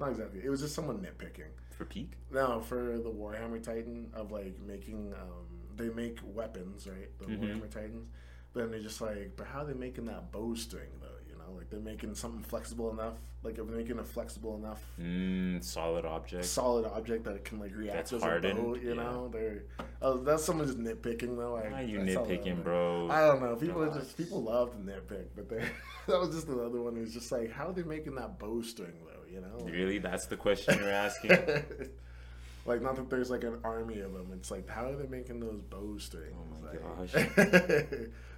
not 0.00 0.08
exactly. 0.10 0.40
It 0.44 0.48
was 0.50 0.60
just 0.60 0.74
someone 0.74 0.98
nitpicking. 0.98 1.50
for 1.70 1.84
Pieck. 1.86 2.08
No, 2.30 2.60
for 2.60 2.98
the 2.98 3.10
Warhammer 3.10 3.62
Titan 3.62 4.10
of 4.12 4.32
like 4.32 4.58
making. 4.60 5.14
Um, 5.14 5.46
they 5.76 5.88
make 5.88 6.18
weapons, 6.24 6.86
right? 6.86 7.08
The 7.18 7.24
Mhm. 7.26 7.40
Warhammer 7.40 7.70
Titans. 7.70 8.08
But 8.52 8.60
then 8.62 8.70
they're 8.72 8.80
just 8.80 9.00
like, 9.00 9.32
but 9.36 9.46
how 9.46 9.60
are 9.60 9.64
they 9.64 9.72
making 9.74 10.06
that 10.06 10.30
bowstring 10.32 10.90
though? 11.00 11.06
You 11.28 11.38
know, 11.38 11.56
like 11.56 11.70
they're 11.70 11.80
making 11.80 12.14
something 12.16 12.42
flexible 12.42 12.90
enough. 12.90 13.14
Like 13.42 13.56
if 13.56 13.66
they're 13.66 13.76
making 13.76 13.98
a 13.98 14.04
flexible 14.04 14.56
enough 14.56 14.84
Mm, 15.00 15.62
solid 15.64 16.04
object. 16.04 16.44
solid 16.44 16.84
object 16.84 17.24
that 17.24 17.44
can 17.44 17.58
like 17.60 17.74
react 17.74 18.10
That's 18.10 18.12
as 18.12 18.22
a 18.22 18.40
bow. 18.40 18.74
You 18.74 18.88
yeah. 18.88 18.94
know, 18.94 19.28
they're 19.32 19.62
oh, 20.02 20.18
that's 20.18 20.44
someone 20.44 20.66
just 20.66 20.78
nitpicking 20.78 21.36
though. 21.38 21.56
I, 21.56 21.80
are 21.80 21.82
you 21.82 22.00
I 22.00 22.04
that 22.04 22.18
nitpicking, 22.18 22.62
bro? 22.62 23.08
I 23.08 23.20
don't 23.26 23.40
know. 23.40 23.56
People 23.56 23.82
are 23.84 23.94
just 23.94 24.16
people 24.18 24.42
love 24.42 24.72
to 24.72 24.78
nitpick, 24.78 25.28
but 25.34 25.48
they 25.48 25.64
that 26.08 26.20
was 26.20 26.34
just 26.34 26.48
another 26.48 26.82
one 26.82 26.96
who's 26.96 27.14
just 27.14 27.30
like, 27.32 27.50
how 27.52 27.68
are 27.68 27.72
they 27.72 27.84
making 27.84 28.16
that 28.16 28.38
bowstring 28.38 28.92
though? 29.06 29.09
You 29.32 29.40
know, 29.40 29.64
Really, 29.64 29.98
that's 29.98 30.26
the 30.26 30.36
question 30.36 30.78
you're 30.78 30.90
asking. 30.90 31.30
like 32.66 32.82
not 32.82 32.96
that 32.96 33.08
there's 33.08 33.30
like 33.30 33.44
an 33.44 33.58
army 33.64 34.00
of 34.00 34.12
them. 34.12 34.30
It's 34.34 34.50
like 34.50 34.68
how 34.68 34.86
are 34.86 34.96
they 34.96 35.06
making 35.06 35.40
those 35.40 35.60
bowstrings? 35.70 36.34
Oh 36.36 36.62
my 36.62 36.70
like, 36.70 36.82
gosh. 36.82 37.12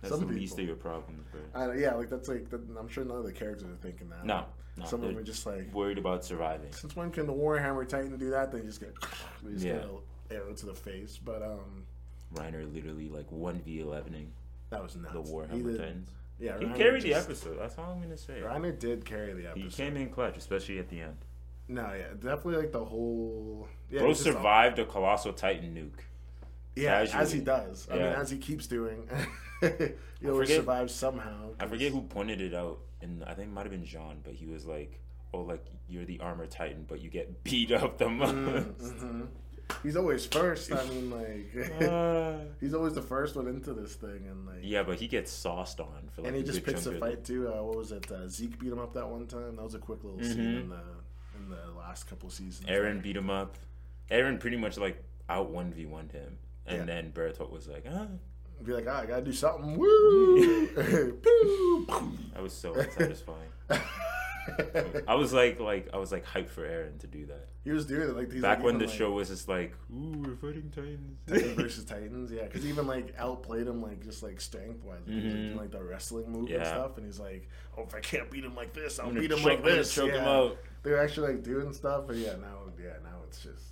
That's 0.03 0.15
some 0.17 0.27
the 0.27 0.35
least 0.35 0.59
of 0.59 0.67
your 0.67 0.75
problems, 0.77 1.25
bro. 1.31 1.41
I 1.55 1.75
yeah, 1.77 1.95
like 1.95 2.11
that's 2.11 2.29
like 2.29 2.51
that, 2.51 2.61
I'm 2.77 2.89
sure 2.89 3.05
none 3.05 3.19
of 3.19 3.25
the 3.25 3.33
characters 3.33 3.69
are 3.69 3.77
thinking 3.81 4.09
that. 4.11 4.25
No, 4.27 4.47
no, 4.77 4.85
some 4.85 5.01
of 5.01 5.07
them 5.07 5.15
they're 5.15 5.23
just 5.23 5.47
like 5.47 5.73
worried 5.73 5.97
about 5.97 6.25
surviving. 6.25 6.73
since 6.73 6.97
when 6.97 7.13
can 7.13 7.27
the 7.29 7.33
Warhammer 7.33 7.89
Titan 7.89 8.17
do 8.19 8.31
that? 8.31 8.51
They 8.51 8.63
just 8.63 8.81
get 8.81 8.95
they 9.45 9.53
just 9.53 9.65
Yeah. 9.65 9.75
get 9.75 9.85
an 9.85 9.99
arrow 10.33 10.53
to 10.55 10.67
the 10.67 10.75
face. 10.75 11.21
But 11.25 11.43
um, 11.43 11.85
Reiner 12.35 12.73
literally 12.75 13.09
like 13.09 13.31
one 13.31 13.61
v 13.61 13.79
elevening 13.81 14.33
that 14.71 14.83
was 14.83 14.97
nuts. 14.97 15.15
the 15.15 15.21
Warhammer 15.23 15.77
Titans. 15.77 16.09
Yeah, 16.43 16.59
He 16.59 16.65
Reiner 16.65 16.77
carried 16.77 17.03
the 17.05 17.15
episode. 17.15 17.57
That's 17.61 17.79
all 17.79 17.93
I'm 17.93 18.03
gonna 18.03 18.17
say. 18.19 18.41
Reiner 18.45 18.77
did 18.77 19.05
carry 19.05 19.33
the 19.33 19.47
episode. 19.51 19.63
He 19.65 19.71
came 19.71 19.97
in 19.97 20.11
clutch, 20.11 20.37
especially 20.37 20.79
at 20.81 20.89
the 20.89 21.01
end. 21.01 21.17
No, 21.69 21.93
yeah, 21.97 22.09
definitely 22.15 22.57
like 22.57 22.73
the 22.73 22.85
whole. 22.85 23.69
Yeah, 23.91 24.01
Bro 24.01 24.09
just 24.11 24.25
the- 24.25 24.33
survived 24.33 24.79
a 24.81 24.85
colossal 24.85 25.33
Titan 25.33 25.73
nuke. 25.75 26.03
yeah, 26.75 27.07
as 27.15 27.33
he 27.33 27.39
does. 27.41 27.87
I 27.91 27.95
mean, 27.95 28.03
as 28.03 28.29
he 28.31 28.39
keeps 28.39 28.67
doing, 28.67 29.09
he 29.61 29.69
always 30.29 30.49
forget- 30.49 30.57
survives 30.57 30.93
somehow. 30.95 31.51
I 31.61 31.67
forget 31.67 31.93
who 31.93 32.03
pointed 32.03 32.41
it 32.41 32.55
out, 32.55 32.81
and 33.01 33.23
I 33.25 33.35
think 33.35 33.49
it 33.49 33.53
might 33.53 33.63
have 33.63 33.71
been 33.71 33.85
Jean, 33.85 34.21
but 34.25 34.35
he 34.35 34.47
was 34.47 34.67
like, 34.67 34.99
"Oh, 35.33 35.43
like 35.43 35.65
you're 35.89 36.05
the 36.05 36.19
armor 36.19 36.47
Titan, 36.47 36.85
but 36.89 37.01
you 37.01 37.09
get 37.09 37.45
beat 37.45 37.71
up 37.71 37.99
the 37.99 38.09
most." 38.11 38.33
hmm 39.01 39.23
He's 39.83 39.97
always 39.97 40.27
first. 40.27 40.73
I 40.73 40.85
mean, 40.89 41.11
like 41.55 41.83
Uh, 41.83 42.35
he's 42.61 42.75
always 42.75 42.95
the 42.95 43.03
first 43.03 43.37
one 43.37 43.47
into 43.49 43.73
this 43.75 43.95
thing, 43.95 44.27
and 44.31 44.47
like 44.47 44.59
yeah, 44.63 44.83
but 44.83 44.99
he 44.99 45.09
gets 45.09 45.31
sauced 45.31 45.81
on 45.81 46.09
for 46.13 46.23
like. 46.23 46.29
and 46.29 46.37
he 46.37 46.43
a 46.43 46.47
just 46.47 46.65
good 46.65 46.75
picks 46.75 46.87
a 46.87 46.93
fight 46.99 47.25
too. 47.25 47.49
Uh, 47.53 47.63
what 47.63 47.77
was 47.77 47.93
it? 47.93 48.11
Uh, 48.11 48.29
Zeke 48.29 48.59
beat 48.59 48.73
him 48.73 48.79
up 48.79 48.93
that 48.95 49.09
one 49.09 49.27
time. 49.27 49.57
That 49.57 49.63
was 49.65 49.75
a 49.75 49.79
quick 49.79 50.03
little 50.05 50.23
scene 50.23 50.37
Mhm. 50.39 50.61
in 50.63 50.69
the 50.71 50.83
in 51.39 51.49
the 51.51 51.79
last 51.79 52.05
couple 52.09 52.29
seasons. 52.31 52.69
Eren 52.69 53.03
beat 53.03 53.17
him 53.17 53.31
up. 53.31 53.57
Eren 54.11 54.39
pretty 54.39 54.57
much 54.57 54.77
like 54.79 55.03
out 55.29 55.51
one 55.51 55.73
v 55.73 55.87
one 55.87 56.09
him, 56.11 56.39
and 56.67 56.79
Yeah. 56.81 56.85
then 56.85 57.13
Bertolt 57.13 57.51
was 57.51 57.67
like, 57.69 57.85
"Ah, 57.91 58.07
Be 58.63 58.73
like, 58.73 58.87
ah, 58.89 59.01
I 59.01 59.07
gotta 59.07 59.23
do 59.23 59.33
something. 59.33 59.77
Woo! 59.77 60.69
That 62.35 62.43
was 62.43 62.53
so 62.53 62.73
unsatisfying. 62.75 63.49
I 65.09 65.15
was 65.15 65.33
like, 65.33 65.61
like 65.61 65.89
I 65.93 65.99
was 65.99 66.11
like 66.13 66.25
hyped 66.27 66.51
for 66.51 66.63
Eren 66.67 66.99
to 67.01 67.07
do 67.07 67.27
that. 67.27 67.49
he 67.65 67.71
was 67.71 67.87
doing 67.87 68.09
it 68.09 68.17
like 68.17 68.29
these 68.31 68.43
Back 68.43 68.59
like, 68.59 68.65
when 68.65 68.79
the 68.79 68.87
like, 68.87 68.95
show 68.95 69.13
was 69.13 69.29
just 69.29 69.49
like, 69.49 69.75
ooh, 69.95 70.25
we're 70.27 70.37
fighting 70.37 70.71
Titans. 70.75 71.19
Titans 71.29 71.53
versus 71.61 71.85
Titans, 71.85 72.33
yeah, 72.33 72.43
because 72.45 72.67
even 72.67 72.87
like 72.87 73.15
outplayed 73.19 73.67
him 73.67 73.81
like 73.83 74.03
just 74.05 74.23
like 74.23 74.41
strength 74.41 74.83
wise, 74.85 74.99
like, 75.07 75.17
Mhm. 75.17 75.23
doing, 75.23 75.57
like 75.57 75.71
the 75.71 75.83
wrestling 75.83 76.31
move 76.31 76.51
and 76.51 76.67
stuff, 76.67 76.97
and 76.97 77.07
he's 77.07 77.21
like, 77.21 77.49
oh, 77.79 77.83
if 77.85 77.95
I 77.95 78.01
can't 78.01 78.31
beat 78.31 78.45
him 78.45 78.55
like 78.57 78.73
this, 78.73 78.99
I'll 78.99 79.11
beat 79.13 79.31
him 79.31 79.39
choke- 79.39 79.45
like 79.47 79.65
this. 79.65 79.95
choke 79.95 80.09
yeah. 80.13 80.21
him 80.23 80.29
out. 80.29 80.59
They're 80.83 81.03
actually 81.03 81.35
like 81.35 81.43
doing 81.45 81.73
stuff, 81.73 82.05
but 82.07 82.17
yeah, 82.17 82.33
now 82.41 82.59
yeah, 82.83 82.95
now 83.05 83.19
it's 83.29 83.41
just 83.43 83.67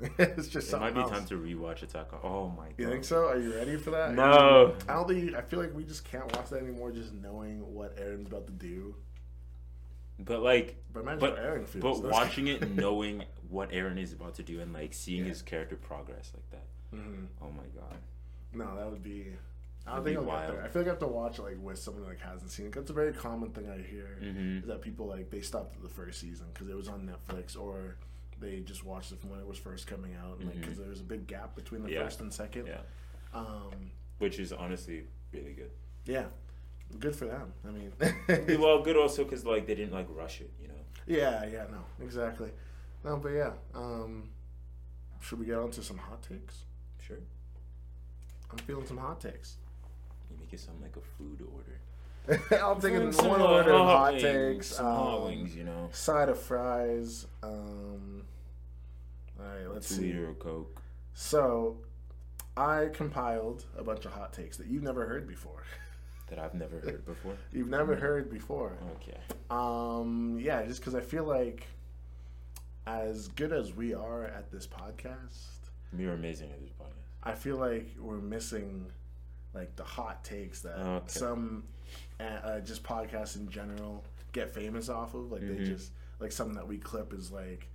it's 0.16 0.46
just 0.46 0.72
It 0.72 0.78
might 0.78 0.94
be 0.94 1.00
else. 1.00 1.10
time 1.10 1.26
to 1.26 1.34
rewatch 1.34 1.82
Attack 1.82 2.12
on. 2.12 2.20
Oh 2.22 2.48
my 2.56 2.66
god. 2.68 2.74
You 2.78 2.88
think 2.88 3.02
so? 3.02 3.26
Are 3.26 3.36
you 3.36 3.52
ready 3.52 3.76
for 3.76 3.90
that? 3.90 4.14
No. 4.14 4.72
I 4.88 4.92
don't 4.94 5.08
think. 5.08 5.34
I 5.34 5.40
feel 5.42 5.58
like 5.58 5.74
we 5.74 5.82
just 5.82 6.04
can't 6.04 6.24
watch 6.36 6.50
that 6.50 6.62
anymore, 6.62 6.92
just 6.92 7.12
knowing 7.14 7.74
what 7.74 7.96
Eren's 7.96 8.28
about 8.28 8.46
to 8.46 8.52
do. 8.52 8.94
But 10.18 10.42
like, 10.42 10.76
But 10.92 11.04
but 11.20 11.36
Eren 11.38 11.66
feels. 11.68 12.00
but 12.00 12.10
watching 12.12 12.48
it, 12.48 12.70
knowing 12.74 13.24
what 13.48 13.70
Eren 13.70 13.98
is 14.02 14.12
about 14.12 14.34
to 14.36 14.42
do, 14.42 14.60
and 14.60 14.72
like 14.72 14.92
seeing 14.94 15.22
Yeah. 15.24 15.28
his 15.30 15.42
character 15.42 15.76
progress 15.76 16.32
like 16.34 16.50
that. 16.50 16.66
Mhm. 16.96 17.26
Oh 17.40 17.50
my 17.50 17.64
god. 17.80 17.96
No, 18.52 18.76
that 18.76 18.90
would 18.90 19.02
be. 19.02 19.28
I 19.86 19.94
don't 19.96 20.04
think 20.04 20.18
I'll 20.18 20.24
wild. 20.24 20.48
get 20.48 20.56
there. 20.56 20.64
I 20.64 20.68
feel 20.68 20.82
like 20.82 20.86
I 20.88 20.90
have 20.90 20.98
to 21.00 21.06
watch 21.06 21.38
like 21.38 21.56
with 21.62 21.78
someone 21.78 22.02
who, 22.02 22.08
like 22.10 22.20
hasn't 22.20 22.50
seen 22.50 22.66
it. 22.66 22.76
It's 22.76 22.90
a 22.90 22.94
very 22.94 23.12
common 23.12 23.50
thing 23.52 23.70
I 23.70 23.80
hear 23.80 24.18
Mhm. 24.22 24.62
is 24.62 24.66
that 24.68 24.82
people 24.82 25.06
like 25.06 25.30
they 25.30 25.40
stopped 25.40 25.76
at 25.76 25.82
the 25.82 25.88
first 25.88 26.20
season 26.20 26.46
because 26.52 26.68
it 26.68 26.74
was 26.76 26.88
on 26.88 27.08
Netflix 27.08 27.58
or 27.58 27.96
they 28.40 28.60
just 28.60 28.84
watched 28.84 29.12
it 29.12 29.18
from 29.20 29.30
when 29.30 29.40
it 29.40 29.46
was 29.46 29.58
first 29.58 29.86
coming 29.86 30.14
out, 30.14 30.38
and 30.40 30.48
like 30.48 30.60
because 30.60 30.78
there 30.78 30.88
was 30.88 31.00
a 31.00 31.04
big 31.04 31.26
gap 31.26 31.54
between 31.54 31.82
the 31.82 31.90
Yeah. 31.92 32.04
first 32.04 32.20
and 32.20 32.32
second. 32.32 32.66
Yeah. 32.66 32.80
Um, 33.32 33.90
Which 34.18 34.38
is 34.38 34.52
honestly 34.52 35.06
really 35.32 35.52
good. 35.54 35.70
yeah, 36.06 36.26
good 36.98 37.14
for 37.14 37.26
them. 37.26 37.52
I 37.66 37.70
mean, 37.70 38.58
well, 38.60 38.82
good 38.82 38.96
also 38.96 39.24
because 39.24 39.44
like 39.44 39.66
they 39.66 39.74
didn't 39.74 39.92
like 39.92 40.06
rush 40.10 40.40
it, 40.40 40.50
you 40.60 40.68
know. 40.68 40.74
Yeah, 41.06 41.44
yeah, 41.46 41.64
no, 41.70 41.84
exactly. 42.04 42.50
No, 43.04 43.16
but 43.16 43.30
yeah. 43.30 43.52
Um, 43.74 44.30
should 45.20 45.38
we 45.38 45.46
get 45.46 45.56
on 45.56 45.70
to 45.72 45.82
some 45.82 45.98
hot 45.98 46.22
takes? 46.22 46.64
Sure. 47.00 47.18
I'm 48.50 48.58
feeling 48.58 48.86
some 48.86 48.98
hot 48.98 49.20
takes. 49.20 49.56
You 50.30 50.36
make 50.38 50.52
it 50.52 50.60
sound 50.60 50.80
like 50.82 50.96
a 50.96 51.00
food 51.00 51.46
order. 51.54 51.80
I'll 52.62 52.76
take 52.76 52.92
it 52.92 53.14
Some, 53.14 53.28
one 53.28 53.40
order 53.40 53.72
of 53.72 53.86
hot 53.86 54.12
wings, 54.12 54.22
takes. 54.22 54.66
Some 54.76 54.86
um, 54.86 55.24
wings, 55.24 55.56
you 55.56 55.64
know. 55.64 55.88
Side 55.92 56.28
of 56.28 56.38
fries. 56.38 57.26
Um, 57.42 58.22
all 59.40 59.46
right, 59.46 59.72
let's 59.72 59.88
Two 59.88 59.94
see. 59.94 60.02
liter 60.12 60.28
of 60.28 60.38
Coke. 60.38 60.82
So, 61.14 61.78
I 62.56 62.88
compiled 62.92 63.64
a 63.76 63.82
bunch 63.82 64.04
of 64.04 64.12
hot 64.12 64.32
takes 64.32 64.56
that 64.58 64.66
you've 64.66 64.82
never 64.82 65.06
heard 65.06 65.26
before. 65.26 65.62
That 66.30 66.38
I've 66.38 66.54
never 66.54 66.78
heard 66.80 67.04
before. 67.06 67.34
You've 67.52 67.68
never 67.68 67.96
heard 67.96 68.30
before. 68.30 68.72
Okay. 68.96 69.16
Um, 69.50 70.38
yeah, 70.40 70.64
just 70.66 70.80
because 70.80 70.94
I 70.94 71.00
feel 71.00 71.24
like, 71.24 71.66
as 72.86 73.28
good 73.28 73.52
as 73.52 73.74
we 73.74 73.94
are 73.94 74.24
at 74.24 74.50
this 74.50 74.66
podcast, 74.66 75.46
we 75.96 76.06
are 76.06 76.12
amazing 76.12 76.50
at 76.50 76.60
this 76.60 76.70
podcast. 76.70 76.92
I 77.22 77.34
feel 77.34 77.56
like 77.56 77.88
we're 77.98 78.18
missing 78.18 78.86
like 79.54 79.74
the 79.76 79.84
hot 79.84 80.22
takes 80.24 80.60
that 80.62 80.78
Okay. 80.78 81.04
some 81.08 81.64
uh, 82.20 82.22
uh, 82.24 82.60
just 82.60 82.82
podcasts 82.82 83.36
in 83.36 83.48
general 83.48 84.04
get 84.32 84.50
famous 84.54 84.88
off 84.88 85.14
of. 85.14 85.32
Like 85.32 85.40
they 85.40 85.54
Mhm. 85.56 85.66
just 85.66 85.92
like 86.20 86.32
something 86.32 86.56
that 86.56 86.66
we 86.68 86.76
clip 86.78 87.12
is 87.14 87.30
like, 87.32 87.68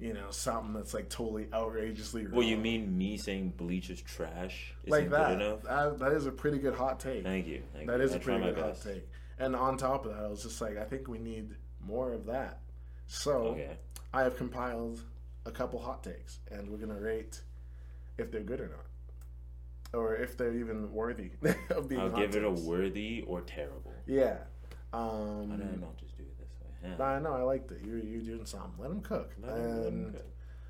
you 0.00 0.14
know, 0.14 0.30
something 0.30 0.72
that's 0.72 0.94
like 0.94 1.08
totally 1.08 1.46
outrageously. 1.52 2.26
Well, 2.26 2.42
you 2.42 2.56
mean 2.56 2.96
me 2.96 3.16
saying 3.18 3.54
bleach 3.56 3.90
is 3.90 4.00
trash 4.00 4.72
isn't 4.84 4.90
like 4.90 5.10
that? 5.10 5.38
good 5.38 5.46
enough? 5.46 5.62
that? 5.62 5.98
That 5.98 6.12
is 6.12 6.26
a 6.26 6.32
pretty 6.32 6.58
good 6.58 6.74
hot 6.74 6.98
take. 7.00 7.22
Thank 7.22 7.46
you. 7.46 7.62
Thank 7.74 7.86
That 7.88 7.98
you. 7.98 8.04
is 8.04 8.12
I 8.12 8.16
a 8.16 8.20
pretty 8.20 8.42
good 8.44 8.58
hot 8.58 8.80
take. 8.82 9.06
And 9.38 9.54
on 9.56 9.76
top 9.76 10.06
of 10.06 10.14
that, 10.14 10.24
I 10.24 10.28
was 10.28 10.42
just 10.42 10.60
like, 10.60 10.76
I 10.78 10.84
think 10.84 11.08
we 11.08 11.18
need 11.18 11.54
more 11.84 12.12
of 12.12 12.26
that. 12.26 12.60
So 13.06 13.32
Okay. 13.48 13.76
I 14.12 14.22
have 14.22 14.36
compiled 14.36 15.00
a 15.46 15.50
couple 15.50 15.80
hot 15.80 16.02
takes, 16.02 16.38
and 16.50 16.68
we're 16.70 16.78
gonna 16.78 17.00
rate 17.00 17.40
if 18.18 18.30
they're 18.30 18.42
good 18.42 18.60
or 18.60 18.68
not, 18.68 19.98
or 19.98 20.14
if 20.16 20.36
they're 20.36 20.54
even 20.54 20.92
worthy 20.92 21.30
of 21.70 21.88
being. 21.88 22.00
I'll 22.00 22.10
give 22.10 22.36
it 22.36 22.44
a 22.44 22.50
worthy 22.50 23.24
or 23.26 23.40
terrible. 23.40 23.94
Yeah. 24.06 24.38
Um, 24.92 25.50
did 25.56 25.62
I 25.66 25.76
not 25.80 25.96
just 25.96 26.09
do 26.82 26.86
it 26.88 26.90
this 26.90 26.98
way? 26.98 27.04
I 27.06 27.18
know 27.20 27.32
I 27.34 27.42
liked 27.42 27.70
it. 27.72 27.80
You're 27.84 27.98
you're 27.98 28.22
doing 28.22 28.46
something. 28.46 28.72
Let 28.78 28.90
him 28.90 29.00
cook. 29.00 29.32
Let 29.42 29.56
him- 29.56 29.62
let 29.76 29.86
him 29.86 29.86
and 30.04 30.12
cook. 30.14 30.26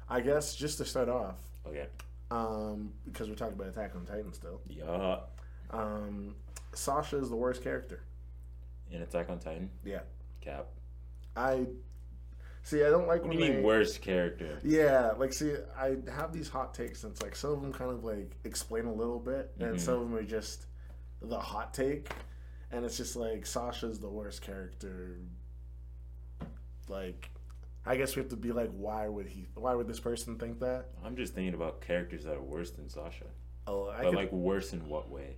I 0.09 0.21
guess 0.21 0.55
just 0.57 0.79
to 0.79 0.85
start 0.85 1.09
off, 1.09 1.39
Okay. 1.67 1.87
um, 2.31 2.93
because 3.05 3.29
we're 3.29 3.37
talking 3.37 3.55
about 3.55 3.69
Attack 3.69 3.95
on 3.95 4.05
Titan 4.07 4.33
still. 4.33 4.61
Yeah. 4.69 5.21
Um, 5.71 6.35
Sasha 6.75 7.17
is 7.19 7.29
the 7.31 7.37
worst 7.37 7.63
character. 7.63 8.03
In 8.91 9.03
Attack 9.03 9.31
on 9.31 9.39
Titan. 9.39 9.71
Yeah. 9.85 10.01
Cap. 10.41 10.67
I 11.37 11.67
see. 12.63 12.83
I 12.85 12.91
don't 12.91 13.07
like 13.07 13.23
What 13.23 13.31
do 13.31 13.37
you 13.39 13.45
mean 13.45 13.57
they- 13.59 13.63
worst 13.63 14.03
character? 14.03 14.59
Yeah, 14.65 15.13
like 15.17 15.33
see, 15.33 15.55
I 15.77 15.97
have 16.13 16.33
these 16.33 16.49
hot 16.49 16.75
takes, 16.75 17.05
and 17.05 17.13
it's 17.13 17.23
like 17.23 17.37
some 17.37 17.53
of 17.53 17.63
them 17.63 17.73
kind 17.73 17.91
of 17.93 18.03
like 18.03 18.37
explain 18.45 18.87
a 18.87 18.93
little 18.93 19.21
bit, 19.21 19.53
and 19.61 19.77
Mhm. 19.77 19.81
some 19.81 19.95
of 19.95 20.01
them 20.01 20.15
are 20.17 20.25
just 20.25 20.67
the 21.23 21.39
hot 21.39 21.73
take, 21.73 22.11
and 22.73 22.85
it's 22.85 22.97
just 22.97 23.15
like 23.15 23.47
Sasha's 23.47 24.01
the 24.01 24.09
worst 24.11 24.43
character. 24.43 25.19
Like, 26.95 27.31
I 27.87 27.97
guess 27.97 28.15
we 28.17 28.21
have 28.21 28.31
to 28.31 28.37
be 28.37 28.53
like, 28.53 28.71
why 28.73 29.09
would 29.09 29.27
he? 29.27 29.47
Why 29.55 29.75
would 29.75 29.87
this 29.87 30.01
person 30.01 30.37
think 30.37 30.61
that? 30.61 30.87
I'm 31.05 31.17
just 31.17 31.35
thinking 31.35 31.55
about 31.55 31.81
characters 31.81 32.25
that 32.25 32.35
are 32.37 32.43
worse 32.43 32.71
than 32.73 32.89
Sasha. 32.89 33.25
Oh, 33.67 33.89
I 33.89 34.03
But 34.03 34.11
could, 34.11 34.15
like 34.17 34.33
worse 34.33 34.73
in 34.73 34.87
what 34.89 35.09
way? 35.11 35.37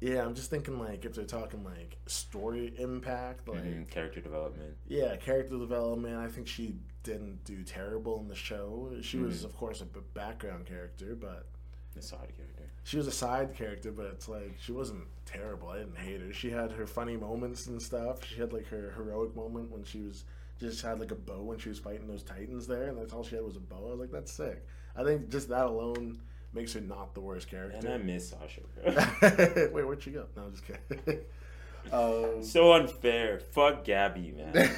yeah, 0.00 0.24
I'm 0.24 0.34
just 0.34 0.48
thinking 0.50 0.78
like 0.78 1.04
if 1.04 1.14
they're 1.14 1.24
talking 1.24 1.62
like 1.64 1.98
story 2.06 2.72
impact, 2.78 3.46
like 3.48 3.62
Mhm, 3.64 3.88
Character 3.90 4.20
development. 4.20 4.76
yeah, 4.86 5.16
character 5.16 5.58
development. 5.58 6.16
I 6.16 6.28
think 6.28 6.46
she 6.48 6.76
didn't 7.02 7.44
do 7.44 7.62
terrible 7.62 8.18
in 8.20 8.28
the 8.28 8.34
show. 8.34 8.92
She 9.02 9.18
was, 9.18 9.42
Mhm. 9.42 9.44
of 9.46 9.56
course, 9.56 9.82
a 9.82 9.84
background 10.14 10.66
character, 10.66 11.14
but 11.14 11.46
a 11.96 12.02
side 12.02 12.32
character. 12.36 12.70
she 12.84 12.96
was 12.96 13.06
a 13.06 13.10
side 13.12 13.54
character, 13.54 13.92
but 13.92 14.06
it's 14.06 14.28
like 14.28 14.54
she 14.58 14.72
wasn't 14.72 15.06
terrible. 15.26 15.68
I 15.68 15.78
didn't 15.78 15.96
hate 15.96 16.20
her. 16.20 16.32
She 16.32 16.50
had 16.50 16.72
her 16.72 16.86
funny 16.86 17.16
moments 17.16 17.66
and 17.66 17.80
stuff. 17.82 18.24
She 18.24 18.36
had 18.40 18.52
like 18.52 18.66
her 18.66 18.92
heroic 18.96 19.34
moment 19.36 19.70
when 19.70 19.84
she 19.84 20.00
was 20.02 20.24
just 20.60 20.82
had 20.82 21.00
like 21.00 21.10
a 21.10 21.14
bow 21.16 21.42
when 21.42 21.58
she 21.58 21.68
was 21.68 21.78
fighting 21.78 22.06
those 22.06 22.22
titans 22.22 22.66
there, 22.66 22.84
and 22.88 22.98
that's 22.98 23.12
all 23.12 23.22
she 23.24 23.34
had 23.36 23.44
was 23.44 23.56
a 23.56 23.60
bow. 23.60 23.86
I 23.88 23.90
was 23.90 24.00
like, 24.00 24.10
that's 24.12 24.32
sick. 24.32 24.64
I 24.96 25.02
think 25.04 25.30
just 25.30 25.48
that 25.48 25.66
alone 25.66 26.20
makes 26.52 26.72
her 26.74 26.80
not 26.80 27.14
the 27.14 27.20
worst 27.20 27.48
character. 27.50 27.76
And 27.78 27.88
I 27.88 27.98
miss 27.98 28.30
Sasha, 28.30 28.60
bro. 28.74 28.92
Wait, 29.72 29.84
where'd 29.84 30.02
she 30.02 30.10
go? 30.12 30.26
No, 30.36 30.44
I'm 30.44 30.52
just 30.52 30.64
kidding. 30.64 31.20
um, 31.92 32.42
so 32.44 32.72
unfair. 32.72 33.40
Fuck 33.40 33.84
Gabi, 33.84 34.36
man. 34.36 34.70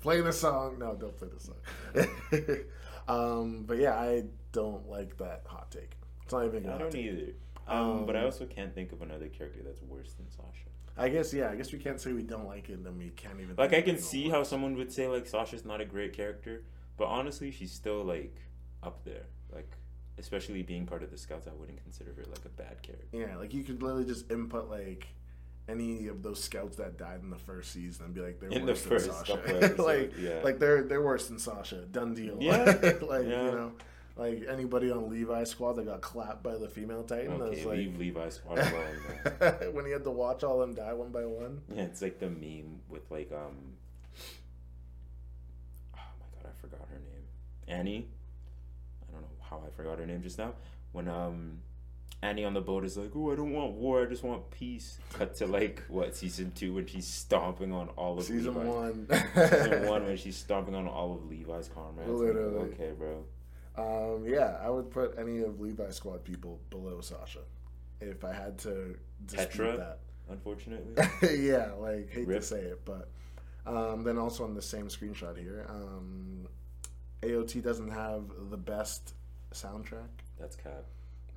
play 0.00 0.20
the 0.20 0.32
song. 0.32 0.78
No, 0.78 0.94
don't 0.94 1.16
play 1.16 1.28
the 1.28 1.40
song. 1.40 2.58
um, 3.08 3.64
but 3.66 3.78
yeah, 3.78 3.94
I 3.94 4.24
don't 4.52 4.88
like 4.88 5.16
that 5.18 5.42
hot 5.46 5.70
take. 5.70 5.96
It's 6.22 6.32
not 6.32 6.44
even 6.44 6.68
I 6.68 6.78
don't 6.78 6.90
take. 6.90 7.04
either. 7.06 7.32
Um, 7.66 8.06
but 8.06 8.16
I 8.16 8.20
Um, 8.20 8.24
also 8.26 8.46
can't 8.46 8.74
think 8.74 8.92
of 8.92 9.02
another 9.02 9.28
character 9.28 9.60
that's 9.64 9.82
worse 9.82 10.12
than 10.14 10.30
Sasha. 10.30 10.67
I 10.98 11.08
guess 11.08 11.32
yeah. 11.32 11.50
I 11.50 11.54
guess 11.54 11.72
we 11.72 11.78
can't 11.78 12.00
say 12.00 12.12
we 12.12 12.22
don't 12.22 12.46
like 12.46 12.68
it, 12.68 12.82
then 12.82 12.98
we 12.98 13.10
can't 13.10 13.40
even. 13.40 13.54
Like 13.56 13.72
I 13.72 13.82
can 13.82 13.98
see 13.98 14.28
how 14.28 14.38
else. 14.38 14.48
someone 14.48 14.76
would 14.76 14.92
say 14.92 15.06
like 15.08 15.26
Sasha's 15.26 15.64
not 15.64 15.80
a 15.80 15.84
great 15.84 16.12
character, 16.12 16.64
but 16.96 17.06
honestly, 17.06 17.50
she's 17.50 17.72
still 17.72 18.04
like 18.04 18.36
up 18.82 19.04
there. 19.04 19.26
Like 19.52 19.70
especially 20.18 20.62
being 20.62 20.86
part 20.86 21.02
of 21.02 21.10
the 21.10 21.18
Scouts, 21.18 21.46
I 21.46 21.54
wouldn't 21.54 21.82
consider 21.82 22.12
her 22.16 22.24
like 22.28 22.44
a 22.44 22.48
bad 22.48 22.82
character. 22.82 23.06
Yeah, 23.12 23.36
like 23.36 23.54
you 23.54 23.62
could 23.62 23.82
literally 23.82 24.04
just 24.04 24.30
input 24.30 24.68
like 24.68 25.06
any 25.68 26.08
of 26.08 26.22
those 26.22 26.42
scouts 26.42 26.76
that 26.78 26.96
died 26.96 27.20
in 27.22 27.30
the 27.30 27.36
first 27.36 27.72
season 27.72 28.06
and 28.06 28.14
be 28.14 28.20
like 28.20 28.40
they're 28.40 28.48
In 28.48 28.64
the 28.64 28.72
worse 28.72 28.82
first 28.82 29.06
than 29.06 29.38
Sasha. 29.38 29.74
like 29.82 30.12
yeah. 30.18 30.40
like 30.42 30.58
they're 30.58 30.82
they're 30.82 31.02
worse 31.02 31.28
than 31.28 31.38
Sasha. 31.38 31.82
Done 31.82 32.14
deal. 32.14 32.38
Yeah, 32.40 32.64
like 33.02 33.26
yeah. 33.26 33.44
you 33.44 33.52
know. 33.52 33.72
Like 34.18 34.46
anybody 34.50 34.90
on 34.90 35.08
Levi's 35.08 35.50
squad 35.50 35.74
that 35.74 35.86
got 35.86 36.00
clapped 36.00 36.42
by 36.42 36.56
the 36.56 36.68
female 36.68 37.04
Titan, 37.04 37.40
Okay, 37.40 37.50
was 37.50 37.64
like 37.64 37.78
leave 37.78 37.96
Levi 37.96 38.28
Squad 38.30 38.58
alone. 38.58 39.72
when 39.72 39.86
he 39.86 39.92
had 39.92 40.02
to 40.02 40.10
watch 40.10 40.42
all 40.42 40.58
them 40.58 40.74
die 40.74 40.92
one 40.92 41.10
by 41.12 41.24
one. 41.24 41.60
Yeah, 41.72 41.84
it's 41.84 42.02
like 42.02 42.18
the 42.18 42.28
meme 42.28 42.80
with 42.88 43.08
like 43.12 43.30
um. 43.32 43.54
Oh 45.94 46.00
my 46.18 46.26
god, 46.42 46.50
I 46.50 46.60
forgot 46.60 46.80
her 46.90 46.96
name. 46.98 47.24
Annie. 47.68 48.08
I 49.08 49.12
don't 49.12 49.20
know 49.22 49.28
how 49.40 49.62
I 49.64 49.70
forgot 49.76 50.00
her 50.00 50.06
name 50.06 50.20
just 50.20 50.36
now. 50.38 50.54
When 50.90 51.06
um, 51.06 51.58
Annie 52.20 52.44
on 52.44 52.54
the 52.54 52.60
boat 52.60 52.84
is 52.84 52.96
like, 52.96 53.12
"Oh, 53.14 53.30
I 53.30 53.36
don't 53.36 53.52
want 53.52 53.74
war. 53.74 54.02
I 54.02 54.06
just 54.06 54.24
want 54.24 54.50
peace." 54.50 54.98
Cut 55.12 55.36
to 55.36 55.46
like 55.46 55.84
what 55.86 56.16
season 56.16 56.50
two 56.56 56.74
when 56.74 56.86
she's 56.86 57.06
stomping 57.06 57.70
on 57.72 57.88
all 57.90 58.18
of 58.18 58.24
Season 58.24 58.52
Levi's. 58.52 58.68
one. 58.68 59.06
season 59.34 59.88
one 59.88 60.04
when 60.06 60.16
she's 60.16 60.36
stomping 60.36 60.74
on 60.74 60.88
all 60.88 61.14
of 61.14 61.30
Levi's 61.30 61.68
comrades. 61.68 62.10
I'm 62.10 62.16
like, 62.16 62.26
Literally. 62.34 62.72
okay, 62.72 62.90
bro. 62.98 63.24
Um, 63.78 64.24
yeah, 64.26 64.56
I 64.62 64.68
would 64.70 64.90
put 64.90 65.16
any 65.18 65.40
of 65.42 65.60
Levi 65.60 65.90
squad 65.90 66.24
people 66.24 66.60
below 66.70 67.00
Sasha 67.00 67.40
if 68.00 68.24
I 68.24 68.32
had 68.32 68.58
to 68.60 68.96
dispute 69.26 69.50
Petra? 69.76 69.96
Unfortunately. 70.30 70.94
yeah, 71.38 71.70
like 71.78 72.10
hate 72.10 72.26
Rip. 72.26 72.40
to 72.40 72.46
say 72.46 72.60
it, 72.60 72.84
but 72.84 73.08
um, 73.66 74.02
then 74.02 74.18
also 74.18 74.44
on 74.44 74.54
the 74.54 74.62
same 74.62 74.88
screenshot 74.88 75.36
here, 75.38 75.66
um, 75.68 76.46
AOT 77.22 77.62
doesn't 77.62 77.90
have 77.90 78.24
the 78.50 78.56
best 78.56 79.14
soundtrack. 79.52 80.08
That's 80.38 80.56
cap. 80.56 80.84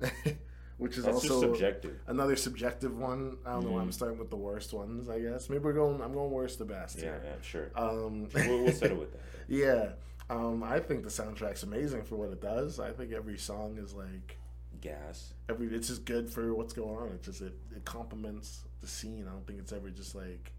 which 0.78 0.96
is 0.98 1.04
That's 1.04 1.14
also 1.16 1.40
subjective. 1.40 2.00
another 2.08 2.34
subjective 2.36 2.98
one. 2.98 3.36
I 3.46 3.52
don't 3.52 3.64
know 3.64 3.72
why 3.72 3.80
I'm 3.82 3.88
Mhm. 3.90 3.94
starting 3.94 4.18
with 4.18 4.30
the 4.30 4.36
worst 4.36 4.72
ones. 4.72 5.08
I 5.08 5.20
guess 5.20 5.48
maybe 5.48 5.62
we're 5.64 5.72
going. 5.74 6.00
I'm 6.02 6.12
going 6.12 6.30
worst 6.30 6.58
to 6.58 6.64
best. 6.64 6.96
Yeah, 6.96 7.02
here. 7.04 7.22
yeah, 7.24 7.34
sure. 7.42 7.70
Um, 7.76 8.28
we'll, 8.34 8.64
we'll 8.64 8.72
settle 8.72 8.96
with 8.98 9.12
that. 9.12 9.20
yeah. 9.48 9.90
Um, 10.30 10.62
I 10.62 10.78
think 10.80 11.02
the 11.02 11.08
soundtrack's 11.10 11.62
amazing 11.62 12.04
for 12.04 12.16
what 12.16 12.30
it 12.30 12.40
does. 12.40 12.80
I 12.80 12.90
think 12.92 13.12
every 13.12 13.36
song 13.38 13.76
is 13.78 13.92
like 13.94 14.38
Gas. 14.80 15.34
every. 15.48 15.68
It's 15.68 15.88
just 15.88 16.04
good 16.04 16.28
for 16.30 16.54
what's 16.54 16.72
going 16.72 16.96
on. 16.96 17.08
It 17.08 17.22
just 17.22 17.40
it, 17.42 17.54
it 17.74 17.84
complements 17.84 18.62
the 18.80 18.86
scene. 18.88 19.26
I 19.28 19.32
don't 19.32 19.46
think 19.46 19.58
it's 19.60 19.72
ever 19.72 19.90
just 19.90 20.14
like, 20.14 20.52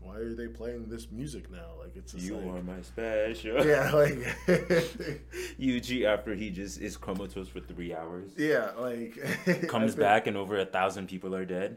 why 0.00 0.14
are 0.16 0.32
they 0.34 0.46
playing 0.48 0.88
this 0.88 1.10
music 1.10 1.50
now? 1.50 1.72
Like 1.78 1.94
it's 1.96 2.12
just 2.12 2.24
You 2.24 2.36
like, 2.36 2.46
are 2.46 2.62
my 2.62 2.80
special. 2.82 3.66
yeah, 3.66 3.90
like 3.92 4.14
Yuji 5.58 6.04
after 6.04 6.34
he 6.34 6.50
just 6.50 6.80
is 6.80 6.96
comatose 6.96 7.48
for 7.48 7.60
three 7.60 7.94
hours. 7.94 8.30
yeah, 8.36 8.70
like 8.78 9.18
Comes 9.68 9.92
think- 9.92 10.00
back 10.00 10.26
and 10.26 10.36
over 10.36 10.58
a 10.58 10.64
thousand 10.64 11.08
people 11.08 11.34
are 11.34 11.44
dead. 11.44 11.76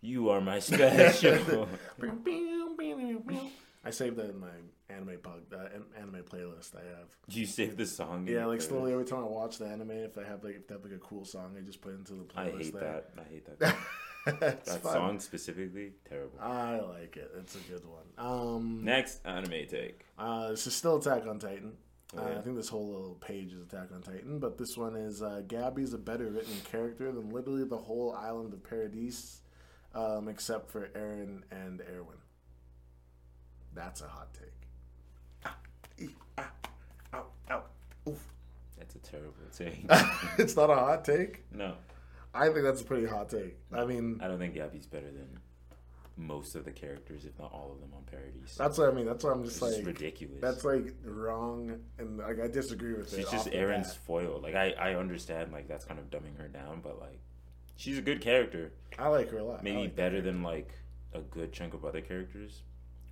You 0.00 0.30
are 0.30 0.40
my 0.40 0.58
special. 0.58 1.68
I 3.84 3.90
saved 3.90 4.16
that 4.16 4.30
in 4.30 4.40
my 4.40 4.48
anime 4.92 5.18
pug, 5.22 5.40
uh, 5.52 5.66
anime 5.98 6.22
playlist. 6.22 6.74
I 6.76 6.84
have. 6.98 7.08
Do 7.28 7.40
you 7.40 7.46
save 7.46 7.76
the 7.76 7.86
song. 7.86 8.26
Yeah, 8.28 8.46
like 8.46 8.60
slowly 8.60 8.92
every 8.92 9.04
time 9.04 9.20
I 9.20 9.28
watch 9.28 9.58
the 9.58 9.66
anime, 9.66 9.90
if 9.92 10.14
they 10.14 10.24
have 10.24 10.44
like 10.44 10.56
if 10.56 10.66
they 10.68 10.74
have 10.74 10.84
like 10.84 10.92
a 10.94 10.98
cool 10.98 11.24
song, 11.24 11.54
I 11.58 11.62
just 11.62 11.80
put 11.80 11.92
it 11.92 11.98
into 11.98 12.14
the 12.14 12.24
playlist. 12.24 12.36
I 12.54 12.58
hate 12.58 12.72
there. 12.74 12.80
that. 12.82 13.10
I 13.18 13.32
hate 13.32 13.58
that. 13.58 13.76
that 14.40 14.66
fun. 14.82 14.92
song 14.92 15.20
specifically, 15.20 15.92
terrible. 16.08 16.38
I 16.40 16.78
like 16.80 17.16
it. 17.16 17.30
It's 17.38 17.56
a 17.56 17.58
good 17.70 17.82
one. 17.84 18.04
Um, 18.18 18.84
Next 18.84 19.20
anime 19.24 19.66
take. 19.68 20.04
uh, 20.18 20.50
this 20.50 20.66
is 20.66 20.74
still 20.74 20.98
Attack 20.98 21.26
on 21.26 21.38
Titan. 21.40 21.72
Oh, 22.16 22.20
Uh. 22.20 22.38
I 22.38 22.40
think 22.42 22.54
this 22.56 22.68
whole 22.68 22.86
little 22.86 23.14
page 23.16 23.52
is 23.52 23.62
Attack 23.62 23.88
on 23.92 24.00
Titan, 24.02 24.38
but 24.38 24.58
this 24.58 24.76
one 24.76 24.94
is 24.94 25.22
uh, 25.22 25.42
Gabi's 25.48 25.92
a 25.94 25.98
better 25.98 26.26
written 26.30 26.54
character 26.70 27.10
than 27.10 27.30
literally 27.30 27.64
the 27.64 27.76
whole 27.78 28.12
island 28.14 28.52
of 28.52 28.62
Paradise, 28.62 29.40
um, 29.94 30.28
except 30.28 30.70
for 30.70 30.88
Eren 30.88 31.42
and 31.50 31.80
Erwin. 31.92 32.18
That's 33.74 34.02
a 34.02 34.06
hot 34.06 34.28
take. 34.34 34.68
Ah, 35.46 35.56
ee, 35.98 36.08
ah, 36.38 36.50
ow, 37.14 37.24
ow, 37.50 37.62
oof. 38.08 38.22
That's 38.78 38.94
a 38.94 38.98
terrible 39.12 39.34
take. 39.56 39.84
it's 40.38 40.56
not 40.56 40.70
a 40.70 40.74
hot 40.74 41.04
take. 41.04 41.44
no, 41.52 41.74
I 42.34 42.46
think 42.48 42.62
that's 42.62 42.80
a 42.80 42.84
pretty 42.84 43.06
hot 43.06 43.28
take. 43.28 43.56
I 43.72 43.84
mean, 43.84 44.20
I 44.22 44.28
don't 44.28 44.38
think 44.38 44.54
Gabi's 44.54 44.86
better 44.86 45.10
than 45.10 45.38
most 46.16 46.54
of 46.54 46.64
the 46.64 46.70
characters, 46.70 47.24
if 47.24 47.38
not 47.38 47.52
all 47.52 47.72
of 47.72 47.80
them, 47.80 47.90
on 47.96 48.02
Paradis. 48.04 48.54
that's 48.56 48.76
what 48.78 48.88
I 48.90 48.92
mean. 48.92 49.06
That's 49.06 49.24
why 49.24 49.32
I'm 49.32 49.40
It's 49.44 49.50
just 49.58 49.60
just 49.62 49.76
like, 49.78 49.86
ridiculous. 49.86 50.40
that's 50.40 50.64
like 50.64 50.94
wrong, 51.04 51.78
and 51.98 52.18
like 52.18 52.40
I 52.40 52.48
disagree 52.48 52.94
with 52.94 53.12
it. 53.12 53.16
She's 53.16 53.30
just 53.30 53.48
Eren's 53.48 53.94
foil. 53.94 54.40
Like 54.42 54.54
I, 54.54 54.72
I 54.72 54.94
understand 54.94 55.52
like 55.52 55.68
that's 55.68 55.84
kind 55.84 55.98
of 56.00 56.10
dumbing 56.10 56.36
her 56.38 56.48
down, 56.48 56.80
but 56.82 56.98
like 57.00 57.20
she's 57.76 57.98
a 57.98 58.02
good 58.02 58.20
character. 58.20 58.72
I 58.98 59.08
like 59.08 59.30
her 59.30 59.38
a 59.38 59.44
lot. 59.44 59.62
Maybe 59.64 59.82
like 59.82 59.96
better 59.96 60.20
than 60.20 60.42
like 60.42 60.70
a 61.14 61.20
good 61.20 61.52
chunk 61.52 61.74
of 61.74 61.84
other 61.84 62.00
characters 62.00 62.62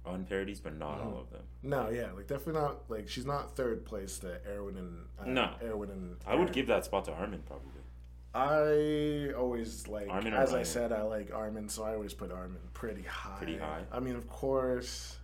on 0.07 0.24
Paradis, 0.24 0.61
but 0.61 0.76
not 0.78 1.01
all 1.01 1.18
of 1.20 1.30
them. 1.30 1.42
No, 1.62 1.88
yeah, 1.90 2.11
like 2.12 2.26
definitely 2.26 2.55
not. 2.61 2.88
Like 2.90 3.09
she's 3.09 3.26
not 3.26 3.55
third 3.57 3.84
place 3.84 4.18
to 4.20 4.40
Erwin 4.48 4.76
and 4.76 5.05
uh, 5.20 5.24
No. 5.26 5.55
Erwin 5.62 5.90
and. 5.90 6.16
I 6.26 6.34
would 6.34 6.53
give 6.53 6.66
that 6.68 6.84
spot 6.84 7.05
to 7.07 7.12
Armin 7.12 7.42
probably. 7.46 7.66
I 8.32 9.32
always 9.36 9.88
like, 9.88 10.09
Armin 10.09 10.34
as 10.34 10.55
I 10.55 10.62
said, 10.62 10.92
I 10.92 11.03
like 11.03 11.32
Armin, 11.34 11.68
so 11.68 11.82
I 11.82 11.94
always 11.94 12.14
put 12.14 12.30
Armin 12.30 12.61
pretty 12.74 13.03
high. 13.03 13.36
Pretty 13.38 13.59
high? 13.59 13.82
I 13.90 13.98
mean, 13.98 14.14
of 14.14 14.28
course, 14.28 15.18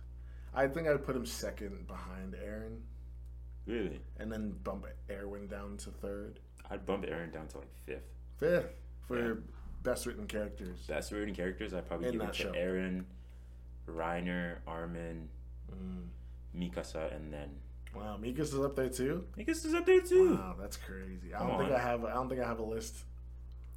I 0.53 0.67
think 0.67 0.87
I'd 0.89 1.05
put 1.05 1.15
him 1.15 1.25
second 1.25 1.87
behind 1.87 2.33
Eren, 2.33 2.79
Really, 3.65 4.01
and 4.19 4.29
then 4.31 4.51
bump 4.63 4.85
Erwin 5.09 5.47
down 5.47 5.77
to 5.77 5.89
third, 5.89 6.39
I'd 6.69 6.85
bump 6.85 7.05
Eren 7.05 7.31
down 7.31 7.47
to 7.49 7.59
like 7.59 7.73
fifth. 7.85 8.09
fifth 8.39 8.73
for 9.07 9.17
Yeah. 9.19 9.33
best 9.83 10.05
written 10.05 10.27
characters. 10.27 10.79
Best 10.87 11.13
written 11.13 11.33
characters, 11.33 11.73
I'd 11.73 11.87
probably 11.87 12.07
In 12.07 12.13
give 12.13 12.21
it 12.23 12.33
to 12.33 12.33
show. 12.33 12.51
Eren, 12.51 13.05
Reiner, 13.87 14.57
Armin, 14.67 15.29
Mm. 15.71 16.07
Mikasa, 16.55 17.13
and 17.15 17.33
then 17.33 17.49
Wow, 17.95 18.17
Mikas 18.21 18.39
is 18.53 18.59
up 18.59 18.75
there 18.75 18.89
too. 18.89 19.25
Mikasa's 19.37 19.73
up 19.73 19.85
there 19.85 20.01
too. 20.01 20.35
Wow, 20.35 20.55
that's 20.59 20.77
crazy. 20.77 21.33
I 21.33 21.39
Come 21.39 21.47
don't 21.47 21.57
think 21.59 21.71
on. 21.71 21.75
I 21.77 21.81
have. 21.81 22.05
I 22.05 22.13
don't 22.13 22.29
think 22.29 22.41
I 22.41 22.47
have 22.47 22.59
a 22.59 22.63
list. 22.63 23.03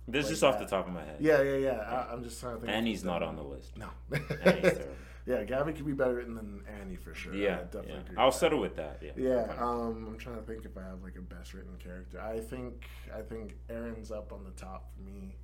This 0.07 0.27
is 0.27 0.31
Like 0.31 0.31
just 0.33 0.45
off 0.45 0.59
that. 0.59 0.69
the 0.69 0.77
top 0.77 0.87
of 0.89 0.93
my 0.93 1.05
head. 1.05 1.17
Yeah, 1.21 1.41
yeah, 1.43 1.57
yeah. 1.57 1.71
I, 1.81 2.13
I'm 2.13 2.23
just 2.23 2.41
trying 2.41 2.61
to 2.61 2.67
think. 2.67 2.87
he's 2.87 3.03
not 3.05 3.23
on 3.23 3.37
the 3.37 3.43
list. 3.43 3.77
No. 3.77 3.89
Annie's 4.13 4.33
terrible. 4.45 4.95
yeah, 5.27 5.45
Gabi 5.45 5.75
could 5.77 5.87
be 5.87 5.93
better 5.93 6.15
written 6.15 6.35
than 6.35 6.63
Annie 6.81 6.97
for 6.97 7.15
sure. 7.15 7.33
I 7.33 7.37
Yeah, 7.37 7.57
definitely 7.65 7.93
yeah. 7.93 8.01
agree. 8.01 8.17
I'll 8.19 8.27
with 8.27 8.35
that. 8.35 8.41
settle 8.41 8.61
with 8.61 8.77
that. 8.77 9.03
Yeah. 9.03 9.13
Yeah, 9.17 9.55
um, 9.59 10.07
I'm 10.09 10.19
trying 10.19 10.37
to 10.37 10.43
think 10.43 10.65
if 10.65 10.77
I 10.77 10.83
have 10.83 11.03
like 11.03 11.17
a 11.17 11.23
best 11.23 11.55
written 11.55 11.77
character. 11.79 12.21
I 12.21 12.41
think 12.41 12.87
I 13.17 13.23
think 13.23 13.57
Eren's 13.69 14.11
up 14.11 14.33
on 14.33 14.45
the 14.45 14.51
top 14.53 14.91
for 14.95 15.03
me, 15.03 15.37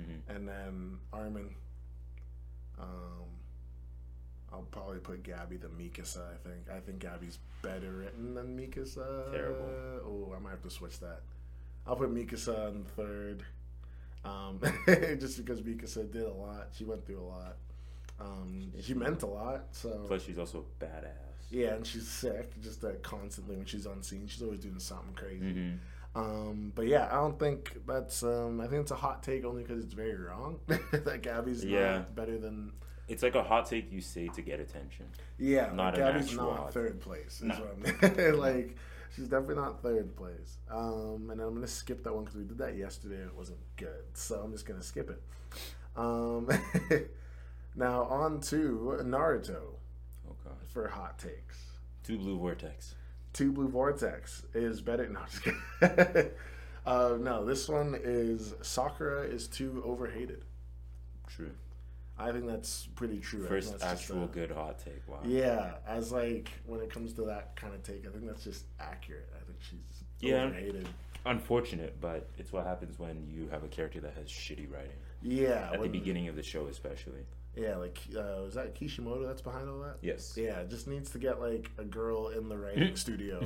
Mhm. 0.00 0.34
and 0.36 0.48
then 0.48 0.98
Armin. 1.12 1.54
Um, 2.78 3.26
I'll 4.54 4.62
probably 4.70 4.98
put 5.00 5.22
Gabi 5.24 5.60
the 5.60 5.66
Mikasa. 5.68 6.18
I 6.22 6.48
think 6.48 6.70
I 6.74 6.78
think 6.80 7.00
Gabi's 7.00 7.38
better 7.62 7.90
written 7.90 8.34
than 8.34 8.56
Mikasa. 8.58 9.32
Terrible. 9.32 9.68
Oh, 10.06 10.32
I 10.36 10.38
might 10.38 10.50
have 10.50 10.62
to 10.62 10.70
switch 10.70 11.00
that. 11.00 11.20
I'll 11.86 11.96
put 11.96 12.14
Mikasa 12.14 12.70
in 12.70 12.84
third, 12.84 13.42
um, 14.24 14.60
just 15.18 15.36
because 15.38 15.60
Mikasa 15.60 16.10
did 16.10 16.22
a 16.22 16.32
lot. 16.32 16.68
She 16.72 16.84
went 16.84 17.04
through 17.04 17.20
a 17.20 17.28
lot. 17.28 17.56
Um, 18.20 18.72
she 18.80 18.94
meant 18.94 19.22
a 19.22 19.26
lot. 19.26 19.64
So 19.72 20.04
Plus, 20.06 20.22
she's 20.22 20.38
also 20.38 20.64
badass. 20.80 21.50
yeah, 21.50 21.74
and 21.74 21.86
she's 21.86 22.06
sick. 22.08 22.58
Just 22.62 22.80
that 22.82 23.02
constantly 23.02 23.56
when 23.56 23.66
she's 23.66 23.86
on 23.86 24.02
scene, 24.02 24.26
she's 24.28 24.42
always 24.42 24.60
doing 24.60 24.78
something 24.78 25.14
crazy. 25.14 25.52
hmm 25.52 25.72
Um, 26.14 26.72
but 26.76 26.86
yeah, 26.86 27.08
I 27.10 27.16
don't 27.16 27.38
think 27.38 27.76
that's. 27.86 28.22
Um, 28.22 28.60
I 28.60 28.66
think 28.68 28.82
it's 28.82 28.92
a 28.92 28.96
hot 28.96 29.22
take 29.24 29.44
only 29.44 29.62
because 29.64 29.84
it's 29.84 29.94
very 29.94 30.14
wrong 30.16 30.60
that 30.68 31.22
Gabi's 31.22 31.64
Yeah. 31.64 32.04
better 32.14 32.38
than. 32.38 32.72
It's 33.08 33.22
like 33.22 33.34
a 33.34 33.42
hot 33.42 33.66
take 33.66 33.92
you 33.92 34.00
say 34.00 34.28
to 34.28 34.42
get 34.42 34.60
attention. 34.60 35.06
Yeah, 35.38 35.70
Not 35.74 35.94
Gabi's 35.94 36.34
not 36.34 36.72
third 36.72 37.00
place. 37.00 37.40
Is 37.40 37.42
No. 38.16 38.36
like. 38.36 38.76
She's 39.14 39.28
definitely 39.28 39.56
not 39.56 39.80
third 39.80 40.16
place. 40.16 40.56
Um, 40.68 41.28
and 41.30 41.40
I'm 41.40 41.54
gonna 41.54 41.68
skip 41.68 42.02
that 42.02 42.12
one 42.12 42.24
because 42.24 42.36
we 42.36 42.44
did 42.44 42.58
that 42.58 42.76
yesterday 42.76 43.14
and 43.20 43.26
it 43.26 43.36
wasn't 43.36 43.60
good. 43.76 44.02
So 44.14 44.40
I'm 44.42 44.50
just 44.50 44.66
gonna 44.66 44.82
skip 44.82 45.08
it. 45.08 45.22
Um, 45.96 46.48
now 47.76 48.02
on 48.04 48.40
to 48.40 48.98
Naruto 49.04 49.76
Oh 50.28 50.34
god. 50.42 50.54
for 50.68 50.88
hot 50.88 51.18
takes. 51.20 51.62
Two 52.02 52.18
blue 52.18 52.36
vortex. 52.38 52.96
Two 53.32 53.50
Blue 53.52 53.66
Vortex 53.68 54.44
is 54.54 54.80
better. 54.80 55.08
No, 55.08 55.18
just 55.28 55.42
kidding. 55.42 56.30
uh, 56.86 57.16
no, 57.20 57.44
this 57.44 57.68
one 57.68 57.98
is 58.00 58.54
Sakura 58.62 59.22
is 59.22 59.48
too 59.48 59.82
overhated. 59.84 60.44
True. 61.26 61.50
I 62.18 62.30
think 62.30 62.46
that's 62.46 62.86
pretty 62.94 63.18
true. 63.18 63.44
First 63.46 63.82
actual 63.82 64.24
a- 64.24 64.28
good 64.28 64.50
hot 64.50 64.78
take. 64.78 65.02
Wow. 65.08 65.18
Yeah, 65.24 65.74
as 65.86 66.12
like 66.12 66.50
when 66.66 66.80
it 66.80 66.90
comes 66.90 67.12
to 67.14 67.22
that 67.22 67.56
kind 67.56 67.74
of 67.74 67.82
take, 67.82 68.06
I 68.06 68.10
think 68.10 68.26
that's 68.26 68.44
just 68.44 68.66
accurate. 68.78 69.28
I 69.34 69.44
think 69.44 69.58
she's 69.60 70.04
Yeah. 70.20 70.44
overhated. 70.44 70.88
Unfortunate, 71.26 72.00
but 72.00 72.28
it's 72.38 72.52
what 72.52 72.66
happens 72.66 72.98
when 72.98 73.26
you 73.26 73.48
have 73.48 73.64
a 73.64 73.68
character 73.68 73.98
that 74.00 74.14
has 74.14 74.26
shitty 74.28 74.70
writing. 74.70 74.92
Yeah, 75.22 75.70
At 75.72 75.80
the 75.80 75.88
beginning 75.88 76.28
of 76.28 76.36
the 76.36 76.42
show, 76.42 76.66
especially. 76.66 77.24
Yeah, 77.56 77.76
like 77.76 77.98
uh, 78.16 78.42
was 78.44 78.54
that 78.54 78.74
Kishimoto 78.74 79.24
that's 79.26 79.40
behind 79.42 79.68
all 79.68 79.78
that? 79.80 79.96
Yes. 80.02 80.34
Yeah, 80.36 80.64
just 80.68 80.88
needs 80.88 81.10
to 81.10 81.18
get 81.18 81.40
like 81.40 81.70
a 81.78 81.84
girl 81.84 82.28
in 82.28 82.48
the 82.48 82.56
writing 82.58 82.96
studio 83.04 83.38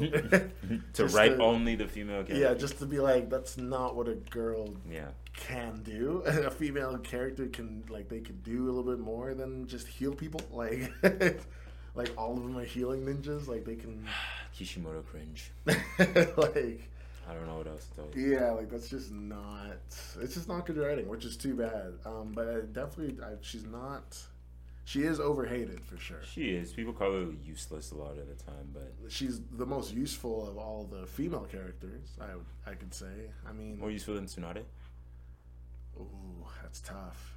to 0.95 1.07
write 1.09 1.37
to- 1.37 1.43
only 1.43 1.75
the 1.77 1.87
female 1.87 2.23
character. 2.25 2.35
Yeah, 2.37 2.55
just 2.55 2.79
to 2.79 2.87
be 2.87 3.01
like, 3.01 3.29
that's 3.29 3.59
not 3.59 3.97
what 3.97 4.09
a 4.09 4.15
girl 4.15 4.75
Yeah. 4.91 5.09
can 5.37 5.83
do. 5.83 6.23
a 6.27 6.51
female 6.51 6.97
character 6.99 7.47
can 7.49 7.85
like 7.91 8.09
they 8.09 8.21
could 8.21 8.43
do 8.43 8.65
a 8.65 8.71
little 8.73 8.91
bit 8.91 8.99
more 8.99 9.35
than 9.35 9.67
just 9.67 9.87
heal 9.87 10.15
people. 10.15 10.41
Like, 10.53 10.91
like 11.95 12.11
all 12.17 12.33
of 12.37 12.43
them 12.43 12.57
are 12.57 12.65
healing 12.65 13.05
ninjas. 13.05 13.47
Like 13.47 13.65
they 13.67 13.77
can, 13.77 14.07
Kishimoto 14.57 15.03
cringe. 15.03 15.51
like 16.37 16.81
I 17.29 17.35
don't 17.35 17.47
know 17.47 17.59
what 17.59 17.67
else 17.67 17.87
to 17.87 17.95
tell 17.97 18.09
you. 18.15 18.33
yeah, 18.35 18.51
like 18.53 18.71
that's 18.71 18.89
just 18.89 19.13
not. 19.13 19.77
It's 20.21 20.35
just 20.35 20.49
not 20.49 20.65
good 20.67 20.79
writing, 20.79 21.09
which 21.09 21.25
is 21.25 21.37
too 21.37 21.55
bad. 21.55 21.93
Um, 22.07 22.33
but 22.35 22.49
I 22.49 22.61
definitely, 22.73 23.23
I, 23.23 23.33
she's 23.43 23.65
not. 23.67 24.17
She 24.85 25.03
is 25.03 25.21
overhated 25.21 25.85
for 25.85 25.99
sure. 25.99 26.21
She 26.25 26.53
is. 26.53 26.73
People 26.73 26.95
call 26.95 27.13
her 27.13 27.27
useless 27.45 27.91
a 27.91 27.95
lot 27.97 28.13
of 28.17 28.27
the 28.27 28.43
time, 28.43 28.69
but 28.73 28.91
She's 29.09 29.41
the 29.59 29.67
most 29.67 29.93
useful 29.93 30.49
of 30.49 30.57
all 30.57 30.89
the 30.91 31.07
female 31.07 31.47
characters. 31.53 32.17
I 32.19 32.35
would, 32.35 32.47
I 32.67 32.73
could 32.73 32.95
say. 32.95 33.31
I 33.47 33.53
mean, 33.53 33.79
more 33.79 33.91
useful 33.91 34.15
than 34.15 34.25
Tsunade. 34.25 34.63
ooh, 36.01 36.47
that's 36.63 36.81
tough. 36.81 37.35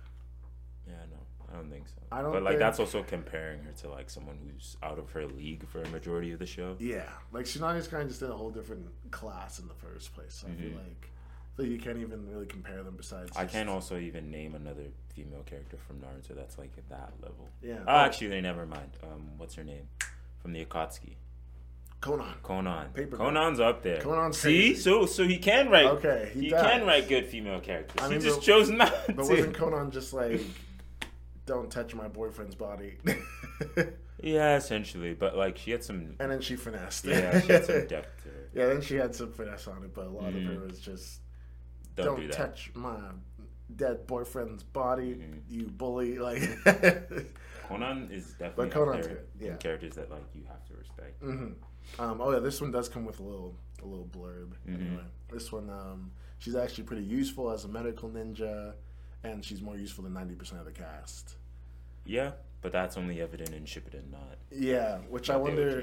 Yeah, 0.87 0.93
no, 1.11 1.17
I 1.51 1.57
don't 1.57 1.69
think 1.69 1.87
so. 1.87 1.95
I 2.11 2.21
don't 2.21 2.31
But 2.31 2.43
like 2.43 2.51
think- 2.53 2.59
that's 2.59 2.79
also 2.79 3.03
comparing 3.03 3.63
her 3.63 3.71
to 3.81 3.89
like 3.89 4.09
someone 4.09 4.37
who's 4.43 4.77
out 4.81 4.97
of 4.99 5.11
her 5.11 5.25
league 5.25 5.67
for 5.67 5.81
a 5.83 5.87
majority 5.89 6.31
of 6.31 6.39
the 6.39 6.45
show. 6.45 6.75
Yeah, 6.79 7.03
like 7.31 7.45
Tsunade's 7.45 7.87
kind 7.87 8.03
of 8.03 8.09
just 8.09 8.21
in 8.21 8.29
a 8.31 8.35
whole 8.35 8.51
different 8.51 8.87
class 9.11 9.59
in 9.59 9.67
the 9.67 9.73
first 9.73 10.13
place. 10.15 10.33
So 10.35 10.47
I 10.47 10.51
feel 10.51 10.69
Mhm. 10.71 10.75
like, 10.75 11.09
I 11.11 11.57
feel 11.57 11.65
like 11.65 11.71
you 11.73 11.79
can't 11.79 11.97
even 11.97 12.29
really 12.29 12.45
compare 12.45 12.83
them. 12.83 12.95
Besides, 12.95 13.31
I 13.35 13.43
just- 13.43 13.53
can't 13.53 13.69
also 13.69 13.97
even 13.97 14.31
name 14.31 14.55
another 14.55 14.85
female 15.13 15.43
character 15.43 15.77
from 15.77 15.97
Naruto 15.99 16.33
that's 16.35 16.57
like 16.57 16.71
at 16.77 16.87
that 16.89 17.11
level. 17.21 17.49
Yeah. 17.61 17.79
Oh, 17.85 17.97
actually, 17.97 18.39
never 18.39 18.65
mind. 18.65 18.91
Um, 19.03 19.37
what's 19.37 19.55
her 19.55 19.63
name? 19.65 19.89
From 20.39 20.53
the 20.53 20.63
Akatsuki. 20.65 21.15
Konan. 22.01 22.33
Konan. 22.43 22.91
Paper 22.95 23.15
Konan's 23.17 23.59
up 23.59 23.83
there. 23.83 24.01
Konan's 24.01 24.37
See, 24.37 24.69
crazy. 24.69 24.81
so 24.81 25.05
so 25.05 25.23
he 25.23 25.37
can 25.37 25.69
write. 25.69 25.85
Okay, 25.85 26.31
he, 26.33 26.45
he 26.45 26.49
can 26.49 26.83
write 26.87 27.07
good 27.07 27.27
female 27.27 27.59
characters. 27.59 28.01
I 28.01 28.11
he 28.13 28.17
just 28.19 28.37
but- 28.39 28.43
chose 28.45 28.69
not 28.71 28.91
But 29.05 29.13
to. 29.13 29.29
wasn't 29.33 29.55
Konan 29.55 29.91
just 29.91 30.11
like, 30.13 30.41
don't 31.45 31.69
touch 31.71 31.93
my 31.95 32.07
boyfriend's 32.07 32.55
body? 32.55 32.97
yeah, 34.21 34.55
essentially, 34.57 35.13
but 35.13 35.35
like 35.35 35.57
she 35.57 35.71
had 35.71 35.83
some. 35.83 36.15
and 36.19 36.31
then 36.31 36.41
she 36.41 36.55
finessed. 36.55 37.05
It. 37.05 37.11
Yeah, 37.11 37.41
she 37.41 37.51
had 37.53 37.65
some 37.65 37.87
depth 37.87 38.23
to 38.23 38.29
her. 38.29 38.49
yeah, 38.53 38.65
then 38.67 38.81
she 38.81 38.95
had 38.95 39.15
some 39.15 39.31
finesse 39.31 39.67
on 39.67 39.83
it, 39.83 39.93
but 39.93 40.07
a 40.07 40.09
lot 40.09 40.29
of 40.29 40.35
Mhm. 40.35 40.55
it 40.55 40.61
was 40.69 40.79
just 40.79 41.19
Don't, 41.95 42.05
don't, 42.05 42.19
do 42.21 42.27
that. 42.27 42.35
touch 42.35 42.71
my 42.75 42.97
dead 43.75 44.05
boyfriend's 44.07 44.63
body, 44.63 45.15
Mhm. 45.15 45.41
you 45.49 45.67
bully. 45.67 46.17
Like, 46.19 46.41
Konan 47.69 48.11
is 48.11 48.33
definitely 48.33 48.65
But 48.67 48.73
Konan's 48.75 49.07
there 49.07 49.15
good, 49.15 49.27
yeah. 49.39 49.55
characters 49.55 49.95
that 49.95 50.11
like 50.11 50.23
you 50.35 50.43
have 50.47 50.65
to 50.67 50.73
respect. 50.75 51.21
hmm 51.21 51.53
um, 51.99 52.21
oh 52.21 52.31
yeah, 52.31 52.39
this 52.39 52.61
one 52.61 52.71
does 52.71 52.87
come 52.87 53.05
with 53.05 53.19
a 53.19 53.23
little 53.23 53.55
a 53.81 53.85
little 53.85 54.05
blurb. 54.05 54.51
Mhm. 54.67 54.75
Anyway, 54.75 55.03
this 55.31 55.51
one, 55.51 55.69
um, 55.69 56.11
she's 56.37 56.55
actually 56.55 56.83
pretty 56.83 57.03
useful 57.03 57.49
as 57.49 57.65
a 57.65 57.67
medical 57.67 58.09
ninja, 58.09 58.73
and 59.23 59.43
she's 59.43 59.61
more 59.61 59.77
useful 59.77 60.03
than 60.03 60.13
ninety 60.13 60.35
percent 60.35 60.59
of 60.59 60.65
the 60.65 60.71
cast. 60.71 61.35
Yeah, 62.05 62.31
but 62.61 62.71
that's 62.71 62.97
only 62.97 63.21
evident 63.21 63.53
in 63.53 63.63
Shippuden, 63.65 64.11
not. 64.11 64.37
Yeah, 64.51 64.97
which 65.09 65.29
I 65.29 65.33
not 65.33 65.39
the 65.39 65.43
wonder 65.43 65.79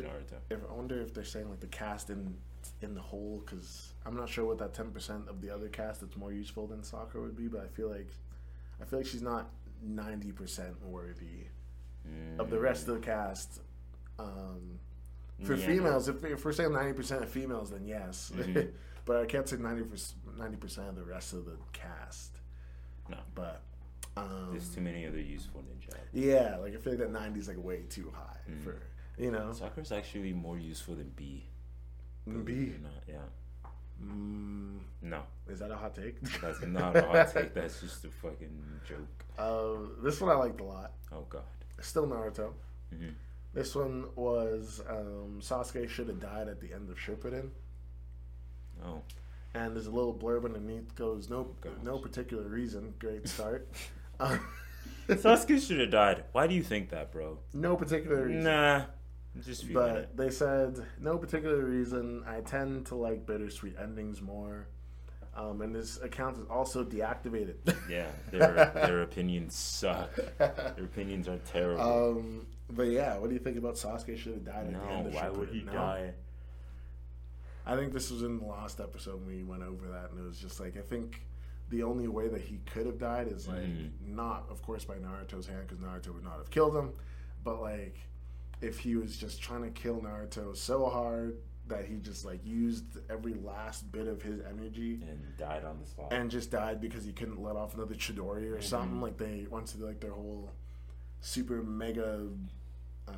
if 0.51 0.59
I 0.69 0.73
wonder 0.73 1.01
if 1.01 1.15
they're 1.15 1.25
saying 1.25 1.49
like 1.49 1.61
the 1.61 1.67
cast 1.69 2.11
in 2.11 2.37
in 2.83 2.95
the 2.95 3.01
whole 3.01 3.43
because 3.45 3.93
I'm 4.05 4.17
not 4.17 4.29
sure 4.29 4.45
what 4.45 4.59
that 4.59 4.75
ten 4.75 4.91
percent 4.91 5.29
of 5.29 5.41
the 5.41 5.51
other 5.51 5.69
cast 5.69 6.01
that's 6.01 6.17
more 6.17 6.33
useful 6.33 6.67
than 6.67 6.83
Sakura 6.83 7.25
would 7.25 7.37
be, 7.37 7.47
but 7.49 7.63
I 7.63 7.69
feel 7.69 7.89
like 7.89 8.09
I 8.81 8.85
feel 8.85 8.99
like 9.01 9.07
she's 9.09 9.23
not 9.23 9.51
ninety 9.83 10.33
percent 10.33 10.81
worthy 10.85 11.47
of 12.39 12.49
the 12.51 12.59
rest 12.59 12.89
of 12.89 12.95
the 12.95 13.01
cast. 13.01 13.61
Um, 14.19 14.79
for 15.45 15.55
Yeah. 15.55 15.67
females, 15.67 16.09
if, 16.09 16.25
if 16.25 16.45
we're 16.45 16.53
saying 16.53 16.73
ninety 16.73 16.95
percent 16.95 17.23
of 17.23 17.29
females, 17.29 17.71
then 17.71 17.85
yes, 17.87 18.33
Mhm. 18.35 18.73
but 19.05 19.19
I 19.19 19.27
can't 19.27 19.49
say 19.49 19.57
90 19.57 19.85
percent 20.57 20.89
of 20.89 20.97
the 20.97 21.05
rest 21.05 21.33
of 21.33 21.45
the 21.45 21.57
cast. 21.73 22.38
No. 23.09 23.17
but 23.35 23.63
um, 24.17 24.49
There's 24.53 24.69
too 24.69 24.81
many 24.81 25.07
other 25.07 25.21
useful 25.21 25.63
ninja. 25.63 25.95
yeah, 26.13 26.57
like 26.57 26.75
I 26.75 26.77
feel 26.79 26.93
like 26.95 27.01
that 27.01 27.13
ninety 27.13 27.41
is 27.41 27.49
like 27.49 27.63
way 27.63 27.83
too 27.89 28.13
high 28.15 28.37
Mm. 28.51 28.63
for 28.65 28.83
you 29.19 29.31
know. 29.31 29.53
Sakura's 29.53 29.93
actually 29.93 30.33
more 30.33 30.59
useful 30.59 30.95
than 30.95 31.11
B. 31.17 31.45
B. 32.27 32.33
believe 32.33 32.69
it 32.75 32.77
or 32.77 32.83
Not, 32.83 33.03
yeah. 33.09 33.71
Mm, 34.03 34.79
No, 35.03 35.23
is 35.49 35.59
that 35.59 35.71
a 35.71 35.77
hot 35.77 35.95
take? 35.97 36.21
that's 36.41 36.63
not 36.63 36.95
a 36.97 37.03
hot 37.07 37.33
take. 37.33 37.53
That's 37.55 37.81
just 37.81 38.05
a 38.05 38.11
fucking 38.11 38.63
joke. 38.89 39.25
Uh, 39.39 39.89
this 40.03 40.21
one 40.21 40.31
I 40.31 40.35
liked 40.35 40.61
a 40.61 40.65
lot. 40.65 40.93
Oh 41.13 41.25
god. 41.29 41.43
Still 41.81 42.07
Naruto. 42.07 42.53
Mhm. 42.95 43.15
This 43.55 43.75
one 43.75 44.07
was 44.15 44.83
um, 44.89 45.39
Sasuke 45.41 45.89
should 45.89 46.09
have 46.09 46.21
died 46.21 46.49
at 46.49 46.61
the 46.61 46.73
end 46.73 46.91
of 46.91 46.97
Shippuden, 46.99 47.51
Oh. 48.85 49.03
And 49.55 49.75
there's 49.75 49.87
a 49.87 49.91
little 49.91 50.15
blurb 50.15 50.45
underneath 50.45 50.95
goes 50.95 51.29
no 51.31 51.55
Gosh. 51.61 51.73
no 51.83 51.99
particular 51.99 52.45
reason. 52.45 52.95
Great 52.99 53.29
start. 53.37 53.69
Uh, 54.21 54.37
Sasuke 55.09 55.65
should 55.65 55.79
have 55.81 55.91
died. 55.91 56.25
Why 56.33 56.47
do 56.49 56.55
you 56.55 56.63
think 56.63 56.91
that, 56.91 57.13
bro? 57.13 57.39
no 57.55 57.77
particular 57.77 58.25
reason. 58.27 58.43
Nah. 58.43 58.83
Just 59.45 59.73
But 59.73 59.97
it. 59.97 60.17
they 60.17 60.31
said 60.31 60.81
no 61.01 61.17
particular 61.19 61.65
reason. 61.65 62.25
I 62.27 62.41
tend 62.41 62.87
to 62.87 62.97
like 62.97 63.25
bittersweet 63.27 63.77
endings 63.81 64.21
more. 64.21 64.67
Um, 65.37 65.63
and 65.63 65.73
this 65.73 66.03
account 66.03 66.37
is 66.39 66.45
also 66.51 66.85
deactivated. 66.85 67.55
Yeah, 67.89 68.09
their 68.33 68.73
their 68.75 69.03
opinions 69.03 69.55
suck. 69.55 70.11
Their 70.39 70.75
opinions 70.85 71.29
are 71.29 71.39
terrible. 71.39 71.83
um, 72.19 72.47
but 72.71 72.89
yeah, 72.89 73.17
what 73.19 73.29
do 73.29 73.35
you 73.35 73.41
think 73.41 73.57
about 73.57 73.77
Sasuke 73.77 74.19
should 74.19 74.33
have 74.35 74.45
died 74.45 74.67
at 74.67 74.73
the 74.73 74.79
no, 74.79 74.85
end 74.97 75.07
of 75.07 75.15
why 75.15 75.29
would 75.31 75.49
he 75.51 75.63
No? 75.63 75.73
die? 75.73 76.13
I 77.69 77.77
think 77.77 77.93
this 77.93 78.11
was 78.11 78.23
in 78.23 78.39
the 78.39 78.47
last 78.47 78.81
episode 78.81 79.17
when 79.25 79.37
we 79.37 79.43
went 79.45 79.63
over 79.63 79.89
that, 79.89 80.11
and 80.11 80.19
it 80.19 80.25
was 80.25 80.39
just 80.39 80.59
like 80.59 80.77
I 80.77 80.81
think 80.81 81.23
the 81.71 81.83
only 81.83 82.09
way 82.09 82.29
that 82.29 82.41
he 82.41 82.59
could 82.73 82.87
have 82.87 82.99
died 82.99 83.29
is 83.29 83.47
like 83.47 83.59
Mhm. 83.63 83.91
not, 84.01 84.47
of 84.49 84.63
course, 84.63 84.85
by 84.87 84.95
Naruto's 84.97 85.47
hand 85.47 85.67
because 85.69 85.79
Naruto 85.79 86.15
would 86.15 86.25
not 86.25 86.39
have 86.39 86.51
killed 86.51 86.75
him, 86.75 86.93
but 87.45 87.61
like 87.61 87.99
if 88.63 88.79
he 88.81 88.97
was 88.97 89.17
just 89.19 89.41
trying 89.43 89.63
to 89.63 89.71
kill 89.71 90.01
Naruto 90.01 90.57
so 90.57 90.87
hard 90.89 91.37
that 91.67 91.85
he 91.85 91.99
just 91.99 92.25
like 92.25 92.43
used 92.45 92.97
every 93.11 93.35
last 93.35 93.93
bit 93.93 94.09
of 94.09 94.23
his 94.23 94.41
energy 94.41 95.03
And 95.07 95.37
died 95.37 95.65
on 95.67 95.79
the 95.79 95.87
spot. 95.87 96.11
and 96.11 96.31
just 96.31 96.51
died 96.51 96.81
because 96.81 97.05
he 97.05 97.13
couldn't 97.13 97.43
let 97.43 97.55
off 97.57 97.75
another 97.75 97.95
Chidori 97.95 98.51
or 98.51 98.63
something. 98.63 98.99
Mhm. 98.99 99.03
Like 99.03 99.19
they 99.19 99.47
once 99.51 99.77
like 99.77 100.01
their 100.01 100.13
whole 100.13 100.51
super 101.21 101.63
mega 101.63 102.31
um, 103.09 103.15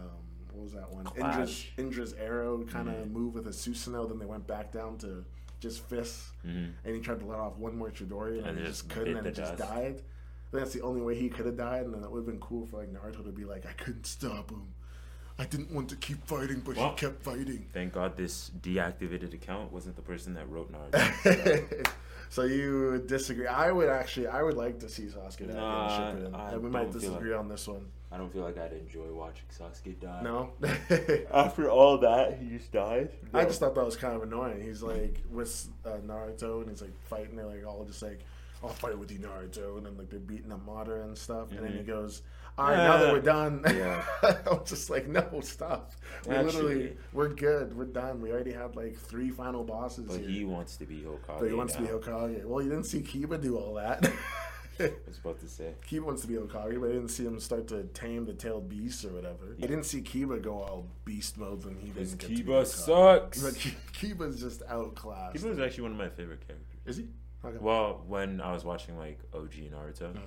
what 0.60 0.64
was 0.64 0.72
that 0.74 0.92
one? 0.92 1.06
Indra's. 1.16 1.64
Indra's 1.78 2.12
arrow 2.14 2.62
kind 2.64 2.88
of 2.88 2.94
Mhm. 2.96 3.10
move 3.12 3.34
with 3.34 3.46
a 3.46 3.50
Susanoo, 3.50 4.08
then 4.08 4.18
they 4.18 4.26
went 4.26 4.46
back 4.46 4.72
down 4.72 4.98
to 4.98 5.24
just 5.58 5.80
fists 5.88 6.30
Mhm. 6.46 6.72
and 6.84 6.94
he 6.94 7.00
tried 7.00 7.20
to 7.20 7.26
let 7.26 7.38
off 7.38 7.56
one 7.56 7.76
more 7.76 7.90
Chidori 7.90 8.38
and, 8.38 8.46
And 8.48 8.58
he 8.58 8.64
just 8.66 8.88
couldn't 8.88 9.16
and 9.16 9.26
it 9.26 9.34
just 9.34 9.56
dust. 9.56 9.70
died. 9.72 9.94
I 9.96 10.50
think 10.52 10.64
that's 10.64 10.72
the 10.72 10.82
only 10.82 11.00
way 11.00 11.14
he 11.14 11.28
could 11.28 11.46
have 11.46 11.56
died, 11.56 11.84
and 11.84 11.94
then 11.94 12.00
that 12.02 12.10
would 12.10 12.18
have 12.18 12.26
been 12.26 12.40
cool 12.40 12.66
for 12.66 12.78
like 12.78 12.92
Naruto 12.92 13.24
to 13.24 13.32
be 13.32 13.44
like, 13.44 13.64
I 13.66 13.72
couldn't 13.72 14.04
stop 14.06 14.50
him. 14.50 14.74
I 15.38 15.46
didn't 15.46 15.70
want 15.70 15.88
to 15.90 15.96
keep 15.96 16.26
fighting, 16.26 16.60
but 16.60 16.76
Well- 16.76 16.90
he 16.90 16.96
kept 16.96 17.22
fighting. 17.22 17.68
Thank 17.72 17.94
God 17.94 18.16
this 18.16 18.50
deactivated 18.60 19.32
account 19.32 19.72
wasn't 19.72 19.96
the 19.96 20.02
person 20.02 20.34
that 20.34 20.48
wrote 20.50 20.70
Naruto. 20.72 21.94
so 22.28 22.42
you 22.42 22.90
would 22.92 23.06
disagree? 23.06 23.46
I 23.46 23.70
would 23.72 23.88
actually, 23.88 24.26
I 24.26 24.42
would 24.42 24.56
like 24.56 24.78
to 24.80 24.88
see 24.88 25.04
Sasuke 25.06 25.46
die 25.48 25.54
Nah, 25.54 26.10
in 26.10 26.16
Shippuden, 26.26 26.34
I 26.34 26.50
and 26.52 26.62
we 26.62 26.68
might 26.70 26.90
disagree 26.92 27.32
on 27.32 27.48
this 27.48 27.66
one. 27.68 27.86
I 28.12 28.18
don't 28.18 28.32
feel 28.32 28.42
like 28.42 28.58
I'd 28.58 28.72
enjoy 28.72 29.06
watching 29.12 29.44
Sasuke 29.56 30.00
die. 30.00 30.20
No, 30.22 30.50
After 31.32 31.70
all 31.70 31.98
that, 31.98 32.38
he 32.40 32.56
just 32.56 32.72
died. 32.72 33.10
I 33.32 33.44
just 33.44 33.60
thought 33.60 33.74
that 33.76 33.84
was 33.84 33.96
kind 33.96 34.14
of 34.16 34.22
annoying. 34.22 34.60
He's 34.60 34.82
like 34.82 35.20
with 35.30 35.68
uh, 35.86 35.98
Naruto, 36.06 36.60
and 36.62 36.70
he's 36.70 36.82
like 36.82 36.94
fighting. 37.08 37.36
They're 37.36 37.46
like 37.46 37.64
all 37.66 37.84
just 37.84 38.02
like, 38.02 38.20
"I'll 38.64 38.70
fight 38.70 38.98
with 38.98 39.12
you, 39.12 39.20
Naruto," 39.20 39.76
and 39.76 39.86
then 39.86 39.96
like 39.96 40.10
they're 40.10 40.18
beating 40.18 40.50
up 40.50 40.66
Madara 40.66 41.04
and 41.04 41.16
stuff. 41.16 41.52
And 41.52 41.60
then 41.64 41.72
he 41.72 41.78
Mhm. 41.78 41.86
goes, 41.86 42.22
"All 42.58 42.66
right, 42.68 42.76
now 42.78 42.96
that 42.98 43.12
we're 43.12 43.20
done." 43.20 43.62
Yeah. 43.68 44.04
I'm 44.50 44.64
just 44.64 44.90
like, 44.90 45.06
no, 45.06 45.40
stop. 45.42 45.92
We 46.26 46.34
Actually- 46.34 46.52
literally, 46.64 46.96
we're 47.12 47.28
good. 47.28 47.76
We're 47.76 47.84
done. 47.84 48.20
We 48.20 48.32
already 48.32 48.52
had 48.52 48.74
like 48.74 48.96
three 48.96 49.30
final 49.30 49.62
bosses 49.62 50.06
But 50.06 50.18
here. 50.18 50.28
he 50.28 50.44
wants 50.44 50.76
to 50.78 50.84
be 50.84 50.96
Hokage. 51.02 51.38
but 51.38 51.46
he 51.48 51.54
wants 51.54 51.74
to 51.74 51.80
be. 51.82 51.86
Hokage. 51.86 52.44
Well, 52.44 52.60
you 52.60 52.70
didn't 52.70 52.86
see 52.86 53.02
Kiba 53.02 53.40
do 53.40 53.56
all 53.56 53.74
that. 53.74 54.10
I 55.06 55.08
was 55.08 55.18
about 55.18 55.40
to 55.40 55.48
say. 55.48 55.74
Kiba 55.88 56.00
wants 56.02 56.22
to 56.22 56.28
be 56.28 56.34
Hokage, 56.34 56.80
but 56.80 56.88
I 56.90 56.92
didn't 56.92 57.08
see 57.08 57.24
him 57.24 57.38
start 57.40 57.68
to 57.68 57.84
tame 57.94 58.24
the 58.24 58.32
tailed 58.32 58.68
beast 58.68 59.04
or 59.04 59.10
whatever. 59.10 59.56
I 59.58 59.66
didn't 59.66 59.84
see 59.84 60.00
Kiba 60.00 60.40
go 60.42 60.54
all 60.62 60.86
beast 61.04 61.38
mode 61.38 61.64
when 61.64 61.76
he 61.76 61.88
didn't 61.90 62.18
get 62.18 62.20
to 62.20 62.28
be 62.28 62.42
Kiba 62.42 62.66
sucks. 62.66 63.42
But 63.42 63.54
Kiba's 63.92 64.40
just 64.40 64.62
outclassed. 64.68 65.36
Kiba 65.36 65.50
was 65.50 65.58
actually 65.58 65.82
one 65.82 65.92
of 65.92 65.98
my 65.98 66.08
favorite 66.08 66.46
characters. 66.46 66.78
Is 66.86 66.96
he? 66.98 67.06
Okay. 67.44 67.56
Well, 67.60 68.02
when 68.06 68.40
I 68.40 68.52
was 68.52 68.64
watching 68.64 68.98
like 68.98 69.18
OG 69.34 69.70
Naruto 69.72 70.14
Oh. 70.16 70.20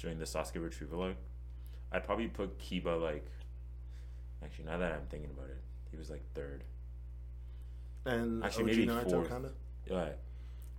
during 0.00 0.18
the 0.18 0.24
Sasuke 0.24 0.62
retrieval 0.62 1.02
arc, 1.02 1.16
I'd 1.92 2.04
probably 2.04 2.28
put 2.28 2.58
Kiba 2.58 3.00
like. 3.00 3.26
Actually, 4.42 4.64
now 4.66 4.78
that 4.78 4.92
I'm 4.92 5.06
thinking 5.10 5.30
about 5.30 5.50
it, 5.50 5.58
he 5.90 5.96
was 5.96 6.08
like 6.10 6.22
third. 6.34 6.64
And 8.06 8.42
Actually, 8.44 8.64
OG 8.64 8.66
maybe 8.70 8.86
Naruto 8.86 9.10
fourth. 9.10 9.28
kind 9.28 9.44
of. 9.44 9.52
Yeah. 9.86 10.08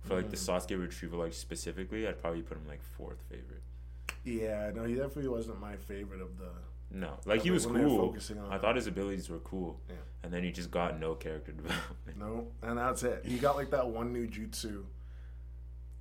For 0.02 0.16
like 0.16 0.30
the. 0.30 0.36
Sasuke 0.36 0.80
retrieval 0.80 1.20
arc 1.20 1.32
specifically, 1.32 2.06
I'd 2.08 2.20
probably 2.20 2.42
put 2.42 2.56
him 2.56 2.66
like 2.68 2.82
fourth 2.82 3.22
favorite. 3.30 3.62
Yeah, 4.24 4.70
no, 4.74 4.84
he 4.84 4.94
definitely 4.94 5.28
wasn't 5.28 5.60
my 5.60 5.76
favorite 5.76 6.20
of 6.20 6.38
the. 6.38 6.48
No, 6.94 7.14
like 7.24 7.42
he 7.42 7.50
was 7.50 7.64
cool. 7.66 7.96
focusing 7.96 8.38
on 8.38 8.52
I 8.52 8.58
thought 8.58 8.76
his 8.76 8.86
abilities 8.86 9.30
were 9.30 9.38
cool. 9.38 9.80
Yeah. 9.88 9.94
And 10.22 10.32
then 10.32 10.44
he 10.44 10.50
just 10.52 10.70
got 10.70 11.00
no 11.00 11.14
character 11.14 11.52
development. 11.52 12.18
No, 12.18 12.48
and 12.62 12.76
that's 12.78 13.02
it. 13.02 13.22
He 13.24 13.38
got 13.38 13.56
like 13.56 13.70
that 13.70 13.88
one 13.88 14.12
new 14.12 14.26
jutsu. 14.26 14.84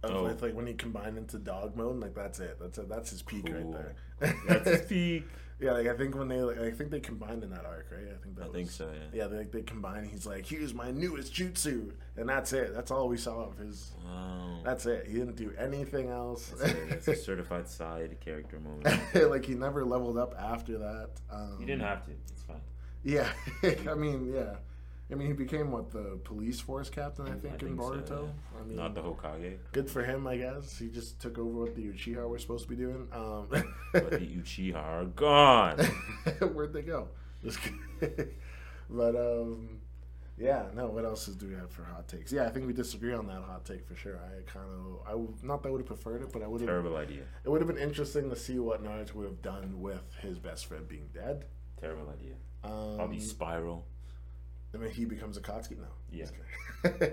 Of 0.04 0.10
Oh. 0.12 0.24
with, 0.24 0.42
like 0.42 0.56
when 0.56 0.66
he 0.66 0.74
combined 0.74 1.18
into 1.18 1.38
dog 1.38 1.76
mode, 1.78 2.00
like 2.00 2.16
that's 2.16 2.40
it. 2.40 2.58
That's 2.60 2.78
it. 2.80 2.90
That's 2.90 3.12
his 3.12 3.22
peak 3.22 3.46
Cool. 3.46 3.56
right 3.56 3.72
there. 4.20 4.36
That's 4.48 4.70
his 4.70 4.82
peak. 4.90 5.28
Yeah, 5.62 5.74
like 5.74 5.88
I 5.88 5.94
think 5.96 6.16
when 6.16 6.28
they, 6.28 6.42
like, 6.42 6.60
I 6.60 6.72
think 6.72 6.90
they 6.90 7.00
combined 7.00 7.44
in 7.44 7.52
that 7.52 7.66
arc, 7.66 7.88
right? 7.92 8.08
I 8.12 8.18
think 8.24 8.36
that 8.36 8.44
I 8.44 8.48
was, 8.48 8.56
think 8.56 8.72
so, 8.72 8.90
yeah. 8.92 9.22
Yeah, 9.22 9.28
they 9.28 9.44
they 9.44 9.62
combined. 9.62 10.08
He's 10.08 10.26
like, 10.26 10.46
here's 10.46 10.74
my 10.74 10.90
newest 10.90 11.34
jutsu, 11.36 11.92
and 12.18 12.28
that's 12.28 12.52
it. 12.52 12.74
That's 12.74 12.90
all 12.90 13.08
we 13.08 13.18
saw 13.18 13.46
of 13.46 13.58
his. 13.58 13.92
Wow. 14.04 14.62
That's 14.66 14.88
it. 14.88 15.06
He 15.08 15.14
didn't 15.14 15.36
do 15.36 15.54
anything 15.60 16.10
else. 16.10 16.52
That's 16.58 16.72
a, 16.74 16.86
that's 16.90 17.08
a 17.10 17.16
certified 17.30 17.68
side 17.68 18.18
character 18.20 18.60
moment. 18.60 18.90
like 19.32 19.46
he 19.46 19.54
never 19.54 19.86
leveled 19.86 20.18
up 20.18 20.34
after 20.40 20.80
that. 20.80 21.10
Um, 21.32 21.58
He 21.60 21.66
didn't 21.66 21.84
have 21.84 22.06
to. 22.06 22.12
It's 22.32 22.42
fine. 22.42 22.62
Yeah, 23.04 23.30
I 23.90 23.94
mean, 23.96 24.32
yeah, 24.34 24.56
I 25.12 25.16
mean, 25.16 25.28
he 25.28 25.34
became 25.34 25.72
what 25.72 25.92
the 25.92 26.20
police 26.24 26.62
force 26.62 26.90
captain, 26.90 27.28
I 27.28 27.34
think, 27.34 27.62
in 27.64 27.78
so, 27.78 28.30
yeah. 28.54 28.60
I 28.60 28.64
mean, 28.66 28.78
Not 28.78 28.96
the 28.96 29.02
Hokage, 29.02 29.58
good 29.74 29.90
for 29.90 30.04
him, 30.04 30.26
I 30.26 30.38
guess. 30.38 30.78
He 30.78 30.88
just 30.88 31.20
took 31.20 31.38
over 31.38 31.62
what 31.62 31.76
the 31.76 31.84
Uchiha 31.84 32.28
were 32.28 32.40
supposed 32.40 32.64
to 32.64 32.70
be 32.70 32.78
doing. 32.78 33.08
Um, 33.12 33.48
but 33.94 34.12
the 34.12 34.20
Uchiha 34.20 34.76
are 34.76 35.06
gone. 35.06 35.80
Where'd 36.54 36.74
they 36.74 36.82
go? 36.84 37.10
But 38.94 39.16
um, 39.16 39.80
yeah, 40.38 40.66
no. 40.76 40.88
What 40.88 41.06
else 41.06 41.26
do 41.28 41.48
we 41.48 41.54
have 41.54 41.72
for 41.72 41.84
hot 41.84 42.08
takes? 42.08 42.32
Yeah, 42.32 42.46
I 42.46 42.50
think 42.50 42.68
we 42.68 42.74
disagree 42.74 43.14
on 43.14 43.26
that 43.28 43.42
hot 43.44 43.64
take 43.66 43.88
for 43.88 43.96
sure. 43.96 44.20
I 44.20 44.42
kind 44.52 44.68
of, 44.70 45.08
I 45.08 45.46
not 45.46 45.64
that 45.64 45.70
I 45.70 45.72
would 45.72 45.80
have 45.80 45.88
preferred 45.88 46.22
it, 46.22 46.34
but 46.34 46.42
I 46.42 46.48
would 46.48 46.60
have. 46.62 46.68
Terrible 46.68 46.98
idea. 46.98 47.24
It 47.46 47.50
would 47.50 47.62
have 47.62 47.70
been 47.70 47.78
interesting 47.82 48.30
to 48.30 48.36
see 48.36 48.60
what 48.60 48.84
Naruto 48.84 49.16
would 49.16 49.28
have 49.28 49.42
done 49.42 49.80
with 49.82 50.02
his 50.22 50.40
best 50.40 50.66
friend 50.66 50.88
being 50.88 51.08
dead. 51.14 51.46
Terrible 51.80 52.10
idea. 52.10 52.34
Um, 52.64 52.98
Probably 52.98 53.20
Spiral. 53.20 53.86
I 54.74 54.78
mean, 54.78 54.92
he 54.92 55.06
becomes 55.06 55.38
Akatsuki 55.38 55.78
now. 55.80 55.94
Yeah. 56.12 56.28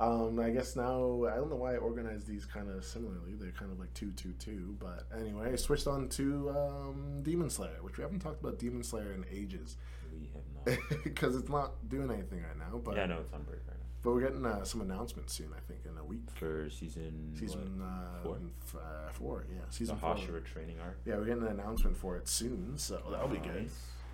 Um, 0.00 0.38
I 0.38 0.50
guess 0.50 0.76
now 0.76 1.24
I 1.24 1.34
don't 1.34 1.50
know 1.50 1.56
why 1.56 1.74
I 1.74 1.78
organized 1.78 2.28
these 2.28 2.44
kind 2.46 2.70
of 2.70 2.84
similarly. 2.84 3.34
They're 3.34 3.50
kind 3.50 3.72
of 3.72 3.80
like 3.80 3.92
two, 3.94 4.12
two, 4.12 4.32
two. 4.38 4.76
But 4.78 5.08
anyway, 5.18 5.50
I 5.52 5.56
switched 5.56 5.88
on 5.88 6.08
to 6.10 6.50
um, 6.50 7.20
Demon 7.24 7.50
Slayer, 7.50 7.78
which 7.82 7.96
we 7.98 8.02
haven't 8.02 8.20
talked 8.20 8.40
about 8.40 8.60
Demon 8.60 8.84
Slayer 8.84 9.12
in 9.12 9.24
ages 9.28 9.76
We 10.12 10.30
have 10.34 10.78
not. 10.78 11.02
because 11.04 11.34
it's 11.34 11.48
not 11.48 11.88
doing 11.88 12.12
anything 12.12 12.44
right 12.44 12.56
now. 12.56 12.78
But 12.78 12.94
yeah, 12.94 13.06
no, 13.06 13.18
it's 13.18 13.32
on 13.32 13.42
break 13.42 13.58
right 13.66 13.76
now. 13.76 13.86
but 14.04 14.12
we're 14.12 14.20
getting 14.20 14.46
uh, 14.46 14.62
some 14.62 14.82
announcements 14.82 15.32
soon. 15.32 15.48
I 15.52 15.60
think 15.66 15.80
in 15.84 15.98
a 15.98 16.04
week. 16.04 16.30
For 16.36 16.70
season 16.70 17.34
Season 17.36 17.82
uh, 17.82 18.22
Four? 18.22 18.38
f- 18.64 18.76
uh, 18.76 19.10
four, 19.12 19.46
yeah, 19.52 19.62
season 19.70 19.96
the 19.96 20.00
four. 20.00 20.14
Hashira 20.14 20.44
training 20.44 20.76
arc. 20.80 20.98
Yeah, 21.04 21.16
we're 21.16 21.24
getting 21.24 21.42
an 21.42 21.48
announcement 21.58 21.96
for 21.96 22.16
it 22.16 22.28
soon, 22.28 22.78
so 22.78 23.02
that'll 23.10 23.26
be 23.26 23.38
good. 23.38 23.68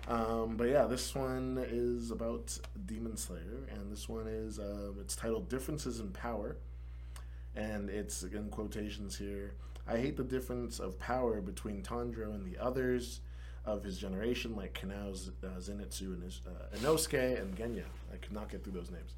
Um, 0.07 0.55
but 0.55 0.69
yeah, 0.69 0.85
this 0.85 1.15
one 1.15 1.63
is 1.69 2.11
about 2.11 2.57
Demon 2.85 3.17
Slayer, 3.17 3.67
and 3.71 3.91
this 3.91 4.07
one 4.07 4.27
is 4.27 4.59
um, 4.59 4.97
it's 5.01 5.15
titled 5.15 5.49
"Differences 5.49 5.99
in 5.99 6.09
Power," 6.11 6.57
and 7.55 7.89
it's 7.89 8.21
in 8.23 8.49
quotations 8.49 9.17
here. 9.17 9.53
I 9.87 9.97
hate 9.97 10.17
the 10.17 10.23
difference 10.23 10.79
of 10.79 10.97
power 10.99 11.41
between 11.41 11.81
Tanjiro 11.83 12.33
and 12.35 12.45
the 12.45 12.57
others 12.61 13.21
of 13.65 13.83
his 13.83 13.97
generation, 13.97 14.55
like 14.55 14.79
Kanao, 14.79 15.11
uh, 15.43 15.47
Zenitsu, 15.59 16.13
and 16.13 16.23
his, 16.23 16.41
uh, 16.47 16.75
Inosuke, 16.77 17.39
and 17.41 17.55
Genya. 17.55 17.83
I 18.13 18.17
could 18.17 18.31
not 18.33 18.49
get 18.49 18.63
through 18.63 18.73
those 18.73 18.91
names. 18.91 19.15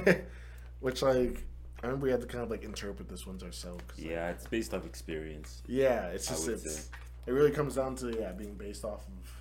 Which, 0.80 1.02
like, 1.02 1.44
I 1.82 1.86
remember 1.86 2.04
we 2.04 2.10
had 2.12 2.20
to 2.20 2.26
kind 2.26 2.44
of 2.44 2.50
like 2.50 2.62
interpret 2.64 3.08
this 3.08 3.26
ones 3.26 3.42
ourselves. 3.42 3.82
'cause, 3.88 3.98
like, 3.98 4.10
Yeah, 4.10 4.30
it's 4.30 4.46
based 4.46 4.74
off 4.74 4.86
experience. 4.86 5.62
yeah, 5.66 6.06
it's 6.08 6.28
just 6.28 6.46
it's 6.48 6.76
say. 6.76 6.90
it 7.26 7.32
really 7.32 7.50
comes 7.50 7.74
down 7.76 7.96
to 7.96 8.16
yeah 8.16 8.30
being 8.32 8.54
based 8.54 8.84
off 8.84 9.06
of 9.08 9.33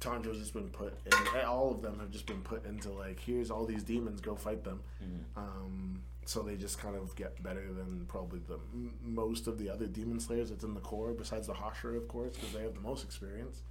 Tanjiro's 0.00 0.38
just 0.38 0.54
been 0.54 0.68
put 0.70 0.94
and 1.06 1.44
all 1.44 1.70
of 1.72 1.82
them 1.82 1.98
have 1.98 2.10
just 2.10 2.26
been 2.26 2.42
put 2.42 2.64
into 2.66 2.90
like 2.90 3.18
here's 3.18 3.50
all 3.50 3.64
these 3.66 3.82
demons 3.82 4.20
go 4.20 4.34
fight 4.36 4.62
them, 4.64 4.80
Mm-hmm. 5.02 5.38
um, 5.38 6.02
so 6.24 6.42
they 6.42 6.56
just 6.56 6.78
kind 6.78 6.94
of 6.94 7.16
get 7.16 7.42
better 7.42 7.72
than 7.72 8.04
probably 8.06 8.40
the 8.46 8.58
m- 8.74 8.94
most 9.02 9.46
of 9.46 9.58
the 9.58 9.68
other 9.70 9.86
demon 9.86 10.20
slayers 10.20 10.50
that's 10.50 10.62
in 10.62 10.74
the 10.74 10.80
core 10.80 11.12
besides 11.14 11.46
the 11.46 11.54
Hashira 11.54 11.96
of 11.96 12.06
course 12.06 12.34
because 12.36 12.52
they 12.52 12.62
have 12.62 12.74
the 12.74 12.80
most 12.80 13.02
experience 13.02 13.62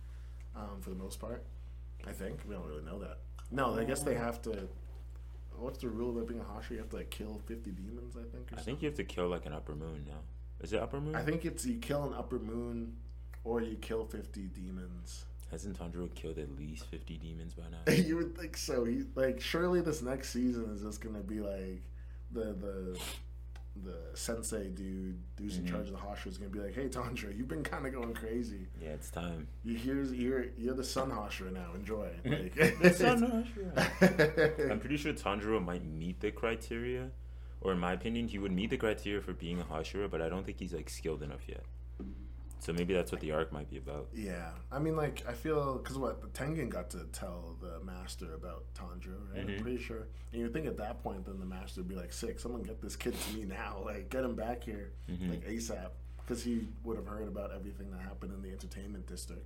um, 0.56 0.82
for 0.82 0.90
the 0.90 0.96
most 0.96 1.20
part. 1.20 1.44
I 2.08 2.12
think 2.12 2.40
we 2.48 2.56
don't 2.56 2.66
really 2.68 2.84
know 2.84 3.00
that. 3.00 3.20
No, 3.52 3.78
I 3.78 3.84
guess 3.84 4.02
they 4.02 4.16
have 4.16 4.42
to. 4.44 4.68
What's 5.58 5.80
the 5.80 5.88
rule 5.90 6.12
about 6.16 6.28
being 6.28 6.40
a 6.40 6.44
Hashira? 6.44 6.72
You 6.72 6.78
have 6.80 6.90
to 6.90 6.96
like 6.98 7.10
kill 7.10 7.40
fifty 7.46 7.72
demons. 7.72 8.16
I 8.16 8.24
think. 8.36 8.52
Or 8.52 8.58
I 8.58 8.62
think 8.62 8.82
you 8.82 8.88
have 8.88 8.98
to 8.98 9.04
kill 9.04 9.28
like 9.28 9.46
an 9.46 9.54
upper 9.54 9.76
moon 9.76 10.04
now. 10.08 10.20
Is 10.62 10.74
it 10.74 10.80
upper 10.82 11.00
moon? 11.00 11.16
I 11.16 11.22
think 11.22 11.46
it's 11.46 11.66
you 11.66 11.78
kill 11.78 12.04
an 12.06 12.14
upper 12.14 12.40
moon, 12.40 12.96
or 13.44 13.62
you 13.62 13.76
kill 13.78 14.06
fifty 14.06 14.48
demons. 14.48 15.26
Hasn't 15.52 15.80
Tanjiro 15.80 16.14
killed 16.14 16.38
at 16.40 16.56
least 16.58 16.86
50 16.88 17.18
demons 17.18 17.54
by 17.54 17.64
now? 17.72 17.92
you 17.94 18.18
would 18.18 18.38
think 18.38 18.58
so. 18.58 18.84
He, 18.84 19.04
like 19.16 19.40
surely 19.42 19.82
this 19.82 20.02
next 20.02 20.30
season 20.32 20.70
is 20.76 20.82
just 20.82 21.00
gonna 21.02 21.20
be 21.22 21.40
like 21.40 21.82
the 22.32 22.54
the 22.54 23.00
the 23.84 23.96
sensei 24.16 24.70
dude 24.70 25.20
who's 25.40 25.58
in 25.60 25.64
Mhm. 25.66 25.70
charge 25.70 25.88
of 25.88 25.94
the 25.94 26.00
Hashira 26.00 26.28
is 26.28 26.38
gonna 26.40 26.50
be 26.50 26.60
like, 26.60 26.74
hey 26.74 26.90
Tanjiro, 26.90 27.38
you've 27.38 27.48
been 27.48 27.64
kind 27.64 27.86
of 27.86 27.94
going 27.94 28.14
crazy. 28.14 28.68
yeah, 28.82 28.90
it's 28.90 29.10
time. 29.12 29.48
You 29.64 29.78
here's 29.78 30.12
you're 30.14 30.46
you're 30.58 30.74
the 30.74 30.84
Sun 30.84 31.12
Hashira 31.12 31.54
now. 31.54 31.74
Enjoy. 31.76 32.10
Like, 32.26 32.56
not 33.00 33.20
Hashira. 33.20 34.72
I'm 34.72 34.80
pretty 34.80 34.98
sure 34.98 35.14
Tanjiro 35.14 35.64
might 35.64 35.86
meet 35.86 36.20
the 36.20 36.32
criteria, 36.32 37.12
or 37.62 37.72
in 37.72 37.80
my 37.80 37.94
opinion, 37.94 38.28
he 38.28 38.40
would 38.40 38.52
meet 38.52 38.70
the 38.72 38.78
criteria 38.78 39.22
for 39.22 39.34
being 39.34 39.62
a 39.62 39.64
Hashira, 39.64 40.10
but 40.10 40.22
I 40.22 40.28
don't 40.30 40.46
think 40.46 40.60
he's 40.60 40.74
like 40.74 40.90
skilled 40.90 41.22
enough 41.24 41.48
yet. 41.48 41.64
So 42.60 42.74
maybe 42.74 42.94
that's 42.94 43.12
what 43.12 43.22
the 43.22 43.32
arc 43.32 43.54
might 43.54 43.70
be 43.70 43.78
about. 43.78 44.08
Yeah, 44.14 44.50
I 44.72 44.80
mean, 44.80 44.96
like 44.96 45.24
I 45.28 45.34
feel 45.34 45.78
because 45.78 45.98
what 45.98 46.22
the 46.22 46.28
Tengen 46.28 46.70
got 46.70 46.90
to 46.92 47.06
tell 47.14 47.56
the 47.62 47.80
master 47.86 48.34
about 48.34 48.66
Tanjiro, 48.74 49.16
right? 49.34 49.46
Mhm. 49.48 49.58
I'm 49.58 49.62
pretty 49.62 49.78
sure. 49.82 50.08
And 50.32 50.40
you 50.40 50.44
would 50.44 50.54
think 50.54 50.66
at 50.68 50.78
that 50.78 51.02
point, 51.04 51.26
then 51.26 51.40
the 51.40 51.46
master 51.46 51.82
would 51.82 51.88
be 51.88 51.96
like, 51.96 52.12
"Sick, 52.12 52.40
someone 52.40 52.64
get 52.64 52.82
this 52.82 52.96
kid 52.96 53.14
to 53.14 53.34
me 53.38 53.46
now! 53.46 53.82
Like, 53.86 54.10
get 54.10 54.24
him 54.24 54.36
back 54.36 54.64
here, 54.64 54.92
Mhm. 55.10 55.30
like 55.30 55.46
ASAP." 55.46 55.92
Because 56.18 56.44
he 56.44 56.68
would 56.84 56.98
have 56.98 57.08
heard 57.08 57.28
about 57.28 57.54
everything 57.54 57.90
that 57.92 58.02
happened 58.02 58.34
in 58.34 58.42
the 58.42 58.52
entertainment 58.52 59.08
district. 59.08 59.46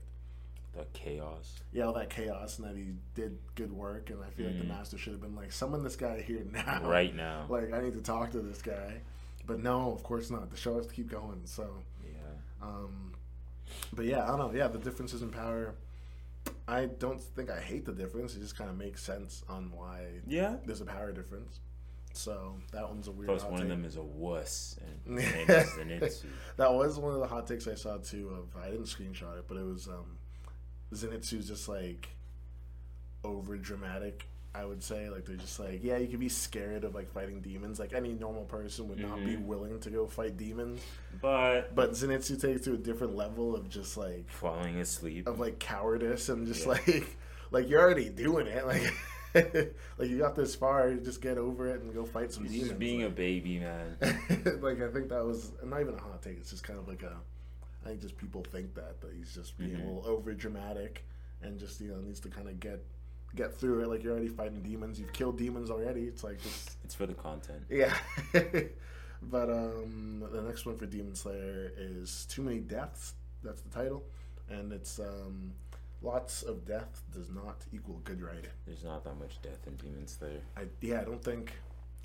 The 0.74 0.86
chaos. 0.94 1.60
Yeah, 1.74 1.84
all 1.84 1.94
that 1.94 2.10
chaos, 2.10 2.58
and 2.58 2.68
that 2.68 2.76
he 2.78 2.94
did 3.14 3.38
good 3.56 3.72
work. 3.74 4.10
And 4.10 4.24
I 4.24 4.30
feel 4.32 4.48
like 4.48 4.58
the 4.58 4.64
Mhm. 4.64 4.70
master 4.70 4.98
should 4.98 5.12
have 5.14 5.22
been 5.22 5.36
like, 5.36 5.52
"Summon 5.52 5.84
this 5.84 5.96
guy 5.98 6.22
here 6.22 6.44
now, 6.52 6.90
Right 6.90 7.14
now. 7.14 7.46
Like, 7.50 7.72
I 7.74 7.82
need 7.82 7.94
to 7.94 8.02
talk 8.02 8.32
to 8.32 8.40
this 8.40 8.62
guy." 8.62 9.02
But 9.46 9.60
no, 9.60 9.92
of 9.92 10.02
course 10.02 10.32
not. 10.32 10.50
The 10.50 10.56
show 10.58 10.78
has 10.78 10.88
to 10.88 10.94
keep 10.94 11.10
going. 11.10 11.42
So. 11.46 11.84
Um, 12.62 13.14
but 13.94 14.06
yeah, 14.06 14.24
I 14.24 14.28
don't 14.28 14.40
know. 14.40 14.52
Yeah, 14.54 14.68
the 14.68 14.78
differences 14.80 15.22
in 15.22 15.30
power. 15.30 15.76
I 16.68 16.86
don't 16.86 17.20
think 17.22 17.50
I 17.52 17.60
hate 17.60 17.86
the 17.86 17.92
difference. 17.94 18.36
It 18.36 18.40
just 18.40 18.58
kind 18.58 18.70
of 18.70 18.78
makes 18.78 19.04
sense 19.04 19.44
on 19.50 19.72
why 19.72 20.06
Yeah. 20.28 20.56
there's 20.66 20.82
a 20.82 20.86
power 20.86 21.12
difference. 21.12 21.60
So 22.14 22.58
that 22.74 22.88
one's 22.90 23.08
a 23.08 23.12
weird. 23.12 23.30
Plus, 23.30 23.42
hot 23.44 23.52
one 23.52 23.62
of 23.62 23.70
them 23.70 23.86
is 23.86 23.96
a 23.96 24.02
wuss, 24.02 24.78
and 25.06 25.18
his 25.20 25.50
is 25.50 25.70
Zenitsu. 25.74 26.26
that 26.58 26.74
was 26.74 27.00
one 27.00 27.14
of 27.14 27.20
the 27.22 27.28
hot 27.28 27.48
takes 27.48 27.68
I 27.68 27.76
saw 27.76 27.98
too. 27.98 28.30
Of 28.30 28.62
I 28.62 28.70
didn't 28.70 28.86
screenshot 28.86 29.38
it, 29.40 29.46
but 29.48 29.56
it 29.58 29.64
was 29.66 29.88
um, 29.88 30.18
Zenitsu's 30.94 31.48
just 31.48 31.70
like 31.70 32.10
over 33.24 33.58
dramatic. 33.58 34.26
I 34.54 34.66
would 34.66 34.84
say 34.84 35.10
like 35.10 35.26
they're 35.26 35.38
just 35.38 35.60
like 35.60 35.82
yeah, 35.84 35.98
you 35.98 36.08
could 36.08 36.20
be 36.20 36.28
scared 36.30 36.84
of 36.84 36.94
like 36.94 37.10
fighting 37.14 37.40
demons. 37.42 37.80
Like 37.80 37.94
any 37.94 38.14
normal 38.14 38.44
person 38.44 38.90
would 38.90 39.00
not 39.00 39.18
be 39.24 39.36
Mhm. 39.38 39.46
willing 39.46 39.80
to 39.80 39.90
go 39.90 40.08
fight 40.08 40.36
demons. 40.38 40.82
But 41.22 41.74
But 41.74 41.92
Zenitsu 41.92 42.40
takes 42.42 42.62
it 42.62 42.64
to 42.66 42.74
a 42.74 42.78
different 42.78 43.16
level 43.16 43.56
of 43.56 43.70
just 43.70 43.96
like 43.96 44.30
falling 44.30 44.78
asleep. 44.82 45.28
of 45.28 45.40
like 45.40 45.60
cowardice 45.60 46.28
and 46.30 46.46
just 46.46 46.64
Yeah. 46.66 46.72
like 46.74 47.18
like 47.52 47.70
you're 47.70 47.82
already 47.82 48.10
doing 48.10 48.48
it 48.48 48.66
like 48.74 48.94
like 49.98 50.10
you 50.10 50.18
got 50.18 50.36
this 50.36 50.54
far 50.56 50.94
just 50.96 51.22
get 51.22 51.38
over 51.38 51.70
it 51.70 51.82
and 51.82 51.94
go 51.94 52.04
fight 52.04 52.34
some 52.34 52.44
He's 52.44 52.52
demons 52.52 52.70
just 52.72 52.80
being 52.80 53.04
a 53.04 53.10
baby, 53.10 53.60
man. 53.60 53.96
like 54.62 54.82
i 54.82 54.90
think 54.92 55.08
that 55.08 55.24
was 55.26 55.54
not 55.64 55.80
even 55.80 55.94
a 55.94 56.02
hot 56.02 56.22
take 56.22 56.38
it's 56.38 56.50
just 56.50 56.64
kind 56.66 56.78
of 56.78 56.86
like 56.90 57.02
a 57.04 57.16
i 57.86 57.88
think 57.90 58.02
just 58.02 58.18
people 58.18 58.44
think 58.52 58.74
that 58.76 59.00
that 59.00 59.14
he's 59.14 59.34
just 59.34 59.58
being 59.58 59.72
Mhm. 59.72 59.84
a 59.86 59.88
little 59.88 60.04
over 60.06 60.34
dramatic 60.34 61.06
and 61.42 61.58
just 61.58 61.80
you 61.80 61.88
know 61.92 62.02
needs 62.02 62.20
to 62.20 62.30
kind 62.30 62.50
of 62.50 62.60
get 62.60 62.84
get 63.36 63.58
through 63.58 63.82
it 63.82 63.88
like 63.88 64.04
you're 64.04 64.14
already 64.14 64.28
fighting 64.28 64.62
demons. 64.62 65.00
You've 65.00 65.14
killed 65.14 65.38
demons 65.38 65.70
already. 65.72 66.02
It's 66.04 66.24
like 66.24 66.42
just 66.42 66.78
It's 66.84 66.96
for 66.96 67.06
the 67.06 67.14
content. 67.14 67.64
yeah. 67.70 67.94
But 69.24 69.50
um 69.52 70.24
the 70.32 70.42
next 70.42 70.66
one 70.66 70.78
for 70.78 70.86
demon 70.88 71.14
slayer 71.16 71.72
is 71.78 72.26
too 72.26 72.42
many 72.42 72.60
deaths. 72.60 73.14
That's 73.44 73.62
the 73.62 73.70
title. 73.70 74.04
And 74.50 74.74
it's 74.74 75.00
um 75.00 75.54
lots 76.02 76.42
of 76.44 76.66
death 76.66 77.04
does 77.14 77.30
not 77.30 77.64
equal 77.72 78.02
good 78.04 78.22
writing. 78.22 78.50
There's 78.66 78.84
not 78.84 79.04
that 79.04 79.20
much 79.20 79.40
death 79.44 79.60
in 79.68 79.76
Demon 79.76 80.08
Slayer. 80.08 80.42
i 80.58 80.64
yeah 80.82 81.02
i 81.02 81.04
don't 81.04 81.24
think 81.24 81.52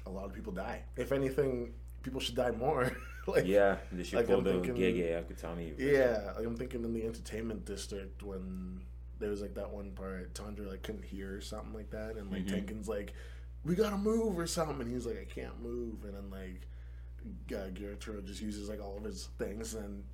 a 0.05 0.11
lot 0.11 0.27
of 0.27 0.35
people 0.35 0.53
die. 0.53 0.83
If 0.97 1.11
anything 1.13 1.73
people 2.03 2.21
should 2.21 2.37
die 2.37 2.51
more. 2.53 2.93
Like 3.29 3.45
yeah, 3.45 3.79
they 3.91 4.05
should 4.05 4.19
like 4.19 4.27
pull 4.29 4.39
I'm 4.39 4.45
the 4.45 4.53
thinking- 4.53 4.77
Gege 4.77 5.21
Akutami. 5.21 5.75
yeah 5.77 6.31
like 6.37 6.47
i'm 6.47 6.55
thinking 6.57 6.85
in 6.85 6.93
the 6.93 7.03
entertainment 7.05 7.65
district 7.65 8.23
when 8.23 8.83
there 9.19 9.31
was 9.31 9.41
like 9.41 9.55
that 9.55 9.71
one 9.71 9.91
part 9.93 10.35
Tundra 10.35 10.69
like 10.69 10.83
couldn't 10.83 11.05
hear 11.05 11.37
or 11.37 11.41
something 11.41 11.73
like 11.73 11.91
that 11.91 12.17
and 12.17 12.31
like 12.31 12.45
Mhm. 12.47 12.67
Tengen's 12.67 12.89
like 12.89 13.13
we 13.65 13.75
gotta 13.75 13.97
move 13.99 14.39
or 14.39 14.47
something 14.47 14.81
and 14.81 14.91
he's 14.93 15.07
like 15.07 15.19
I 15.21 15.25
can't 15.25 15.61
move 15.63 16.05
and 16.05 16.15
then 16.15 16.31
like 16.31 16.63
uh, 17.59 17.69
Gyutaro 17.71 18.25
just 18.25 18.41
uses 18.41 18.69
like 18.69 18.81
all 18.81 18.97
of 18.99 19.05
his 19.05 19.29
things 19.39 19.75
and 19.75 20.05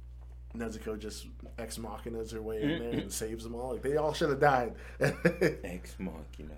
Nezuko 0.56 0.98
just 0.98 1.26
ex 1.58 1.78
machina's 1.78 2.30
her 2.32 2.42
way 2.42 2.62
in 2.62 2.78
there 2.78 2.90
and 3.00 3.12
saves 3.12 3.42
them 3.44 3.54
all. 3.54 3.72
Like 3.72 3.82
they 3.82 3.96
all 3.96 4.12
should 4.12 4.28
have 4.30 4.40
died. 4.40 4.74
Ex 5.00 5.96
Machina. 5.98 6.56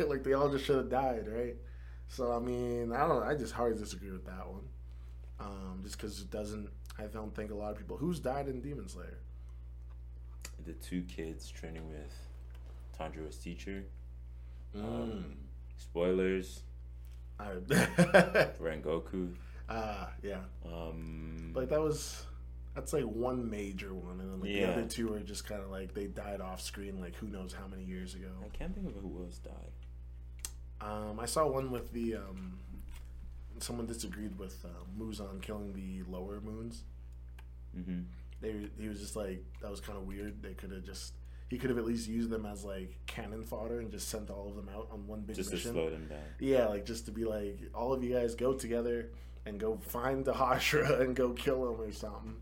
like 0.08 0.24
they 0.24 0.32
all 0.32 0.50
just 0.50 0.64
should 0.64 0.76
have 0.76 0.88
died 0.90 1.26
right? 1.28 1.56
So 2.08 2.32
I 2.32 2.38
mean 2.40 2.92
I 2.92 3.06
don't 3.06 3.20
know 3.20 3.26
I 3.26 3.34
just 3.36 3.52
hardly 3.52 3.78
disagree 3.78 4.10
with 4.10 4.26
that 4.26 4.46
one. 4.48 4.64
Um, 5.40 5.80
just 5.82 5.96
because 5.96 6.20
it 6.20 6.30
doesn't 6.30 6.68
I 6.98 7.04
don't 7.04 7.34
think 7.34 7.50
a 7.50 7.54
lot 7.54 7.72
of 7.72 7.78
people 7.78 7.96
who's 7.96 8.20
died 8.20 8.48
in 8.48 8.60
Demon 8.60 8.88
Slayer 8.88 9.18
the 10.64 10.72
two 10.74 11.02
kids 11.02 11.50
training 11.50 11.88
with 11.88 12.12
Tanjiro's 12.98 13.36
teacher. 13.36 13.84
Mm. 14.76 14.84
Um, 14.84 15.24
spoilers. 15.76 16.62
I, 17.38 17.44
Rengoku. 18.60 19.34
Ah, 19.68 20.10
yeah. 20.22 20.40
Um, 20.64 21.52
Like 21.54 21.68
that 21.70 21.80
was 21.80 22.24
that's 22.74 22.92
like 22.92 23.04
one 23.04 23.50
major 23.50 23.92
one, 23.92 24.20
and 24.20 24.30
then 24.32 24.40
like 24.40 24.50
Yeah. 24.50 24.66
the 24.66 24.72
other 24.72 24.86
two 24.86 25.12
are 25.14 25.20
just 25.20 25.46
kind 25.46 25.60
of 25.62 25.70
like 25.70 25.92
they 25.94 26.06
died 26.06 26.40
off 26.40 26.60
screen, 26.60 27.00
like 27.00 27.14
who 27.16 27.26
knows 27.28 27.52
how 27.52 27.66
many 27.66 27.84
years 27.84 28.14
ago. 28.14 28.28
I 28.44 28.48
can't 28.56 28.74
think 28.74 28.86
of 28.88 28.94
who 29.02 29.22
else 29.24 29.38
died. 29.38 29.72
Um, 30.80 31.20
I 31.20 31.26
saw 31.26 31.46
one 31.46 31.70
with 31.70 31.92
the 31.92 32.16
um, 32.16 32.58
someone 33.60 33.86
disagreed 33.86 34.38
with 34.38 34.64
uh, 34.64 34.68
Muzan 34.98 35.40
killing 35.42 35.72
the 35.74 36.02
lower 36.10 36.40
moons. 36.40 36.82
Mm-hmm. 37.78 38.00
They 38.42 38.54
he 38.78 38.88
was 38.88 39.00
just 39.00 39.16
like 39.16 39.42
that 39.62 39.70
was 39.70 39.80
kind 39.80 39.96
of 39.96 40.06
weird. 40.06 40.42
They 40.42 40.52
could 40.52 40.70
have 40.72 40.84
just 40.84 41.14
he 41.48 41.56
could 41.58 41.70
have 41.70 41.78
at 41.78 41.84
least 41.86 42.08
used 42.08 42.28
them 42.28 42.44
as 42.44 42.64
like 42.64 42.98
cannon 43.06 43.42
fodder 43.44 43.78
and 43.80 43.90
just 43.90 44.08
sent 44.08 44.28
all 44.30 44.48
of 44.48 44.56
them 44.56 44.68
out 44.74 44.88
on 44.92 45.06
one 45.06 45.20
big 45.22 45.36
Just 45.36 45.50
to 45.50 45.56
mission. 45.56 45.72
slow 45.72 45.88
them 45.90 46.06
down. 46.08 46.18
Yeah, 46.40 46.66
like 46.66 46.84
just 46.84 47.06
to 47.06 47.12
be 47.12 47.24
like, 47.24 47.58
all 47.74 47.92
of 47.94 48.02
you 48.04 48.12
guys 48.14 48.34
go 48.34 48.52
together 48.54 49.10
and 49.46 49.58
go 49.60 49.76
find 49.76 50.24
the 50.24 50.32
Hashira 50.32 51.00
and 51.02 51.14
go 51.16 51.30
kill 51.32 51.72
him 51.72 51.80
or 51.80 51.90
something. 51.92 52.36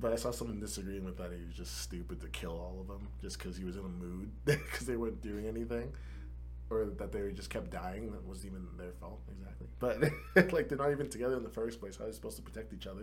But 0.00 0.12
I 0.12 0.16
saw 0.16 0.30
someone 0.30 0.58
disagreeing 0.60 1.04
with 1.04 1.18
that. 1.18 1.30
He 1.30 1.44
was 1.44 1.54
just 1.54 1.82
stupid 1.82 2.20
to 2.22 2.28
kill 2.28 2.52
all 2.52 2.78
of 2.80 2.88
them 2.88 3.08
just 3.20 3.38
because 3.38 3.56
he 3.58 3.64
was 3.64 3.76
in 3.76 3.84
a 3.84 3.88
mood 3.88 4.30
because 4.46 4.86
they 4.86 4.96
weren't 4.96 5.20
doing 5.20 5.46
anything. 5.46 5.92
or 6.70 6.86
that 6.98 7.12
they 7.12 7.30
just 7.32 7.50
kept 7.50 7.70
dying. 7.70 8.10
That 8.12 8.24
wasn't 8.24 8.52
even 8.52 8.66
their 8.78 8.92
fault 8.92 9.20
exactly. 9.30 9.66
But 9.78 10.52
like 10.52 10.68
they're 10.68 10.78
not 10.78 10.90
even 10.90 11.08
together 11.10 11.36
in 11.36 11.42
the 11.42 11.50
first 11.50 11.80
place. 11.80 11.96
How 11.96 12.04
are 12.04 12.06
they 12.08 12.14
supposed 12.14 12.36
to 12.36 12.42
protect 12.42 12.72
each 12.72 12.86
other? 12.86 13.02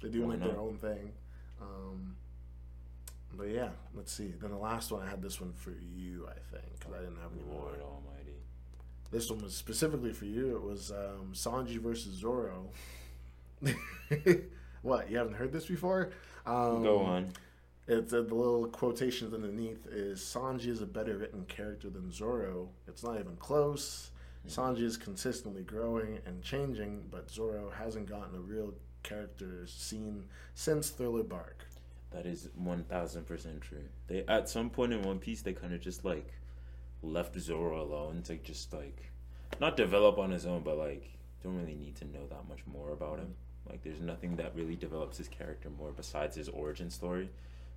They're 0.00 0.10
doing 0.10 0.28
Why 0.28 0.34
like 0.34 0.44
their 0.44 0.60
own 0.60 0.76
thing. 0.76 1.12
Um, 1.60 2.16
but 3.36 3.48
yeah, 3.48 3.68
let's 3.94 4.12
see. 4.12 4.32
Then 4.40 4.50
the 4.50 4.56
last 4.56 4.90
one 4.90 5.06
I 5.06 5.10
had 5.10 5.22
this 5.22 5.40
one 5.40 5.52
for 5.52 5.70
you, 5.70 6.26
I 6.28 6.38
think, 6.54 6.78
because 6.78 6.94
I 6.94 6.98
didn't 6.98 7.20
have 7.20 7.32
any 7.32 7.42
more. 7.42 7.62
Lord 7.62 7.80
Almighty. 7.80 8.36
This 9.10 9.30
one 9.30 9.42
was 9.42 9.54
specifically 9.54 10.12
for 10.12 10.24
you. 10.24 10.56
It 10.56 10.62
was 10.62 10.90
um, 10.90 11.32
Sanji 11.32 11.78
versus 11.78 12.14
Zoro. 12.14 12.70
what? 14.82 15.10
You 15.10 15.18
haven't 15.18 15.34
heard 15.34 15.52
this 15.52 15.66
before? 15.66 16.10
Um, 16.44 16.82
Go 16.82 17.00
on. 17.00 17.32
It's 17.88 18.12
uh, 18.12 18.22
the 18.22 18.34
little 18.34 18.66
quotations 18.66 19.32
underneath 19.32 19.86
is 19.86 20.20
Sanji 20.20 20.66
is 20.66 20.82
a 20.82 20.86
better 20.86 21.18
written 21.18 21.44
character 21.46 21.88
than 21.88 22.10
Zoro. 22.10 22.68
It's 22.88 23.04
not 23.04 23.18
even 23.18 23.36
close. 23.36 24.10
Sanji 24.48 24.82
is 24.82 24.96
consistently 24.96 25.62
growing 25.62 26.18
and 26.24 26.42
changing, 26.42 27.04
but 27.10 27.30
Zoro 27.30 27.70
hasn't 27.70 28.08
gotten 28.08 28.36
a 28.36 28.40
real 28.40 28.72
character 29.06 29.66
seen 29.66 30.24
since 30.54 30.90
Thriller 30.90 31.22
Bark. 31.22 31.66
That 32.10 32.26
is 32.26 32.48
one 32.54 32.84
thousand 32.84 33.26
percent 33.26 33.60
true. 33.60 33.84
They 34.08 34.24
at 34.28 34.48
some 34.48 34.70
point 34.70 34.92
in 34.92 35.02
One 35.02 35.18
Piece 35.18 35.42
they 35.42 35.52
kind 35.52 35.72
of 35.72 35.80
just 35.80 36.04
like 36.04 36.32
left 37.02 37.38
Zoro 37.38 37.82
alone 37.82 38.22
to 38.22 38.36
just 38.36 38.72
like 38.72 39.10
not 39.60 39.76
develop 39.76 40.18
on 40.18 40.30
his 40.30 40.46
own, 40.46 40.62
but 40.62 40.78
like 40.78 41.10
don't 41.42 41.56
really 41.56 41.74
need 41.74 41.96
to 41.96 42.04
know 42.06 42.26
that 42.28 42.48
much 42.48 42.60
more 42.66 42.90
about 42.90 43.18
him. 43.18 43.34
Like 43.68 43.82
there's 43.82 44.00
nothing 44.00 44.36
that 44.36 44.54
really 44.54 44.76
develops 44.76 45.18
his 45.18 45.28
character 45.28 45.70
more 45.70 45.92
besides 45.92 46.36
his 46.36 46.48
origin 46.48 46.90
story. 46.90 47.30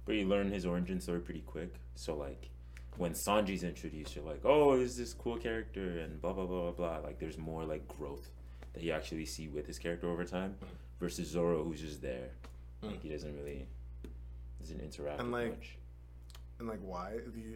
But 0.06 0.16
you 0.16 0.28
learn 0.28 0.52
his 0.52 0.66
origin 0.66 1.00
story 1.00 1.20
pretty 1.20 1.42
quick. 1.42 1.76
So 1.96 2.16
like 2.16 2.50
when 2.98 3.14
Sanji's 3.14 3.64
introduced, 3.64 4.16
you're 4.16 4.26
like, 4.26 4.42
oh, 4.44 4.74
is 4.74 4.98
this 4.98 5.14
cool 5.14 5.38
character 5.38 6.00
and 6.00 6.22
blah 6.22 6.34
blah 6.34 6.46
blah 6.46 6.72
blah 6.72 6.72
blah. 6.72 6.98
Like 7.00 7.20
there's 7.20 7.38
more 7.38 7.66
like 7.66 7.88
growth 7.88 8.30
that 8.74 8.84
you 8.84 8.92
actually 8.92 9.26
see 9.26 9.48
with 9.48 9.66
his 9.66 9.80
character 9.80 10.10
over 10.10 10.24
time 10.24 10.56
versus 11.00 11.28
Zoro 11.30 11.64
who's 11.64 11.82
just 11.82 12.02
there. 12.02 12.30
Like 12.82 13.02
he 13.02 13.10
doesn't 13.10 13.36
really 13.36 13.68
doesn't 14.62 14.80
interact 14.80 15.20
And, 15.20 15.32
like, 15.32 15.50
much. 15.52 15.78
And 16.60 16.68
like, 16.68 16.80
why? 16.82 17.14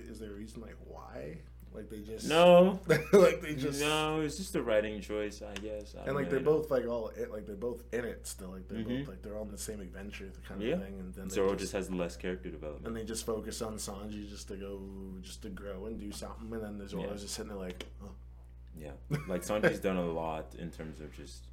Is 0.10 0.20
there 0.20 0.32
a 0.32 0.34
reason 0.34 0.62
like 0.62 0.76
why? 0.86 1.38
Like 1.74 1.90
they 1.90 2.02
just 2.02 2.30
No, 2.30 2.80
like 3.14 3.42
they 3.42 3.56
just 3.56 3.80
no, 3.82 4.22
it's 4.22 4.38
just 4.38 4.56
a 4.56 4.62
writing 4.62 5.02
choice, 5.02 5.42
I 5.42 5.54
guess. 5.60 5.96
I 5.96 6.00
and 6.00 6.06
don't 6.08 6.16
like 6.16 6.30
they're 6.30 6.40
really 6.40 6.46
know. 6.46 6.60
both 6.62 6.70
like 6.72 6.86
all 6.88 7.08
it, 7.18 7.32
like 7.32 7.48
they're 7.48 7.56
both 7.56 7.84
in 7.92 8.06
it 8.06 8.28
still. 8.28 8.50
Like 8.52 8.68
they're 8.68 8.80
Mhm. 8.84 9.00
both 9.00 9.08
like 9.08 9.22
they're 9.24 9.40
on 9.40 9.50
the 9.52 9.58
same 9.58 9.80
adventure 9.82 10.30
kind 10.48 10.62
of 10.62 10.68
Yeah. 10.68 10.78
thing. 10.78 11.00
And 11.00 11.14
then 11.16 11.30
Zoro 11.32 11.56
just 11.56 11.74
has 11.74 11.90
less 11.90 12.16
character 12.16 12.50
development. 12.52 12.86
and 12.88 12.96
they 12.96 13.04
just 13.04 13.26
focus 13.26 13.62
on 13.64 13.76
Sanji 13.78 14.30
just 14.30 14.48
to 14.50 14.56
go 14.56 14.82
just 15.22 15.42
to 15.42 15.50
grow 15.50 15.88
and 15.88 16.00
do 16.00 16.12
something. 16.12 16.54
And 16.54 16.64
then 16.64 16.78
there's 16.78 16.94
Yeah. 16.94 17.08
just 17.14 17.30
sitting 17.34 17.50
there 17.50 17.58
like, 17.58 17.86
oh. 18.04 18.12
Yeah, 18.80 18.92
like 19.28 19.42
Sanji's 19.44 19.80
done 19.80 19.98
a 19.98 20.06
lot 20.06 20.56
in 20.60 20.70
terms 20.72 21.00
of 21.02 21.12
just 21.14 21.48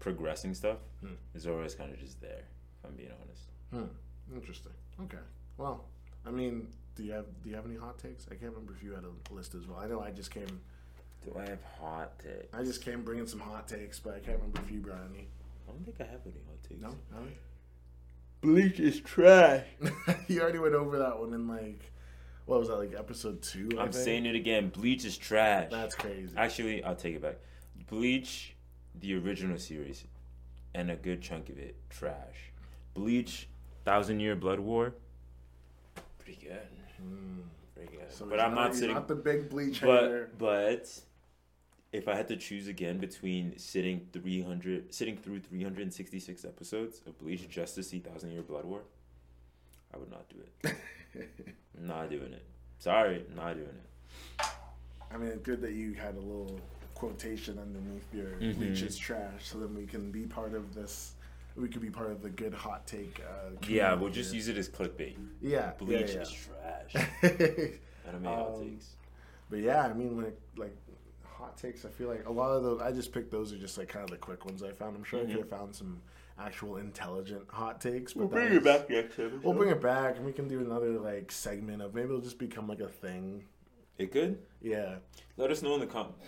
progressing 0.00 0.54
stuff. 0.54 0.78
Hmm. 1.00 1.48
always 1.48 1.74
kind 1.74 1.92
of 1.92 1.98
just 1.98 2.20
there. 2.20 2.44
If 2.78 2.88
I'm 2.88 2.96
being 2.96 3.10
honest. 3.22 3.42
Hmm. 3.72 4.34
Interesting. 4.34 4.72
Okay. 5.02 5.18
Well, 5.56 5.84
I 6.26 6.30
mean, 6.30 6.68
do 6.94 7.02
you 7.02 7.12
have 7.12 7.26
do 7.42 7.50
you 7.50 7.56
have 7.56 7.66
any 7.66 7.76
hot 7.76 7.98
takes? 7.98 8.26
I 8.30 8.34
can't 8.34 8.52
remember 8.52 8.72
if 8.76 8.82
you 8.82 8.92
had 8.92 9.04
a 9.04 9.34
list 9.34 9.54
as 9.54 9.66
well. 9.66 9.78
I 9.78 9.86
know 9.86 10.00
I 10.00 10.10
just 10.10 10.30
came 10.30 10.60
Do 11.24 11.36
I 11.38 11.48
have 11.48 11.62
hot 11.80 12.18
takes? 12.18 12.52
I 12.54 12.62
just 12.62 12.84
came 12.84 13.02
bringing 13.02 13.26
some 13.26 13.40
hot 13.40 13.68
takes, 13.68 13.98
but 13.98 14.14
I 14.14 14.18
can't 14.18 14.38
remember 14.38 14.60
if 14.64 14.70
you 14.70 14.80
brought 14.80 15.00
any. 15.12 15.28
I 15.68 15.72
don't 15.72 15.84
think 15.84 16.00
I 16.00 16.04
have 16.04 16.20
any 16.24 16.40
hot 16.46 16.62
takes. 16.68 16.80
No, 16.80 16.90
no. 17.12 17.26
Bleach 18.40 18.78
is 18.78 19.00
trash. 19.00 19.64
you 20.28 20.40
already 20.40 20.58
went 20.58 20.74
over 20.74 20.98
that 20.98 21.18
one 21.18 21.32
in 21.32 21.48
like 21.48 21.92
what 22.46 22.60
was 22.60 22.68
that 22.68 22.76
like 22.76 22.94
episode 22.96 23.42
two? 23.42 23.68
I 23.76 23.82
I'm 23.82 23.92
think? 23.92 24.04
saying 24.04 24.26
it 24.26 24.34
again. 24.34 24.70
Bleach 24.70 25.04
is 25.04 25.18
trash. 25.18 25.68
that's 25.70 25.94
crazy. 25.94 26.32
Actually, 26.36 26.82
I'll 26.82 26.96
take 26.96 27.14
it 27.16 27.22
back. 27.22 27.36
Bleach, 27.88 28.54
the 29.00 29.14
original 29.16 29.58
series, 29.58 30.04
and 30.74 30.90
a 30.90 30.96
good 30.96 31.20
chunk 31.22 31.48
of 31.48 31.58
it, 31.58 31.76
trash. 31.90 32.52
Bleach, 32.94 33.48
Thousand 33.84 34.20
Year 34.20 34.34
Blood 34.36 34.60
War, 34.60 34.94
pretty 36.18 36.46
good. 36.46 36.68
Hmm. 37.00 37.40
Pretty 37.74 37.96
good. 37.96 38.12
So 38.12 38.26
but 38.26 38.40
I'm 38.40 38.54
not 38.54 38.74
sitting. 38.74 38.94
Not 38.94 39.08
the 39.08 39.14
big 39.14 39.48
bleach. 39.48 39.80
But 39.80 40.36
but 40.36 40.90
if 41.92 42.08
I 42.08 42.14
had 42.14 42.28
to 42.28 42.36
choose 42.36 42.68
again 42.68 42.98
between 42.98 43.58
sitting 43.58 44.06
300, 44.12 44.92
sitting 44.92 45.16
through 45.16 45.40
366 45.40 46.44
episodes 46.44 47.00
of 47.06 47.18
Bleach 47.18 47.48
just 47.48 47.74
to 47.76 47.82
see 47.82 47.98
Thousand 47.98 48.32
Year 48.32 48.42
Blood 48.42 48.64
War, 48.64 48.80
I 49.94 49.96
would 49.96 50.10
not 50.10 50.28
do 50.28 50.36
it. 50.64 50.76
not 51.80 52.10
doing 52.10 52.32
it. 52.32 52.44
Sorry, 52.78 53.24
not 53.34 53.54
doing 53.54 53.68
it. 53.68 54.46
I 55.10 55.16
mean, 55.16 55.30
it's 55.30 55.42
good 55.42 55.62
that 55.62 55.72
you 55.72 55.94
had 55.94 56.14
a 56.14 56.20
little 56.20 56.60
quotation 56.98 57.58
underneath 57.58 58.12
your 58.12 58.30
Mhm. 58.40 58.56
bleach 58.56 58.82
is 58.82 58.98
trash, 58.98 59.46
so 59.46 59.58
then 59.58 59.74
we 59.74 59.86
can 59.86 60.10
be 60.10 60.26
part 60.26 60.52
of 60.54 60.74
this. 60.74 61.14
We 61.56 61.68
could 61.68 61.82
be 61.82 61.90
part 61.90 62.10
of 62.10 62.22
the 62.22 62.30
good 62.30 62.52
hot 62.54 62.86
take. 62.86 63.20
Uh, 63.20 63.50
Yeah, 63.68 63.94
we'll 63.94 64.10
just 64.10 64.34
use 64.34 64.48
it 64.48 64.56
as 64.56 64.68
clickbait. 64.68 65.16
yeah 65.40 65.72
Bleach 65.78 66.14
yeah, 66.14 66.22
is 66.22 66.30
trash. 66.32 66.94
yeah. 67.22 67.30
I 68.06 68.12
don't 68.12 68.22
make 68.22 68.32
hot 68.34 68.54
Um, 68.54 68.62
takes. 68.70 68.96
But 69.50 69.60
yeah, 69.60 69.82
I 69.86 69.92
mean, 69.92 70.20
like 70.22 70.38
like 70.56 70.76
hot 71.24 71.56
takes. 71.56 71.84
I 71.84 71.88
feel 71.88 72.08
like 72.08 72.26
a 72.26 72.32
lot 72.32 72.50
of 72.50 72.62
those. 72.64 72.80
I 72.80 72.90
just 72.92 73.12
picked 73.12 73.30
those 73.30 73.52
are 73.52 73.58
just 73.58 73.78
like 73.78 73.88
kind 73.88 74.04
of 74.04 74.10
the 74.10 74.16
quick 74.16 74.44
ones 74.44 74.62
I 74.62 74.72
found. 74.72 74.96
I'm 74.96 75.04
sure 75.04 75.20
I 75.20 75.22
Mhm. 75.24 75.28
could 75.30 75.38
have 75.38 75.48
found 75.50 75.74
some 75.74 76.00
actual 76.38 76.76
intelligent 76.76 77.44
hot 77.48 77.80
takes. 77.80 78.12
But 78.12 78.20
We'll 78.20 78.28
bring 78.28 78.48
was- 78.50 78.58
it 78.58 78.64
back 78.64 78.90
next 78.90 79.18
episode. 79.18 79.42
We'll 79.44 79.54
bring 79.54 79.70
it 79.70 79.80
back, 79.80 80.16
and 80.16 80.26
we 80.26 80.32
can 80.32 80.48
do 80.48 80.60
another 80.60 80.98
like 80.98 81.30
segment 81.32 81.80
of 81.82 81.94
maybe 81.94 82.08
it'll 82.08 82.20
just 82.20 82.38
become 82.38 82.66
like 82.68 82.80
a 82.80 82.88
thing. 82.88 83.44
It 83.98 84.12
could. 84.12 84.38
Yeah. 84.62 84.96
Let 85.36 85.50
us 85.50 85.62
know 85.62 85.74
in 85.74 85.80
the 85.80 85.86
comments. 85.86 86.18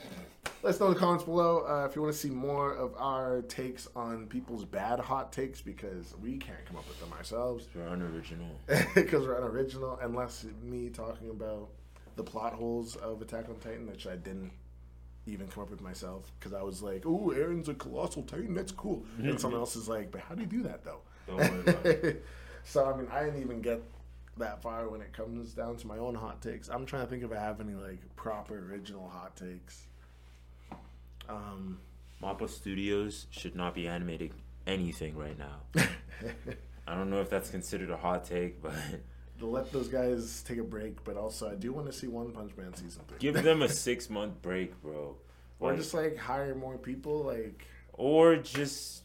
Let 0.62 0.74
us 0.74 0.80
know 0.80 0.88
in 0.88 0.94
the 0.94 0.98
comments 1.01 1.24
below 1.24 1.64
uh, 1.66 1.86
if 1.86 1.97
you 1.97 2.02
want 2.02 2.12
to 2.12 2.18
see 2.18 2.30
more 2.30 2.74
of 2.74 2.94
our 2.98 3.42
takes 3.42 3.88
on 3.97 4.26
people's 4.26 4.64
bad 4.64 4.98
hot 5.01 5.32
takes 5.32 5.60
because 5.60 6.14
we 6.20 6.36
can't 6.36 6.64
come 6.66 6.76
up 6.76 6.86
with 6.88 7.01
them 7.01 7.12
ourselves 7.12 7.66
We're 7.74 7.86
unoriginal. 7.86 8.59
because 8.94 9.26
we're 9.26 9.38
unoriginal. 9.38 9.98
Unless 10.02 10.47
me 10.62 10.90
talking 10.90 11.30
about 11.30 11.68
the 12.16 12.22
plot 12.24 12.52
holes 12.55 12.97
of 12.97 13.22
Attack 13.22 13.48
on 13.48 13.56
Titan, 13.56 13.86
which 13.86 14.06
I 14.06 14.16
didn't 14.16 14.52
even 15.26 15.47
come 15.48 15.62
up 15.62 15.70
with 15.70 15.80
myself 15.80 16.30
because 16.38 16.52
I 16.52 16.62
was 16.62 16.82
like, 16.82 17.05
"Oh, 17.06 17.32
Eren's 17.34 17.68
a 17.68 17.74
colossal 17.74 18.22
Titan. 18.22 18.55
That's 18.55 18.72
cool." 18.72 19.05
And 19.18 19.40
someone 19.40 19.60
else 19.64 19.76
is 19.76 19.88
like, 19.88 20.10
"But 20.10 20.22
how 20.22 20.34
do 20.34 20.42
you 20.42 20.48
do 20.48 20.62
that 20.64 20.84
though?" 20.84 21.01
Don't 21.26 21.38
worry 21.38 21.60
about 21.60 21.86
it. 21.86 22.24
so 22.64 22.84
I 22.92 22.97
mean, 22.97 23.06
I 23.12 23.24
didn't 23.24 23.40
even 23.40 23.60
get 23.62 23.80
that 24.36 24.62
far 24.62 24.89
when 24.89 25.01
it 25.01 25.12
comes 25.12 25.52
down 25.52 25.77
to 25.77 25.86
my 25.86 25.98
own 25.98 26.15
hot 26.15 26.40
takes. 26.40 26.69
I'm 26.69 26.86
trying 26.86 27.05
to 27.05 27.11
think 27.11 27.23
if 27.23 27.32
I 27.32 27.40
have 27.40 27.61
any 27.61 27.74
like 27.74 27.98
proper 28.16 28.59
original 28.70 29.09
hot 29.09 29.36
takes. 29.36 29.86
Um, 31.28 31.78
Mappa 32.23 32.48
Studios 32.48 33.27
should 33.31 33.55
not 33.55 33.74
be 33.74 33.86
animating 33.86 34.32
anything 34.66 35.16
right 35.16 35.39
now. 35.39 35.61
I 36.86 36.94
don't 36.94 37.11
know 37.11 37.20
if 37.20 37.31
that's 37.31 37.51
considered 37.51 37.90
a 37.90 37.97
hot 37.97 38.24
take, 38.24 38.61
but 38.62 38.73
let 39.40 39.70
those 39.73 39.89
guys 39.89 40.43
take 40.47 40.59
a 40.59 40.62
break, 40.65 41.02
but 41.05 41.16
also 41.16 41.51
I 41.51 41.55
do 41.55 41.73
want 41.73 41.86
to 41.86 41.93
see 41.93 42.09
One 42.09 42.32
Punch 42.32 42.52
Man 42.57 42.74
season 42.74 43.02
three. 43.09 43.19
give 43.19 43.43
them 43.43 43.62
a 43.62 43.69
six 43.69 44.11
month 44.11 44.43
break, 44.43 44.81
bro. 44.82 45.16
or 45.61 45.74
just 45.77 45.94
like 45.94 46.16
hire 46.16 46.55
more 46.55 46.78
people, 46.78 47.23
like 47.23 47.65
or 47.93 48.36
just 48.36 49.02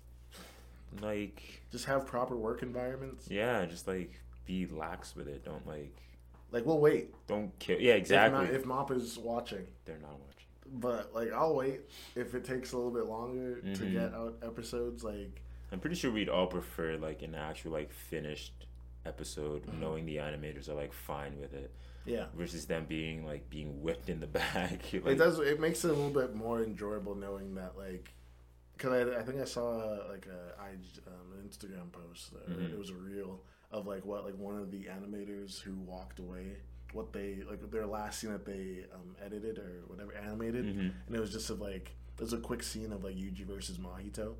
like 1.02 1.61
just 1.72 1.85
have 1.85 2.07
proper 2.07 2.35
work 2.35 2.64
environments. 2.64 3.30
yeah, 3.30 3.65
just 3.65 3.88
like 3.88 4.19
be 4.45 4.67
lax 4.67 5.15
with 5.15 5.27
it. 5.27 5.43
Don't 5.43 5.65
like 5.67 5.95
Like 6.51 6.65
we'll 6.65 6.80
wait. 6.80 7.13
don't 7.27 7.57
kill. 7.59 7.80
Yeah, 7.80 7.93
exactly. 7.93 8.45
If, 8.45 8.51
if 8.61 8.65
Mop 8.65 8.91
is 8.91 9.17
watching, 9.17 9.65
They're 9.85 9.97
not 9.99 10.11
watching. 10.19 10.80
but 10.80 11.13
like 11.13 11.31
I'll 11.34 11.55
wait 11.55 11.81
if 12.15 12.34
it 12.35 12.43
takes 12.45 12.73
a 12.73 12.77
little 12.77 12.91
bit 12.91 13.05
longer 13.05 13.61
to 13.61 13.67
Mhm. 13.84 13.91
get 13.91 14.13
out 14.13 14.38
episodes. 14.43 15.03
Like 15.03 15.41
I'm 15.72 15.80
pretty 15.80 15.95
sure 15.95 16.11
we'd 16.11 16.30
all 16.30 16.47
prefer 16.47 16.97
like 16.97 17.22
an 17.23 17.35
actual 17.35 17.72
like 17.72 17.91
finished 17.91 18.53
episode, 19.05 19.63
Mm-hmm. 19.65 19.80
knowing 19.81 20.05
the 20.05 20.17
animators 20.17 20.69
are 20.69 20.73
like 20.76 20.93
fine 20.93 21.39
with 21.39 21.53
it, 21.53 21.72
yeah. 22.05 22.26
versus 22.35 22.65
them 22.65 22.85
being 22.88 23.26
like 23.26 23.49
being 23.49 23.81
whipped 23.81 24.09
in 24.09 24.19
the 24.19 24.27
back. 24.39 24.72
like, 24.93 25.05
it 25.05 25.15
does. 25.17 25.39
It 25.39 25.59
makes 25.59 25.84
it 25.85 25.89
a 25.91 25.93
little 25.93 26.09
bit 26.22 26.35
more 26.35 26.63
enjoyable 26.63 27.15
knowing 27.15 27.55
that, 27.55 27.77
like, 27.77 28.13
because 28.77 28.91
I, 28.93 29.19
I 29.19 29.23
think 29.23 29.39
I 29.41 29.45
saw 29.45 29.99
like 30.09 30.26
a 30.27 30.59
I 30.61 30.69
um, 31.07 31.34
an 31.39 31.47
Instagram 31.47 31.91
post. 31.91 32.34
Mhm. 32.49 32.72
It 32.73 32.80
was 32.80 32.89
a 32.89 32.95
reel 32.95 33.41
of 33.71 33.87
like 33.87 34.05
what 34.05 34.23
like 34.25 34.37
one 34.37 34.57
of 34.57 34.71
the 34.71 34.85
animators 34.85 35.59
who 35.61 35.73
walked 35.75 36.19
away, 36.19 36.57
what 36.93 37.11
they 37.13 37.37
like 37.49 37.69
their 37.71 37.85
last 37.85 38.19
scene 38.19 38.31
that 38.31 38.45
they 38.45 38.85
um, 38.93 39.15
edited 39.23 39.57
or 39.57 39.83
whatever 39.87 40.13
animated, 40.15 40.65
Mhm. 40.65 40.91
and 41.07 41.15
it 41.15 41.19
was 41.19 41.31
just 41.31 41.49
of 41.49 41.59
like 41.61 41.91
there's 42.17 42.33
a 42.33 42.37
quick 42.37 42.63
scene 42.63 42.91
of 42.93 43.03
like 43.03 43.15
Yuji 43.15 43.45
versus 43.45 43.77
Mahito, 43.77 44.35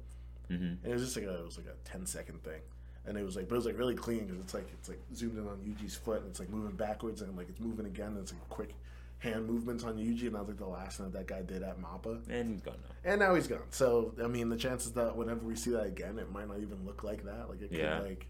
Mhm. 0.49 0.77
and 0.84 0.85
it 0.85 0.93
was 0.93 1.02
just 1.03 1.15
like 1.18 1.26
a 1.26 1.39
it 1.39 1.45
was 1.45 1.57
like 1.57 1.68
a 1.68 1.76
10 1.89 2.06
second 2.06 2.43
thing. 2.43 2.61
And 3.07 3.18
it 3.19 3.23
was 3.23 3.35
like, 3.35 3.47
but 3.47 3.53
it 3.53 3.57
was 3.57 3.65
like 3.68 3.77
really 3.77 3.93
clean 3.93 4.26
because 4.26 4.39
it's 4.41 4.53
like 4.56 4.68
it's 4.73 4.89
like 4.89 4.99
zoomed 5.14 5.38
in 5.38 5.47
on 5.47 5.57
Yuji's 5.57 5.95
foot 5.95 6.22
and 6.22 6.30
it's 6.30 6.39
like 6.39 6.49
moving 6.49 6.76
backwards 6.76 7.22
and 7.22 7.35
like 7.38 7.49
it's 7.49 7.60
moving 7.60 7.85
again. 7.85 8.07
And 8.10 8.18
it's 8.19 8.31
like 8.34 8.49
quick 8.49 8.73
hand 9.19 9.45
movements 9.47 9.84
on 9.84 9.97
Yuji, 9.97 10.23
and 10.27 10.34
that 10.35 10.39
was 10.39 10.47
like 10.49 10.57
the 10.57 10.65
last 10.68 10.97
thing 10.97 11.11
that 11.11 11.18
that 11.19 11.27
guy 11.27 11.41
did 11.43 11.61
at 11.61 11.80
Mappa. 11.80 12.22
And 12.30 12.49
he's 12.49 12.61
gone 12.61 12.77
now. 12.81 13.11
And 13.11 13.19
now 13.19 13.35
he's 13.35 13.45
gone. 13.47 13.61
So 13.69 14.14
I 14.23 14.27
mean, 14.27 14.49
the 14.49 14.57
chances 14.57 14.91
that 14.93 15.15
whenever 15.15 15.45
we 15.45 15.56
see 15.56 15.69
that 15.72 15.85
again, 15.85 16.18
it 16.18 16.31
might 16.31 16.47
not 16.47 16.60
even 16.61 16.84
look 16.84 17.03
like 17.03 17.23
that. 17.26 17.47
Like 17.49 17.61
it 17.61 17.69
could 17.69 17.77
Yeah. 17.77 17.99
like 17.99 18.26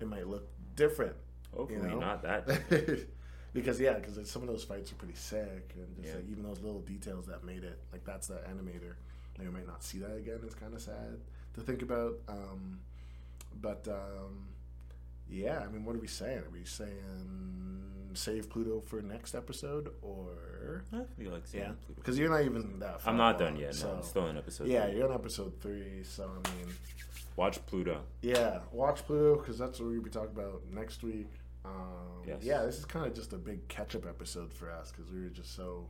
it 0.00 0.06
might 0.08 0.26
look 0.26 0.48
different. 0.76 1.14
Hopefully 1.56 1.88
know? 1.88 1.98
not 1.98 2.22
that. 2.22 2.48
because 3.52 3.80
yeah, 3.80 3.94
because 3.94 4.28
some 4.30 4.42
of 4.42 4.48
those 4.48 4.64
fights 4.64 4.92
are 4.92 4.96
pretty 4.96 5.14
sick, 5.14 5.72
and 5.76 5.96
just 5.96 6.08
Yeah. 6.08 6.14
like 6.16 6.30
even 6.30 6.42
those 6.44 6.60
little 6.60 6.80
details 6.80 7.26
that 7.26 7.44
made 7.44 7.64
it 7.64 7.78
like 7.92 8.04
that's 8.04 8.28
the 8.28 8.34
animator. 8.34 8.94
Like, 9.38 9.48
we 9.48 9.54
might 9.54 9.66
not 9.66 9.82
see 9.82 9.98
that 9.98 10.16
again. 10.16 10.40
It's 10.44 10.54
kind 10.54 10.74
of 10.74 10.80
sad 10.80 11.18
to 11.54 11.60
think 11.60 11.82
about. 11.82 12.18
Um, 12.28 12.80
but 13.60 13.86
um, 13.88 14.48
yeah, 15.28 15.60
I 15.66 15.70
mean, 15.70 15.84
what 15.84 15.96
are 15.96 16.00
we 16.00 16.06
saying? 16.08 16.38
Are 16.38 16.50
we 16.52 16.64
saying 16.64 18.10
save 18.14 18.50
Pluto 18.50 18.80
for 18.80 19.00
next 19.02 19.34
episode, 19.34 19.90
or 20.02 20.84
I 20.92 21.02
feel 21.20 21.32
like 21.32 21.44
yeah? 21.52 21.72
Because 21.96 22.18
you're 22.18 22.30
not 22.30 22.42
even 22.42 22.78
that. 22.80 23.00
Far 23.00 23.12
I'm 23.12 23.16
not 23.18 23.38
done 23.38 23.48
along, 23.54 23.60
yet. 23.62 23.74
So 23.74 23.88
No, 23.88 23.94
I'm 23.96 24.02
still 24.02 24.26
in 24.28 24.36
episode. 24.36 24.68
yeah, 24.68 24.86
three. 24.86 24.98
you're 24.98 25.08
on 25.08 25.14
episode 25.14 25.60
three. 25.60 26.02
So 26.04 26.24
I 26.44 26.48
mean, 26.50 26.74
Watch 27.36 27.64
Pluto. 27.66 28.02
yeah, 28.22 28.60
watch 28.72 29.04
Pluto 29.06 29.36
because 29.36 29.58
that's 29.58 29.80
what 29.80 29.88
we'll 29.90 30.02
be 30.02 30.10
talking 30.10 30.36
about 30.36 30.62
next 30.72 31.02
week. 31.02 31.28
Um, 31.64 32.22
Yes. 32.26 32.42
Yeah, 32.42 32.62
this 32.62 32.78
is 32.78 32.84
kind 32.84 33.06
of 33.06 33.14
just 33.14 33.32
a 33.32 33.36
big 33.38 33.66
catch-up 33.68 34.06
episode 34.06 34.52
for 34.52 34.70
us 34.70 34.92
because 34.92 35.10
we 35.10 35.22
were 35.22 35.28
just 35.30 35.54
so 35.56 35.86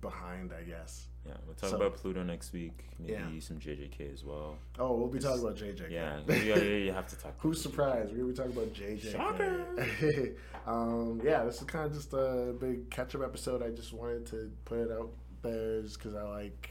behind, 0.00 0.52
I 0.52 0.62
guess. 0.62 1.06
Yeah, 1.26 1.34
we'll 1.46 1.56
talk 1.56 1.70
So- 1.70 1.76
about 1.76 1.94
Pluto 1.94 2.22
next 2.22 2.52
week. 2.52 2.84
Maybe 2.98 3.12
Yeah. 3.12 3.40
some 3.40 3.58
JJK 3.58 4.12
as 4.12 4.24
well. 4.24 4.56
Oh, 4.78 4.96
we'll 4.96 5.08
be 5.08 5.18
talking 5.18 5.42
about 5.42 5.56
JJ. 5.56 5.88
Yeah, 5.90 6.20
yeah, 6.28 6.34
yeah, 6.36 6.54
you 6.62 6.92
have 6.92 7.08
to 7.08 7.16
talk. 7.16 7.34
Who's 7.38 7.60
surprised? 7.60 8.12
We're 8.12 8.18
gonna 8.18 8.28
be 8.28 8.34
talking 8.34 8.52
about 8.52 8.72
JJ. 8.72 9.12
Shocker. 9.12 10.34
um, 10.66 11.20
yeah, 11.24 11.44
this 11.44 11.56
is 11.58 11.64
kind 11.64 11.86
of 11.86 11.92
just 11.92 12.12
a 12.12 12.54
big 12.58 12.88
catch-up 12.90 13.22
episode. 13.22 13.62
I 13.62 13.70
just 13.70 13.92
wanted 13.92 14.26
to 14.26 14.50
put 14.64 14.78
it 14.78 14.90
out 14.92 15.10
there 15.42 15.82
because 15.82 16.14
I 16.14 16.22
like 16.22 16.70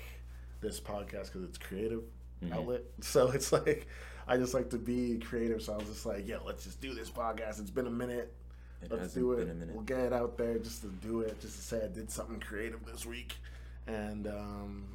this 0.61 0.79
podcast 0.79 1.25
because 1.27 1.43
it's 1.43 1.57
creative 1.57 2.03
Mhm. 2.43 2.53
outlet. 2.53 2.83
So 3.01 3.29
it's 3.31 3.51
like 3.51 3.87
I 4.27 4.37
just 4.37 4.53
like 4.53 4.69
to 4.71 4.77
be 4.77 5.17
creative. 5.19 5.61
So 5.61 5.73
I 5.73 5.77
was 5.77 5.87
just 5.87 6.05
like, 6.05 6.27
yeah, 6.27 6.37
let's 6.45 6.63
just 6.65 6.81
do 6.81 6.93
this 6.93 7.09
podcast. 7.09 7.59
It's 7.61 7.69
been 7.71 7.87
a 7.87 7.91
minute. 7.91 8.33
It 8.81 8.91
Let's 8.91 9.13
do 9.13 9.31
it. 9.33 9.47
been 9.47 9.69
a. 9.69 9.73
We'll 9.73 9.83
get 9.83 9.99
it 9.99 10.13
out 10.13 10.37
there 10.37 10.59
just 10.59 10.81
to 10.81 10.87
do 10.87 11.21
it, 11.21 11.39
just 11.41 11.55
to 11.55 11.61
say 11.63 11.83
I 11.83 11.87
did 11.87 12.11
something 12.11 12.39
creative 12.39 12.85
this 12.85 13.05
week. 13.05 13.35
And 13.87 14.27
um, 14.27 14.85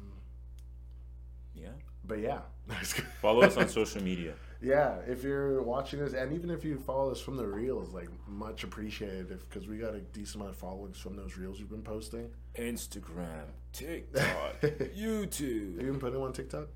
Yeah. 1.55 1.69
but 2.05 2.19
yeah, 2.19 2.41
Follow 3.21 3.41
us 3.41 3.57
on 3.57 3.67
social 3.81 4.01
media. 4.01 4.33
Yeah, 4.61 4.99
if 5.07 5.23
you're 5.23 5.61
watching 5.61 5.99
this, 5.99 6.13
and 6.13 6.31
even 6.31 6.49
if 6.49 6.63
you 6.63 6.77
follow 6.79 7.11
us 7.11 7.19
from 7.19 7.35
the 7.35 7.45
reels, 7.45 7.91
like 7.93 8.07
much 8.29 8.63
appreciated, 8.63 9.27
because 9.49 9.67
we 9.67 9.77
got 9.77 9.93
a 9.93 9.99
decent 9.99 10.35
amount 10.35 10.51
of 10.51 10.57
followings 10.57 10.97
from 10.97 11.17
those 11.17 11.35
reels 11.37 11.59
you've 11.59 11.69
been 11.69 11.81
posting. 11.81 12.29
Instagram, 12.55 13.47
TikTok, 13.73 14.61
Have 14.61 14.71
YouTube. 14.95 15.41
you 15.81 15.91
been 15.91 15.99
putting 15.99 16.13
them 16.13 16.23
on 16.23 16.31
TikTok? 16.31 16.67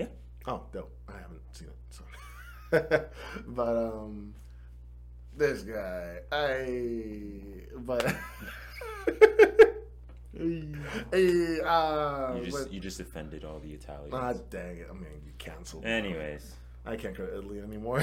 Yeah. 0.00 0.06
Oh, 0.46 0.62
dope. 0.72 0.92
I 1.08 1.12
haven't 1.20 1.40
seen 1.52 1.68
it. 1.68 1.76
So. 1.90 2.02
but 3.48 3.76
um, 3.76 4.34
this 5.36 5.62
guy, 5.62 6.18
I 6.32 7.64
but. 7.76 8.14
hey, 11.12 11.60
uh, 11.64 12.34
You 12.36 12.44
just 12.44 12.56
but- 12.64 12.72
you 12.72 12.80
just 12.80 13.00
offended 13.00 13.44
all 13.44 13.58
the 13.58 13.70
Italians. 13.72 14.12
ah, 14.14 14.32
dang 14.50 14.78
it! 14.78 14.86
I'm 14.90 14.98
gonna 14.98 15.10
get 15.24 15.38
canceled. 15.38 15.84
Anyways. 15.84 16.54
I 16.86 16.96
can't 16.96 17.14
go 17.14 17.26
to 17.26 17.38
Italy 17.38 17.60
anymore. 17.60 18.02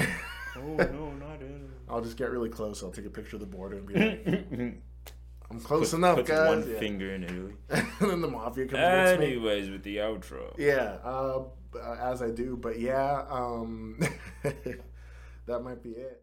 Oh 0.56 0.60
no, 0.76 1.10
not 1.18 1.40
in. 1.40 1.68
I'll 1.88 2.00
just 2.00 2.16
get 2.16 2.30
really 2.30 2.48
close. 2.48 2.82
I'll 2.82 2.92
take 2.92 3.06
a 3.06 3.10
picture 3.10 3.34
of 3.36 3.40
the 3.40 3.46
border 3.46 3.78
and 3.78 3.86
be 3.86 3.94
like, 3.94 4.74
I'm 5.50 5.60
close 5.60 5.92
enough, 5.94 6.16
Put 6.18 6.26
guys. 6.26 6.48
one 6.48 6.70
Yeah. 6.70 6.78
finger 6.78 7.12
in 7.14 7.24
Italy. 7.24 7.54
and 7.70 7.86
then 8.10 8.20
the 8.20 8.28
mafia 8.28 8.66
comes. 8.66 8.78
Anyways, 8.80 9.68
with 9.68 9.82
the 9.82 9.96
outro. 9.96 10.54
Yeah, 10.56 10.98
uh, 11.74 11.96
as 12.00 12.22
I 12.22 12.30
do. 12.30 12.56
But 12.56 12.80
yeah, 12.80 13.24
um, 13.30 13.98
that 15.46 15.62
might 15.62 15.82
be 15.82 15.90
it. 15.90 16.22